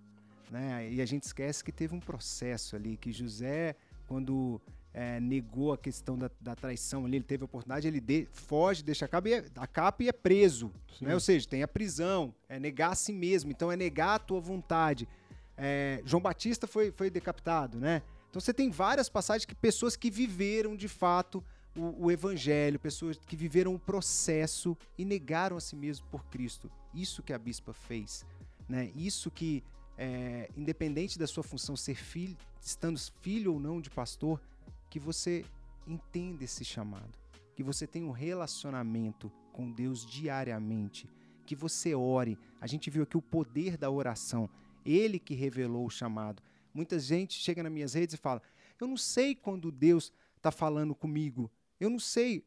né? 0.49 0.91
E 0.91 0.99
a 0.99 1.05
gente 1.05 1.23
esquece 1.23 1.63
que 1.63 1.71
teve 1.71 1.93
um 1.93 1.99
processo 1.99 2.75
ali, 2.75 2.97
que 2.97 3.11
José, 3.11 3.75
quando 4.07 4.59
é, 4.91 5.19
negou 5.19 5.71
a 5.71 5.77
questão 5.77 6.17
da, 6.17 6.31
da, 6.41 6.55
traição 6.55 7.05
ali, 7.05 7.17
ele 7.17 7.23
teve 7.23 7.43
a 7.43 7.45
oportunidade, 7.45 7.87
ele 7.87 8.01
de, 8.01 8.27
foge, 8.31 8.81
deixa 8.81 9.05
a 9.05 9.07
capa, 9.07 9.29
e 9.29 9.33
é, 9.33 9.45
a 9.55 9.67
capa 9.67 10.03
e 10.03 10.09
é 10.09 10.11
preso, 10.11 10.71
né? 10.99 11.13
Ou 11.13 11.19
seja, 11.19 11.47
tem 11.47 11.61
a 11.61 11.67
prisão, 11.67 12.33
é 12.49 12.59
negar 12.59 12.93
a 12.93 12.95
si 12.95 13.13
mesmo, 13.13 13.51
então 13.51 13.71
é 13.71 13.75
negar 13.75 14.15
a 14.15 14.19
tua 14.19 14.39
vontade. 14.39 15.07
É, 15.55 16.01
João 16.05 16.23
Batista 16.23 16.65
foi, 16.65 16.91
foi 16.91 17.11
decapitado, 17.11 17.77
né? 17.77 18.01
Então 18.35 18.41
você 18.41 18.53
tem 18.53 18.69
várias 18.69 19.07
passagens 19.07 19.45
que 19.45 19.55
pessoas 19.55 19.95
que 19.95 20.11
viveram 20.11 20.75
de 20.75 20.89
fato 20.89 21.41
o, 21.73 22.07
o, 22.07 22.11
evangelho, 22.11 22.77
pessoas 22.77 23.17
que 23.17 23.33
viveram 23.33 23.73
o 23.73 23.79
processo 23.79 24.77
e 24.97 25.05
negaram 25.05 25.55
a 25.55 25.61
si 25.61 25.73
mesmo 25.73 26.05
por 26.07 26.25
Cristo. 26.25 26.69
Isso 26.93 27.23
que 27.23 27.31
a 27.31 27.37
bispa 27.39 27.71
fez, 27.71 28.25
né? 28.67 28.91
Isso 28.93 29.31
que, 29.31 29.63
é, 29.97 30.49
independente 30.57 31.17
da 31.17 31.25
sua 31.25 31.43
função 31.43 31.77
ser 31.77 31.95
filho, 31.95 32.35
estando 32.59 32.99
filho 33.21 33.53
ou 33.53 33.59
não 33.59 33.79
de 33.79 33.89
pastor, 33.89 34.41
que 34.89 34.99
você 34.99 35.45
entenda 35.87 36.43
esse 36.43 36.65
chamado, 36.65 37.17
que 37.55 37.63
você 37.63 37.87
tenha 37.87 38.05
um 38.05 38.11
relacionamento 38.11 39.31
com 39.53 39.71
Deus 39.71 40.05
diariamente, 40.05 41.07
que 41.45 41.55
você 41.55 41.95
ore. 41.95 42.37
A 42.59 42.67
gente 42.67 42.89
viu 42.89 43.03
aqui 43.03 43.15
o 43.15 43.21
poder 43.21 43.77
da 43.77 43.89
oração, 43.89 44.49
Ele 44.85 45.19
que 45.19 45.33
revelou 45.33 45.85
o 45.85 45.89
chamado. 45.89 46.43
Muita 46.75 46.99
gente 46.99 47.39
chega 47.39 47.63
nas 47.63 47.71
minhas 47.71 47.93
redes 47.93 48.15
e 48.15 48.17
fala: 48.17 48.41
Eu 48.77 48.85
não 48.85 48.97
sei 48.97 49.33
quando 49.33 49.71
Deus 49.71 50.11
está 50.35 50.51
falando 50.51 50.93
comigo. 50.93 51.49
Eu 51.79 51.89
não 51.89 51.99
sei. 51.99 52.45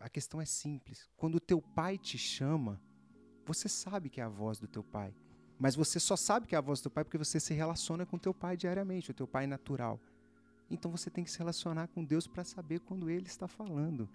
A 0.00 0.08
questão 0.08 0.40
é 0.40 0.46
simples. 0.46 1.10
Quando 1.14 1.34
o 1.34 1.40
teu 1.40 1.60
pai 1.60 1.98
te 1.98 2.16
chama, 2.16 2.80
você 3.44 3.68
sabe 3.68 4.08
que 4.08 4.18
é 4.18 4.24
a 4.24 4.28
voz 4.30 4.58
do 4.58 4.66
teu 4.66 4.82
pai. 4.82 5.14
Mas 5.58 5.76
você 5.76 6.00
só 6.00 6.16
sabe 6.16 6.46
que 6.46 6.54
é 6.54 6.58
a 6.58 6.62
voz 6.62 6.80
do 6.80 6.84
teu 6.84 6.90
pai 6.90 7.04
porque 7.04 7.18
você 7.18 7.38
se 7.38 7.52
relaciona 7.52 8.06
com 8.06 8.16
o 8.16 8.18
teu 8.18 8.32
pai 8.32 8.56
diariamente, 8.56 9.10
o 9.10 9.14
teu 9.14 9.28
pai 9.28 9.46
natural. 9.46 10.00
Então 10.70 10.90
você 10.90 11.10
tem 11.10 11.22
que 11.22 11.30
se 11.30 11.38
relacionar 11.38 11.88
com 11.88 12.02
Deus 12.02 12.26
para 12.26 12.44
saber 12.44 12.80
quando 12.80 13.10
ele 13.10 13.26
está 13.26 13.46
falando. 13.46 14.08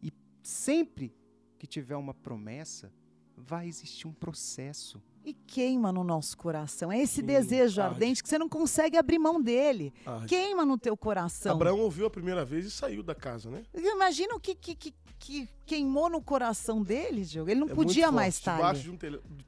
E 0.00 0.12
sempre 0.40 1.12
que 1.58 1.66
tiver 1.66 1.96
uma 1.96 2.14
promessa, 2.14 2.92
vai 3.36 3.66
existir 3.66 4.06
um 4.06 4.14
processo 4.14 5.02
e 5.26 5.34
queima 5.34 5.90
no 5.90 6.04
nosso 6.04 6.38
coração. 6.38 6.92
É 6.92 7.00
esse 7.00 7.16
Sim, 7.16 7.26
desejo 7.26 7.82
arde. 7.82 7.94
ardente 7.94 8.22
que 8.22 8.28
você 8.28 8.38
não 8.38 8.48
consegue 8.48 8.96
abrir 8.96 9.18
mão 9.18 9.42
dele. 9.42 9.92
Queima 10.28 10.64
no 10.64 10.78
teu 10.78 10.96
coração. 10.96 11.56
Abraão 11.56 11.80
ouviu 11.80 12.06
a 12.06 12.10
primeira 12.10 12.44
vez 12.44 12.64
e 12.64 12.70
saiu 12.70 13.02
da 13.02 13.14
casa, 13.14 13.50
né? 13.50 13.64
Imagina 13.74 14.36
o 14.36 14.40
que, 14.40 14.54
que, 14.54 14.76
que, 14.76 14.94
que 15.18 15.48
queimou 15.66 16.08
no 16.08 16.22
coração 16.22 16.80
dele, 16.80 17.24
Diogo. 17.24 17.50
Ele 17.50 17.58
não 17.58 17.68
é 17.68 17.74
podia 17.74 18.12
mais 18.12 18.36
estar 18.36 18.54
Debaixo 18.54 18.82
de 18.82 18.90
um 18.92 18.96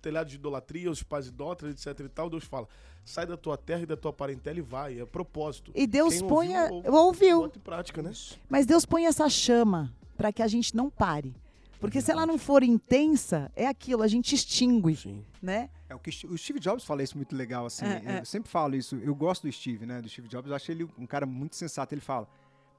telhado 0.02 0.28
de 0.28 0.34
idolatria, 0.34 0.90
os 0.90 1.04
pais 1.04 1.28
idólatras, 1.28 1.72
etc 1.72 2.04
e 2.04 2.08
tal, 2.08 2.28
Deus 2.28 2.42
fala, 2.42 2.66
sai 3.04 3.24
da 3.24 3.36
tua 3.36 3.56
terra 3.56 3.82
e 3.82 3.86
da 3.86 3.96
tua 3.96 4.12
parentela 4.12 4.58
e 4.58 4.62
vai. 4.62 5.00
É 5.00 5.06
propósito. 5.06 5.70
E 5.76 5.86
Deus 5.86 6.18
Quem 6.18 6.26
põe... 6.26 6.58
Ouviu, 6.58 6.92
ouviu. 6.92 7.40
ouviu. 7.42 7.60
Prática, 7.62 8.02
né? 8.02 8.10
Mas 8.48 8.66
Deus 8.66 8.84
põe 8.84 9.06
essa 9.06 9.28
chama 9.28 9.94
para 10.16 10.32
que 10.32 10.42
a 10.42 10.48
gente 10.48 10.74
não 10.74 10.90
pare 10.90 11.32
Porque 11.80 12.00
se 12.00 12.10
ela 12.10 12.26
não 12.26 12.38
for 12.38 12.62
intensa, 12.62 13.50
é 13.54 13.66
aquilo, 13.66 14.02
a 14.02 14.08
gente 14.08 14.34
extingue, 14.34 14.96
Sim. 14.96 15.24
né? 15.40 15.70
É 15.88 15.94
o 15.94 15.98
que 15.98 16.10
o 16.26 16.36
Steve 16.36 16.58
Jobs 16.58 16.84
fala 16.84 17.02
isso 17.02 17.16
muito 17.16 17.36
legal, 17.36 17.66
assim. 17.66 17.84
É, 17.84 18.02
é. 18.04 18.20
Eu 18.20 18.24
sempre 18.24 18.50
falo 18.50 18.74
isso. 18.74 18.96
Eu 18.96 19.14
gosto 19.14 19.46
do 19.46 19.52
Steve, 19.52 19.86
né? 19.86 20.02
Do 20.02 20.08
Steve 20.08 20.28
Jobs. 20.28 20.50
Eu 20.50 20.56
acho 20.56 20.70
ele 20.70 20.88
um 20.98 21.06
cara 21.06 21.24
muito 21.24 21.56
sensato. 21.56 21.94
Ele 21.94 22.00
fala: 22.00 22.28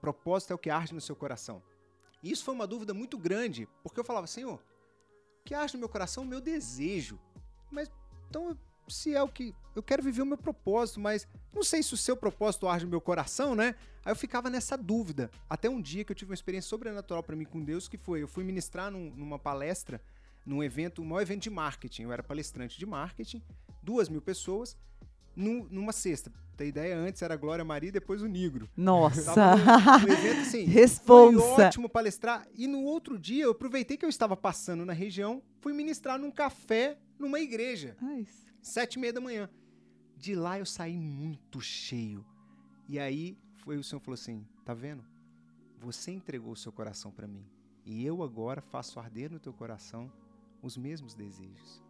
propósito 0.02 0.52
é 0.52 0.56
o 0.56 0.60
que 0.60 0.70
arde 0.70 0.94
no 0.94 1.02
seu 1.02 1.16
coração. 1.16 1.62
E 2.22 2.32
isso 2.32 2.44
foi 2.44 2.54
uma 2.54 2.68
dúvida 2.68 2.94
muito 2.94 3.18
grande, 3.18 3.68
porque 3.82 4.00
eu 4.00 4.04
falava, 4.04 4.28
Senhor, 4.28 4.56
o 4.60 5.44
que 5.46 5.54
arde 5.54 5.74
no 5.76 5.80
meu 5.80 5.90
coração? 5.90 6.24
é 6.24 6.26
O 6.26 6.30
meu 6.30 6.42
desejo. 6.42 7.18
Mas 7.72 7.90
então, 8.30 8.58
se 8.90 9.14
é 9.16 9.22
o 9.24 9.28
que. 9.28 9.54
Eu 9.76 9.84
quero 9.84 10.04
viver 10.04 10.22
o 10.22 10.26
meu 10.26 10.38
propósito, 10.38 11.00
mas 11.00 11.28
não 11.54 11.64
sei 11.64 11.82
se 11.84 11.94
o 11.94 11.98
seu 11.98 12.16
propósito 12.18 12.68
arde 12.68 12.86
no 12.86 12.92
meu 12.92 13.02
coração, 13.02 13.56
né? 13.56 13.76
Aí 14.04 14.12
eu 14.12 14.16
ficava 14.16 14.50
nessa 14.50 14.78
dúvida. 14.78 15.30
Até 15.50 15.70
um 15.70 15.82
dia 15.82 16.04
que 16.04 16.12
eu 16.12 16.16
tive 16.16 16.32
uma 16.32 16.36
experiência 16.36 16.70
sobrenatural 16.70 17.22
para 17.24 17.36
mim 17.36 17.46
com 17.46 17.64
Deus, 17.64 17.88
que 17.88 17.98
foi: 17.98 18.22
eu 18.22 18.28
fui 18.28 18.44
ministrar 18.44 18.92
num- 18.92 19.12
numa 19.16 19.40
palestra, 19.40 20.02
num 20.46 20.64
evento, 20.64 21.02
um 21.02 21.06
maior 21.06 21.22
evento 21.22 21.44
de 21.44 21.50
marketing. 21.50 22.04
Eu 22.04 22.12
era 22.12 22.24
palestrante 22.24 22.78
de 22.78 22.86
marketing, 22.86 23.42
duas 23.82 24.10
mil 24.10 24.22
pessoas, 24.22 24.76
num- 25.36 25.68
numa 25.70 25.92
sexta. 25.94 26.32
Ter 26.58 26.68
ideia, 26.68 26.98
antes 26.98 27.22
era 27.22 27.38
Glória 27.38 27.64
Maria, 27.64 27.90
depois 27.90 28.22
o 28.22 28.28
Negro. 28.28 28.70
Nossa. 28.76 29.34
No, 29.34 30.08
no 30.08 30.12
evento 30.14 30.42
assim. 30.42 30.66
Foi 30.68 30.74
Responsa. 30.74 31.68
ótimo 31.68 31.88
palestrar. 31.88 32.46
E 32.54 32.68
no 32.68 32.84
outro 32.84 33.18
dia, 33.18 33.46
eu 33.46 33.52
aproveitei 33.52 33.96
que 33.96 34.04
eu 34.04 34.10
estava 34.10 34.36
passando 34.36 34.86
na 34.86 34.92
região, 34.92 35.42
fui 35.62 35.72
ministrar 35.72 36.20
num 36.20 36.30
café 36.32 36.98
numa 37.18 37.40
igreja, 37.40 37.96
Ai, 38.02 38.26
sete 38.62 38.96
e 38.96 39.00
meia 39.00 39.14
da 39.14 39.22
manhã. 39.22 39.50
De 40.18 40.36
lá 40.36 40.60
eu 40.60 40.66
saí 40.66 40.98
muito 40.98 41.62
cheio. 41.62 42.26
E 42.88 43.00
aí 43.00 43.38
foi 43.58 43.78
o 43.78 43.84
Senhor 43.84 44.00
falou 44.00 44.16
assim: 44.16 44.46
tá 44.66 44.74
vendo? 44.74 45.04
Você 45.80 46.12
entregou 46.12 46.52
o 46.52 46.58
seu 46.58 46.72
coração 46.72 47.12
para 47.12 47.28
mim. 47.28 47.46
E 47.86 48.06
eu 48.06 48.22
agora 48.22 48.62
faço 48.62 49.00
arder 49.00 49.32
no 49.32 49.40
teu 49.40 49.54
coração 49.54 50.12
os 50.62 50.76
mesmos 50.76 51.14
desejos. 51.14 51.84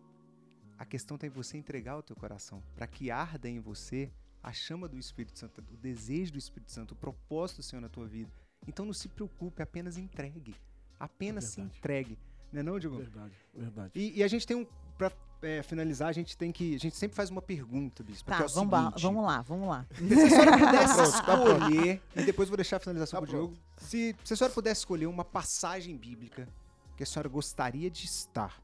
A 0.78 0.86
questão 0.86 1.15
está 1.15 1.28
em 1.28 1.32
você 1.32 1.57
entregar 1.57 1.97
o 1.97 2.03
teu 2.03 2.15
coração, 2.15 2.63
para 2.74 2.88
que 2.88 3.11
arda 3.11 3.49
em 3.49 3.59
você 3.59 4.11
a 4.41 4.53
chama 4.53 4.88
do 4.88 4.97
Espírito 4.97 5.38
Santo, 5.38 5.59
o 5.59 5.78
desejo 5.78 6.32
do 6.32 6.38
Espírito 6.38 6.72
Santo, 6.72 6.93
o 6.93 6.95
propósito 6.95 7.57
do 7.57 7.63
Senhor 7.63 7.82
na 7.82 7.89
tua 7.89 8.07
vida. 8.07 8.32
Então 8.65 8.86
não 8.86 8.93
se 8.93 9.09
preocupe, 9.09 9.61
apenas 9.61 9.97
entregue. 9.97 10.55
Apenas 10.97 11.45
se 11.45 11.57
Verdade. 11.57 11.78
entregue. 11.78 12.20
Não 12.51 12.59
é 12.59 12.63
não, 12.63 12.80
Diogo? 12.80 12.97
Verdade, 12.97 13.36
verdade. 13.53 13.91
E, 13.95 14.20
e 14.20 14.24
a 14.24 14.28
gente 14.28 14.47
tem 14.47 14.55
um. 14.55 14.65
Pra 14.97 15.11
é, 15.41 15.63
finalizar, 15.63 16.09
a 16.09 16.13
gente 16.13 16.37
tem 16.37 16.51
que. 16.51 16.75
A 16.75 16.79
gente 16.79 16.95
sempre 16.95 17.15
faz 17.15 17.29
uma 17.29 17.41
pergunta, 17.41 18.03
Bispo. 18.03 18.29
Tá, 18.29 18.41
é 18.41 18.45
o 18.45 18.49
vamos, 18.49 18.71
lá, 18.71 18.83
seguinte, 18.85 19.01
vamos 19.01 19.25
lá, 19.25 19.41
vamos 19.41 19.67
lá. 19.67 19.85
Se 19.95 20.13
a 20.13 20.29
senhora 20.29 20.57
pudesse 20.57 20.95
tá 20.95 21.03
escolher, 21.03 22.01
e 22.15 22.23
depois 22.23 22.49
vou 22.49 22.57
deixar 22.57 22.77
a 22.77 22.79
finalização 22.79 23.19
Tá 23.19 23.25
pro 23.25 23.35
Diogo. 23.35 23.57
Se, 23.77 24.15
se 24.23 24.33
a 24.33 24.37
senhora 24.37 24.53
pudesse 24.53 24.81
escolher 24.81 25.05
uma 25.07 25.25
passagem 25.25 25.95
bíblica 25.97 26.47
que 26.95 27.03
a 27.03 27.05
senhora 27.05 27.29
gostaria 27.29 27.89
de 27.89 28.05
estar, 28.05 28.61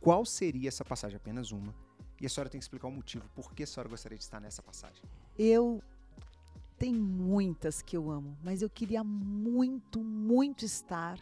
qual 0.00 0.24
seria 0.24 0.68
essa 0.68 0.84
passagem? 0.84 1.16
Apenas 1.16 1.50
uma. 1.50 1.74
E 2.20 2.26
a 2.26 2.28
senhora 2.28 2.48
tem 2.48 2.58
que 2.58 2.64
explicar 2.64 2.88
o 2.88 2.92
motivo. 2.92 3.28
Por 3.34 3.52
que 3.52 3.62
a 3.62 3.66
senhora 3.66 3.88
gostaria 3.88 4.18
de 4.18 4.24
estar 4.24 4.40
nessa 4.40 4.62
passagem? 4.62 5.02
Eu 5.38 5.82
tem 6.78 6.94
muitas 6.94 7.82
que 7.82 7.96
eu 7.96 8.08
amo, 8.08 8.38
mas 8.42 8.62
eu 8.62 8.70
queria 8.70 9.02
muito, 9.02 9.98
muito 10.00 10.64
estar 10.64 11.18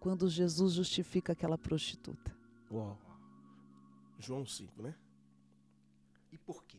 quando 0.00 0.28
Jesus 0.30 0.72
justifica 0.72 1.34
aquela 1.34 1.58
prostituta. 1.58 2.34
Uau. 2.70 2.96
João 4.18 4.46
5, 4.46 4.82
né? 4.82 4.94
E 6.32 6.38
por 6.38 6.64
quê? 6.64 6.78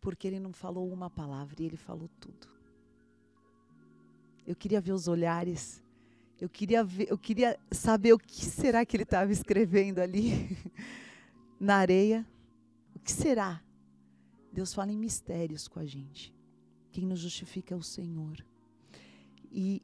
Porque 0.00 0.26
ele 0.26 0.40
não 0.40 0.52
falou 0.52 0.90
uma 0.92 1.10
palavra 1.10 1.62
e 1.62 1.66
ele 1.66 1.76
falou 1.76 2.08
tudo. 2.20 2.48
Eu 4.46 4.56
queria 4.56 4.80
ver 4.80 4.92
os 4.92 5.08
olhares. 5.08 5.82
Eu 6.40 6.48
queria 6.48 6.82
ver, 6.82 7.10
eu 7.10 7.18
queria 7.18 7.58
saber 7.70 8.12
o 8.12 8.18
que 8.18 8.44
será 8.44 8.84
que 8.84 8.96
ele 8.96 9.02
estava 9.02 9.30
escrevendo 9.30 9.98
ali 9.98 10.56
na 11.60 11.76
areia. 11.76 12.26
O 12.94 12.98
que 12.98 13.12
será? 13.12 13.62
Deus 14.52 14.72
fala 14.72 14.90
em 14.90 14.96
mistérios 14.96 15.68
com 15.68 15.78
a 15.78 15.84
gente. 15.84 16.34
Quem 16.90 17.06
nos 17.06 17.20
justifica 17.20 17.74
é 17.74 17.76
o 17.76 17.82
Senhor. 17.82 18.44
E 19.52 19.82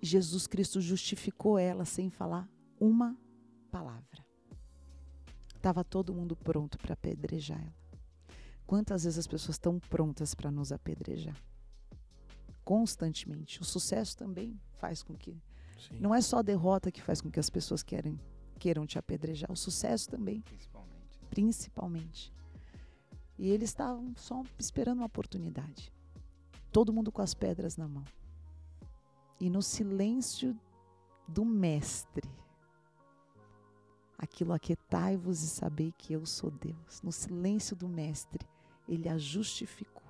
Jesus 0.00 0.46
Cristo 0.46 0.80
justificou 0.80 1.58
ela 1.58 1.84
sem 1.84 2.08
falar 2.08 2.48
uma 2.78 3.16
palavra. 3.70 4.29
Estava 5.60 5.84
todo 5.84 6.14
mundo 6.14 6.34
pronto 6.34 6.78
para 6.78 6.94
apedrejar 6.94 7.60
ela. 7.60 7.74
Quantas 8.66 9.04
vezes 9.04 9.18
as 9.18 9.26
pessoas 9.26 9.56
estão 9.56 9.78
prontas 9.78 10.34
para 10.34 10.50
nos 10.50 10.72
apedrejar? 10.72 11.36
Constantemente. 12.64 13.60
O 13.60 13.64
sucesso 13.64 14.16
também 14.16 14.58
faz 14.78 15.02
com 15.02 15.14
que. 15.14 15.38
Sim. 15.78 16.00
Não 16.00 16.14
é 16.14 16.22
só 16.22 16.38
a 16.38 16.42
derrota 16.42 16.90
que 16.90 17.02
faz 17.02 17.20
com 17.20 17.30
que 17.30 17.38
as 17.38 17.50
pessoas 17.50 17.82
querem, 17.82 18.18
queiram 18.58 18.86
te 18.86 18.98
apedrejar, 18.98 19.52
o 19.52 19.56
sucesso 19.56 20.08
também, 20.08 20.40
Principalmente. 20.40 21.18
principalmente. 21.28 22.32
E 23.38 23.50
eles 23.50 23.68
estavam 23.68 24.14
só 24.16 24.42
esperando 24.58 25.00
uma 25.00 25.06
oportunidade. 25.06 25.92
Todo 26.72 26.90
mundo 26.90 27.12
com 27.12 27.20
as 27.20 27.34
pedras 27.34 27.76
na 27.76 27.86
mão. 27.86 28.04
E 29.38 29.50
no 29.50 29.60
silêncio 29.60 30.58
do 31.28 31.44
Mestre, 31.44 32.26
aquilo 34.20 34.52
aquietai-vos 34.52 35.42
e 35.42 35.48
sabei 35.48 35.92
que 35.96 36.12
eu 36.12 36.26
sou 36.26 36.50
Deus. 36.50 37.00
No 37.02 37.10
silêncio 37.10 37.74
do 37.74 37.88
Mestre, 37.88 38.46
ele 38.86 39.08
a 39.08 39.16
justificou. 39.16 40.02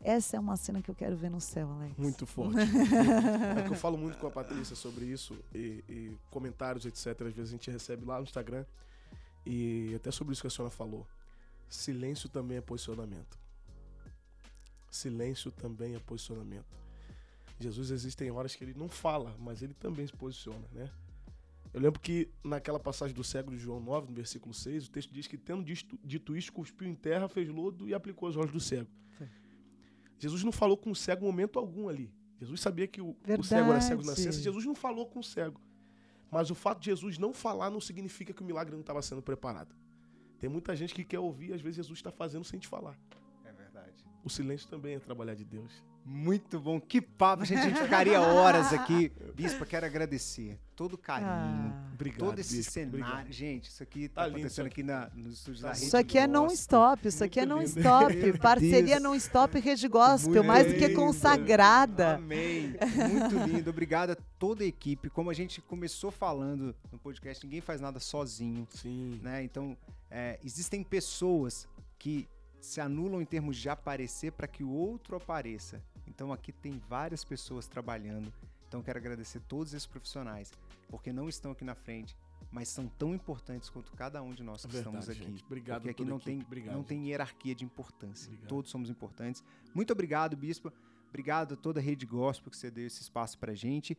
Essa 0.00 0.36
é 0.36 0.40
uma 0.40 0.56
cena 0.56 0.82
que 0.82 0.90
eu 0.90 0.94
quero 0.94 1.16
ver 1.16 1.30
no 1.30 1.40
céu, 1.40 1.70
Alex. 1.70 1.96
Muito 1.96 2.26
forte. 2.26 2.58
é 3.58 3.62
que 3.62 3.72
eu 3.72 3.76
falo 3.76 3.96
muito 3.96 4.18
com 4.18 4.26
a 4.26 4.30
Patrícia 4.30 4.76
sobre 4.76 5.06
isso 5.06 5.34
e, 5.54 5.82
e 5.88 6.18
comentários, 6.30 6.84
etc. 6.84 7.22
Às 7.22 7.32
vezes 7.32 7.48
a 7.48 7.52
gente 7.52 7.70
recebe 7.70 8.04
lá 8.04 8.18
no 8.18 8.24
Instagram 8.24 8.66
e 9.46 9.94
até 9.94 10.10
sobre 10.10 10.34
isso 10.34 10.42
que 10.42 10.46
a 10.46 10.50
senhora 10.50 10.70
falou. 10.70 11.06
Silêncio 11.70 12.28
também 12.28 12.58
é 12.58 12.60
posicionamento. 12.60 13.38
Silêncio 14.90 15.50
também 15.50 15.94
é 15.94 15.98
posicionamento. 15.98 16.76
Jesus 17.58 17.90
existem 17.90 18.30
horas 18.30 18.54
que 18.54 18.62
ele 18.62 18.74
não 18.74 18.88
fala, 18.88 19.34
mas 19.38 19.62
ele 19.62 19.72
também 19.74 20.06
se 20.06 20.12
posiciona, 20.12 20.68
né? 20.72 20.90
Eu 21.74 21.80
lembro 21.80 21.98
que 21.98 22.30
naquela 22.44 22.78
passagem 22.78 23.12
do 23.12 23.24
cego 23.24 23.50
de 23.50 23.58
João 23.58 23.80
9, 23.80 24.06
no 24.08 24.14
versículo 24.14 24.54
6, 24.54 24.86
o 24.86 24.90
texto 24.92 25.12
diz 25.12 25.26
que 25.26 25.36
tendo 25.36 25.60
dito, 25.64 25.98
dito 26.04 26.36
isto, 26.36 26.52
cuspiu 26.52 26.86
em 26.86 26.94
terra, 26.94 27.28
fez 27.28 27.48
lodo 27.48 27.88
e 27.88 27.92
aplicou 27.92 28.28
os 28.28 28.36
olhos 28.36 28.52
do 28.52 28.60
cego. 28.60 28.88
Foi. 29.18 29.28
Jesus 30.16 30.44
não 30.44 30.52
falou 30.52 30.76
com 30.76 30.92
o 30.92 30.94
cego 30.94 31.24
em 31.24 31.26
momento 31.26 31.58
algum 31.58 31.88
ali. 31.88 32.14
Jesus 32.38 32.60
sabia 32.60 32.86
que 32.86 33.00
o, 33.00 33.16
o 33.38 33.42
cego 33.42 33.72
era 33.72 33.80
cego 33.80 34.02
de 34.02 34.06
nascença. 34.06 34.40
Jesus 34.40 34.64
não 34.64 34.74
falou 34.76 35.06
com 35.06 35.18
o 35.18 35.24
cego. 35.24 35.60
Mas 36.30 36.48
o 36.48 36.54
fato 36.54 36.78
de 36.78 36.86
Jesus 36.86 37.18
não 37.18 37.32
falar 37.32 37.70
não 37.70 37.80
significa 37.80 38.32
que 38.32 38.40
o 38.40 38.44
milagre 38.44 38.72
não 38.72 38.80
estava 38.80 39.02
sendo 39.02 39.20
preparado. 39.20 39.74
Tem 40.38 40.48
muita 40.48 40.76
gente 40.76 40.94
que 40.94 41.04
quer 41.04 41.18
ouvir, 41.18 41.52
às 41.52 41.60
vezes 41.60 41.76
Jesus 41.76 41.98
está 41.98 42.12
fazendo 42.12 42.44
sem 42.44 42.60
te 42.60 42.68
falar. 42.68 42.96
É 43.44 43.52
verdade. 43.52 44.04
O 44.22 44.30
silêncio 44.30 44.68
também 44.68 44.94
é 44.94 45.00
trabalhar 45.00 45.34
de 45.34 45.44
Deus. 45.44 45.82
Muito 46.06 46.60
bom. 46.60 46.78
Que 46.78 47.00
papo, 47.00 47.44
gente. 47.46 47.60
A 47.60 47.68
gente 47.68 47.80
ficaria 47.80 48.20
horas 48.20 48.72
aqui. 48.74 49.10
Bispo, 49.34 49.64
quero 49.64 49.86
agradecer 49.86 50.58
todo 50.76 50.94
o 50.94 50.98
carinho. 50.98 51.30
Ah. 51.30 51.88
Obrigado. 51.94 52.18
todo 52.18 52.38
esse 52.38 52.56
bispo, 52.56 52.72
cenário. 52.72 53.00
obrigado. 53.00 53.32
Gente, 53.32 53.70
isso 53.70 53.82
aqui 53.82 54.08
tá, 54.08 54.22
Tá 54.22 54.26
lindo 54.26 54.38
acontecendo 54.40 54.66
isso 54.66 54.72
aqui 54.72 54.82
na, 54.82 55.10
nos 55.14 55.32
estúdios 55.38 55.62
Tá 55.62 55.68
da 55.68 55.74
Rede 55.74 55.86
Isso 55.86 55.96
aqui 55.96 56.18
é 56.18 56.26
non-stop, 56.26 57.08
isso 57.08 57.24
aqui 57.24 57.40
é 57.40 57.46
Muito 57.46 57.68
lindo. 57.68 57.80
non-stop. 57.82 58.32
Parceria 58.38 59.00
non-stop 59.00 59.58
Rede 59.60 59.88
Gospel, 59.88 60.32
Muito 60.34 60.44
mais 60.46 60.66
do 60.66 60.74
que 60.78 60.88
lindo. 60.88 61.00
consagrada. 61.00 62.16
Amém. 62.16 62.74
Muito 63.10 63.38
lindo. 63.48 63.70
Obrigado 63.70 64.10
a 64.10 64.16
toda 64.38 64.62
a 64.62 64.66
equipe. 64.66 65.08
Como 65.08 65.30
a 65.30 65.34
gente 65.34 65.62
começou 65.62 66.10
falando 66.10 66.74
no 66.92 66.98
podcast, 66.98 67.42
ninguém 67.44 67.62
faz 67.62 67.80
nada 67.80 67.98
sozinho. 67.98 68.66
Sim. 68.70 69.20
né? 69.22 69.42
Então, 69.42 69.74
é, 70.10 70.38
existem 70.44 70.82
pessoas 70.82 71.66
que 71.98 72.28
se 72.60 72.80
anulam 72.80 73.20
em 73.22 73.26
termos 73.26 73.56
de 73.56 73.68
aparecer 73.68 74.32
para 74.32 74.46
que 74.46 74.64
o 74.64 74.70
outro 74.70 75.16
apareça. 75.16 75.80
Então, 76.06 76.32
aqui 76.32 76.52
tem 76.52 76.78
várias 76.88 77.24
pessoas 77.24 77.66
trabalhando. 77.66 78.32
Então, 78.68 78.82
quero 78.82 78.98
agradecer 78.98 79.40
todos 79.40 79.72
esses 79.72 79.86
profissionais, 79.86 80.52
porque 80.88 81.12
não 81.12 81.28
estão 81.28 81.52
aqui 81.52 81.64
na 81.64 81.74
frente, 81.74 82.16
mas 82.50 82.68
são 82.68 82.86
tão 82.88 83.14
importantes 83.14 83.68
quanto 83.70 83.92
cada 83.92 84.22
um 84.22 84.32
de 84.32 84.42
nós 84.42 84.64
que 84.64 84.72
Verdade, 84.72 84.96
estamos 84.96 85.08
aqui. 85.10 85.30
gente. 85.30 85.44
Obrigado 85.44 85.82
porque 85.82 85.90
aqui 85.90 86.04
não 86.04 86.16
equipe. 86.16 86.30
tem, 86.32 86.40
Obrigado, 86.40 86.74
não 86.74 86.82
tem 86.82 87.08
hierarquia 87.08 87.54
de 87.54 87.64
importância. 87.64 88.26
Obrigado. 88.28 88.48
Todos 88.48 88.70
somos 88.70 88.90
importantes. 88.90 89.42
Muito 89.74 89.92
obrigado, 89.92 90.36
Bispo. 90.36 90.72
Obrigado 91.08 91.54
a 91.54 91.56
toda 91.56 91.78
a 91.80 91.82
Rede 91.82 92.04
Gospel 92.06 92.50
que 92.50 92.56
você 92.56 92.70
deu 92.70 92.86
esse 92.86 93.02
espaço 93.02 93.38
pra 93.38 93.54
gente. 93.54 93.96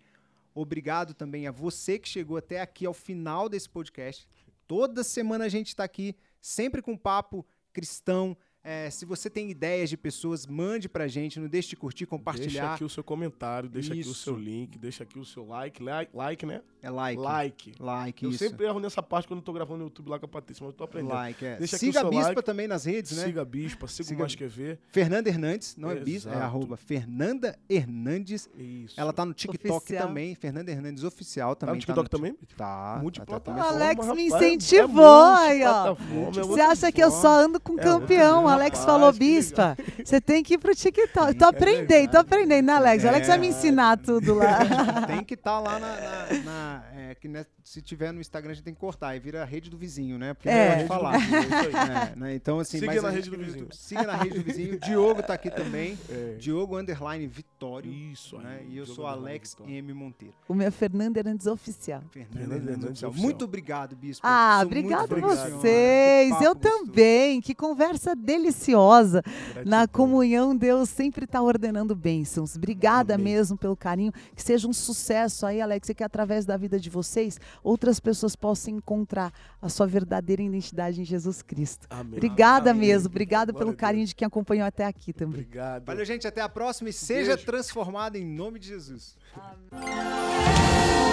Obrigado 0.53 1.13
também 1.13 1.47
a 1.47 1.51
você 1.51 1.97
que 1.99 2.07
chegou 2.07 2.37
até 2.37 2.61
aqui 2.61 2.85
ao 2.85 2.93
final 2.93 3.47
desse 3.49 3.69
podcast. 3.69 4.27
Toda 4.67 5.03
semana 5.03 5.45
a 5.45 5.49
gente 5.49 5.67
está 5.67 5.83
aqui, 5.83 6.15
sempre 6.41 6.81
com 6.81 6.97
papo 6.97 7.45
cristão, 7.73 8.35
É, 8.67 8.89
se 8.89 9.05
você 9.05 9.29
tem 9.29 9.47
ideias 9.51 9.91
de 9.91 9.95
pessoas, 9.95 10.47
mande 10.47 10.89
pra 10.89 11.07
gente, 11.07 11.39
não 11.39 11.47
deixe 11.47 11.69
de 11.69 11.75
curtir, 11.75 12.07
compartilhar. 12.07 12.47
Deixa 12.61 12.73
aqui 12.73 12.83
o 12.83 12.89
seu 12.89 13.03
comentário, 13.03 13.69
deixa 13.69 13.93
aqui 13.93 13.99
o 13.99 14.01
Isso. 14.01 14.13
seu 14.15 14.35
link, 14.35 14.75
deixa 14.79 15.03
aqui 15.03 15.19
o 15.19 15.23
seu 15.23 15.45
like. 15.45 15.83
Like, 15.83 16.09
like 16.15 16.45
né? 16.47 16.61
É 16.81 16.89
like. 16.89 17.21
Like. 17.21 17.73
Like, 17.79 18.23
Eu 18.25 18.31
isso. 18.31 18.39
sempre 18.39 18.65
erro 18.65 18.79
nessa 18.79 19.03
parte 19.03 19.27
quando 19.27 19.39
eu 19.39 19.43
tô 19.43 19.53
gravando 19.53 19.79
no 19.79 19.83
YouTube 19.85 20.09
lá 20.09 20.17
com 20.17 20.25
a 20.25 20.29
Patrícia, 20.29 20.63
mas 20.65 20.73
eu 20.73 20.77
tô 20.77 20.83
aprendendo. 20.83 21.13
Like, 21.13 21.45
é. 21.45 21.57
Deixa 21.57 21.75
aqui 21.75 21.85
Siga 21.85 21.99
o 21.99 22.01
seu 22.01 22.07
a 22.07 22.09
Bispa 22.11 22.27
like. 22.29 22.41
também 22.43 22.67
nas 22.67 22.85
redes, 22.85 23.15
né? 23.15 23.25
Siga 23.25 23.41
a 23.43 23.45
Bispa, 23.45 23.87
siga, 23.87 24.03
Siga- 24.07 24.17
o 24.17 24.21
Mais 24.21 24.35
Que 24.35 24.47
Ver. 24.47 24.79
Fernanda 24.87 25.29
Hernandes, 25.29 25.75
não 25.77 25.91
é 25.91 25.95
Bispa, 25.99 26.31
é 26.31 26.37
arroba 26.41 26.75
Fernanda 26.75 27.57
Hernandes. 27.69 28.49
Isso. 28.57 28.99
Ela 28.99 29.13
tá 29.13 29.23
no 29.25 29.33
TikTok 29.33 29.75
Oficial. 29.75 30.07
também, 30.07 30.33
Fernanda 30.33 30.71
Hernandes 30.71 31.03
Oficial 31.03 31.55
tá 31.55 31.67
também. 31.67 31.75
no 31.75 31.81
TikTok 31.81 32.03
no 32.03 32.09
também? 32.09 32.33
Ti- 32.33 32.55
Tá. 32.55 32.97
Multiplataforma, 33.01 33.59
tá, 33.63 33.69
tá, 33.69 33.73
O 33.73 33.75
Alex 33.75 34.07
me 34.07 34.21
é 34.23 34.25
incentivou, 34.25 35.05
aí, 35.33 35.63
ó. 35.63 35.91
é 35.91 36.41
Você 36.43 36.61
acha 36.61 36.91
que 36.91 37.01
eu 37.03 37.11
só 37.11 37.29
ando 37.41 37.59
com 37.59 37.79
É 37.79 37.83
campeão? 37.83 38.54
Alex 38.55 38.79
rapaz, 38.79 38.85
falou, 38.85 39.13
bispa, 39.13 39.77
você 40.03 40.19
tem 40.21 40.43
que 40.43 40.55
ir 40.55 40.57
pro 40.57 40.75
TikTok. 40.75 41.33
Tô 41.35 41.45
É 41.45 41.49
aprendendo, 41.49 42.11
tô 42.11 42.17
aprendendo, 42.17 42.65
né, 42.67 42.73
Alex? 42.73 43.03
O 43.03 43.07
Alex 43.07 43.27
vai 43.27 43.37
me 43.37 43.47
É. 43.47 43.49
ensinar 43.49 43.97
tudo 43.97 44.33
lá. 44.35 44.59
Tem 45.07 45.23
que 45.23 45.33
estar 45.35 45.59
lá 45.59 45.79
na. 45.79 45.87
na- 45.87 46.43
na- 46.43 46.83
é, 46.95 47.15
que 47.15 47.27
né, 47.27 47.45
se 47.63 47.81
tiver 47.81 48.11
no 48.11 48.19
Instagram, 48.19 48.51
a 48.51 48.53
gente 48.55 48.63
tem 48.63 48.73
que 48.73 48.79
cortar. 48.79 49.09
Aí 49.09 49.19
vira 49.19 49.41
a 49.41 49.45
rede 49.45 49.69
do 49.69 49.77
vizinho, 49.77 50.17
né? 50.17 50.33
Porque 50.33 50.49
É. 50.49 50.69
não 50.69 50.75
pode 50.75 50.87
falar. 50.87 51.15
É 51.15 51.17
isso 51.19 51.77
aí. 51.77 52.11
É, 52.13 52.15
né, 52.15 52.35
Então, 52.35 52.59
assim, 52.59 52.79
Siga 52.79 52.93
mas 52.93 53.03
na 53.03 53.09
rede 53.09 53.29
do 53.29 53.37
vizinho. 53.37 53.67
Siga 53.71 54.03
na 54.03 54.15
rede 54.15 54.37
do 54.39 54.43
vizinho. 54.43 54.79
Diogo 54.79 55.21
tá 55.23 55.33
aqui 55.33 55.49
também. 55.49 55.97
É. 56.09 56.35
Diogo 56.39 56.77
Underline 56.77 57.27
Vitório. 57.27 57.91
Isso 57.91 58.37
aí. 58.37 58.43
né, 58.43 58.59
E 58.67 58.77
eu 58.77 58.83
Diogo 58.85 58.93
sou 58.95 59.07
Alex. 59.07 59.55
M. 59.67 59.93
Monteiro. 59.93 60.33
O 60.47 60.53
meu 60.53 60.71
Fernando 60.71 61.17
Hernandes 61.17 61.47
oficial. 61.47 62.01
Fernanda 62.11 62.37
Fernanda 62.37 62.71
Hernandes 62.71 63.03
Oficial. 63.03 63.13
Muito 63.13 63.45
obrigado, 63.45 63.95
Bispo. 63.95 64.25
Ah, 64.25 64.61
obrigado 64.63 65.07
senhora. 65.15 65.35
vocês. 65.37 66.41
Eu 66.41 66.55
também. 66.55 67.41
Que 67.41 67.53
conversa 67.55 68.15
deliciosa. 68.45 69.21
Na 69.25 69.63
Gratidão. 69.63 69.87
comunhão, 69.91 70.55
Deus 70.55 70.89
sempre 70.89 71.25
está 71.25 71.41
ordenando 71.41 71.95
bênçãos. 71.95 72.55
Obrigada 72.55 73.15
Amém. 73.15 73.33
mesmo 73.33 73.57
pelo 73.57 73.75
carinho. 73.75 74.11
Que 74.35 74.41
seja 74.41 74.67
um 74.67 74.73
sucesso 74.73 75.45
aí, 75.45 75.61
Alex, 75.61 75.89
e 75.89 75.95
que 75.95 76.03
através 76.03 76.45
da 76.45 76.57
vida 76.57 76.79
de 76.79 76.89
vocês, 76.89 77.39
outras 77.63 77.99
pessoas 77.99 78.35
possam 78.35 78.75
encontrar 78.75 79.33
a 79.61 79.69
sua 79.69 79.87
verdadeira 79.87 80.41
identidade 80.41 81.01
em 81.01 81.05
Jesus 81.05 81.41
Cristo. 81.41 81.87
Amém. 81.89 82.13
Obrigada 82.17 82.71
Amém. 82.71 82.89
mesmo. 82.89 83.09
Obrigada 83.09 83.51
Glória 83.51 83.65
pelo 83.67 83.77
carinho 83.77 84.05
de 84.05 84.15
quem 84.15 84.25
acompanhou 84.25 84.65
até 84.65 84.85
aqui 84.85 85.11
também. 85.13 85.41
Obrigado. 85.41 85.85
Valeu, 85.85 86.05
gente. 86.05 86.27
Até 86.27 86.41
a 86.41 86.49
próxima 86.49 86.89
e 86.89 86.93
seja 86.93 87.31
Beijo. 87.35 87.45
transformado 87.45 88.15
em 88.15 88.25
nome 88.25 88.59
de 88.59 88.67
Jesus. 88.67 89.15
Amém. 89.35 91.04